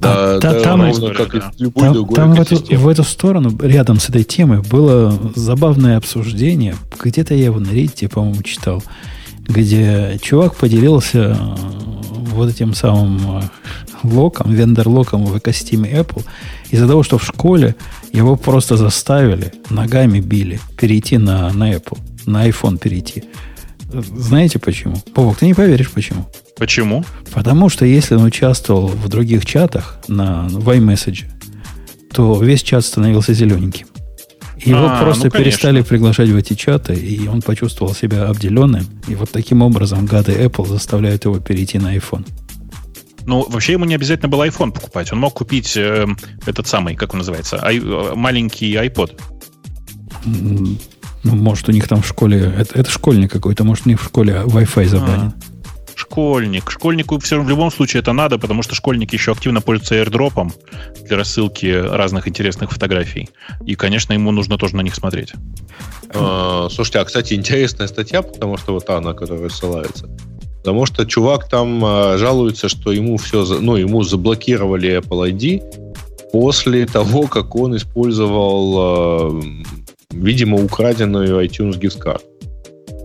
Да, 0.00 0.38
да, 0.38 0.52
да, 0.52 0.60
там, 0.60 0.82
ровно 0.82 1.12
как 1.12 1.32
да. 1.32 1.52
любой 1.58 1.82
там, 1.82 1.92
другой 1.92 2.14
там 2.14 2.34
в, 2.34 2.40
эту, 2.40 2.76
в 2.76 2.88
эту 2.88 3.02
сторону, 3.02 3.56
рядом 3.60 3.98
с 3.98 4.08
этой 4.08 4.22
темой, 4.22 4.60
было 4.60 5.12
забавное 5.34 5.96
обсуждение. 5.96 6.76
Где-то 7.02 7.34
я 7.34 7.46
его 7.46 7.58
на 7.58 7.68
Reddit, 7.68 8.08
по-моему, 8.08 8.42
читал, 8.44 8.82
где 9.48 10.18
чувак 10.22 10.54
поделился 10.54 11.18
э, 11.18 11.36
вот 12.32 12.48
этим 12.48 12.74
самым 12.74 13.38
э, 13.38 13.42
локом, 14.04 14.52
вендор-локом 14.52 15.24
в 15.24 15.36
экосистеме 15.36 15.90
Apple, 15.90 16.24
из-за 16.70 16.86
того, 16.86 17.02
что 17.02 17.18
в 17.18 17.24
школе 17.24 17.74
его 18.12 18.36
просто 18.36 18.76
заставили, 18.76 19.52
ногами 19.68 20.20
били, 20.20 20.60
перейти 20.78 21.18
на, 21.18 21.52
на 21.52 21.72
Apple, 21.72 21.98
на 22.24 22.48
iPhone 22.48 22.78
перейти. 22.78 23.24
Знаете 23.90 24.58
почему? 24.58 24.96
Бобок, 25.14 25.38
ты 25.38 25.46
не 25.46 25.54
поверишь 25.54 25.90
почему. 25.90 26.26
Почему? 26.56 27.04
Потому 27.32 27.68
что 27.68 27.84
если 27.86 28.14
он 28.16 28.24
участвовал 28.24 28.88
в 28.88 29.08
других 29.08 29.46
чатах 29.46 29.98
на 30.08 30.46
в 30.48 30.68
iMessage, 30.68 31.24
то 32.12 32.40
весь 32.42 32.62
чат 32.62 32.84
становился 32.84 33.32
зелененьким. 33.32 33.86
Его 34.58 34.88
а, 34.88 35.02
просто 35.02 35.26
ну, 35.26 35.30
перестали 35.30 35.82
приглашать 35.82 36.28
в 36.28 36.36
эти 36.36 36.54
чаты, 36.54 36.94
и 36.94 37.28
он 37.28 37.42
почувствовал 37.42 37.94
себя 37.94 38.26
обделенным. 38.26 38.86
И 39.06 39.14
вот 39.14 39.30
таким 39.30 39.62
образом 39.62 40.04
гады 40.04 40.32
Apple 40.32 40.66
заставляют 40.66 41.24
его 41.24 41.38
перейти 41.38 41.78
на 41.78 41.96
iPhone. 41.96 42.26
Ну, 43.24 43.46
вообще 43.48 43.72
ему 43.72 43.84
не 43.84 43.94
обязательно 43.94 44.28
был 44.28 44.42
iPhone 44.42 44.72
покупать. 44.72 45.12
Он 45.12 45.18
мог 45.20 45.34
купить 45.34 45.76
э, 45.76 46.06
этот 46.46 46.66
самый, 46.66 46.96
как 46.96 47.12
он 47.12 47.18
называется, 47.18 47.62
ай, 47.62 47.78
э, 47.78 48.14
маленький 48.14 48.74
iPod. 48.74 49.20
Ну, 51.24 51.34
может, 51.34 51.68
у 51.68 51.72
них 51.72 51.88
там 51.88 52.02
в 52.02 52.06
школе... 52.06 52.52
Это, 52.56 52.78
это 52.78 52.90
школьник 52.90 53.30
какой-то, 53.30 53.64
может, 53.64 53.86
у 53.86 53.88
них 53.88 54.00
в 54.00 54.04
школе 54.04 54.42
Wi-Fi 54.46 54.86
забанен. 54.86 55.32
А, 55.32 55.98
школьник. 55.98 56.70
Школьнику 56.70 57.18
все 57.18 57.40
в 57.40 57.48
любом 57.48 57.70
случае 57.70 58.00
это 58.00 58.12
надо, 58.12 58.38
потому 58.38 58.62
что 58.62 58.74
школьники 58.74 59.14
еще 59.14 59.32
активно 59.32 59.60
пользуются 59.60 59.96
airdropом 59.96 60.52
для 61.06 61.16
рассылки 61.16 61.66
разных 61.66 62.28
интересных 62.28 62.70
фотографий. 62.70 63.28
И, 63.66 63.74
конечно, 63.74 64.12
ему 64.12 64.30
нужно 64.30 64.58
тоже 64.58 64.76
на 64.76 64.82
них 64.82 64.94
смотреть. 64.94 65.32
А, 66.14 66.68
слушайте, 66.70 67.00
а, 67.00 67.04
кстати, 67.04 67.34
интересная 67.34 67.88
статья, 67.88 68.22
потому 68.22 68.56
что 68.56 68.72
вот 68.72 68.86
та, 68.86 69.00
на 69.00 69.12
которую 69.12 69.50
ссылается. 69.50 70.08
Потому 70.58 70.86
что 70.86 71.04
чувак 71.04 71.48
там 71.48 71.82
а, 71.84 72.16
жалуется, 72.18 72.68
что 72.68 72.92
ему 72.92 73.16
все, 73.16 73.44
ну, 73.60 73.76
ему 73.76 74.02
заблокировали 74.02 74.98
Apple 74.98 75.32
ID 75.32 76.30
после 76.30 76.86
того, 76.86 77.26
как 77.26 77.54
он 77.54 77.76
использовал 77.76 78.74
а, 78.78 79.42
видимо, 80.10 80.62
украденную 80.62 81.44
iTunes 81.44 81.78
gift 81.78 82.02
card. 82.02 82.22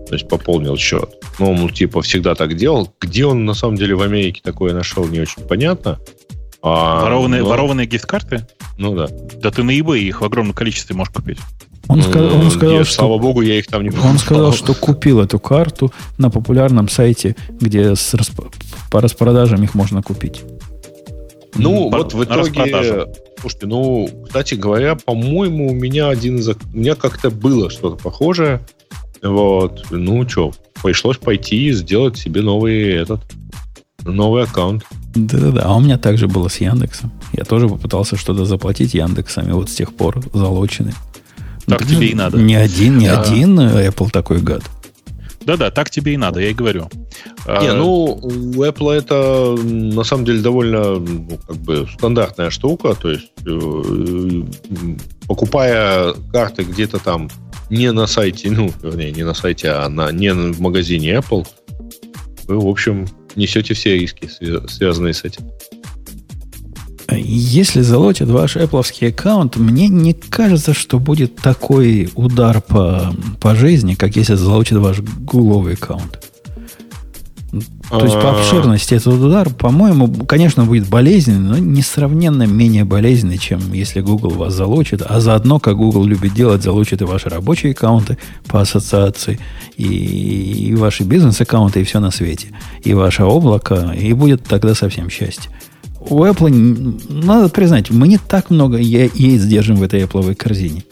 То 0.06 0.14
есть 0.14 0.28
пополнил 0.28 0.76
счет. 0.76 1.10
Ну, 1.38 1.50
он, 1.50 1.68
типа, 1.70 2.02
всегда 2.02 2.34
так 2.34 2.56
делал. 2.56 2.94
Где 3.00 3.26
он, 3.26 3.44
на 3.44 3.54
самом 3.54 3.76
деле, 3.76 3.94
в 3.94 4.02
Америке 4.02 4.40
такое 4.42 4.74
нашел, 4.74 5.06
не 5.06 5.20
очень 5.20 5.42
понятно. 5.42 5.98
А, 6.62 7.02
ворованные, 7.02 7.42
но... 7.42 7.48
ворованные 7.48 7.86
гифт-карты? 7.86 8.46
Ну 8.78 8.94
да. 8.94 9.08
Да 9.42 9.50
ты 9.50 9.62
на 9.62 9.70
eBay 9.70 10.00
их 10.00 10.20
в 10.20 10.24
огромном 10.24 10.54
количестве 10.54 10.96
можешь 10.96 11.12
купить. 11.12 11.38
Он, 11.88 11.98
ну, 11.98 12.02
сказал, 12.02 12.34
он 12.34 12.50
сказал, 12.50 12.74
я, 12.76 12.84
что... 12.84 12.94
Слава 12.94 13.18
богу, 13.18 13.42
я 13.42 13.58
их 13.58 13.66
там 13.66 13.82
не 13.82 13.90
покупал. 13.90 14.10
Он 14.12 14.18
сказал, 14.18 14.52
что 14.52 14.74
купил 14.74 15.20
эту 15.20 15.38
карту 15.38 15.92
на 16.16 16.30
популярном 16.30 16.88
сайте, 16.88 17.36
где 17.60 17.94
с 17.94 18.14
расп... 18.14 18.40
по 18.90 19.02
распродажам 19.02 19.62
их 19.62 19.74
можно 19.74 20.02
купить. 20.02 20.42
Ну, 21.56 21.90
по, 21.90 21.98
вот 21.98 22.14
в 22.14 22.24
итоге... 22.24 23.06
Слушайте, 23.40 23.66
ну, 23.66 24.08
кстати 24.26 24.54
говоря, 24.54 24.94
по-моему, 24.94 25.70
у 25.70 25.74
меня 25.74 26.08
один 26.08 26.38
из... 26.38 26.48
У 26.48 26.56
меня 26.72 26.94
как-то 26.94 27.30
было 27.30 27.70
что-то 27.70 28.02
похожее. 28.02 28.66
Вот. 29.22 29.86
Ну, 29.90 30.28
что, 30.28 30.52
пришлось 30.82 31.18
пойти 31.18 31.68
и 31.68 31.72
сделать 31.72 32.16
себе 32.16 32.42
новый 32.42 32.92
этот... 32.94 33.20
Новый 34.02 34.42
аккаунт. 34.42 34.84
Да-да-да. 35.14 35.62
А 35.64 35.76
у 35.76 35.80
меня 35.80 35.96
также 35.96 36.28
было 36.28 36.48
с 36.48 36.58
Яндексом. 36.58 37.10
Я 37.32 37.44
тоже 37.44 37.68
попытался 37.68 38.16
что-то 38.16 38.44
заплатить 38.44 38.92
Яндексами. 38.92 39.52
Вот 39.52 39.70
с 39.70 39.74
тех 39.74 39.94
пор 39.94 40.22
залочены. 40.34 40.92
Так 41.66 41.80
ну, 41.80 41.86
тебе 41.86 42.08
и 42.08 42.14
надо. 42.14 42.36
Не 42.38 42.56
один, 42.56 42.98
не 42.98 43.08
да. 43.08 43.22
один 43.22 43.58
Apple 43.58 44.10
такой 44.10 44.40
гад. 44.40 44.62
Да-да, 45.44 45.70
так 45.70 45.90
тебе 45.90 46.14
и 46.14 46.16
надо, 46.16 46.40
я 46.40 46.50
и 46.50 46.54
говорю. 46.54 46.88
Не, 47.46 47.68
а, 47.68 47.74
ну, 47.74 48.18
у 48.22 48.64
Apple 48.64 48.92
это 48.92 49.54
на 49.62 50.04
самом 50.04 50.24
деле 50.24 50.40
довольно 50.40 50.98
ну, 50.98 51.38
как 51.46 51.56
бы 51.56 51.86
стандартная 51.92 52.50
штука. 52.50 52.94
То 52.94 53.10
есть, 53.10 53.30
э, 53.46 54.42
покупая 55.26 56.14
карты 56.32 56.64
где-то 56.64 56.98
там 56.98 57.28
не 57.70 57.92
на 57.92 58.06
сайте, 58.06 58.50
ну, 58.50 58.70
вернее, 58.82 59.12
не 59.12 59.24
на 59.24 59.34
сайте, 59.34 59.70
а 59.70 59.88
на, 59.88 60.10
не 60.12 60.32
в 60.32 60.60
магазине 60.60 61.14
Apple, 61.14 61.46
вы, 62.46 62.58
в 62.58 62.66
общем, 62.66 63.06
несете 63.36 63.74
все 63.74 63.98
риски, 63.98 64.28
связанные 64.68 65.14
с 65.14 65.24
этим. 65.24 65.50
Если 67.12 67.82
залочат 67.82 68.28
ваш 68.28 68.56
Apple 68.56 69.08
аккаунт, 69.08 69.56
мне 69.56 69.88
не 69.88 70.14
кажется, 70.14 70.72
что 70.74 70.98
будет 70.98 71.36
такой 71.36 72.10
удар 72.14 72.60
по, 72.60 73.14
по 73.40 73.54
жизни, 73.54 73.94
как 73.94 74.16
если 74.16 74.34
залочат 74.34 74.78
ваш 74.78 75.00
гугловый 75.00 75.74
аккаунт. 75.74 76.20
То 77.88 78.00
есть 78.00 78.14
по 78.14 78.30
а. 78.30 78.40
обширности 78.40 78.94
этот 78.94 79.14
удар, 79.14 79.48
по-моему, 79.50 80.08
конечно, 80.26 80.64
будет 80.64 80.88
болезненный, 80.88 81.50
но 81.50 81.58
несравненно 81.58 82.44
менее 82.44 82.84
болезненный, 82.84 83.38
чем 83.38 83.72
если 83.72 84.00
Google 84.00 84.30
вас 84.30 84.54
залочит. 84.54 85.02
А 85.02 85.20
заодно, 85.20 85.60
как 85.60 85.76
Google 85.76 86.04
любит 86.04 86.34
делать, 86.34 86.62
залочит 86.62 87.02
и 87.02 87.04
ваши 87.04 87.28
рабочие 87.28 87.72
аккаунты 87.72 88.18
по 88.48 88.60
ассоциации, 88.60 89.38
и, 89.76 89.84
и 89.84 90.74
ваши 90.74 91.04
бизнес-аккаунты, 91.04 91.82
и 91.82 91.84
все 91.84 92.00
на 92.00 92.10
свете. 92.10 92.48
И 92.82 92.92
ваше 92.92 93.22
облако, 93.22 93.94
и 93.96 94.12
будет 94.14 94.42
тогда 94.44 94.74
совсем 94.74 95.08
счастье 95.08 95.50
у 96.10 96.24
Apple, 96.24 96.50
надо 97.08 97.48
признать, 97.48 97.90
мы 97.90 98.08
не 98.08 98.18
так 98.18 98.50
много 98.50 98.78
яиц 98.78 99.42
держим 99.42 99.76
в 99.76 99.82
этой 99.82 100.02
Apple 100.02 100.34
корзине. 100.34 100.84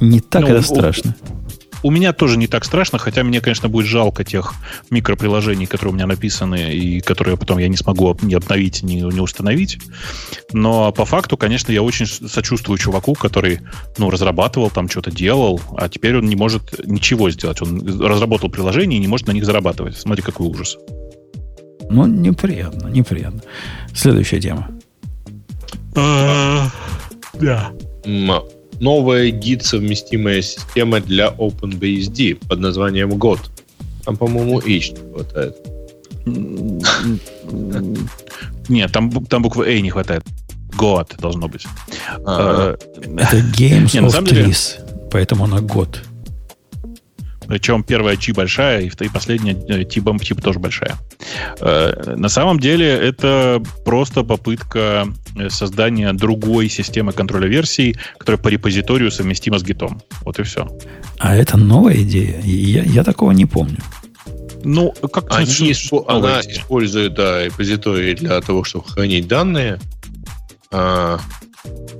Не 0.00 0.20
так 0.20 0.42
ну, 0.42 0.48
это 0.48 0.62
страшно. 0.62 1.16
У, 1.82 1.88
у 1.88 1.90
меня 1.90 2.12
тоже 2.12 2.36
не 2.36 2.46
так 2.46 2.64
страшно, 2.64 2.98
хотя 2.98 3.22
мне, 3.22 3.40
конечно, 3.40 3.68
будет 3.68 3.86
жалко 3.86 4.24
тех 4.24 4.54
микроприложений, 4.90 5.66
которые 5.66 5.92
у 5.92 5.94
меня 5.94 6.06
написаны, 6.06 6.74
и 6.74 7.00
которые 7.00 7.36
потом 7.36 7.58
я 7.58 7.68
не 7.68 7.76
смогу 7.76 8.16
ни 8.22 8.34
обновить, 8.34 8.82
ни, 8.82 8.96
ни 8.96 9.20
установить. 9.20 9.78
Но 10.52 10.92
по 10.92 11.04
факту, 11.04 11.36
конечно, 11.36 11.72
я 11.72 11.82
очень 11.82 12.06
сочувствую 12.06 12.78
чуваку, 12.78 13.14
который 13.14 13.60
ну, 13.98 14.10
разрабатывал, 14.10 14.70
там 14.70 14.88
что-то 14.88 15.10
делал, 15.10 15.60
а 15.76 15.88
теперь 15.88 16.18
он 16.18 16.26
не 16.26 16.36
может 16.36 16.86
ничего 16.86 17.30
сделать. 17.30 17.62
Он 17.62 17.80
разработал 18.00 18.50
приложение 18.50 18.98
и 18.98 19.00
не 19.00 19.08
может 19.08 19.28
на 19.28 19.32
них 19.32 19.44
зарабатывать. 19.44 19.96
Смотри, 19.96 20.22
какой 20.22 20.48
ужас. 20.48 20.76
Ну, 21.90 22.06
неприятно, 22.06 22.88
неприятно. 22.88 23.42
Следующая 23.94 24.40
тема. 24.40 24.68
А, 25.94 26.68
да. 27.34 27.72
Новая 28.80 29.30
гид-совместимая 29.30 30.42
система 30.42 31.00
для 31.00 31.28
OpenBSD 31.28 32.46
под 32.46 32.58
названием 32.60 33.10
GOT. 33.12 33.40
Там, 34.04 34.16
по-моему, 34.16 34.58
H 34.58 34.92
не 34.92 35.12
хватает. 35.12 35.56
Нет, 38.68 38.92
там, 38.92 39.10
там 39.26 39.42
буквы 39.42 39.66
A 39.66 39.80
не 39.80 39.90
хватает. 39.90 40.24
God 40.76 41.20
должно 41.20 41.48
быть. 41.48 41.66
А, 42.24 42.74
э, 42.74 43.08
это 43.16 43.38
Games 43.38 43.86
of 43.94 44.24
Trees, 44.24 45.08
поэтому 45.10 45.44
она 45.44 45.60
год. 45.60 46.02
Причем 47.46 47.82
первая 47.82 48.16
G 48.16 48.32
большая, 48.32 48.82
и, 48.82 49.08
последняя 49.08 49.54
T-бомб 49.84 50.22
типа 50.22 50.42
тоже 50.42 50.58
большая. 50.58 50.96
На 51.60 52.28
самом 52.28 52.58
деле 52.60 52.88
это 52.88 53.62
просто 53.84 54.22
попытка 54.22 55.06
создания 55.48 56.12
другой 56.12 56.68
системы 56.68 57.12
контроля 57.12 57.48
версий, 57.48 57.96
которая 58.18 58.40
по 58.40 58.48
репозиторию 58.48 59.10
совместима 59.10 59.58
с 59.58 59.62
гитом. 59.62 60.00
Вот 60.22 60.38
и 60.38 60.42
все. 60.42 60.68
А 61.18 61.34
это 61.36 61.56
новая 61.56 61.96
идея? 62.02 62.40
Я, 62.42 62.82
я 62.82 63.04
такого 63.04 63.32
не 63.32 63.46
помню. 63.46 63.78
Ну, 64.64 64.92
как 64.92 65.26
Они 65.30 65.46
испо- 65.70 66.04
она 66.08 66.40
идея. 66.40 66.54
использует 66.56 67.14
да, 67.14 67.44
репозитории 67.44 68.14
для 68.14 68.40
того, 68.40 68.64
чтобы 68.64 68.84
хранить 68.88 69.28
данные, 69.28 69.78
а, 70.72 71.20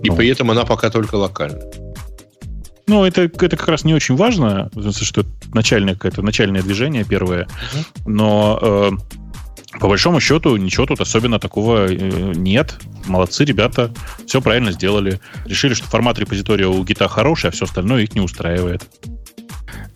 и 0.02 0.10
ну. 0.10 0.16
при 0.16 0.28
этом 0.28 0.51
она 0.51 0.64
пока 0.64 0.90
только 0.90 1.14
локальна. 1.14 1.60
Ну, 2.88 3.04
это, 3.04 3.22
это 3.22 3.56
как 3.56 3.68
раз 3.68 3.84
не 3.84 3.94
очень 3.94 4.14
важно, 4.14 4.70
что 5.02 5.22
это 5.22 5.30
начальное, 5.52 5.94
какое-то 5.94 6.22
начальное 6.22 6.62
движение 6.62 7.04
первое, 7.04 7.48
uh 7.74 7.86
но 8.06 8.58
э, 8.62 8.90
по 9.80 9.88
большому 9.88 10.20
счету 10.20 10.56
ничего 10.56 10.86
тут 10.86 11.00
особенно 11.00 11.38
такого 11.38 11.86
э, 11.88 12.32
нет. 12.34 12.76
Молодцы 13.06 13.44
ребята, 13.44 13.90
все 14.26 14.40
правильно 14.40 14.72
сделали. 14.72 15.20
Решили, 15.44 15.74
что 15.74 15.86
формат 15.86 16.18
репозитория 16.18 16.68
у 16.68 16.82
гита 16.84 17.08
хороший, 17.08 17.50
а 17.50 17.50
все 17.50 17.64
остальное 17.64 18.02
их 18.04 18.14
не 18.14 18.20
устраивает. 18.20 18.86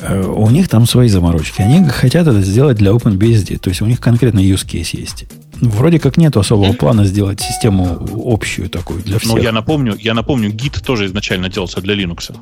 Э, 0.00 0.22
у 0.22 0.48
них 0.50 0.68
там 0.68 0.86
свои 0.86 1.08
заморочки. 1.08 1.62
Они 1.62 1.86
хотят 1.88 2.26
это 2.26 2.42
сделать 2.42 2.78
для 2.78 2.90
OpenBSD. 2.90 3.58
То 3.58 3.70
есть 3.70 3.82
у 3.82 3.86
них 3.86 4.00
конкретно 4.00 4.40
use 4.40 4.66
case 4.66 4.98
есть. 4.98 5.26
Вроде 5.60 5.98
как 5.98 6.16
нет 6.16 6.36
особого 6.36 6.72
плана 6.72 7.04
сделать 7.04 7.40
систему 7.40 8.06
общую 8.24 8.70
такую 8.70 9.02
для 9.02 9.18
всех. 9.18 9.34
Ну, 9.34 9.38
я 9.38 9.52
напомню, 9.52 9.94
я 9.98 10.14
напомню, 10.14 10.50
Git 10.50 10.82
тоже 10.82 11.06
изначально 11.06 11.50
делался 11.50 11.80
для 11.80 11.94
Linux. 11.94 12.34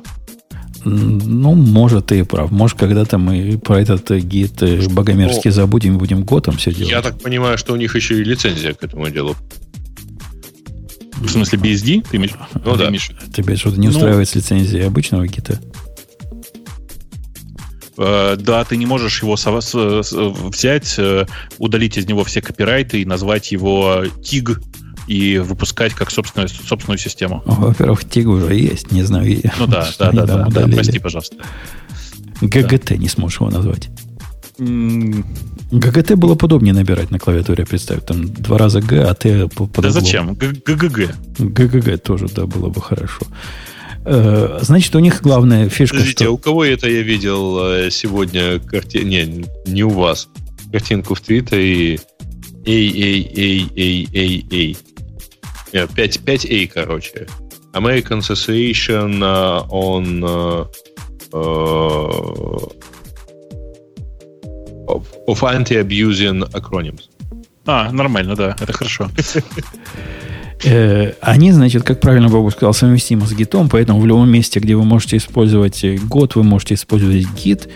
Ну, 0.85 1.55
может, 1.55 2.07
ты 2.07 2.19
и 2.19 2.23
прав. 2.23 2.51
Может, 2.51 2.77
когда-то 2.77 3.17
мы 3.17 3.57
про 3.57 3.81
этот 3.81 4.09
гид 4.11 4.61
э, 4.61 4.87
богомерзкий 4.89 5.51
забудем 5.51 5.95
и 5.95 5.97
будем 5.97 6.23
готом 6.23 6.57
все 6.57 6.73
делать. 6.73 6.91
Я 6.91 7.01
так 7.01 7.21
понимаю, 7.21 7.57
что 7.57 7.73
у 7.73 7.75
них 7.75 7.95
еще 7.95 8.19
и 8.19 8.23
лицензия 8.23 8.73
к 8.73 8.83
этому 8.83 9.09
делу. 9.09 9.35
В 11.17 11.29
смысле 11.29 11.59
BSD? 11.59 12.07
Ты 12.09 12.17
имеешь? 12.17 12.31
Ну, 12.63 12.75
да. 12.77 12.91
Тебя 13.33 13.57
что-то 13.57 13.79
не 13.79 13.87
ну, 13.87 13.93
устраивает 13.93 14.29
с 14.29 14.35
лицензией 14.35 14.87
обычного 14.87 15.27
гита? 15.27 15.59
Э, 17.97 18.37
да, 18.39 18.63
ты 18.63 18.77
не 18.77 18.85
можешь 18.85 19.21
его 19.21 19.35
взять, 19.35 20.95
э, 20.97 21.25
удалить 21.57 21.97
из 21.97 22.07
него 22.07 22.23
все 22.23 22.41
копирайты 22.41 23.01
и 23.01 23.05
назвать 23.05 23.51
его 23.51 24.03
TIG 24.21 24.57
и 25.09 25.39
выпускать 25.39 25.95
как 25.95 26.11
собственную, 26.11 26.49
собственную 26.49 26.99
систему. 26.99 27.41
Во-первых, 27.45 28.03
TIG 28.03 28.25
уже 28.25 28.53
есть, 28.55 28.91
не 28.91 29.01
знаю. 29.01 29.41
Ну 29.57 29.65
да, 29.65 29.89
да, 29.99 30.11
да, 30.11 30.25
да, 30.25 30.45
да, 30.45 30.67
прости, 30.67 30.99
пожалуйста. 30.99 31.35
ГГТ 32.41 32.91
не 32.91 33.09
сможешь 33.09 33.39
его 33.39 33.49
назвать. 33.49 33.89
ГГТ 34.59 36.15
было 36.15 36.35
бы 36.35 36.44
удобнее 36.44 36.75
набирать 36.75 37.09
на 37.09 37.17
клавиатуре, 37.17 37.65
представь. 37.65 38.05
Там 38.05 38.31
два 38.31 38.59
раза 38.59 38.81
Г, 38.81 39.03
а 39.03 39.13
Т 39.15 39.47
по 39.47 39.81
Да 39.81 39.89
зачем? 39.89 40.35
ГГГ. 40.35 41.15
ГГГ 41.39 42.03
тоже, 42.03 42.27
да, 42.27 42.45
было 42.45 42.69
бы 42.69 42.79
хорошо. 42.79 43.25
Э, 44.05 44.59
значит, 44.61 44.95
у 44.95 44.99
них 44.99 45.21
главная 45.23 45.69
фишка... 45.69 45.97
Подождите, 45.97 46.25
что... 46.25 46.33
у 46.33 46.37
кого 46.37 46.65
это 46.65 46.87
я 46.87 47.01
видел 47.01 47.59
э, 47.63 47.89
сегодня 47.89 48.59
карти... 48.59 48.97
Не, 48.97 49.45
не 49.65 49.83
у 49.83 49.89
вас. 49.89 50.29
Картинку 50.71 51.15
в 51.15 51.21
Твиттере 51.21 51.95
и... 51.95 51.99
Эй, 52.65 52.91
эй, 52.91 53.31
эй, 53.35 53.67
эй, 53.75 54.07
эй, 54.13 54.45
эй. 54.51 54.77
5, 55.71 56.19
5A, 56.25 56.67
короче. 56.67 57.27
American 57.73 58.19
Association 58.19 59.21
on 59.69 60.23
uh, 60.23 60.65
of 65.27 65.43
Anti-Abusing 65.43 66.51
Acronyms. 66.51 67.03
А, 67.65 67.91
нормально, 67.91 68.35
да, 68.35 68.55
это 68.59 68.73
хорошо. 68.73 69.09
Э, 70.65 71.13
они, 71.21 71.53
значит, 71.53 71.83
как 71.83 72.01
правильно 72.01 72.27
Богу 72.27 72.51
сказал, 72.51 72.73
совместимы 72.73 73.25
с 73.25 73.33
гитом, 73.33 73.69
поэтому 73.69 74.01
в 74.01 74.05
любом 74.05 74.29
месте, 74.29 74.59
где 74.59 74.75
вы 74.75 74.83
можете 74.83 75.15
использовать 75.15 75.85
год, 76.03 76.35
вы 76.35 76.43
можете 76.43 76.73
использовать 76.73 77.25
гит. 77.41 77.69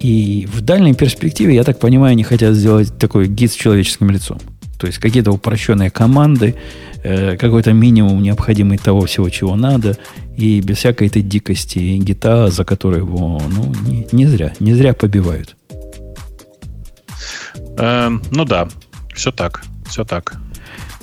И 0.00 0.48
в 0.50 0.62
дальней 0.62 0.94
перспективе, 0.94 1.54
я 1.54 1.62
так 1.62 1.78
понимаю, 1.78 2.12
они 2.12 2.24
хотят 2.24 2.54
сделать 2.54 2.96
такой 2.98 3.28
гид 3.28 3.52
с 3.52 3.54
человеческим 3.54 4.10
лицом. 4.10 4.38
То 4.82 4.88
есть 4.88 4.98
какие-то 4.98 5.30
упрощенные 5.30 5.90
команды, 5.90 6.56
э, 7.04 7.36
какой-то 7.36 7.72
минимум 7.72 8.20
необходимый 8.20 8.78
того 8.78 9.06
всего, 9.06 9.30
чего 9.30 9.54
надо, 9.54 9.96
и 10.36 10.60
без 10.60 10.78
всякой 10.78 11.06
этой 11.06 11.22
дикости 11.22 11.78
гита, 11.98 12.48
за 12.48 12.64
которой 12.64 12.98
его, 12.98 13.40
ну, 13.48 13.72
не, 13.86 14.08
не 14.10 14.26
зря, 14.26 14.52
не 14.58 14.74
зря 14.74 14.92
побивают. 14.92 15.54
Эм, 17.78 18.24
ну 18.32 18.44
да, 18.44 18.68
все 19.14 19.30
так, 19.30 19.62
все 19.88 20.04
так. 20.04 20.34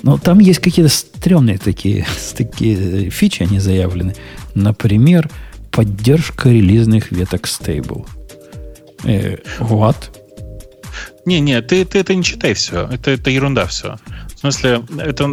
Но 0.02 0.18
там 0.18 0.40
есть 0.40 0.58
какие-то 0.58 0.92
стрёмные 0.92 1.56
такие, 1.56 2.06
такие 2.36 3.08
фичи, 3.08 3.44
они 3.44 3.60
заявлены. 3.60 4.14
Например, 4.54 5.30
поддержка 5.70 6.50
релизных 6.50 7.12
веток 7.12 7.46
стейбл. 7.46 8.04
Э, 9.04 9.38
what? 9.58 9.96
Не-не, 11.30 11.62
ты, 11.62 11.84
ты 11.84 12.00
это 12.00 12.12
не 12.16 12.24
читай 12.24 12.54
все. 12.54 12.88
Это, 12.90 13.12
это 13.12 13.30
ерунда 13.30 13.66
все. 13.66 13.98
В 14.34 14.40
смысле, 14.40 14.82
это 14.98 15.28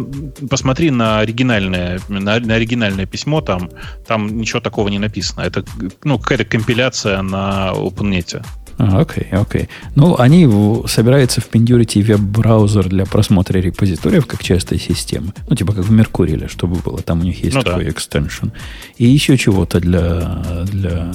посмотри 0.48 0.90
на 0.92 1.18
оригинальное, 1.18 1.98
на, 2.08 2.38
на 2.38 2.54
оригинальное 2.54 3.04
письмо, 3.04 3.40
там, 3.40 3.68
там 4.06 4.38
ничего 4.38 4.60
такого 4.60 4.88
не 4.88 5.00
написано. 5.00 5.40
Это 5.40 5.64
ну, 6.04 6.20
какая-то 6.20 6.44
компиляция 6.44 7.20
на 7.22 7.72
OpenNet. 7.74 8.44
А, 8.78 9.00
окей, 9.00 9.26
окей. 9.32 9.68
Ну, 9.96 10.16
они 10.20 10.48
собираются 10.86 11.40
впендюрить 11.40 11.96
и 11.96 12.02
веб-браузер 12.02 12.88
для 12.88 13.06
просмотра 13.06 13.58
репозиториев 13.58 14.24
как 14.26 14.44
частой 14.44 14.78
системы. 14.78 15.32
Ну, 15.48 15.56
типа 15.56 15.72
как 15.72 15.84
в 15.84 15.90
Меркурии, 15.90 16.46
чтобы 16.46 16.76
было. 16.76 17.02
Там 17.02 17.20
у 17.20 17.24
них 17.24 17.42
есть 17.42 17.56
ну, 17.56 17.62
такой 17.62 17.86
да. 17.86 17.90
экстеншн. 17.90 18.50
И 18.98 19.06
еще 19.06 19.36
чего-то 19.36 19.80
для, 19.80 20.64
для, 20.70 21.12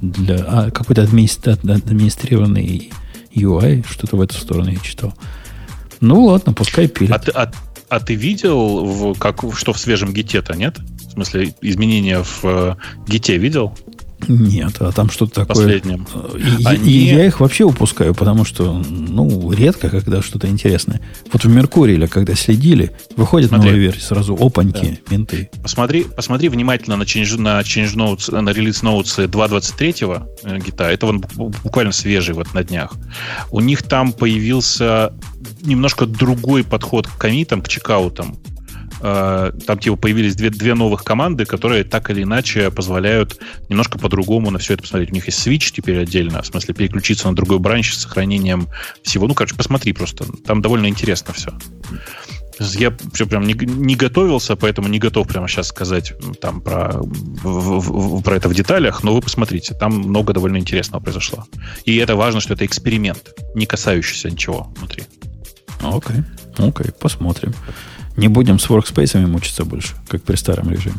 для 0.00 0.36
а, 0.36 0.70
какой-то 0.70 1.02
администрированный 1.02 2.90
UI, 3.34 3.84
что-то 3.88 4.16
в 4.16 4.20
эту 4.20 4.34
сторону 4.34 4.70
я 4.70 4.78
читал. 4.78 5.14
Ну, 6.00 6.24
ладно, 6.24 6.52
пускай 6.52 6.88
пилят. 6.88 7.12
А 7.12 7.18
ты, 7.18 7.30
а, 7.32 7.52
а 7.88 8.00
ты 8.00 8.14
видел, 8.14 8.84
в, 8.84 9.18
как, 9.18 9.42
что 9.56 9.72
в 9.72 9.78
свежем 9.78 10.12
гите-то, 10.12 10.54
нет? 10.54 10.78
В 10.78 11.12
смысле, 11.12 11.54
изменения 11.60 12.22
в 12.22 12.40
э, 12.44 12.76
гите 13.06 13.36
видел? 13.38 13.76
Нет, 14.28 14.76
а 14.80 14.92
там 14.92 15.10
что-то 15.10 15.46
такое. 15.46 15.66
Последним. 15.66 16.06
И, 16.36 16.64
Они... 16.64 16.90
и 16.90 17.14
я 17.14 17.26
их 17.26 17.40
вообще 17.40 17.64
упускаю, 17.64 18.14
потому 18.14 18.44
что, 18.44 18.72
ну, 18.72 19.52
редко, 19.52 19.90
когда 19.90 20.22
что-то 20.22 20.48
интересное. 20.48 21.00
Вот 21.32 21.44
в 21.44 21.48
Меркурии, 21.48 22.06
когда 22.06 22.34
следили, 22.34 22.92
выходит 23.16 23.48
Смотри. 23.48 23.70
новая 23.70 23.80
версия, 23.80 24.02
сразу 24.02 24.34
опаньки, 24.34 25.00
да. 25.06 25.12
менты. 25.14 25.50
Посмотри, 25.62 26.04
посмотри 26.04 26.48
внимательно 26.48 26.96
на 26.96 27.02
Change, 27.02 27.40
на 27.40 27.60
change 27.60 27.94
notes, 27.94 28.40
на 28.40 28.50
релиз 28.50 28.82
notes 28.82 29.26
2.23 29.28 30.26
э, 30.44 30.58
гита. 30.58 30.84
Это 30.84 31.06
он 31.06 31.24
буквально 31.34 31.92
свежий 31.92 32.34
вот 32.34 32.54
на 32.54 32.64
днях. 32.64 32.94
У 33.50 33.60
них 33.60 33.82
там 33.82 34.12
появился 34.12 35.12
немножко 35.62 36.06
другой 36.06 36.64
подход 36.64 37.06
к 37.06 37.16
комитам, 37.16 37.62
к 37.62 37.68
чекаутам. 37.68 38.36
Э, 39.06 39.52
там 39.66 39.78
типа 39.78 39.96
появились 39.96 40.34
две, 40.34 40.48
две 40.48 40.72
новых 40.74 41.04
команды, 41.04 41.44
которые 41.44 41.84
так 41.84 42.08
или 42.08 42.22
иначе 42.22 42.70
позволяют 42.70 43.38
немножко 43.68 43.98
по-другому 43.98 44.50
на 44.50 44.58
все 44.58 44.72
это 44.72 44.82
посмотреть. 44.82 45.10
У 45.10 45.14
них 45.14 45.26
есть 45.26 45.46
switch 45.46 45.72
теперь 45.76 46.00
отдельно, 46.00 46.40
в 46.40 46.46
смысле 46.46 46.72
переключиться 46.72 47.28
на 47.28 47.36
другой 47.36 47.58
бранч 47.58 47.92
с 47.92 48.00
сохранением 48.00 48.68
всего. 49.02 49.28
Ну, 49.28 49.34
короче, 49.34 49.56
посмотри 49.56 49.92
просто. 49.92 50.24
Там 50.46 50.62
довольно 50.62 50.86
интересно 50.86 51.34
все. 51.34 51.52
Я 52.58 52.96
все 53.12 53.26
прям 53.26 53.46
не, 53.46 53.52
не 53.52 53.94
готовился, 53.94 54.56
поэтому 54.56 54.88
не 54.88 54.98
готов 54.98 55.28
прямо 55.28 55.48
сейчас 55.48 55.68
сказать 55.68 56.14
там 56.40 56.62
про, 56.62 56.94
в, 57.02 57.80
в, 57.80 58.22
про 58.22 58.36
это 58.36 58.48
в 58.48 58.54
деталях, 58.54 59.02
но 59.02 59.12
вы 59.12 59.20
посмотрите, 59.20 59.74
там 59.74 59.92
много 59.92 60.32
довольно 60.32 60.56
интересного 60.56 61.02
произошло. 61.02 61.44
И 61.84 61.96
это 61.96 62.16
важно, 62.16 62.40
что 62.40 62.54
это 62.54 62.64
эксперимент, 62.64 63.34
не 63.54 63.66
касающийся 63.66 64.30
ничего 64.30 64.72
внутри. 64.78 65.02
Окей, 65.82 66.16
okay. 66.16 66.68
окей, 66.68 66.86
okay. 66.86 66.92
посмотрим. 66.92 67.52
Не 68.16 68.28
будем 68.28 68.58
с 68.58 68.68
workspace 68.68 69.26
мучиться 69.26 69.64
больше, 69.64 69.94
как 70.08 70.22
при 70.22 70.36
старом 70.36 70.70
режиме. 70.70 70.96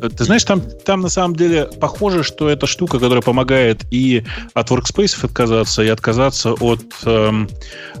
Ты 0.00 0.24
знаешь, 0.24 0.44
там, 0.44 0.60
там 0.84 1.00
на 1.00 1.08
самом 1.08 1.36
деле 1.36 1.68
похоже, 1.80 2.22
что 2.22 2.48
это 2.48 2.66
штука, 2.66 2.98
которая 2.98 3.22
помогает 3.22 3.84
и 3.90 4.24
от 4.54 4.70
workspace 4.70 5.24
отказаться, 5.24 5.82
и 5.82 5.88
отказаться 5.88 6.52
от, 6.52 6.84
э, 7.04 7.46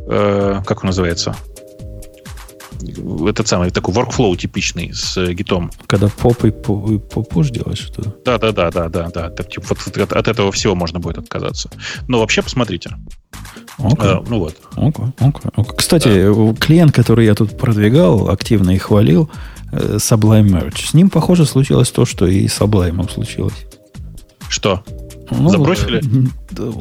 э, 0.06 0.62
как 0.66 0.82
он 0.82 0.88
называется, 0.88 1.34
этот 3.26 3.48
самый 3.48 3.70
такой 3.70 3.94
workflow 3.94 4.36
типичный 4.36 4.92
с 4.92 5.16
гитом. 5.32 5.70
Когда 5.86 6.08
поп 6.08 6.44
и 6.44 6.48
push 6.48 7.50
делаешь 7.50 7.78
что 7.78 8.02
Да, 8.24 8.38
да, 8.38 8.52
да, 8.52 8.70
да, 8.70 8.88
да, 8.88 9.08
да. 9.08 9.30
Так, 9.30 9.48
типа, 9.48 9.66
вот 9.70 9.96
от, 9.96 10.12
от 10.12 10.28
этого 10.28 10.52
всего 10.52 10.74
можно 10.74 10.98
будет 10.98 11.18
отказаться. 11.18 11.70
Но 12.08 12.20
вообще 12.20 12.42
посмотрите. 12.42 12.90
Okay. 13.78 13.96
А, 13.98 14.24
ну 14.26 14.38
вот. 14.38 14.56
Okay, 14.76 15.12
okay, 15.18 15.54
okay. 15.54 15.76
Кстати, 15.76 16.08
да. 16.08 16.54
клиент, 16.58 16.92
который 16.92 17.26
я 17.26 17.34
тут 17.34 17.58
продвигал, 17.58 18.30
активно 18.30 18.70
и 18.70 18.78
хвалил, 18.78 19.30
э, 19.72 19.96
Sublime 19.96 20.48
Merge. 20.48 20.86
С 20.86 20.94
ним, 20.94 21.10
похоже, 21.10 21.44
случилось 21.44 21.90
то, 21.90 22.04
что 22.06 22.26
и 22.26 22.48
с 22.48 22.58
Sublime 22.60 23.10
случилось. 23.12 23.66
Что? 24.48 24.82
Ну, 25.30 25.50
Забросили? 25.50 26.02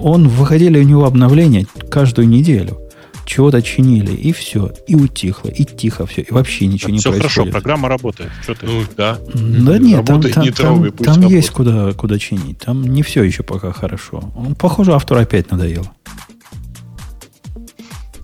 Он 0.01 0.27
выходили 0.27 0.79
у 0.79 0.83
него 0.83 1.05
обновления 1.05 1.65
каждую 1.89 2.27
неделю. 2.27 2.79
Чего-то 3.25 3.61
чинили, 3.63 4.13
и 4.13 4.31
все. 4.31 4.71
И 4.87 4.93
утихло, 4.95 5.49
и 5.49 5.65
тихо 5.65 6.05
все. 6.05 6.21
И 6.21 6.31
вообще 6.31 6.67
ничего 6.67 6.91
не 6.91 6.99
все 6.99 7.09
происходит. 7.09 7.33
хорошо, 7.33 7.51
программа 7.51 7.89
работает. 7.89 8.29
Что 8.43 8.53
ты? 8.53 8.67
Ну, 8.67 8.83
да. 8.95 9.17
Да 9.33 9.79
нет, 9.79 10.05
там, 10.05 10.21
Работает, 10.21 10.35
там, 10.35 10.43
не 10.43 10.51
там, 10.51 10.75
трогай, 10.83 10.91
там 10.91 11.21
есть 11.27 11.49
куда, 11.49 11.91
куда 11.93 12.19
чинить. 12.19 12.59
Там 12.59 12.83
не 12.83 13.01
все 13.01 13.23
еще 13.23 13.41
пока 13.41 13.71
хорошо. 13.71 14.31
Он, 14.35 14.53
похоже, 14.53 14.93
автору 14.93 15.19
опять 15.21 15.49
надоело. 15.49 15.91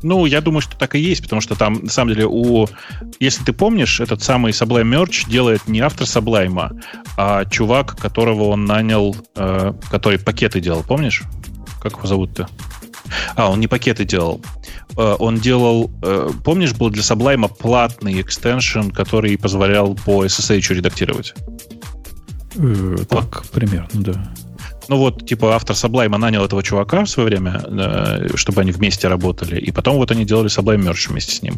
Ну, 0.04 0.26
я 0.26 0.42
думаю, 0.42 0.62
что 0.62 0.76
так 0.78 0.96
и 0.96 1.00
есть, 1.00 1.22
потому 1.24 1.42
что 1.42 1.56
там, 1.56 1.74
на 1.84 1.90
самом 1.90 2.14
деле, 2.14 2.28
у... 2.28 2.68
Если 3.20 3.44
ты 3.44 3.54
помнишь, 3.54 4.00
этот 4.00 4.22
самый 4.24 4.52
Sublime 4.52 5.06
Merch 5.06 5.30
делает 5.30 5.68
не 5.68 5.80
автор 5.80 6.08
Sublime, 6.08 6.82
а 7.18 7.46
чувак, 7.46 7.98
которого 7.98 8.46
он 8.46 8.66
нанял, 8.66 9.16
э, 9.36 9.74
который 9.90 10.20
пакеты 10.20 10.60
делал, 10.60 10.84
помнишь? 10.84 11.24
Как 11.82 11.94
его 11.94 12.08
зовут-то? 12.08 12.48
А, 13.36 13.50
он 13.50 13.60
не 13.60 13.68
пакеты 13.68 14.06
делал. 14.06 14.42
Э, 14.98 15.16
он 15.20 15.38
делал... 15.38 15.92
э, 16.04 16.30
помнишь, 16.44 16.74
был 16.74 16.90
для 16.90 17.02
Sublime 17.04 17.50
платный 17.58 18.22
экстеншн, 18.22 18.90
который 18.90 19.38
позволял 19.38 19.96
по 19.96 20.26
SSH 20.26 20.74
редактировать? 20.74 21.34
Э, 22.56 22.98
Так, 23.10 23.46
примерно, 23.52 23.90
да. 23.94 24.34
Ну 24.92 24.98
вот, 24.98 25.26
типа, 25.26 25.56
автор 25.56 25.74
Sublime 25.74 26.18
нанял 26.18 26.44
этого 26.44 26.62
чувака 26.62 27.06
в 27.06 27.10
свое 27.10 27.30
время, 27.30 27.64
э, 27.66 28.36
чтобы 28.36 28.60
они 28.60 28.74
вместе 28.74 29.08
работали, 29.08 29.58
и 29.58 29.72
потом 29.72 29.96
вот 29.96 30.12
они 30.12 30.26
делали 30.26 30.50
Sublime 30.50 30.84
Merge 30.84 31.10
вместе 31.10 31.34
с 31.34 31.42
ним. 31.42 31.54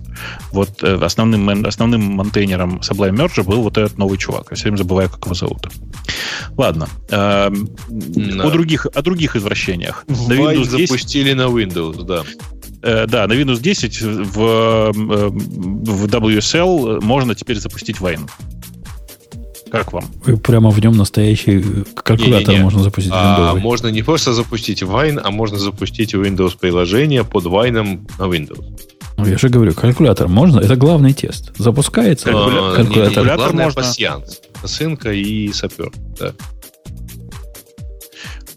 Вот 0.52 0.84
э, 0.84 1.00
основным, 1.02 1.66
основным 1.66 2.02
монтейнером 2.02 2.82
Sublime 2.82 3.16
Merge 3.16 3.42
был 3.42 3.64
вот 3.64 3.80
этот 3.80 3.98
новый 3.98 4.20
чувак. 4.20 4.50
Я 4.52 4.56
все 4.56 4.66
время 4.66 4.78
забываю, 4.78 5.10
как 5.10 5.26
его 5.26 5.34
зовут. 5.34 5.68
Ладно. 6.58 6.88
Эм, 7.10 7.70
Да. 7.90 8.44
О, 8.44 8.52
других, 8.52 8.86
о 8.86 9.02
других 9.02 9.36
извращениях. 9.36 10.06
На 10.08 10.34
Windows 10.34 10.70
10, 10.70 10.88
запустили 10.88 11.34
на 11.34 11.48
Windows, 11.48 12.04
да. 12.04 12.22
э, 12.84 13.08
да, 13.08 13.26
на 13.26 13.34
Windows 13.34 13.62
10 13.62 14.00
в, 14.00 14.40
э, 14.40 14.92
в 14.94 16.06
WSL 16.06 17.02
можно 17.02 17.34
теперь 17.34 17.58
запустить 17.58 17.98
Wine. 17.98 18.30
Как 19.74 19.92
вам? 19.92 20.06
И 20.28 20.34
прямо 20.34 20.70
в 20.70 20.80
нем 20.80 20.96
настоящий 20.96 21.64
калькулятор 21.96 22.50
Не-не-не. 22.50 22.64
можно 22.64 22.84
запустить 22.84 23.12
А, 23.12 23.56
Windows. 23.56 23.60
можно 23.60 23.88
не 23.88 24.04
просто 24.04 24.32
запустить 24.32 24.84
Wine, 24.84 25.20
а 25.24 25.32
можно 25.32 25.58
запустить 25.58 26.14
Windows 26.14 26.56
приложение 26.60 27.24
под 27.24 27.46
Wine 27.46 28.08
на 28.20 28.24
Windows. 28.26 28.64
Ну, 29.18 29.26
я 29.26 29.36
же 29.40 29.50
говорю, 29.50 29.74
калькулятор 29.74 30.28
можно. 30.28 30.60
Это 30.60 30.76
главный 30.76 31.14
тест. 31.14 31.54
Запускается 31.58 32.30
Калькуля- 32.30 32.72
А, 32.72 32.76
калькулятор. 32.76 32.86
не, 32.86 32.96
не, 33.00 33.06
Калькулятор 33.16 33.38
Главное 33.38 33.66
можно. 33.66 33.82
пассианс. 33.82 34.42
Сынка 34.64 35.12
и 35.12 35.52
сапер. 35.54 35.92
Да. 36.20 36.34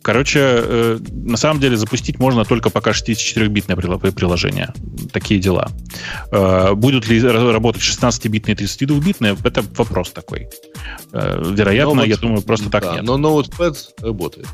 Короче, 0.07 0.39
э, 0.41 0.99
на 1.11 1.37
самом 1.37 1.59
деле 1.61 1.77
запустить 1.77 2.21
можно 2.21 2.45
только 2.45 2.71
пока 2.71 2.93
64-битное 2.93 3.75
прила- 3.75 3.99
приложение. 4.13 4.73
Такие 5.13 5.41
дела. 5.41 5.69
Э, 6.31 6.75
будут 6.75 7.09
ли 7.09 7.19
ра- 7.19 7.51
работать 7.51 7.83
16-битные 7.83 8.53
и 8.53 8.55
32-битные, 8.55 9.37
это 9.43 9.65
вопрос 9.77 10.13
такой. 10.13 10.47
Э, 11.13 11.43
вероятно, 11.53 11.95
Но 11.95 12.01
вот- 12.03 12.07
я 12.09 12.17
думаю, 12.19 12.43
просто 12.43 12.71
так 12.71 12.85
Да, 12.85 12.93
нет. 12.95 13.03
Но 13.03 13.19
Notepad 13.19 13.77
работает. 14.01 14.47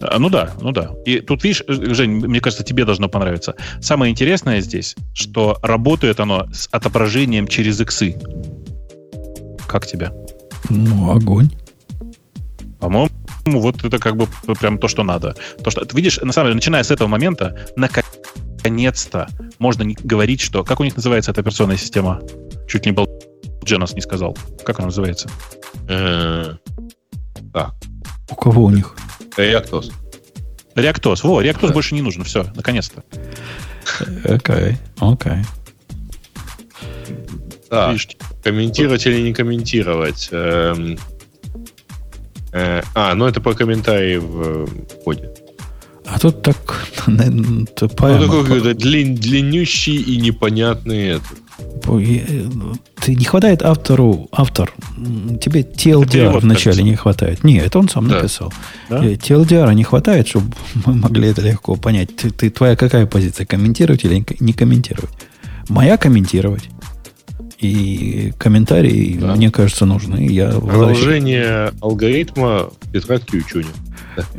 А, 0.00 0.20
Ну 0.20 0.30
да, 0.30 0.52
ну 0.60 0.70
да. 0.70 0.92
И 1.04 1.18
тут, 1.18 1.42
видишь, 1.42 1.64
э, 1.66 1.92
Жень, 1.92 2.12
мне 2.12 2.40
кажется, 2.40 2.62
тебе 2.62 2.84
должно 2.84 3.08
понравиться. 3.08 3.56
Самое 3.80 4.12
интересное 4.12 4.60
здесь, 4.60 4.94
что 5.14 5.58
работает 5.62 6.20
оно 6.20 6.46
с 6.52 6.68
отображением 6.70 7.48
через 7.48 7.80
иксы. 7.80 8.14
Как 9.66 9.84
тебе? 9.88 10.12
Ну, 10.68 11.10
огонь. 11.10 11.50
По-моему, 12.78 13.08
вот 13.46 13.84
это 13.84 13.98
как 13.98 14.16
бы 14.16 14.26
прям 14.60 14.78
то, 14.78 14.88
что 14.88 15.02
надо. 15.02 15.34
То, 15.62 15.70
что 15.70 15.84
ты 15.84 15.96
видишь, 15.96 16.18
на 16.18 16.32
самом 16.32 16.48
деле, 16.48 16.54
начиная 16.56 16.82
с 16.82 16.90
этого 16.90 17.08
момента, 17.08 17.66
наконец-то 17.76 19.28
можно 19.58 19.84
говорить, 20.02 20.40
что... 20.40 20.64
Как 20.64 20.80
у 20.80 20.84
них 20.84 20.96
называется 20.96 21.30
эта 21.30 21.40
операционная 21.40 21.76
система? 21.76 22.20
Чуть 22.68 22.86
не 22.86 22.92
был 22.92 23.08
Дженос 23.64 23.94
не 23.94 24.00
сказал. 24.00 24.36
Как 24.64 24.78
она 24.78 24.86
называется? 24.86 25.28
Э, 25.88 26.54
У 28.30 28.34
кого 28.34 28.64
у 28.64 28.70
них? 28.70 28.94
ReactOS. 29.36 29.92
Реактос. 30.76 31.24
Во, 31.24 31.40
Реактос 31.42 31.68
Да. 31.70 31.74
больше 31.74 31.94
не 31.94 32.02
нужен. 32.02 32.24
Все, 32.24 32.46
наконец-то. 32.54 33.02
Окей, 34.24 34.76
окей. 34.98 35.44
Так, 37.68 37.90
Видишь, 37.92 38.08
комментировать 38.42 39.06
или 39.06 39.20
не 39.20 39.32
комментировать? 39.34 40.28
Э, 42.52 42.82
а, 42.94 43.14
ну 43.14 43.26
это 43.26 43.40
по 43.40 43.54
комментарии 43.54 44.16
в 44.16 44.42
э, 44.42 44.66
коде. 45.04 45.28
А 46.06 46.18
тут 46.18 46.42
так 46.42 46.56
Ну, 47.06 47.66
такой 47.76 48.16
какой-то 48.42 48.70
длин- 48.74 49.14
длиннющий 49.16 49.96
и 49.96 50.16
непонятный 50.16 51.08
этот. 51.16 51.38
Э, 51.86 52.48
Ты 53.00 53.14
не 53.14 53.24
хватает 53.24 53.62
автору, 53.62 54.28
автор, 54.32 54.72
тебе 55.40 55.60
TLDR 55.60 56.40
вначале 56.40 56.64
кажется. 56.64 56.82
не 56.82 56.96
хватает. 56.96 57.44
Не, 57.44 57.58
это 57.58 57.78
он 57.78 57.88
сам 57.88 58.08
Да. 58.08 58.16
написал. 58.16 58.52
Да? 58.88 59.04
TLDR 59.04 59.72
не 59.74 59.84
хватает, 59.84 60.26
чтобы 60.28 60.52
мы 60.86 60.94
могли 60.94 61.28
это 61.28 61.42
легко 61.42 61.76
понять. 61.76 62.16
Ты, 62.16 62.30
ты- 62.30 62.50
твоя 62.50 62.76
какая 62.76 63.06
позиция? 63.06 63.46
Комментировать 63.46 64.04
или 64.04 64.24
не 64.40 64.52
комментировать? 64.52 65.10
Моя 65.68 65.96
комментировать. 65.96 66.64
И 67.60 68.32
комментарии, 68.38 69.18
Да. 69.20 69.34
мне 69.34 69.50
кажется, 69.50 69.84
нужны. 69.84 70.26
Я 70.30 70.46
возвращаюсь, 70.46 70.70
Продолжение 70.98 71.72
алгоритма 71.80 72.70
в 72.80 72.92
тетрадке 72.92 73.38
учуня. 73.38 73.68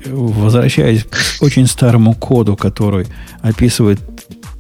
возвращаясь 0.07 1.03
к 1.03 1.17
очень 1.41 1.67
старому 1.67 2.13
коду, 2.15 2.55
который 2.55 3.05
описывает 3.41 3.99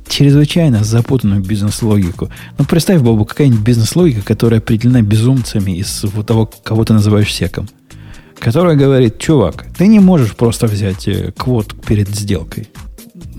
чрезвычайно 0.07 0.83
запутанную 0.83 1.41
бизнес-логику. 1.41 2.29
Ну, 2.57 2.65
представь, 2.65 3.01
Бобу, 3.01 3.25
какая-нибудь 3.25 3.61
бизнес-логика, 3.61 4.21
которая 4.21 4.59
определена 4.59 5.01
безумцами 5.01 5.71
из 5.77 6.03
вот 6.03 6.27
того, 6.27 6.49
кого 6.63 6.83
ты 6.85 6.93
называешь 6.93 7.33
секом. 7.33 7.67
Которая 8.37 8.75
говорит, 8.75 9.19
чувак, 9.19 9.65
ты 9.77 9.87
не 9.87 9.99
можешь 9.99 10.35
просто 10.35 10.67
взять 10.67 11.07
э, 11.07 11.31
квот 11.37 11.75
перед 11.85 12.09
сделкой. 12.09 12.67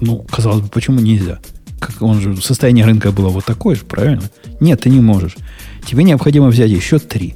Ну, 0.01 0.25
казалось 0.31 0.61
бы, 0.63 0.69
почему 0.69 1.01
нельзя? 1.01 1.41
Как 1.83 2.01
он 2.01 2.21
же, 2.21 2.37
состояние 2.41 2.85
рынка 2.85 3.11
было 3.11 3.29
вот 3.29 3.45
такое 3.45 3.75
же, 3.75 3.83
правильно? 3.83 4.23
Нет, 4.61 4.83
ты 4.83 4.89
не 4.89 5.01
можешь. 5.01 5.37
Тебе 5.85 6.05
необходимо 6.05 6.47
взять 6.47 6.71
еще 6.71 7.01
три. 7.01 7.35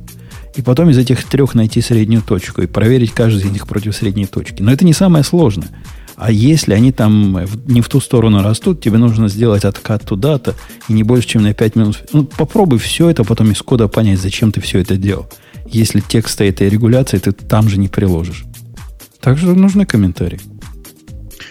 И 0.54 0.62
потом 0.62 0.88
из 0.90 0.98
этих 0.98 1.24
трех 1.24 1.54
найти 1.54 1.80
среднюю 1.80 2.22
точку 2.22 2.62
и 2.62 2.66
проверить 2.66 3.10
каждый 3.10 3.42
из 3.42 3.50
них 3.50 3.66
против 3.66 3.96
средней 3.96 4.26
точки. 4.26 4.62
Но 4.62 4.72
это 4.72 4.84
не 4.84 4.92
самое 4.92 5.24
сложное. 5.24 5.68
А 6.14 6.30
если 6.30 6.74
они 6.74 6.92
там 6.92 7.36
э, 7.36 7.46
не 7.66 7.82
в 7.82 7.88
ту 7.88 8.00
сторону 8.00 8.40
растут, 8.40 8.80
тебе 8.80 8.98
нужно 8.98 9.28
сделать 9.28 9.64
откат 9.64 10.04
туда-то, 10.04 10.54
и 10.88 10.92
не 10.92 11.02
больше, 11.02 11.28
чем 11.28 11.42
на 11.42 11.52
5 11.52 11.76
минут. 11.76 12.04
Ну, 12.12 12.24
попробуй 12.24 12.78
все 12.78 13.10
это 13.10 13.24
потом 13.24 13.50
из 13.50 13.60
кода 13.60 13.88
понять, 13.88 14.20
зачем 14.20 14.52
ты 14.52 14.60
все 14.60 14.78
это 14.78 14.96
делал. 14.96 15.26
Если 15.66 16.00
текста 16.00 16.44
этой 16.44 16.68
регуляции 16.68 17.18
ты 17.18 17.32
там 17.32 17.68
же 17.68 17.78
не 17.78 17.88
приложишь. 17.88 18.44
Так 19.20 19.38
что 19.38 19.54
нужны 19.54 19.84
комментарии. 19.84 20.40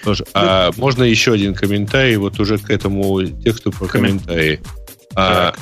Тоже. 0.06 0.24
А 0.34 0.72
можно 0.78 1.04
еще 1.04 1.34
один 1.34 1.54
комментарий 1.54 2.16
вот 2.16 2.40
уже 2.40 2.58
к 2.60 2.70
этому 2.70 3.22
тексту 3.26 3.72
про 3.72 3.86
Коммен- 3.88 3.90
комментарии. 4.20 4.60
А, 5.16 5.54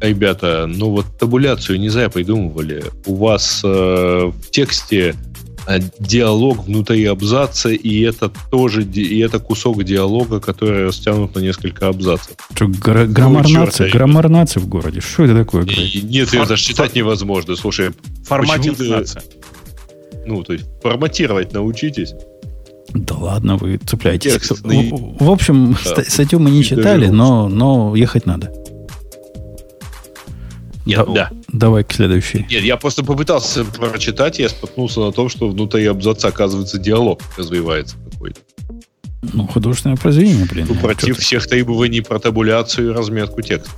ребята, 0.00 0.66
ну 0.66 0.90
вот 0.90 1.18
табуляцию 1.18 1.78
не 1.78 1.88
зря 1.90 2.08
придумывали. 2.08 2.82
У 3.06 3.14
вас 3.16 3.60
э, 3.62 3.68
в 4.32 4.50
тексте 4.50 5.14
э, 5.66 5.78
диалог 5.98 6.64
внутри 6.64 7.04
абзаца, 7.04 7.68
и 7.68 8.00
это 8.00 8.30
тоже 8.50 8.82
и 8.82 9.18
это 9.20 9.38
кусок 9.40 9.84
диалога, 9.84 10.40
который 10.40 10.86
растянут 10.86 11.34
на 11.34 11.40
несколько 11.40 11.88
абзацев. 11.88 12.34
Что, 12.54 12.66
гра- 12.66 13.04
граммар 13.06 13.44
черта, 13.46 13.60
нации? 13.66 13.82
ребят? 13.84 13.94
Граммар 13.96 14.28
нации 14.30 14.60
в 14.60 14.68
городе? 14.68 15.00
Что 15.00 15.24
это 15.24 15.34
такое? 15.36 15.64
И 15.66 16.00
нет, 16.02 16.30
Фор- 16.30 16.40
это 16.40 16.48
даже 16.50 16.62
читать 16.64 16.94
невозможно. 16.94 17.56
Слушай, 17.56 17.90
Форматинг 18.26 18.78
ты- 18.78 19.04
ну, 20.26 20.42
то 20.44 20.54
есть 20.54 20.64
форматировать 20.82 21.52
научитесь. 21.52 22.14
Да 22.94 23.14
ладно, 23.16 23.56
вы 23.56 23.76
цепляетесь. 23.78 24.32
Текстный. 24.32 24.90
В, 24.90 25.24
в 25.24 25.30
общем, 25.30 25.72
Да. 25.72 25.78
ста- 26.02 26.04
статью 26.10 26.40
мы 26.40 26.50
не 26.50 26.64
читали, 26.64 27.06
но, 27.08 27.48
но 27.48 27.94
ехать 27.94 28.26
надо. 28.26 28.52
Нет, 30.86 30.98
Да- 30.98 31.04
ну, 31.06 31.14
Да. 31.14 31.30
Давай 31.52 31.84
к 31.84 31.92
следующей. 31.92 32.46
Нет, 32.50 32.62
я 32.62 32.76
просто 32.76 33.04
попытался 33.04 33.64
прочитать, 33.64 34.38
я 34.38 34.48
споткнулся 34.48 35.00
на 35.00 35.12
том, 35.12 35.28
что 35.28 35.48
внутри 35.48 35.84
абзаца, 35.86 36.28
оказывается, 36.28 36.78
диалог 36.78 37.20
развивается 37.36 37.96
какой-то. 38.12 38.40
Ну, 39.34 39.46
художественное 39.46 39.96
произведение, 39.96 40.46
блин. 40.46 40.66
Ну, 40.68 40.74
ну, 40.74 40.80
против 40.80 41.18
всех 41.18 41.46
требований 41.46 42.00
про 42.00 42.18
табуляцию 42.18 42.90
и 42.90 42.94
разметку 42.94 43.42
текста. 43.42 43.70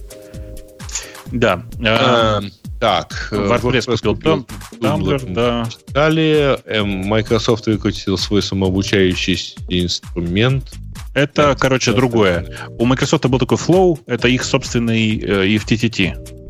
Да. 1.32 1.64
А, 1.84 2.38
А, 2.38 2.42
так, 2.82 3.28
э, 3.30 3.36
WordPress 3.36 3.86
купил 3.86 4.14
Tum- 4.16 4.46
Tumblr, 4.80 5.32
да. 5.32 5.68
Далее 5.90 6.58
эм, 6.66 6.88
Microsoft 7.06 7.66
выкатил 7.68 8.18
свой 8.18 8.42
самообучающийся 8.42 9.54
инструмент. 9.68 10.72
Это, 11.14 11.48
Да, 11.50 11.54
короче, 11.54 11.92
да, 11.92 11.96
другое. 11.98 12.44
У 12.80 12.84
Microsoft 12.84 13.24
был 13.26 13.38
такой 13.38 13.56
Flow, 13.56 14.00
это 14.06 14.26
их 14.26 14.42
собственный 14.42 15.16
э, 15.16 15.56
FTTT. 15.58 16.40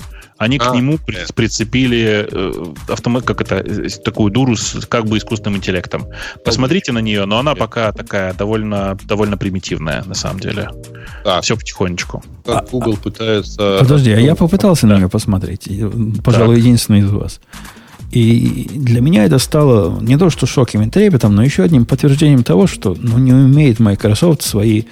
Они 0.42 0.58
а, 0.58 0.70
к 0.70 0.74
нему 0.74 0.98
при, 0.98 1.18
прицепили 1.34 2.26
э, 2.30 2.52
автомат, 2.88 3.24
как 3.24 3.40
это, 3.40 3.62
такую 4.00 4.32
дуру 4.32 4.56
с 4.56 4.86
как 4.86 5.06
бы 5.06 5.18
искусственным 5.18 5.58
интеллектом. 5.58 6.06
Посмотрите 6.44 6.90
на 6.92 6.98
нее, 6.98 7.24
но 7.26 7.38
она 7.38 7.54
пока 7.54 7.92
такая 7.92 8.34
довольно, 8.34 8.98
довольно 9.04 9.36
примитивная, 9.36 10.02
на 10.04 10.14
самом 10.14 10.40
деле. 10.40 10.68
Так. 11.24 11.44
Все 11.44 11.56
потихонечку. 11.56 12.24
Как 12.44 12.64
а, 12.64 12.66
Google 12.70 12.94
а, 12.98 13.02
пытается... 13.02 13.76
Подожди, 13.80 14.10
а 14.10 14.18
я 14.18 14.34
попытался 14.34 14.86
да. 14.86 14.94
на 14.94 14.98
нее 14.98 15.08
посмотреть. 15.08 15.68
Пожалуй, 16.24 16.56
так. 16.56 16.64
единственный 16.64 17.00
из 17.00 17.10
вас. 17.10 17.40
И 18.10 18.68
для 18.74 19.00
меня 19.00 19.24
это 19.24 19.38
стало 19.38 19.98
не 20.00 20.18
то, 20.18 20.28
что 20.28 20.46
шоком 20.46 20.82
и 20.82 20.90
трепетом, 20.90 21.34
но 21.34 21.42
еще 21.42 21.62
одним 21.62 21.86
подтверждением 21.86 22.42
того, 22.42 22.66
что 22.66 22.94
ну, 22.98 23.16
не 23.16 23.32
умеет 23.32 23.80
Microsoft 23.80 24.42
свои 24.42 24.82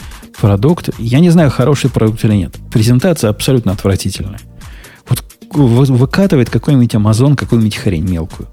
продукты. 0.40 0.92
Я 0.98 1.20
не 1.20 1.28
знаю, 1.28 1.50
хороший 1.50 1.90
продукт 1.90 2.24
или 2.24 2.34
нет. 2.34 2.54
Презентация 2.72 3.28
абсолютно 3.28 3.72
отвратительная. 3.72 4.40
Выкатывает 5.52 6.50
какой-нибудь 6.50 6.94
Amazon 6.94 7.36
какую-нибудь 7.36 7.76
хрень 7.76 8.08
мелкую. 8.08 8.48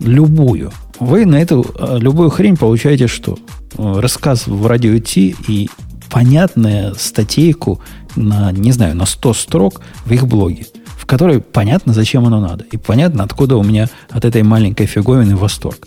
Любую. 0.00 0.72
Вы 1.00 1.26
на 1.26 1.36
эту 1.36 1.66
а, 1.78 1.96
любую 1.96 2.30
хрень 2.30 2.56
получаете 2.56 3.06
что? 3.06 3.38
Рассказ 3.76 4.46
в 4.46 4.66
радио 4.66 4.98
Ти 4.98 5.34
и 5.48 5.68
понятную 6.10 6.94
статейку 6.94 7.80
на, 8.14 8.52
не 8.52 8.72
знаю, 8.72 8.94
на 8.94 9.06
100 9.06 9.34
строк 9.34 9.80
в 10.04 10.12
их 10.12 10.26
блоге 10.26 10.66
в 11.06 11.08
которой 11.08 11.40
понятно, 11.40 11.92
зачем 11.92 12.26
оно 12.26 12.40
надо. 12.40 12.64
И 12.72 12.76
понятно, 12.76 13.22
откуда 13.22 13.56
у 13.56 13.62
меня 13.62 13.88
от 14.10 14.24
этой 14.24 14.42
маленькой 14.42 14.86
фиговины 14.86 15.36
восторг. 15.36 15.86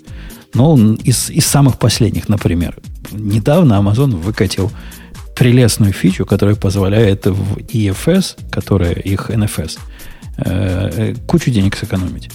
Ну, 0.53 0.93
из, 0.93 1.29
из 1.29 1.45
самых 1.45 1.77
последних, 1.77 2.29
например. 2.29 2.77
Недавно 3.11 3.73
Amazon 3.73 4.15
выкатил 4.15 4.71
прелестную 5.39 5.93
фичу, 5.93 6.25
которая 6.25 6.55
позволяет 6.55 7.25
в 7.25 7.57
EFS, 7.57 8.37
которая 8.51 8.93
их 8.93 9.31
NFS, 9.31 9.79
э, 10.37 10.91
э, 10.95 11.15
кучу 11.25 11.49
денег 11.51 11.75
сэкономить. 11.75 12.29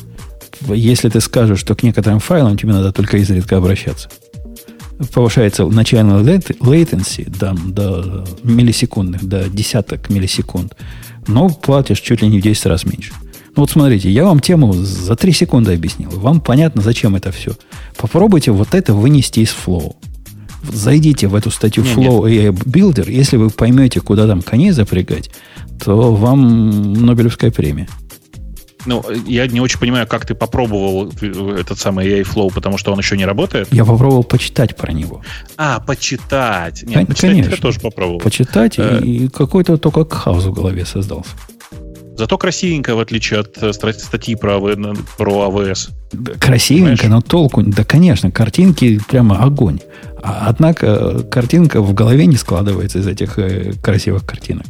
Если 0.68 1.09
ты 1.09 1.20
скажешь, 1.20 1.60
что 1.60 1.74
к 1.74 1.82
некоторым 1.82 2.18
файлам 2.18 2.56
тебе 2.56 2.72
надо 2.72 2.93
только 2.93 3.18
изредка 3.18 3.59
обращаться. 3.59 4.09
Повышается 5.12 5.66
начальный 5.66 6.22
latency 6.22 7.28
до, 7.28 7.52
до 7.52 8.24
миллисекундных, 8.43 9.24
до 9.24 9.48
десяток 9.48 10.10
миллисекунд 10.10 10.74
но 11.26 11.48
платишь 11.48 12.01
чуть 12.01 12.22
ли 12.22 12.28
не 12.28 12.40
в 12.40 12.43
10 12.43 12.66
раз 12.66 12.85
меньше. 12.85 13.12
Ну 13.56 13.62
вот 13.62 13.70
смотрите, 13.70 14.10
я 14.10 14.24
вам 14.24 14.40
тему 14.40 14.72
за 14.72 15.14
3 15.14 15.32
секунды 15.32 15.74
объяснил. 15.74 16.10
Вам 16.10 16.40
понятно, 16.40 16.82
зачем 16.82 17.14
это 17.14 17.31
все. 17.31 17.52
Попробуйте 17.97 18.51
вот 18.51 18.74
это 18.74 18.94
вынести 18.94 19.40
из 19.40 19.55
Flow. 19.55 19.94
Зайдите 20.72 21.26
в 21.28 21.34
эту 21.34 21.50
статью 21.50 21.84
не, 21.84 21.92
Flow 21.92 22.22
AI 22.22 22.50
Builder. 22.50 23.10
Если 23.10 23.36
вы 23.36 23.50
поймете, 23.50 24.00
куда 24.00 24.26
там 24.26 24.42
коней 24.42 24.70
запрягать, 24.70 25.30
то 25.82 26.14
вам 26.14 26.92
Нобелевская 26.92 27.50
премия. 27.50 27.88
Ну, 28.86 29.02
я 29.26 29.46
не 29.46 29.60
очень 29.60 29.78
понимаю, 29.78 30.06
как 30.06 30.26
ты 30.26 30.34
попробовал 30.34 31.10
этот 31.10 31.78
самый 31.78 32.06
AI 32.06 32.22
Flow, 32.22 32.52
потому 32.52 32.76
что 32.78 32.92
он 32.92 32.98
еще 32.98 33.16
не 33.16 33.24
работает. 33.24 33.68
Я 33.72 33.84
попробовал 33.84 34.24
почитать 34.24 34.76
про 34.76 34.92
него. 34.92 35.22
А, 35.56 35.80
почитать. 35.80 36.82
Нет, 36.82 36.94
Кон- 36.94 37.06
почитать 37.06 37.30
конечно. 37.30 37.50
я 37.50 37.56
тоже 37.56 37.80
попробовал. 37.80 38.20
Почитать, 38.20 38.78
э- 38.78 39.00
и 39.02 39.28
какой-то 39.28 39.78
только 39.78 40.14
хаос 40.14 40.44
в 40.44 40.52
голове 40.52 40.84
создался. 40.84 41.30
Зато 42.16 42.38
красивенько, 42.38 42.94
в 42.94 43.00
отличие 43.00 43.40
от 43.40 43.60
э, 43.62 43.72
статьи 43.72 44.36
про, 44.36 44.60
про 45.18 45.42
АВС. 45.42 45.90
Красивенько, 46.38 47.02
Понимаешь? 47.02 47.02
но 47.02 47.20
толку... 47.20 47.62
Да, 47.62 47.84
конечно, 47.84 48.30
картинки 48.30 49.00
прямо 49.08 49.42
огонь. 49.42 49.80
А, 50.22 50.46
однако 50.48 50.86
э, 50.86 51.22
картинка 51.30 51.80
в 51.80 51.92
голове 51.92 52.26
не 52.26 52.36
складывается 52.36 53.00
из 53.00 53.06
этих 53.06 53.38
э, 53.38 53.72
красивых 53.82 54.24
картинок. 54.24 54.66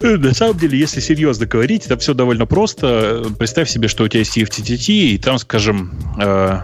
На 0.00 0.32
самом 0.32 0.56
деле, 0.56 0.78
если 0.78 1.00
серьезно 1.00 1.46
говорить, 1.46 1.86
это 1.86 1.96
все 1.96 2.14
довольно 2.14 2.46
просто. 2.46 3.24
Представь 3.36 3.68
себе, 3.68 3.88
что 3.88 4.04
у 4.04 4.08
тебя 4.08 4.20
есть 4.20 4.36
TFTTT, 4.36 4.92
и 4.92 5.18
там, 5.18 5.38
скажем, 5.38 5.92
э, 6.20 6.60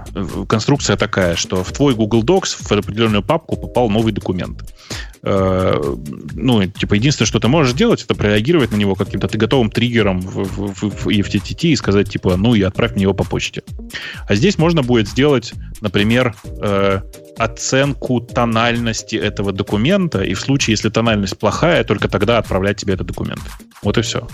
конструкция 0.49 0.97
такая, 0.97 1.35
что 1.35 1.65
в 1.65 1.73
твой 1.73 1.95
Google 1.95 2.23
Docs 2.23 2.57
в 2.61 2.73
определенную 2.73 3.23
папку 3.23 3.57
попал 3.57 3.91
новый 3.91 4.13
документ. 4.13 4.63
Э, 5.27 5.81
ну, 6.35 6.67
типа, 6.67 6.95
единственное, 6.95 7.27
что 7.27 7.41
ты 7.41 7.49
можешь 7.49 7.73
сделать, 7.73 8.03
это 8.03 8.15
прореагировать 8.15 8.73
на 8.73 8.77
него 8.77 8.95
каким-то 8.95 9.27
ты 9.27 9.39
готовым 9.39 9.71
триггером 9.71 10.21
в, 10.21 10.45
в, 10.45 10.91
в 10.91 11.09
EFTTT 11.09 11.69
и 11.69 11.77
сказать, 11.77 12.11
типа, 12.11 12.37
ну 12.37 12.55
и 12.55 12.63
отправь 12.63 12.95
мне 12.95 13.03
его 13.03 13.15
по 13.15 13.25
почте. 13.25 13.63
А 14.29 14.35
здесь 14.35 14.59
можно 14.59 14.83
будет 14.83 15.09
сделать, 15.09 15.55
например, 15.81 16.35
э, 16.61 17.01
оценку 17.39 18.21
тональности 18.21 19.17
этого 19.17 19.53
документа, 19.53 20.23
и 20.23 20.35
в 20.35 20.41
случае, 20.41 20.73
если 20.73 20.91
тональность 20.91 21.39
плохая, 21.39 21.85
только 21.85 22.09
тогда 22.09 22.39
отправлять 22.39 22.77
тебе 22.77 22.95
этот 22.95 23.07
документ. 23.07 23.41
Вот 23.83 23.97
и 23.97 24.03
все. 24.03 24.29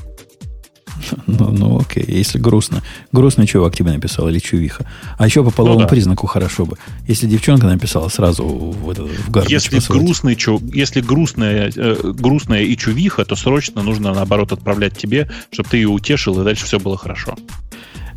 Ну, 1.27 1.51
ну 1.51 1.81
окей, 1.81 2.05
если 2.06 2.39
грустно. 2.39 2.82
Грустный 3.12 3.47
чувак 3.47 3.77
тебе 3.77 3.93
написал 3.93 4.28
или 4.28 4.39
чувиха. 4.39 4.85
А 5.16 5.27
еще 5.27 5.44
по 5.44 5.51
половому 5.51 5.81
ну, 5.81 5.86
да. 5.86 5.89
признаку 5.89 6.27
хорошо 6.27 6.66
бы. 6.66 6.77
Если 7.06 7.27
девчонка 7.27 7.66
написала 7.66 8.09
сразу 8.09 8.44
в, 8.44 8.90
это, 8.90 9.05
в 9.05 9.31
гарбич 9.31 9.52
если 9.52 9.81
грустный, 9.93 10.35
чу, 10.36 10.60
если 10.72 11.01
грустная, 11.01 11.72
э, 11.74 12.12
грустная 12.14 12.62
и 12.62 12.77
чувиха, 12.77 13.24
то 13.24 13.36
срочно 13.36 13.82
нужно, 13.82 14.12
наоборот, 14.12 14.52
отправлять 14.52 14.97
тебе, 14.97 15.31
чтобы 15.51 15.68
ты 15.68 15.77
ее 15.78 15.89
утешил, 15.89 16.40
и 16.40 16.44
дальше 16.44 16.64
все 16.64 16.78
было 16.78 16.97
хорошо. 16.97 17.36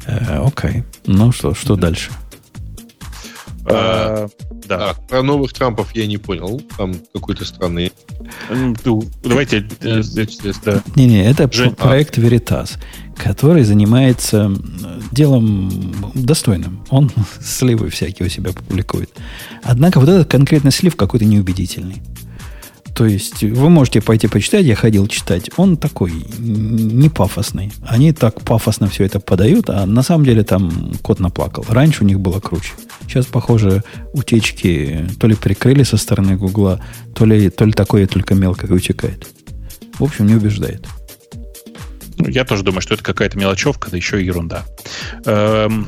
Э, 0.05 0.45
окей. 0.45 0.83
Ну 1.05 1.31
что, 1.31 1.53
что 1.53 1.75
дальше? 1.75 2.11
А, 3.65 4.27
да. 4.67 4.93
Так, 4.93 5.07
про 5.07 5.23
новых 5.23 5.53
Трампов 5.53 5.95
я 5.95 6.05
не 6.07 6.17
понял. 6.17 6.61
Там 6.77 6.95
какой-то 7.13 7.45
странный. 7.45 7.91
Ну, 8.49 9.03
давайте. 9.23 9.67
Э, 9.81 10.01
Не-не, 10.95 11.25
это 11.25 11.49
Жень, 11.51 11.75
проект 11.75 12.17
Veritas, 12.17 12.77
который 13.15 13.63
занимается 13.63 14.51
делом 15.11 16.11
достойным. 16.13 16.83
Он 16.89 17.11
сливы 17.41 17.89
всякие 17.89 18.27
у 18.27 18.29
себя 18.29 18.51
публикует. 18.51 19.09
Однако 19.63 19.99
вот 19.99 20.09
этот 20.09 20.29
конкретный 20.29 20.71
слив 20.71 20.95
какой-то 20.95 21.25
неубедительный. 21.25 22.01
То 22.95 23.05
есть 23.05 23.41
вы 23.43 23.69
можете 23.69 24.01
пойти 24.01 24.27
почитать, 24.27 24.65
я 24.65 24.75
ходил 24.75 25.07
читать. 25.07 25.49
Он 25.57 25.77
такой 25.77 26.11
не 26.37 27.09
пафосный. 27.09 27.71
Они 27.85 28.13
так 28.13 28.41
пафосно 28.41 28.87
все 28.87 29.03
это 29.05 29.19
подают, 29.19 29.69
а 29.69 29.85
на 29.85 30.03
самом 30.03 30.25
деле 30.25 30.43
там 30.43 30.93
кот 31.01 31.19
наплакал. 31.19 31.65
Раньше 31.67 32.03
у 32.03 32.07
них 32.07 32.19
было 32.19 32.39
круче. 32.39 32.73
Сейчас, 33.13 33.27
похоже, 33.27 33.83
утечки 34.13 35.07
то 35.19 35.27
ли 35.27 35.35
прикрыли 35.35 35.83
со 35.83 35.97
стороны 35.97 36.35
Гугла, 36.35 36.83
то 37.13 37.25
ли, 37.25 37.51
то 37.51 37.63
ли 37.63 37.71
такое 37.71 38.07
только 38.07 38.33
мелко 38.33 38.65
утекает. 38.65 39.27
В 39.99 40.03
общем, 40.03 40.25
не 40.25 40.33
убеждает. 40.33 40.87
Ну, 42.17 42.27
я 42.27 42.43
тоже 42.43 42.63
думаю, 42.63 42.81
что 42.81 42.95
это 42.95 43.03
какая-то 43.03 43.37
мелочевка, 43.37 43.91
да 43.91 43.97
еще 43.97 44.19
и 44.19 44.25
ерунда. 44.25 44.65
Эм, 45.25 45.87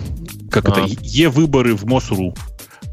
как 0.52 0.70
а. 0.70 0.72
это? 0.74 0.86
Е-выборы 1.02 1.74
в 1.74 1.86
МОСРУ 1.86 2.36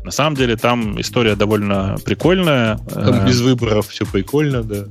на 0.02 0.10
самом 0.10 0.34
деле 0.34 0.56
там 0.56 0.98
история 0.98 1.36
довольно 1.36 1.96
прикольная. 2.02 2.78
Там 2.78 3.26
э, 3.26 3.28
без 3.28 3.40
выборов 3.42 3.88
все 3.88 4.06
прикольно, 4.06 4.62
да. 4.62 4.86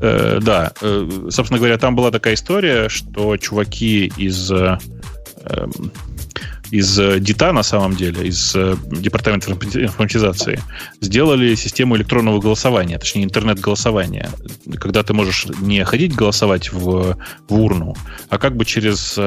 Э, 0.00 0.40
да. 0.42 0.72
Э, 0.82 1.28
собственно 1.30 1.58
говоря, 1.58 1.78
там 1.78 1.96
была 1.96 2.10
такая 2.10 2.34
история, 2.34 2.90
что 2.90 3.38
чуваки 3.38 4.12
из 4.18 4.50
эм, 4.50 4.78
из 6.74 6.96
ДИТА, 7.20 7.52
на 7.52 7.62
самом 7.62 7.94
деле, 7.94 8.26
из 8.26 8.52
Департамента 8.52 9.50
информатизации, 9.50 10.60
сделали 11.00 11.54
систему 11.54 11.96
электронного 11.96 12.40
голосования, 12.40 12.98
точнее, 12.98 13.24
интернет-голосования, 13.24 14.30
когда 14.80 15.02
ты 15.02 15.12
можешь 15.14 15.46
не 15.60 15.84
ходить 15.84 16.14
голосовать 16.14 16.72
в, 16.72 17.16
в 17.48 17.54
урну, 17.54 17.94
а 18.28 18.38
как 18.38 18.56
бы 18.56 18.64
через 18.64 19.18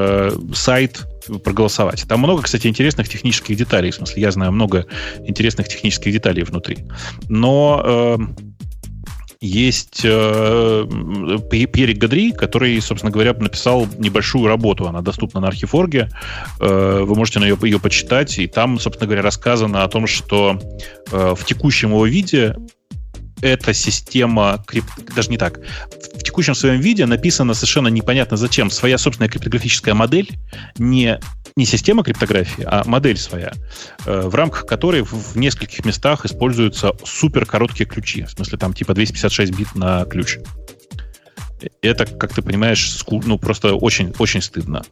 сайт 0.57 1.05
проголосовать. 1.43 2.05
Там 2.07 2.19
много, 2.19 2.43
кстати, 2.43 2.67
интересных 2.67 3.09
технических 3.09 3.55
деталей. 3.55 3.91
В 3.91 3.95
смысле, 3.95 4.21
я 4.21 4.31
знаю 4.31 4.51
много 4.51 4.85
интересных 5.25 5.67
технических 5.67 6.13
деталей 6.13 6.43
внутри. 6.43 6.79
Но 7.29 7.81
э, 7.85 8.17
есть 9.39 10.01
э, 10.03 10.87
Пьерик 11.49 11.97
Гадри, 11.97 12.31
который, 12.31 12.79
собственно 12.81 13.11
говоря, 13.11 13.33
написал 13.33 13.87
небольшую 13.97 14.47
работу. 14.47 14.87
Она 14.87 15.01
доступна 15.01 15.39
на 15.39 15.47
Архифорге. 15.47 16.09
Э, 16.59 17.01
вы 17.03 17.15
можете 17.15 17.39
на 17.39 17.45
ее, 17.45 17.57
ее 17.61 17.79
почитать. 17.79 18.39
И 18.39 18.47
там, 18.47 18.79
собственно 18.79 19.07
говоря, 19.07 19.21
рассказано 19.21 19.83
о 19.83 19.87
том, 19.87 20.07
что 20.07 20.59
э, 21.11 21.35
в 21.37 21.45
текущем 21.45 21.89
его 21.89 22.05
виде 22.05 22.55
эта 23.41 23.73
система, 23.73 24.63
крипт... 24.65 24.89
даже 25.15 25.29
не 25.29 25.37
так, 25.37 25.59
в 26.15 26.23
текущем 26.23 26.55
своем 26.55 26.79
виде 26.79 27.05
написана 27.05 27.53
совершенно 27.53 27.87
непонятно 27.87 28.37
зачем 28.37 28.69
своя 28.69 28.97
собственная 28.97 29.29
криптографическая 29.29 29.93
модель, 29.93 30.29
не, 30.77 31.19
не 31.57 31.65
система 31.65 32.03
криптографии, 32.03 32.63
а 32.65 32.83
модель 32.85 33.17
своя, 33.17 33.51
э, 34.05 34.21
в 34.21 34.33
рамках 34.33 34.65
которой 34.65 35.01
в 35.01 35.35
нескольких 35.35 35.83
местах 35.83 36.25
используются 36.25 36.93
супер 37.03 37.45
короткие 37.45 37.87
ключи, 37.87 38.23
в 38.23 38.31
смысле 38.31 38.57
там 38.57 38.73
типа 38.73 38.93
256 38.93 39.51
бит 39.53 39.75
на 39.75 40.05
ключ 40.05 40.37
это, 41.81 42.05
как 42.05 42.33
ты 42.33 42.41
понимаешь, 42.41 43.03
ну, 43.09 43.37
просто 43.37 43.73
очень, 43.73 44.13
очень 44.19 44.41
стыдно. 44.41 44.83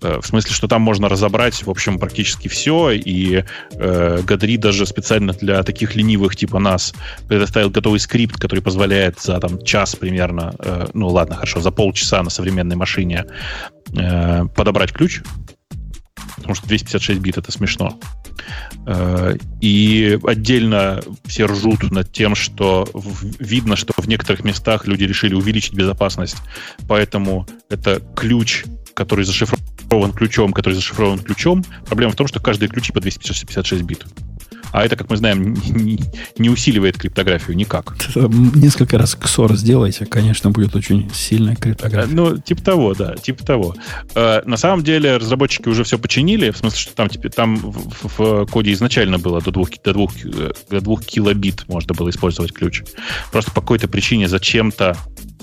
Э, 0.00 0.20
в 0.20 0.26
смысле, 0.26 0.54
что 0.54 0.68
там 0.68 0.82
можно 0.82 1.08
разобрать, 1.08 1.62
в 1.62 1.70
общем, 1.70 1.98
практически 1.98 2.48
все, 2.48 2.90
и 2.90 3.44
э, 3.72 4.22
Гадри 4.22 4.56
даже 4.56 4.86
специально 4.86 5.32
для 5.32 5.62
таких 5.62 5.96
ленивых 5.96 6.36
типа 6.36 6.58
нас 6.58 6.94
предоставил 7.28 7.70
готовый 7.70 8.00
скрипт, 8.00 8.36
который 8.36 8.60
позволяет 8.60 9.20
за 9.20 9.38
там 9.40 9.62
час 9.64 9.96
примерно, 9.96 10.54
э, 10.58 10.86
ну 10.94 11.08
ладно, 11.08 11.34
хорошо, 11.36 11.60
за 11.60 11.70
полчаса 11.70 12.22
на 12.22 12.30
современной 12.30 12.76
машине 12.76 13.26
э, 13.96 14.44
подобрать 14.54 14.92
ключ, 14.92 15.22
потому 16.46 16.54
что 16.54 16.68
256 16.68 17.20
бит 17.20 17.38
это 17.38 17.50
смешно. 17.50 17.98
Э, 18.86 19.36
и 19.60 20.16
отдельно 20.22 21.02
все 21.24 21.46
ржут 21.46 21.90
над 21.90 22.12
тем, 22.12 22.36
что 22.36 22.88
видно, 23.40 23.74
что 23.74 23.92
в 23.96 24.06
некоторых 24.06 24.44
местах 24.44 24.86
люди 24.86 25.02
решили 25.02 25.34
увеличить 25.34 25.74
безопасность, 25.74 26.36
поэтому 26.86 27.48
это 27.68 28.00
ключ, 28.14 28.64
который 28.94 29.24
зашифрован 29.24 30.12
ключом, 30.12 30.52
который 30.52 30.74
зашифрован 30.74 31.18
ключом. 31.18 31.64
Проблема 31.86 32.12
в 32.12 32.16
том, 32.16 32.28
что 32.28 32.38
каждые 32.38 32.68
ключи 32.68 32.92
по 32.92 33.00
256 33.00 33.82
бит. 33.82 34.06
А 34.76 34.84
это, 34.84 34.94
как 34.94 35.08
мы 35.08 35.16
знаем, 35.16 35.54
не, 36.38 36.50
усиливает 36.50 36.98
криптографию 36.98 37.56
никак. 37.56 37.96
Несколько 38.14 38.98
раз 38.98 39.16
XOR 39.18 39.56
сделайте, 39.56 40.04
конечно, 40.04 40.50
будет 40.50 40.76
очень 40.76 41.10
сильная 41.14 41.56
криптография. 41.56 42.14
Ну, 42.14 42.36
типа 42.36 42.60
того, 42.62 42.92
да, 42.92 43.14
типа 43.14 43.42
того. 43.42 43.74
Э, 44.14 44.42
на 44.44 44.58
самом 44.58 44.84
деле 44.84 45.16
разработчики 45.16 45.66
уже 45.70 45.82
все 45.82 45.98
починили, 45.98 46.50
в 46.50 46.58
смысле, 46.58 46.78
что 46.78 46.94
там, 46.94 47.08
там 47.08 47.56
в, 47.56 48.18
в 48.18 48.46
коде 48.48 48.74
изначально 48.74 49.18
было 49.18 49.40
до 49.40 49.50
2, 49.50 49.64
до, 49.82 49.94
2, 49.94 50.06
до 50.68 50.80
2 50.82 50.96
килобит 51.00 51.66
можно 51.68 51.94
было 51.94 52.10
использовать 52.10 52.52
ключ. 52.52 52.82
Просто 53.32 53.52
по 53.52 53.62
какой-то 53.62 53.88
причине 53.88 54.28
зачем-то 54.28 54.94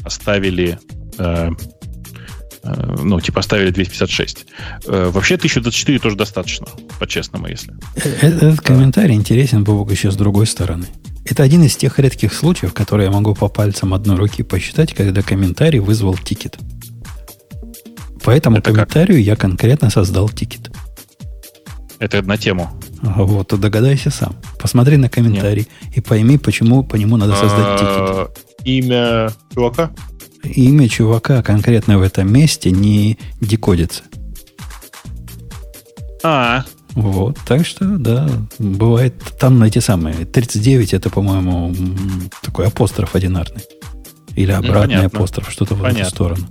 оставили 0.06 0.78
э, 0.78 1.04
Э, 1.18 1.52
ну, 2.64 3.20
типа 3.20 3.42
оставили 3.42 3.72
256. 3.72 4.46
Э, 4.88 5.10
вообще 5.10 5.36
1024 5.36 6.00
тоже 6.00 6.16
достаточно, 6.16 6.68
по-честному, 7.00 7.48
если. 7.48 7.74
Э, 7.96 8.28
этот 8.28 8.62
комментарий 8.62 9.16
интересен, 9.16 9.64
Бобук, 9.64 9.92
еще 9.92 10.12
с 10.12 10.16
другой 10.16 10.48
стороны. 10.48 10.88
Это 11.26 11.44
один 11.44 11.64
из 11.64 11.76
тех 11.76 12.00
редких 12.00 12.34
случаев, 12.34 12.74
которые 12.74 13.08
я 13.08 13.12
могу 13.12 13.34
по 13.34 13.50
пальцам 13.50 13.94
одной 13.94 14.16
руки 14.16 14.44
посчитать, 14.44 14.94
когда 14.94 15.22
комментарий 15.22 15.80
вызвал 15.80 16.16
тикет. 16.18 16.58
По 18.24 18.32
этому 18.32 18.58
Это 18.58 18.72
комментарию 18.72 19.18
как? 19.18 19.26
я 19.26 19.36
конкретно 19.36 19.90
создал 19.90 20.30
тикет. 20.30 20.72
Это 22.00 22.22
на 22.22 22.38
тему. 22.38 22.70
Вот, 23.02 23.48
догадайся 23.60 24.10
сам. 24.10 24.36
Посмотри 24.60 24.96
на 24.96 25.10
комментарий 25.10 25.68
Нет. 25.86 25.98
и 25.98 26.02
пойми, 26.02 26.38
почему 26.38 26.84
по 26.84 26.96
нему 26.96 27.18
надо 27.18 27.36
создать 27.36 27.66
а, 27.66 28.30
тикет. 28.30 28.46
Имя 28.66 29.30
чувака? 29.54 29.92
Имя 30.44 30.88
чувака 30.88 31.42
конкретно 31.42 31.98
в 31.98 32.02
этом 32.02 32.32
месте 32.32 32.72
не 32.72 33.18
декодится. 33.42 34.04
А, 36.24 36.64
вот, 36.92 37.38
так 37.46 37.66
что, 37.66 37.86
да, 37.98 38.30
бывает 38.60 39.16
там 39.40 39.60
на 39.60 39.66
эти 39.66 39.80
самые. 39.80 40.26
39 40.26 40.94
это, 40.94 41.10
по-моему, 41.10 41.74
такой 42.42 42.68
апостроф 42.68 43.16
одинарный. 43.16 43.64
Или 44.36 44.52
обратный 44.52 44.96
Понятно. 44.98 45.18
апостроф, 45.18 45.52
что-то 45.52 45.76
в 45.76 45.84
эту 45.84 46.06
сторону. 46.06 46.48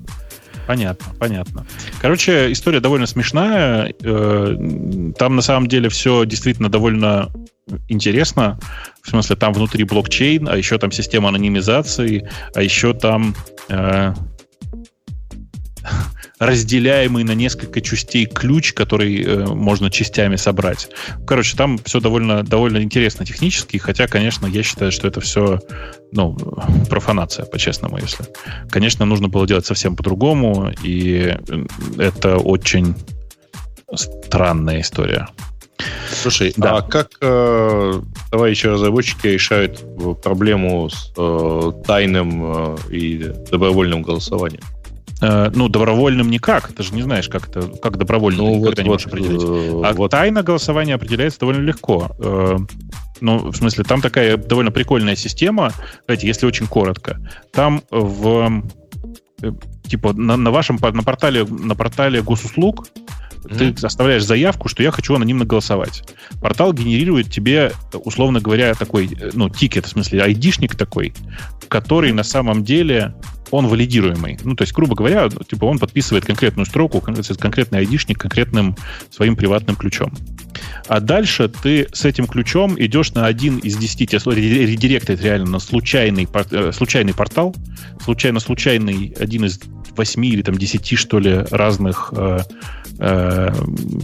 Понятно, 0.67 1.07
понятно. 1.19 1.67
Короче, 2.01 2.53
история 2.53 2.81
довольно 2.81 3.07
смешная. 3.07 3.93
Э, 4.03 4.57
там 5.19 5.37
на 5.37 5.43
самом 5.43 5.69
деле 5.69 5.89
все 5.89 6.25
действительно 6.25 6.69
довольно 6.69 7.31
интересно. 7.89 8.59
В 9.03 9.09
смысле, 9.09 9.37
там 9.37 9.53
внутри 9.53 9.85
блокчейн, 9.85 10.49
а 10.49 10.57
еще 10.57 10.79
там 10.79 10.93
система 10.93 11.29
анонимизации, 11.29 12.29
а 12.55 12.63
еще 12.63 12.95
там 12.95 13.35
э, 13.69 14.15
разделяемый 16.47 17.23
на 17.25 17.33
несколько 17.33 17.81
частей 17.81 18.27
ключ, 18.27 18.73
который 18.73 19.23
э, 19.23 19.47
можно 19.47 19.91
частями 19.91 20.37
собрать. 20.37 20.89
Короче, 21.27 21.57
там 21.57 21.79
все 21.79 22.01
довольно, 22.01 22.43
довольно 22.43 22.83
интересно 22.83 23.25
технически, 23.25 23.77
хотя, 23.77 24.09
конечно, 24.09 24.47
я 24.47 24.63
считаю, 24.63 24.91
что 24.91 25.07
это 25.07 25.21
все 25.21 25.61
ну, 26.11 26.37
профанация, 26.91 27.47
по-честному, 27.47 27.99
если. 27.99 28.27
Конечно, 28.71 29.05
нужно 29.05 29.29
было 29.29 29.47
делать 29.47 29.67
совсем 29.67 29.95
по-другому, 29.95 30.73
и 30.83 31.37
это 31.99 32.39
очень 32.39 32.97
странная 33.95 34.81
история. 34.81 35.29
Слушай, 36.11 36.53
да. 36.57 36.79
а 36.79 36.83
как 36.83 37.11
э, 37.21 38.01
товарищи 38.31 38.67
разработчики 38.67 39.27
решают 39.29 39.85
проблему 40.23 40.89
с 40.91 41.13
э, 41.17 41.73
тайным 41.85 42.75
э, 42.75 42.77
и 42.91 43.33
добровольным 43.51 44.03
голосованием? 44.03 44.63
Э, 45.23 45.51
ну, 45.55 45.69
добровольным 45.69 46.31
никак. 46.31 46.73
Ты 46.73 46.83
же 46.83 46.95
не 46.95 47.03
знаешь, 47.03 47.29
как 47.29 47.49
это, 47.49 47.63
как 47.81 47.97
добровольно 47.97 48.43
ну, 48.43 48.59
вот, 48.59 48.77
не 48.77 48.85
вот, 48.85 48.93
можешь 48.93 49.07
определить. 49.07 49.43
Э, 49.43 49.83
а 49.85 49.93
вот. 49.93 50.11
тайна 50.11 50.43
голосования 50.43 50.95
определяется 50.95 51.39
довольно 51.41 51.63
легко. 51.63 52.11
Э, 52.19 52.57
ну, 53.21 53.51
в 53.51 53.57
смысле, 53.57 53.85
там 53.85 54.01
такая 54.01 54.37
довольно 54.37 54.73
прикольная 54.73 55.15
система. 55.15 55.73
Знаете, 56.07 56.27
если 56.27 56.45
очень 56.45 56.67
коротко. 56.67 57.21
Там 57.53 57.83
в 57.91 58.65
типа 59.85 60.13
на, 60.13 60.37
на 60.37 60.51
вашем 60.51 60.79
на 60.81 61.03
портале 61.03 61.45
на 61.45 61.75
портале 61.75 62.23
госуслуг 62.23 62.87
ты 63.43 63.75
оставляешь 63.83 64.25
заявку, 64.25 64.69
что 64.69 64.83
я 64.83 64.91
хочу 64.91 65.15
анонимно 65.15 65.45
голосовать. 65.45 66.05
Портал 66.41 66.73
генерирует 66.73 67.31
тебе, 67.31 67.73
условно 67.93 68.41
говоря, 68.41 68.75
такой, 68.75 69.11
ну, 69.33 69.49
тикет, 69.49 69.87
в 69.87 69.89
смысле, 69.89 70.23
айдишник 70.23 70.77
такой, 70.77 71.13
который 71.69 72.13
на 72.13 72.23
самом 72.23 72.63
деле 72.63 73.15
он 73.53 73.69
валидируемый. 73.69 74.39
Ну, 74.43 74.57
то 74.57 74.63
есть, 74.63 74.73
грубо 74.73 74.97
говоря, 74.97 75.29
типа 75.29 75.67
он 75.67 75.79
подписывает 75.79 76.25
конкретную 76.25 76.67
строку, 76.67 77.01
конкретный 77.01 77.81
айдишник 77.81 78.19
конкретным 78.19 78.77
своим 79.11 79.37
приватным 79.37 79.77
ключом. 79.77 80.13
А 80.89 81.01
дальше 81.01 81.49
ты 81.49 81.87
с 81.93 82.05
этим 82.05 82.27
ключом 82.27 82.75
идешь 82.79 83.13
на 83.13 83.27
один 83.27 83.59
из 83.59 83.77
десяти, 83.77 84.07
тебя 84.07 84.21
редиректит 84.35 85.23
реально 85.23 85.51
на 85.51 85.59
случайный, 85.59 86.27
э, 86.51 86.73
случайный 86.73 87.15
портал, 87.15 87.55
случайно-случайный, 88.03 89.15
один 89.21 89.45
из 89.45 89.61
восьми 89.97 90.31
или 90.31 90.43
там 90.43 90.57
десяти, 90.57 90.97
что 90.97 91.19
ли, 91.19 91.45
разных 91.51 92.13
э, 92.17 92.39
э, 92.99 93.51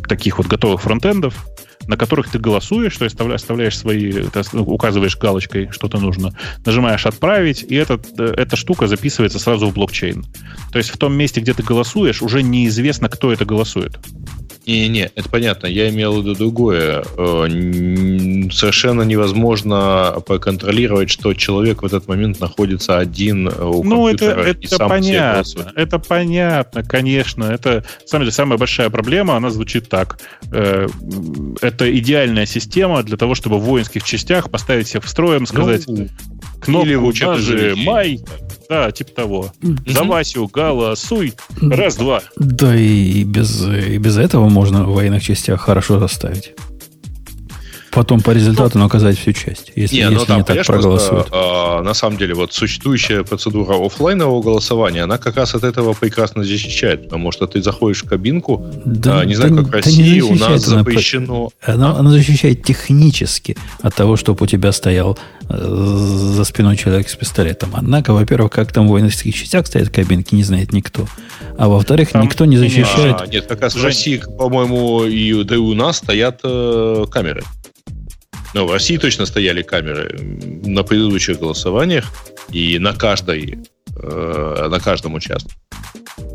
таких 0.06 0.38
вот 0.38 0.46
готовых 0.46 0.82
фронтендов, 0.82 1.46
на 1.88 1.96
которых 1.96 2.30
ты 2.30 2.38
голосуешь, 2.38 2.96
то 2.96 3.04
есть 3.04 3.18
оставляешь 3.20 3.76
свои, 3.76 4.12
ты 4.12 4.58
указываешь 4.58 5.16
галочкой, 5.16 5.70
что-то 5.72 5.98
нужно, 5.98 6.32
нажимаешь 6.64 7.06
«Отправить», 7.06 7.64
и 7.68 7.74
эта, 7.74 8.00
эта 8.18 8.56
штука 8.56 8.86
записывается 8.86 9.38
сразу 9.38 9.68
в 9.68 9.74
блокчейн. 9.74 10.24
То 10.70 10.78
есть 10.78 10.90
в 10.90 10.98
том 10.98 11.14
месте, 11.14 11.40
где 11.40 11.54
ты 11.54 11.62
голосуешь, 11.62 12.22
уже 12.22 12.42
неизвестно, 12.42 13.08
кто 13.08 13.32
это 13.32 13.44
голосует. 13.44 13.98
Не-не, 14.68 15.10
это 15.14 15.26
понятно. 15.30 15.66
Я 15.66 15.88
имел 15.88 16.12
в 16.12 16.18
виду 16.18 16.34
другое. 16.34 17.02
Э, 17.16 17.48
совершенно 18.52 19.00
невозможно 19.00 20.22
проконтролировать, 20.26 21.08
что 21.08 21.32
человек 21.32 21.80
в 21.80 21.86
этот 21.86 22.06
момент 22.06 22.38
находится 22.38 22.98
один 22.98 23.48
у 23.48 23.82
Ну, 23.82 24.08
это, 24.08 24.26
это 24.26 24.60
и 24.60 24.66
сам 24.66 24.90
понятно. 24.90 25.72
Это 25.74 25.98
понятно, 25.98 26.82
конечно. 26.82 27.44
Это, 27.44 27.82
на 28.02 28.06
самом 28.06 28.24
деле, 28.24 28.32
самая 28.32 28.58
большая 28.58 28.90
проблема, 28.90 29.36
она 29.36 29.48
звучит 29.48 29.88
так. 29.88 30.20
Э, 30.52 30.86
это 31.62 31.98
идеальная 31.98 32.44
система 32.44 33.02
для 33.02 33.16
того, 33.16 33.34
чтобы 33.34 33.58
в 33.58 33.62
воинских 33.62 34.04
частях 34.04 34.50
поставить 34.50 34.86
всех 34.86 35.04
в 35.04 35.08
строем, 35.08 35.46
сказать 35.46 35.84
ну, 35.86 36.08
кнопку 36.60 36.86
или 36.88 37.24
даже 37.24 37.74
«Май», 37.74 38.20
да, 38.68 38.90
типа 38.90 39.10
того. 39.12 39.52
Mm-hmm. 39.62 39.92
За 39.92 40.04
Васю 40.04 40.46
голосуй. 40.52 41.34
Раз-два. 41.60 42.22
Да 42.36 42.76
и 42.76 43.24
без, 43.24 43.64
и 43.64 43.98
без 43.98 44.16
этого 44.18 44.48
можно 44.48 44.84
в 44.84 44.94
военных 44.94 45.22
частях 45.22 45.60
хорошо 45.60 45.98
заставить. 45.98 46.54
Потом 47.90 48.20
по 48.20 48.32
результату 48.32 48.78
ну, 48.78 48.84
наказать 48.84 49.18
всю 49.18 49.32
часть, 49.32 49.72
если 49.74 49.96
не, 49.96 50.02
если 50.02 50.14
ну, 50.14 50.24
там, 50.26 50.38
не 50.38 50.44
так 50.44 50.66
проголосуют. 50.66 51.28
Просто, 51.28 51.78
э, 51.80 51.82
на 51.82 51.94
самом 51.94 52.18
деле, 52.18 52.34
вот 52.34 52.52
существующая 52.52 53.24
процедура 53.24 53.74
офлайнового 53.84 54.42
голосования, 54.42 55.02
она 55.02 55.18
как 55.18 55.36
раз 55.36 55.54
от 55.54 55.64
этого 55.64 55.94
прекрасно 55.94 56.44
защищает, 56.44 57.04
потому 57.04 57.32
что 57.32 57.46
ты 57.46 57.62
заходишь 57.62 58.04
в 58.04 58.08
кабинку, 58.08 58.66
да, 58.84 59.22
э, 59.22 59.26
не 59.26 59.34
знаю, 59.34 59.54
да, 59.54 59.62
как 59.62 59.68
в 59.68 59.72
России, 59.72 60.20
у 60.20 60.34
нас 60.34 60.64
запрещено... 60.64 61.50
Она, 61.64 61.96
она 61.96 62.10
защищает 62.10 62.62
технически 62.62 63.56
от 63.80 63.94
того, 63.94 64.16
чтобы 64.16 64.44
у 64.44 64.46
тебя 64.46 64.72
стоял 64.72 65.18
э, 65.48 65.56
за 65.58 66.44
спиной 66.44 66.76
человек 66.76 67.08
с 67.08 67.16
пистолетом. 67.16 67.70
Однако, 67.72 68.12
во-первых, 68.12 68.52
как 68.52 68.72
там 68.72 68.86
в 68.86 68.90
воинских 68.90 69.34
частях 69.34 69.66
стоят 69.66 69.88
кабинки, 69.88 70.34
не 70.34 70.44
знает 70.44 70.72
никто. 70.72 71.06
А 71.56 71.68
во-вторых, 71.68 72.10
там, 72.10 72.22
никто 72.22 72.44
не 72.44 72.56
защищает... 72.56 73.16
А, 73.20 73.26
нет, 73.26 73.46
как 73.46 73.62
раз 73.62 73.74
в 73.74 73.82
России, 73.82 74.22
по-моему, 74.38 75.04
и, 75.04 75.42
да 75.44 75.54
и 75.54 75.58
у 75.58 75.74
нас 75.74 75.98
стоят 75.98 76.40
э, 76.44 77.06
камеры. 77.10 77.42
Ну, 78.54 78.66
в 78.66 78.72
России 78.72 78.96
точно 78.96 79.26
стояли 79.26 79.62
камеры 79.62 80.18
на 80.64 80.82
предыдущих 80.82 81.38
голосованиях 81.38 82.06
и 82.50 82.78
на 82.78 82.94
каждой, 82.94 83.58
э, 83.96 84.68
на 84.70 84.80
каждом 84.80 85.14
участке. 85.14 85.52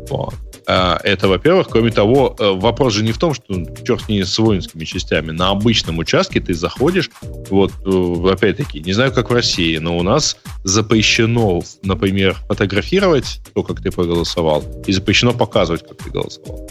Вот. 0.08 0.34
А, 0.66 0.98
это, 1.02 1.28
во-первых. 1.28 1.68
Кроме 1.68 1.90
того, 1.90 2.34
э, 2.38 2.50
вопрос 2.52 2.94
же 2.94 3.04
не 3.04 3.12
в 3.12 3.18
том, 3.18 3.34
что 3.34 3.54
черт 3.84 4.08
не 4.08 4.24
с 4.24 4.38
воинскими 4.38 4.84
частями. 4.84 5.30
На 5.30 5.50
обычном 5.50 5.98
участке 5.98 6.40
ты 6.40 6.54
заходишь, 6.54 7.10
вот, 7.50 7.72
э, 7.84 8.32
опять-таки, 8.32 8.80
не 8.80 8.92
знаю, 8.92 9.12
как 9.12 9.30
в 9.30 9.34
России, 9.34 9.76
но 9.78 9.98
у 9.98 10.02
нас 10.02 10.36
запрещено, 10.62 11.62
например, 11.82 12.36
фотографировать 12.48 13.40
то, 13.54 13.62
как 13.62 13.82
ты 13.82 13.90
проголосовал, 13.90 14.64
и 14.86 14.92
запрещено 14.92 15.32
показывать, 15.32 15.86
как 15.86 15.98
ты 15.98 16.10
голосовал. 16.10 16.68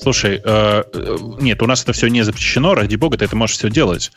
Слушай, 0.00 0.40
э, 0.44 0.84
нет, 1.40 1.62
у 1.62 1.66
нас 1.66 1.82
это 1.82 1.92
все 1.92 2.08
не 2.08 2.22
запрещено, 2.22 2.74
ради 2.74 2.96
бога, 2.96 3.18
ты 3.18 3.24
это 3.24 3.36
можешь 3.36 3.56
все 3.56 3.70
делать. 3.70 4.12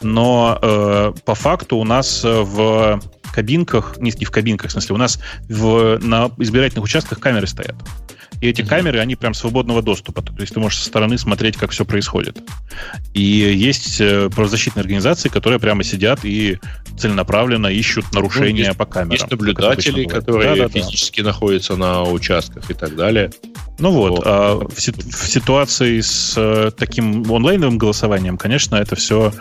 Но 0.00 0.58
э, 0.60 1.12
по 1.24 1.34
факту 1.34 1.76
у 1.76 1.84
нас 1.84 2.22
в 2.24 3.00
кабинках, 3.32 3.96
не, 3.98 4.12
не 4.18 4.24
в 4.24 4.30
кабинках, 4.30 4.70
в 4.70 4.72
смысле, 4.72 4.94
у 4.94 4.98
нас 4.98 5.20
в, 5.48 5.98
на 6.00 6.30
избирательных 6.38 6.84
участках 6.84 7.20
камеры 7.20 7.46
стоят. 7.46 7.76
И 8.40 8.48
эти 8.48 8.62
камеры, 8.62 8.98
они 8.98 9.16
прям 9.16 9.34
свободного 9.34 9.82
доступа. 9.82 10.22
То 10.22 10.32
есть 10.38 10.54
ты 10.54 10.60
можешь 10.60 10.80
со 10.80 10.86
стороны 10.86 11.18
смотреть, 11.18 11.56
как 11.56 11.70
все 11.70 11.84
происходит. 11.84 12.38
И 13.14 13.20
есть 13.20 14.00
э, 14.00 14.28
правозащитные 14.30 14.82
организации, 14.82 15.28
которые 15.28 15.58
прямо 15.58 15.82
сидят 15.84 16.24
и 16.24 16.58
целенаправленно 16.98 17.68
ищут 17.68 18.12
нарушения 18.12 18.62
ну, 18.62 18.68
есть, 18.68 18.78
по 18.78 18.86
камерам. 18.86 19.12
Есть 19.12 19.30
наблюдатели, 19.30 20.04
которые 20.04 20.56
да, 20.56 20.62
да, 20.64 20.68
физически 20.68 21.20
да. 21.20 21.28
находятся 21.28 21.76
на 21.76 22.02
участках 22.02 22.70
и 22.70 22.74
так 22.74 22.96
далее. 22.96 23.30
Ну 23.78 23.90
вот, 23.90 24.10
вот. 24.10 24.22
А 24.24 24.54
в, 24.54 24.68
в 24.74 25.28
ситуации 25.28 26.00
с 26.00 26.34
э, 26.36 26.70
таким 26.76 27.30
онлайновым 27.30 27.76
голосованием, 27.76 28.38
конечно, 28.38 28.76
это 28.76 28.96
все 28.96 29.32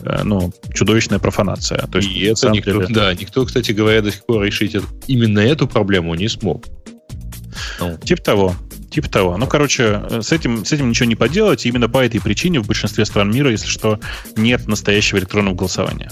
э, 0.00 0.22
ну, 0.24 0.52
чудовищная 0.72 1.18
профанация. 1.18 1.86
То 1.86 1.98
есть, 1.98 2.10
и 2.10 2.24
это 2.24 2.48
никто, 2.48 2.72
деле... 2.72 2.86
да, 2.88 3.14
никто, 3.14 3.44
кстати 3.44 3.72
говоря, 3.72 4.00
до 4.00 4.10
сих 4.10 4.24
пор 4.24 4.44
решить 4.44 4.76
именно 5.06 5.40
эту 5.40 5.66
проблему 5.68 6.14
не 6.14 6.28
смог. 6.28 6.64
Ну. 7.80 7.98
Типа 7.98 8.22
того. 8.22 8.56
Типа 8.90 9.08
того. 9.08 9.36
Ну, 9.38 9.46
короче, 9.46 10.02
с 10.20 10.32
этим, 10.32 10.66
с 10.66 10.72
этим 10.72 10.90
ничего 10.90 11.08
не 11.08 11.14
поделать. 11.14 11.64
И 11.64 11.68
именно 11.68 11.88
по 11.88 12.04
этой 12.04 12.20
причине 12.20 12.60
в 12.60 12.66
большинстве 12.66 13.06
стран 13.06 13.30
мира, 13.30 13.50
если 13.50 13.66
что, 13.66 13.98
нет 14.36 14.68
настоящего 14.68 15.18
электронного 15.18 15.54
голосования. 15.54 16.10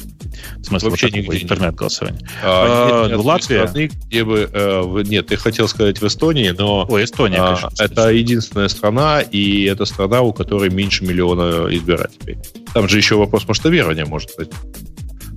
В 0.56 0.64
смысле, 0.64 0.88
Вообще 0.88 1.06
вот 1.08 1.14
такого 1.16 1.38
интернет-голосования. 1.38 2.26
А, 2.42 3.04
а, 3.04 3.08
нет, 3.08 3.18
Латвия... 3.18 3.66
Страны, 3.66 3.90
где 4.06 4.24
бы, 4.24 4.48
э, 4.50 5.02
нет, 5.06 5.26
ты 5.26 5.36
хотел 5.36 5.68
сказать 5.68 6.00
в 6.00 6.06
Эстонии, 6.06 6.54
но... 6.56 6.86
О, 6.88 7.02
Эстония, 7.02 7.38
а, 7.40 7.56
конечно. 7.56 7.70
Это 7.78 8.08
единственная 8.08 8.68
страна, 8.68 9.20
и 9.20 9.64
это 9.64 9.84
страна, 9.84 10.22
у 10.22 10.32
которой 10.32 10.70
меньше 10.70 11.04
миллиона 11.04 11.66
избирателей. 11.74 12.38
Там 12.72 12.88
же 12.88 12.96
еще 12.96 13.16
вопрос 13.16 13.46
масштабирования 13.46 14.06
может 14.06 14.30
быть. 14.38 14.50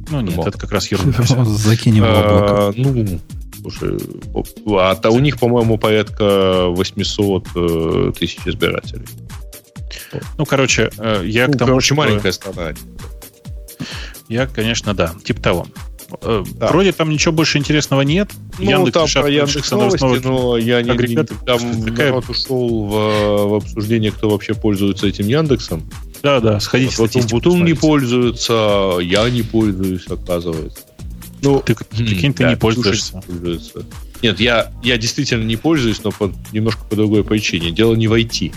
Ну 0.10 0.22
нет, 0.22 0.36
Мог. 0.36 0.48
это 0.48 0.58
как 0.58 0.72
раз 0.72 0.92
ерунда. 0.92 1.24
Закинем 1.46 2.04
в 2.04 2.08
облако. 2.08 2.68
А, 2.68 2.74
ну, 2.76 3.20
Слушай, 3.64 3.98
а 4.78 4.96
то 4.96 5.10
у 5.12 5.20
них, 5.20 5.40
по-моему, 5.40 5.78
порядка 5.78 6.68
800 6.68 7.48
э, 7.56 8.12
тысяч 8.18 8.40
избирателей. 8.46 9.06
Ну, 10.38 10.46
короче, 10.46 10.92
э, 10.98 11.24
я 11.26 11.48
ну, 11.48 11.54
к 11.54 11.58
тому, 11.58 11.70
короче, 11.70 11.86
что... 11.86 11.96
маленькая 11.96 12.32
страна. 12.34 12.74
Я, 14.28 14.48
конечно, 14.48 14.94
да, 14.94 15.14
типа 15.24 15.42
того. 15.42 15.68
Э, 16.22 16.44
да. 16.56 16.68
Вроде 16.68 16.92
там 16.92 17.10
ничего 17.10 17.32
больше 17.32 17.58
интересного 17.58 18.02
нет. 18.02 18.32
Ну, 18.60 18.70
Яндекс 18.70 19.14
там 19.14 19.24
про 19.24 19.30
Яндекс 19.30 19.72
новости, 19.72 20.28
но 20.28 20.58
я 20.58 20.82
не, 20.82 20.90
не 20.90 21.16
там 21.16 21.86
такая... 21.86 22.08
народ 22.08 22.30
ушел 22.30 22.86
в, 22.86 23.48
в 23.48 23.54
обсуждение, 23.56 24.12
кто 24.12 24.30
вообще 24.30 24.54
пользуется 24.54 25.08
этим 25.08 25.28
Яндексом. 25.28 25.90
Да, 26.22 26.40
да, 26.40 26.60
сходите 26.60 26.96
вот, 26.98 27.12
Бутун 27.32 27.66
не 27.66 27.74
пользуется, 27.74 28.98
я 29.02 29.30
не 29.30 29.42
пользуюсь, 29.42 30.08
оказывается. 30.08 30.84
Ну, 31.44 31.62
ты, 31.64 31.76
прикинь, 31.76 32.34
ты 32.34 32.44
да, 32.44 32.52
не 32.52 32.56
пользуешься. 32.56 33.22
пользуется. 33.28 33.86
Нет, 34.22 34.40
я, 34.40 34.72
я 34.82 34.98
действительно 34.98 35.44
не 35.44 35.58
пользуюсь, 35.58 36.02
но 36.04 36.12
по, 36.12 36.32
немножко 36.54 36.86
по 36.86 36.96
другой 36.96 37.26
причине. 37.26 37.72
Дело 37.72 37.96
не 37.96 38.08
в 38.08 38.14
IT. 38.14 38.54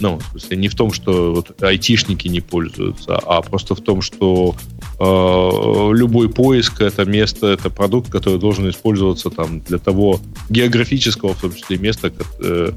Ну, 0.00 0.18
в 0.18 0.30
смысле, 0.30 0.56
не 0.56 0.68
в 0.68 0.74
том, 0.74 0.92
что 0.92 1.32
вот 1.32 1.62
айтишники 1.62 2.26
не 2.26 2.40
пользуются, 2.40 3.16
а 3.16 3.40
просто 3.42 3.76
в 3.76 3.80
том, 3.80 4.02
что 4.02 4.56
э, 4.98 5.96
любой 5.96 6.28
поиск 6.28 6.80
это 6.80 7.04
место, 7.04 7.46
это 7.46 7.70
продукт, 7.70 8.10
который 8.10 8.38
должен 8.38 8.68
использоваться 8.68 9.30
там 9.30 9.60
для 9.60 9.78
того 9.78 10.20
географического, 10.50 11.34
в 11.34 11.40
том 11.40 11.54
числе, 11.54 11.78
места, 11.78 12.12
э, 12.40 12.72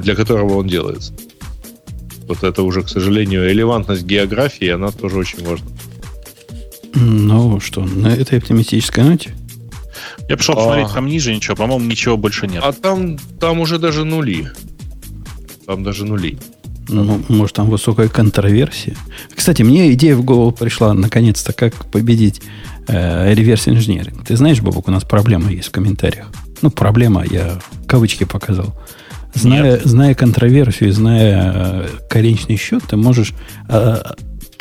для 0.00 0.14
которого 0.14 0.58
он 0.58 0.68
делается. 0.68 1.12
Вот 2.28 2.44
это 2.44 2.62
уже, 2.62 2.82
к 2.82 2.88
сожалению, 2.88 3.48
релевантность 3.48 4.04
географии, 4.04 4.68
она 4.68 4.92
тоже 4.92 5.18
очень 5.18 5.44
важна. 5.44 5.66
Ну 6.94 7.60
что, 7.60 7.84
на 7.84 8.08
этой 8.08 8.38
оптимистической 8.38 9.04
ноте? 9.04 9.34
Я 10.28 10.36
пошел 10.36 10.54
а... 10.54 10.56
посмотреть, 10.56 10.92
там 10.92 11.06
ниже 11.06 11.34
ничего, 11.34 11.56
по-моему, 11.56 11.84
ничего 11.84 12.16
больше 12.16 12.46
нет. 12.46 12.62
А 12.64 12.72
там, 12.72 13.18
там 13.40 13.60
уже 13.60 13.78
даже 13.78 14.04
нули. 14.04 14.50
Там 15.66 15.82
даже 15.82 16.04
нули. 16.04 16.38
Ну, 16.88 17.20
может, 17.28 17.56
там 17.56 17.70
высокая 17.70 18.08
контроверсия. 18.08 18.96
Кстати, 19.34 19.62
мне 19.62 19.92
идея 19.92 20.16
в 20.16 20.24
голову 20.24 20.52
пришла, 20.52 20.92
наконец-то, 20.94 21.52
как 21.52 21.74
победить 21.90 22.42
э, 22.88 23.32
реверс-инженеринг. 23.34 24.26
Ты 24.26 24.36
знаешь, 24.36 24.60
Бобок, 24.60 24.88
у 24.88 24.90
нас 24.90 25.04
проблема 25.04 25.50
есть 25.50 25.68
в 25.68 25.72
комментариях. 25.72 26.26
Ну, 26.60 26.70
проблема, 26.70 27.24
я 27.24 27.60
кавычки 27.86 28.24
показал. 28.24 28.74
Зная, 29.34 29.80
зная 29.82 30.14
контроверсию 30.14 30.92
зная 30.92 31.52
э, 31.54 31.88
конечный 32.10 32.56
счет, 32.56 32.82
ты 32.88 32.96
можешь 32.96 33.32
э, 33.68 34.02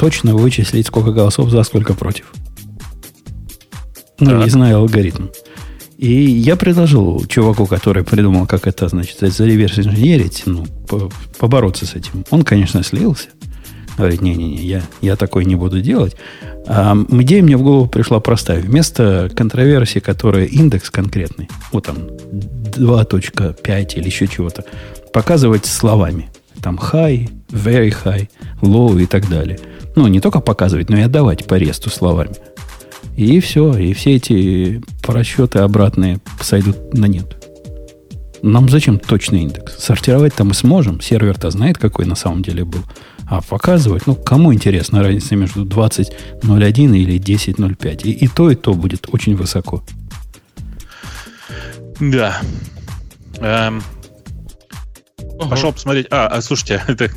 точно 0.02 0.36
вычислить, 0.36 0.88
сколько 0.88 1.12
голосов 1.12 1.52
за, 1.52 1.62
сколько 1.62 1.94
против. 1.94 2.34
Ну, 4.20 4.32
так. 4.32 4.44
не 4.44 4.50
знаю 4.50 4.78
алгоритм. 4.78 5.28
И 6.00 6.12
я 6.12 6.56
предложил 6.56 7.24
чуваку, 7.28 7.68
который 7.68 8.04
придумал, 8.04 8.48
как 8.48 8.66
это, 8.66 8.88
значит, 8.88 9.20
за 9.20 9.46
реверс 9.46 9.78
инженерить, 9.78 10.42
ну, 10.48 10.66
побороться 11.38 11.86
с 11.86 11.94
этим. 11.94 12.26
Он, 12.32 12.42
конечно, 12.42 12.82
слился. 12.82 13.28
Говорит, 13.96 14.22
не-не-не, 14.22 14.64
я, 14.64 14.82
я 15.02 15.16
такой 15.16 15.46
не 15.46 15.56
буду 15.56 15.82
делать. 15.82 16.16
А 16.66 16.98
идея 17.10 17.44
мне 17.44 17.56
в 17.56 17.62
голову 17.62 17.88
пришла 17.88 18.20
простая. 18.20 18.60
Вместо 18.60 19.30
контроверсии, 19.36 20.00
которая 20.00 20.46
индекс 20.46 20.90
конкретный, 20.90 21.48
вот 21.72 21.86
там 21.86 21.98
2.5 21.98 23.94
или 23.98 24.06
еще 24.06 24.28
чего-то, 24.28 24.66
показывать 25.14 25.68
словами. 25.68 26.32
Там 26.60 26.80
high, 26.80 27.30
very 27.50 27.94
high, 28.04 28.28
low 28.64 29.00
и 29.00 29.06
так 29.06 29.30
далее– 29.30 29.60
ну, 29.96 30.08
не 30.08 30.20
только 30.20 30.40
показывать, 30.40 30.90
но 30.90 30.98
и 30.98 31.02
отдавать 31.02 31.46
по 31.46 31.56
ресту 31.56 31.90
словами. 31.90 32.36
И 33.18 33.40
все. 33.40 33.74
И 33.78 33.94
все 33.94 34.16
эти 34.16 34.82
просчеты 35.04 35.60
обратные 35.60 36.20
сойдут 36.42 36.94
на 36.94 37.06
нет. 37.06 37.38
Нам 38.42 38.70
зачем 38.70 38.98
точный 38.98 39.42
индекс? 39.42 39.78
Сортировать-то 39.78 40.44
мы 40.44 40.54
сможем. 40.54 41.00
Сервер-то 41.00 41.52
знает, 41.52 41.78
какой 41.78 42.06
на 42.06 42.16
самом 42.16 42.42
деле 42.42 42.66
был. 42.66 42.82
А 43.28 43.42
показывать, 43.42 44.08
ну, 44.08 44.16
кому 44.16 44.54
интересна 44.54 45.04
разница 45.04 45.36
между 45.36 45.64
20.01 45.64 46.98
или 46.98 47.20
10.05? 47.20 48.02
И, 48.04 48.12
и 48.12 48.28
то, 48.28 48.50
и 48.50 48.56
то 48.56 48.74
будет 48.74 49.08
очень 49.12 49.36
высоко. 49.36 49.84
Да. 52.00 52.42
Эм, 53.38 53.84
Угу. 55.42 55.50
Пошел 55.50 55.74
посмотреть. 55.74 56.08
А, 56.12 56.28
а 56.28 56.42
слушайте, 56.42 56.82
это, 56.88 57.10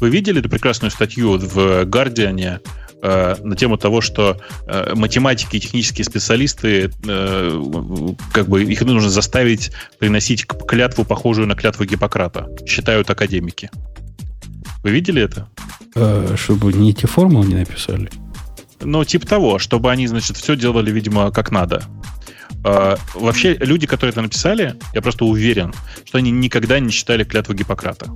вы 0.00 0.10
видели 0.10 0.40
эту 0.40 0.48
прекрасную 0.48 0.90
статью 0.90 1.38
в 1.38 1.84
Гардиане 1.86 2.60
э, 3.02 3.36
на 3.42 3.56
тему 3.56 3.78
того, 3.78 4.02
что 4.02 4.38
э, 4.66 4.94
математики 4.94 5.56
и 5.56 5.60
технические 5.60 6.04
специалисты, 6.04 6.90
э, 7.06 7.62
как 8.32 8.48
бы 8.48 8.62
их 8.62 8.82
нужно 8.82 9.08
заставить 9.08 9.72
приносить 9.98 10.46
клятву, 10.46 11.04
похожую 11.04 11.46
на 11.46 11.54
клятву 11.54 11.84
Гиппократа, 11.84 12.48
считают 12.66 13.08
академики. 13.08 13.70
Вы 14.82 14.90
видели 14.90 15.22
это? 15.22 15.48
Э, 15.94 16.36
чтобы 16.36 16.74
не 16.74 16.90
эти 16.90 17.06
формулы 17.06 17.46
не 17.46 17.54
написали. 17.54 18.10
Ну, 18.82 19.04
типа 19.04 19.26
того, 19.26 19.58
чтобы 19.58 19.90
они, 19.90 20.06
значит, 20.06 20.36
все 20.36 20.54
делали, 20.56 20.90
видимо, 20.90 21.30
как 21.30 21.50
надо. 21.50 21.82
Uh, 22.62 23.00
вообще, 23.14 23.54
люди, 23.54 23.86
которые 23.86 24.12
это 24.12 24.20
написали, 24.20 24.74
я 24.92 25.00
просто 25.00 25.24
уверен, 25.24 25.72
что 26.04 26.18
они 26.18 26.30
никогда 26.30 26.78
не 26.78 26.90
читали 26.90 27.24
клятву 27.24 27.54
Гиппократа. 27.54 28.10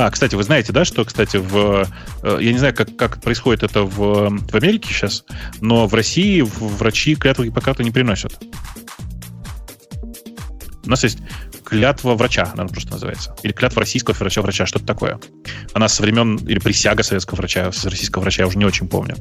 А, 0.00 0.10
кстати, 0.10 0.34
вы 0.34 0.42
знаете, 0.42 0.72
да, 0.72 0.86
что, 0.86 1.04
кстати, 1.04 1.36
в... 1.36 1.86
Э, 2.22 2.38
я 2.40 2.52
не 2.52 2.58
знаю, 2.58 2.74
как, 2.74 2.96
как 2.96 3.20
происходит 3.20 3.62
это 3.62 3.82
в, 3.82 4.30
в 4.30 4.54
Америке 4.54 4.94
сейчас, 4.94 5.24
но 5.60 5.86
в 5.86 5.92
России 5.92 6.40
врачи 6.40 7.14
клятву 7.16 7.44
Гиппократа 7.44 7.82
не 7.82 7.90
приносят. 7.90 8.38
У 10.90 10.92
нас 10.92 11.04
есть 11.04 11.18
клятва 11.62 12.16
врача, 12.16 12.50
она 12.52 12.66
просто 12.66 12.90
называется. 12.90 13.36
Или 13.44 13.52
клятва 13.52 13.82
российского 13.82 14.12
врача, 14.16 14.42
врача, 14.42 14.66
что-то 14.66 14.86
такое. 14.86 15.20
Она 15.72 15.86
со 15.86 16.02
времен, 16.02 16.34
или 16.34 16.58
присяга 16.58 17.04
советского 17.04 17.36
врача, 17.36 17.66
российского 17.66 18.22
врача, 18.22 18.42
я 18.42 18.48
уже 18.48 18.58
не 18.58 18.64
очень 18.64 18.88
помню. 18.88 19.14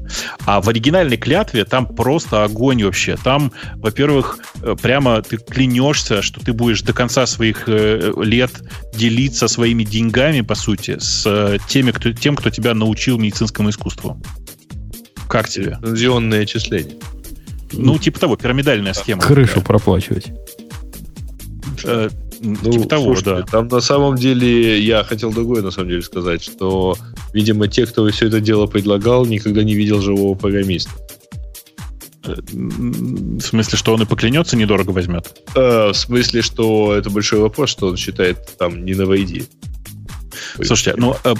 А 0.48 0.62
в 0.62 0.68
оригинальной 0.68 1.18
клятве 1.18 1.66
там 1.66 1.86
просто 1.86 2.44
огонь 2.44 2.84
вообще. 2.84 3.18
Там, 3.24 3.52
во-первых, 3.76 4.40
э, 4.64 4.76
прямо 4.82 5.22
ты 5.22 5.38
клянешься, 5.38 6.24
что 6.24 6.40
ты 6.40 6.54
будешь 6.54 6.82
до 6.82 6.94
конца 6.94 7.28
своих 7.28 7.66
э, 7.68 8.14
лет 8.18 8.52
делиться 8.96 9.48
своими 9.48 9.84
деньгами, 9.84 10.42
по 10.42 10.56
сути, 10.56 10.98
с 10.98 11.24
э, 11.28 11.60
теми, 11.68 11.92
кто, 11.92 12.14
тем, 12.14 12.36
кто 12.36 12.50
тебя 12.50 12.74
научил 12.74 13.20
медицинскому 13.20 13.70
искусству. 13.70 14.20
Как 15.28 15.48
тебе? 15.48 15.78
Лицензионное 15.84 16.42
отчисление. 16.42 16.98
Ну, 17.74 18.00
типа 18.00 18.20
того, 18.20 18.38
пирамидальная 18.38 18.94
схема. 18.94 19.22
Крышу 19.22 19.62
такая. 19.62 20.34
Проплачивать. 21.82 22.14
Ну, 22.42 22.72
типа 22.72 22.88
того, 22.88 23.04
слушайте, 23.04 23.30
да. 23.32 23.42
Там 23.44 23.68
на 23.68 23.82
самом 23.82 24.16
деле, 24.16 24.80
я 24.80 25.04
хотел 25.04 25.32
другое 25.32 25.62
на 25.62 25.72
самом 25.72 25.90
деле 25.90 26.02
сказать, 26.02 26.44
что, 26.44 26.96
видимо, 27.34 27.68
те, 27.68 27.86
кто 27.86 28.08
все 28.10 28.28
это 28.28 28.40
дело 28.40 28.66
предлагал, 28.66 29.26
никогда 29.26 29.64
не 29.64 29.76
видел 29.76 30.02
живого 30.02 30.36
программиста. 30.36 30.92
Э, 32.26 32.36
в 32.52 33.42
смысле, 33.42 33.78
что 33.78 33.94
он 33.94 34.02
и 34.02 34.06
поклянется, 34.06 34.56
недорого 34.56 34.92
возьмет? 34.92 35.42
Э, 35.56 35.90
в 35.90 35.96
смысле, 35.96 36.42
что 36.42 36.94
это 36.96 37.10
большой 37.10 37.40
вопрос, 37.40 37.70
что 37.70 37.88
он 37.88 37.98
считает 37.98 38.38
там 38.58 38.86
не 38.86 38.94
на 38.94 39.06
войди. 39.06 39.44
Слушайте, 40.56 40.94
ну, 40.98 41.16
э, 41.24 41.34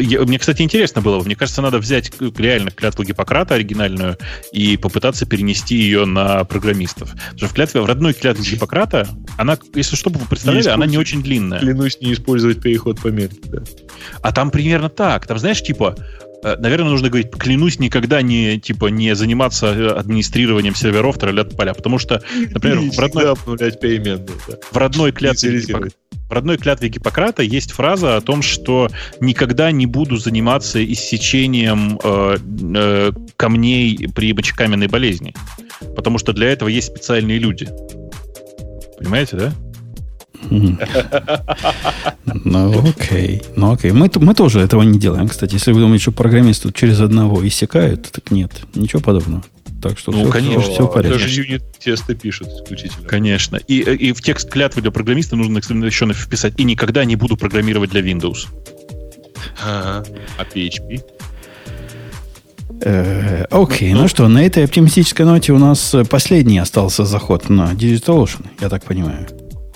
я, 0.00 0.20
мне, 0.22 0.38
кстати, 0.38 0.62
интересно 0.62 1.00
было. 1.00 1.22
Мне 1.22 1.36
кажется, 1.36 1.62
надо 1.62 1.78
взять 1.78 2.12
реально 2.36 2.70
клятву 2.70 3.04
Гиппократа 3.04 3.54
оригинальную 3.54 4.16
и 4.52 4.76
попытаться 4.76 5.26
перенести 5.26 5.76
ее 5.76 6.04
на 6.04 6.44
программистов. 6.44 7.10
Потому 7.10 7.38
что 7.38 7.48
в, 7.48 7.52
клятве, 7.54 7.80
в 7.80 7.86
родной 7.86 8.12
клятве 8.12 8.44
Гиппократа, 8.44 9.08
она, 9.36 9.58
если 9.74 9.96
что, 9.96 10.10
вы 10.10 10.20
представляли, 10.26 10.64
не 10.64 10.68
она 10.70 10.86
не 10.86 10.98
очень 10.98 11.22
длинная. 11.22 11.60
Клянусь 11.60 12.00
не 12.00 12.12
использовать 12.12 12.60
переход 12.60 13.00
по 13.00 13.08
метке, 13.08 13.40
да. 13.44 13.62
А 14.22 14.32
там 14.32 14.50
примерно 14.50 14.88
так. 14.88 15.26
Там, 15.26 15.38
знаешь, 15.38 15.62
типа, 15.62 15.96
Э, 16.42 16.56
наверное, 16.56 16.90
нужно 16.90 17.08
говорить, 17.08 17.30
клянусь 17.32 17.78
никогда 17.78 18.22
не, 18.22 18.58
типа, 18.58 18.86
не 18.86 19.14
заниматься 19.14 19.66
э, 19.66 19.88
администрированием 19.88 20.74
серверов 20.74 21.18
троллят 21.18 21.56
поля, 21.56 21.74
потому 21.74 21.98
что, 21.98 22.22
например, 22.50 22.90
в 22.90 22.98
родной, 22.98 23.34
в 23.34 24.76
родной 24.76 25.12
клятве 25.12 25.62
в 26.30 26.32
родной 26.32 26.58
клятве 26.58 26.88
Гиппократа 26.88 27.42
есть 27.42 27.72
фраза 27.72 28.16
о 28.16 28.20
том, 28.20 28.40
что 28.40 28.88
никогда 29.20 29.72
не 29.72 29.86
буду 29.86 30.16
заниматься 30.16 30.82
иссечением 30.84 31.98
э, 32.02 32.36
э, 32.76 33.12
камней 33.36 34.08
при 34.14 34.32
мочекаменной 34.32 34.86
болезни, 34.86 35.34
потому 35.96 36.18
что 36.18 36.32
для 36.32 36.48
этого 36.48 36.68
есть 36.68 36.86
специальные 36.86 37.38
люди. 37.38 37.68
Понимаете, 38.98 39.36
да? 39.36 39.52
Ну, 42.44 42.88
окей. 42.88 43.42
Ну, 43.56 43.72
окей. 43.72 43.90
Мы, 43.90 44.08
мы 44.14 44.34
тоже 44.34 44.60
этого 44.60 44.82
не 44.82 44.98
делаем, 44.98 45.28
кстати. 45.28 45.54
Если 45.54 45.72
вы 45.72 45.80
думаете, 45.80 46.02
что 46.02 46.12
программисты 46.12 46.72
через 46.72 47.00
одного 47.00 47.46
иссякают, 47.46 48.10
так 48.12 48.30
нет. 48.30 48.52
Ничего 48.74 49.02
подобного. 49.02 49.42
Так 49.80 49.98
что 49.98 50.12
ну, 50.12 50.22
все, 50.22 50.30
конечно, 50.30 50.60
все, 50.60 50.72
все 50.72 50.86
в 50.86 50.92
порядке. 50.92 51.18
Даже 51.18 51.40
юнит-тесты 51.42 52.14
пишут 52.14 52.48
исключительно. 52.48 53.08
Конечно. 53.08 53.56
И, 53.56 53.78
и 53.80 54.12
в 54.12 54.20
текст 54.20 54.50
клятвы 54.50 54.82
для 54.82 54.90
программиста 54.90 55.36
нужно 55.36 55.58
еще 55.58 56.12
вписать 56.12 56.54
«И 56.58 56.64
никогда 56.64 57.04
не 57.04 57.16
буду 57.16 57.36
программировать 57.36 57.90
для 57.90 58.00
Windows». 58.02 58.46
А, 59.64 60.02
а 60.36 60.42
PHP? 60.42 61.02
Э, 62.82 63.44
окей, 63.50 63.92
ну, 63.92 64.02
ну 64.02 64.08
что, 64.08 64.28
на 64.28 64.44
этой 64.44 64.64
оптимистической 64.64 65.26
ноте 65.26 65.52
у 65.52 65.58
нас 65.58 65.94
последний 66.08 66.58
остался 66.58 67.04
заход 67.04 67.48
на 67.48 67.72
DigitalOcean, 67.72 68.46
я 68.60 68.68
так 68.68 68.84
понимаю. 68.84 69.26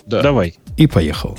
Да. 0.06 0.22
Давай. 0.22 0.54
И 0.76 0.86
поехал 0.86 1.38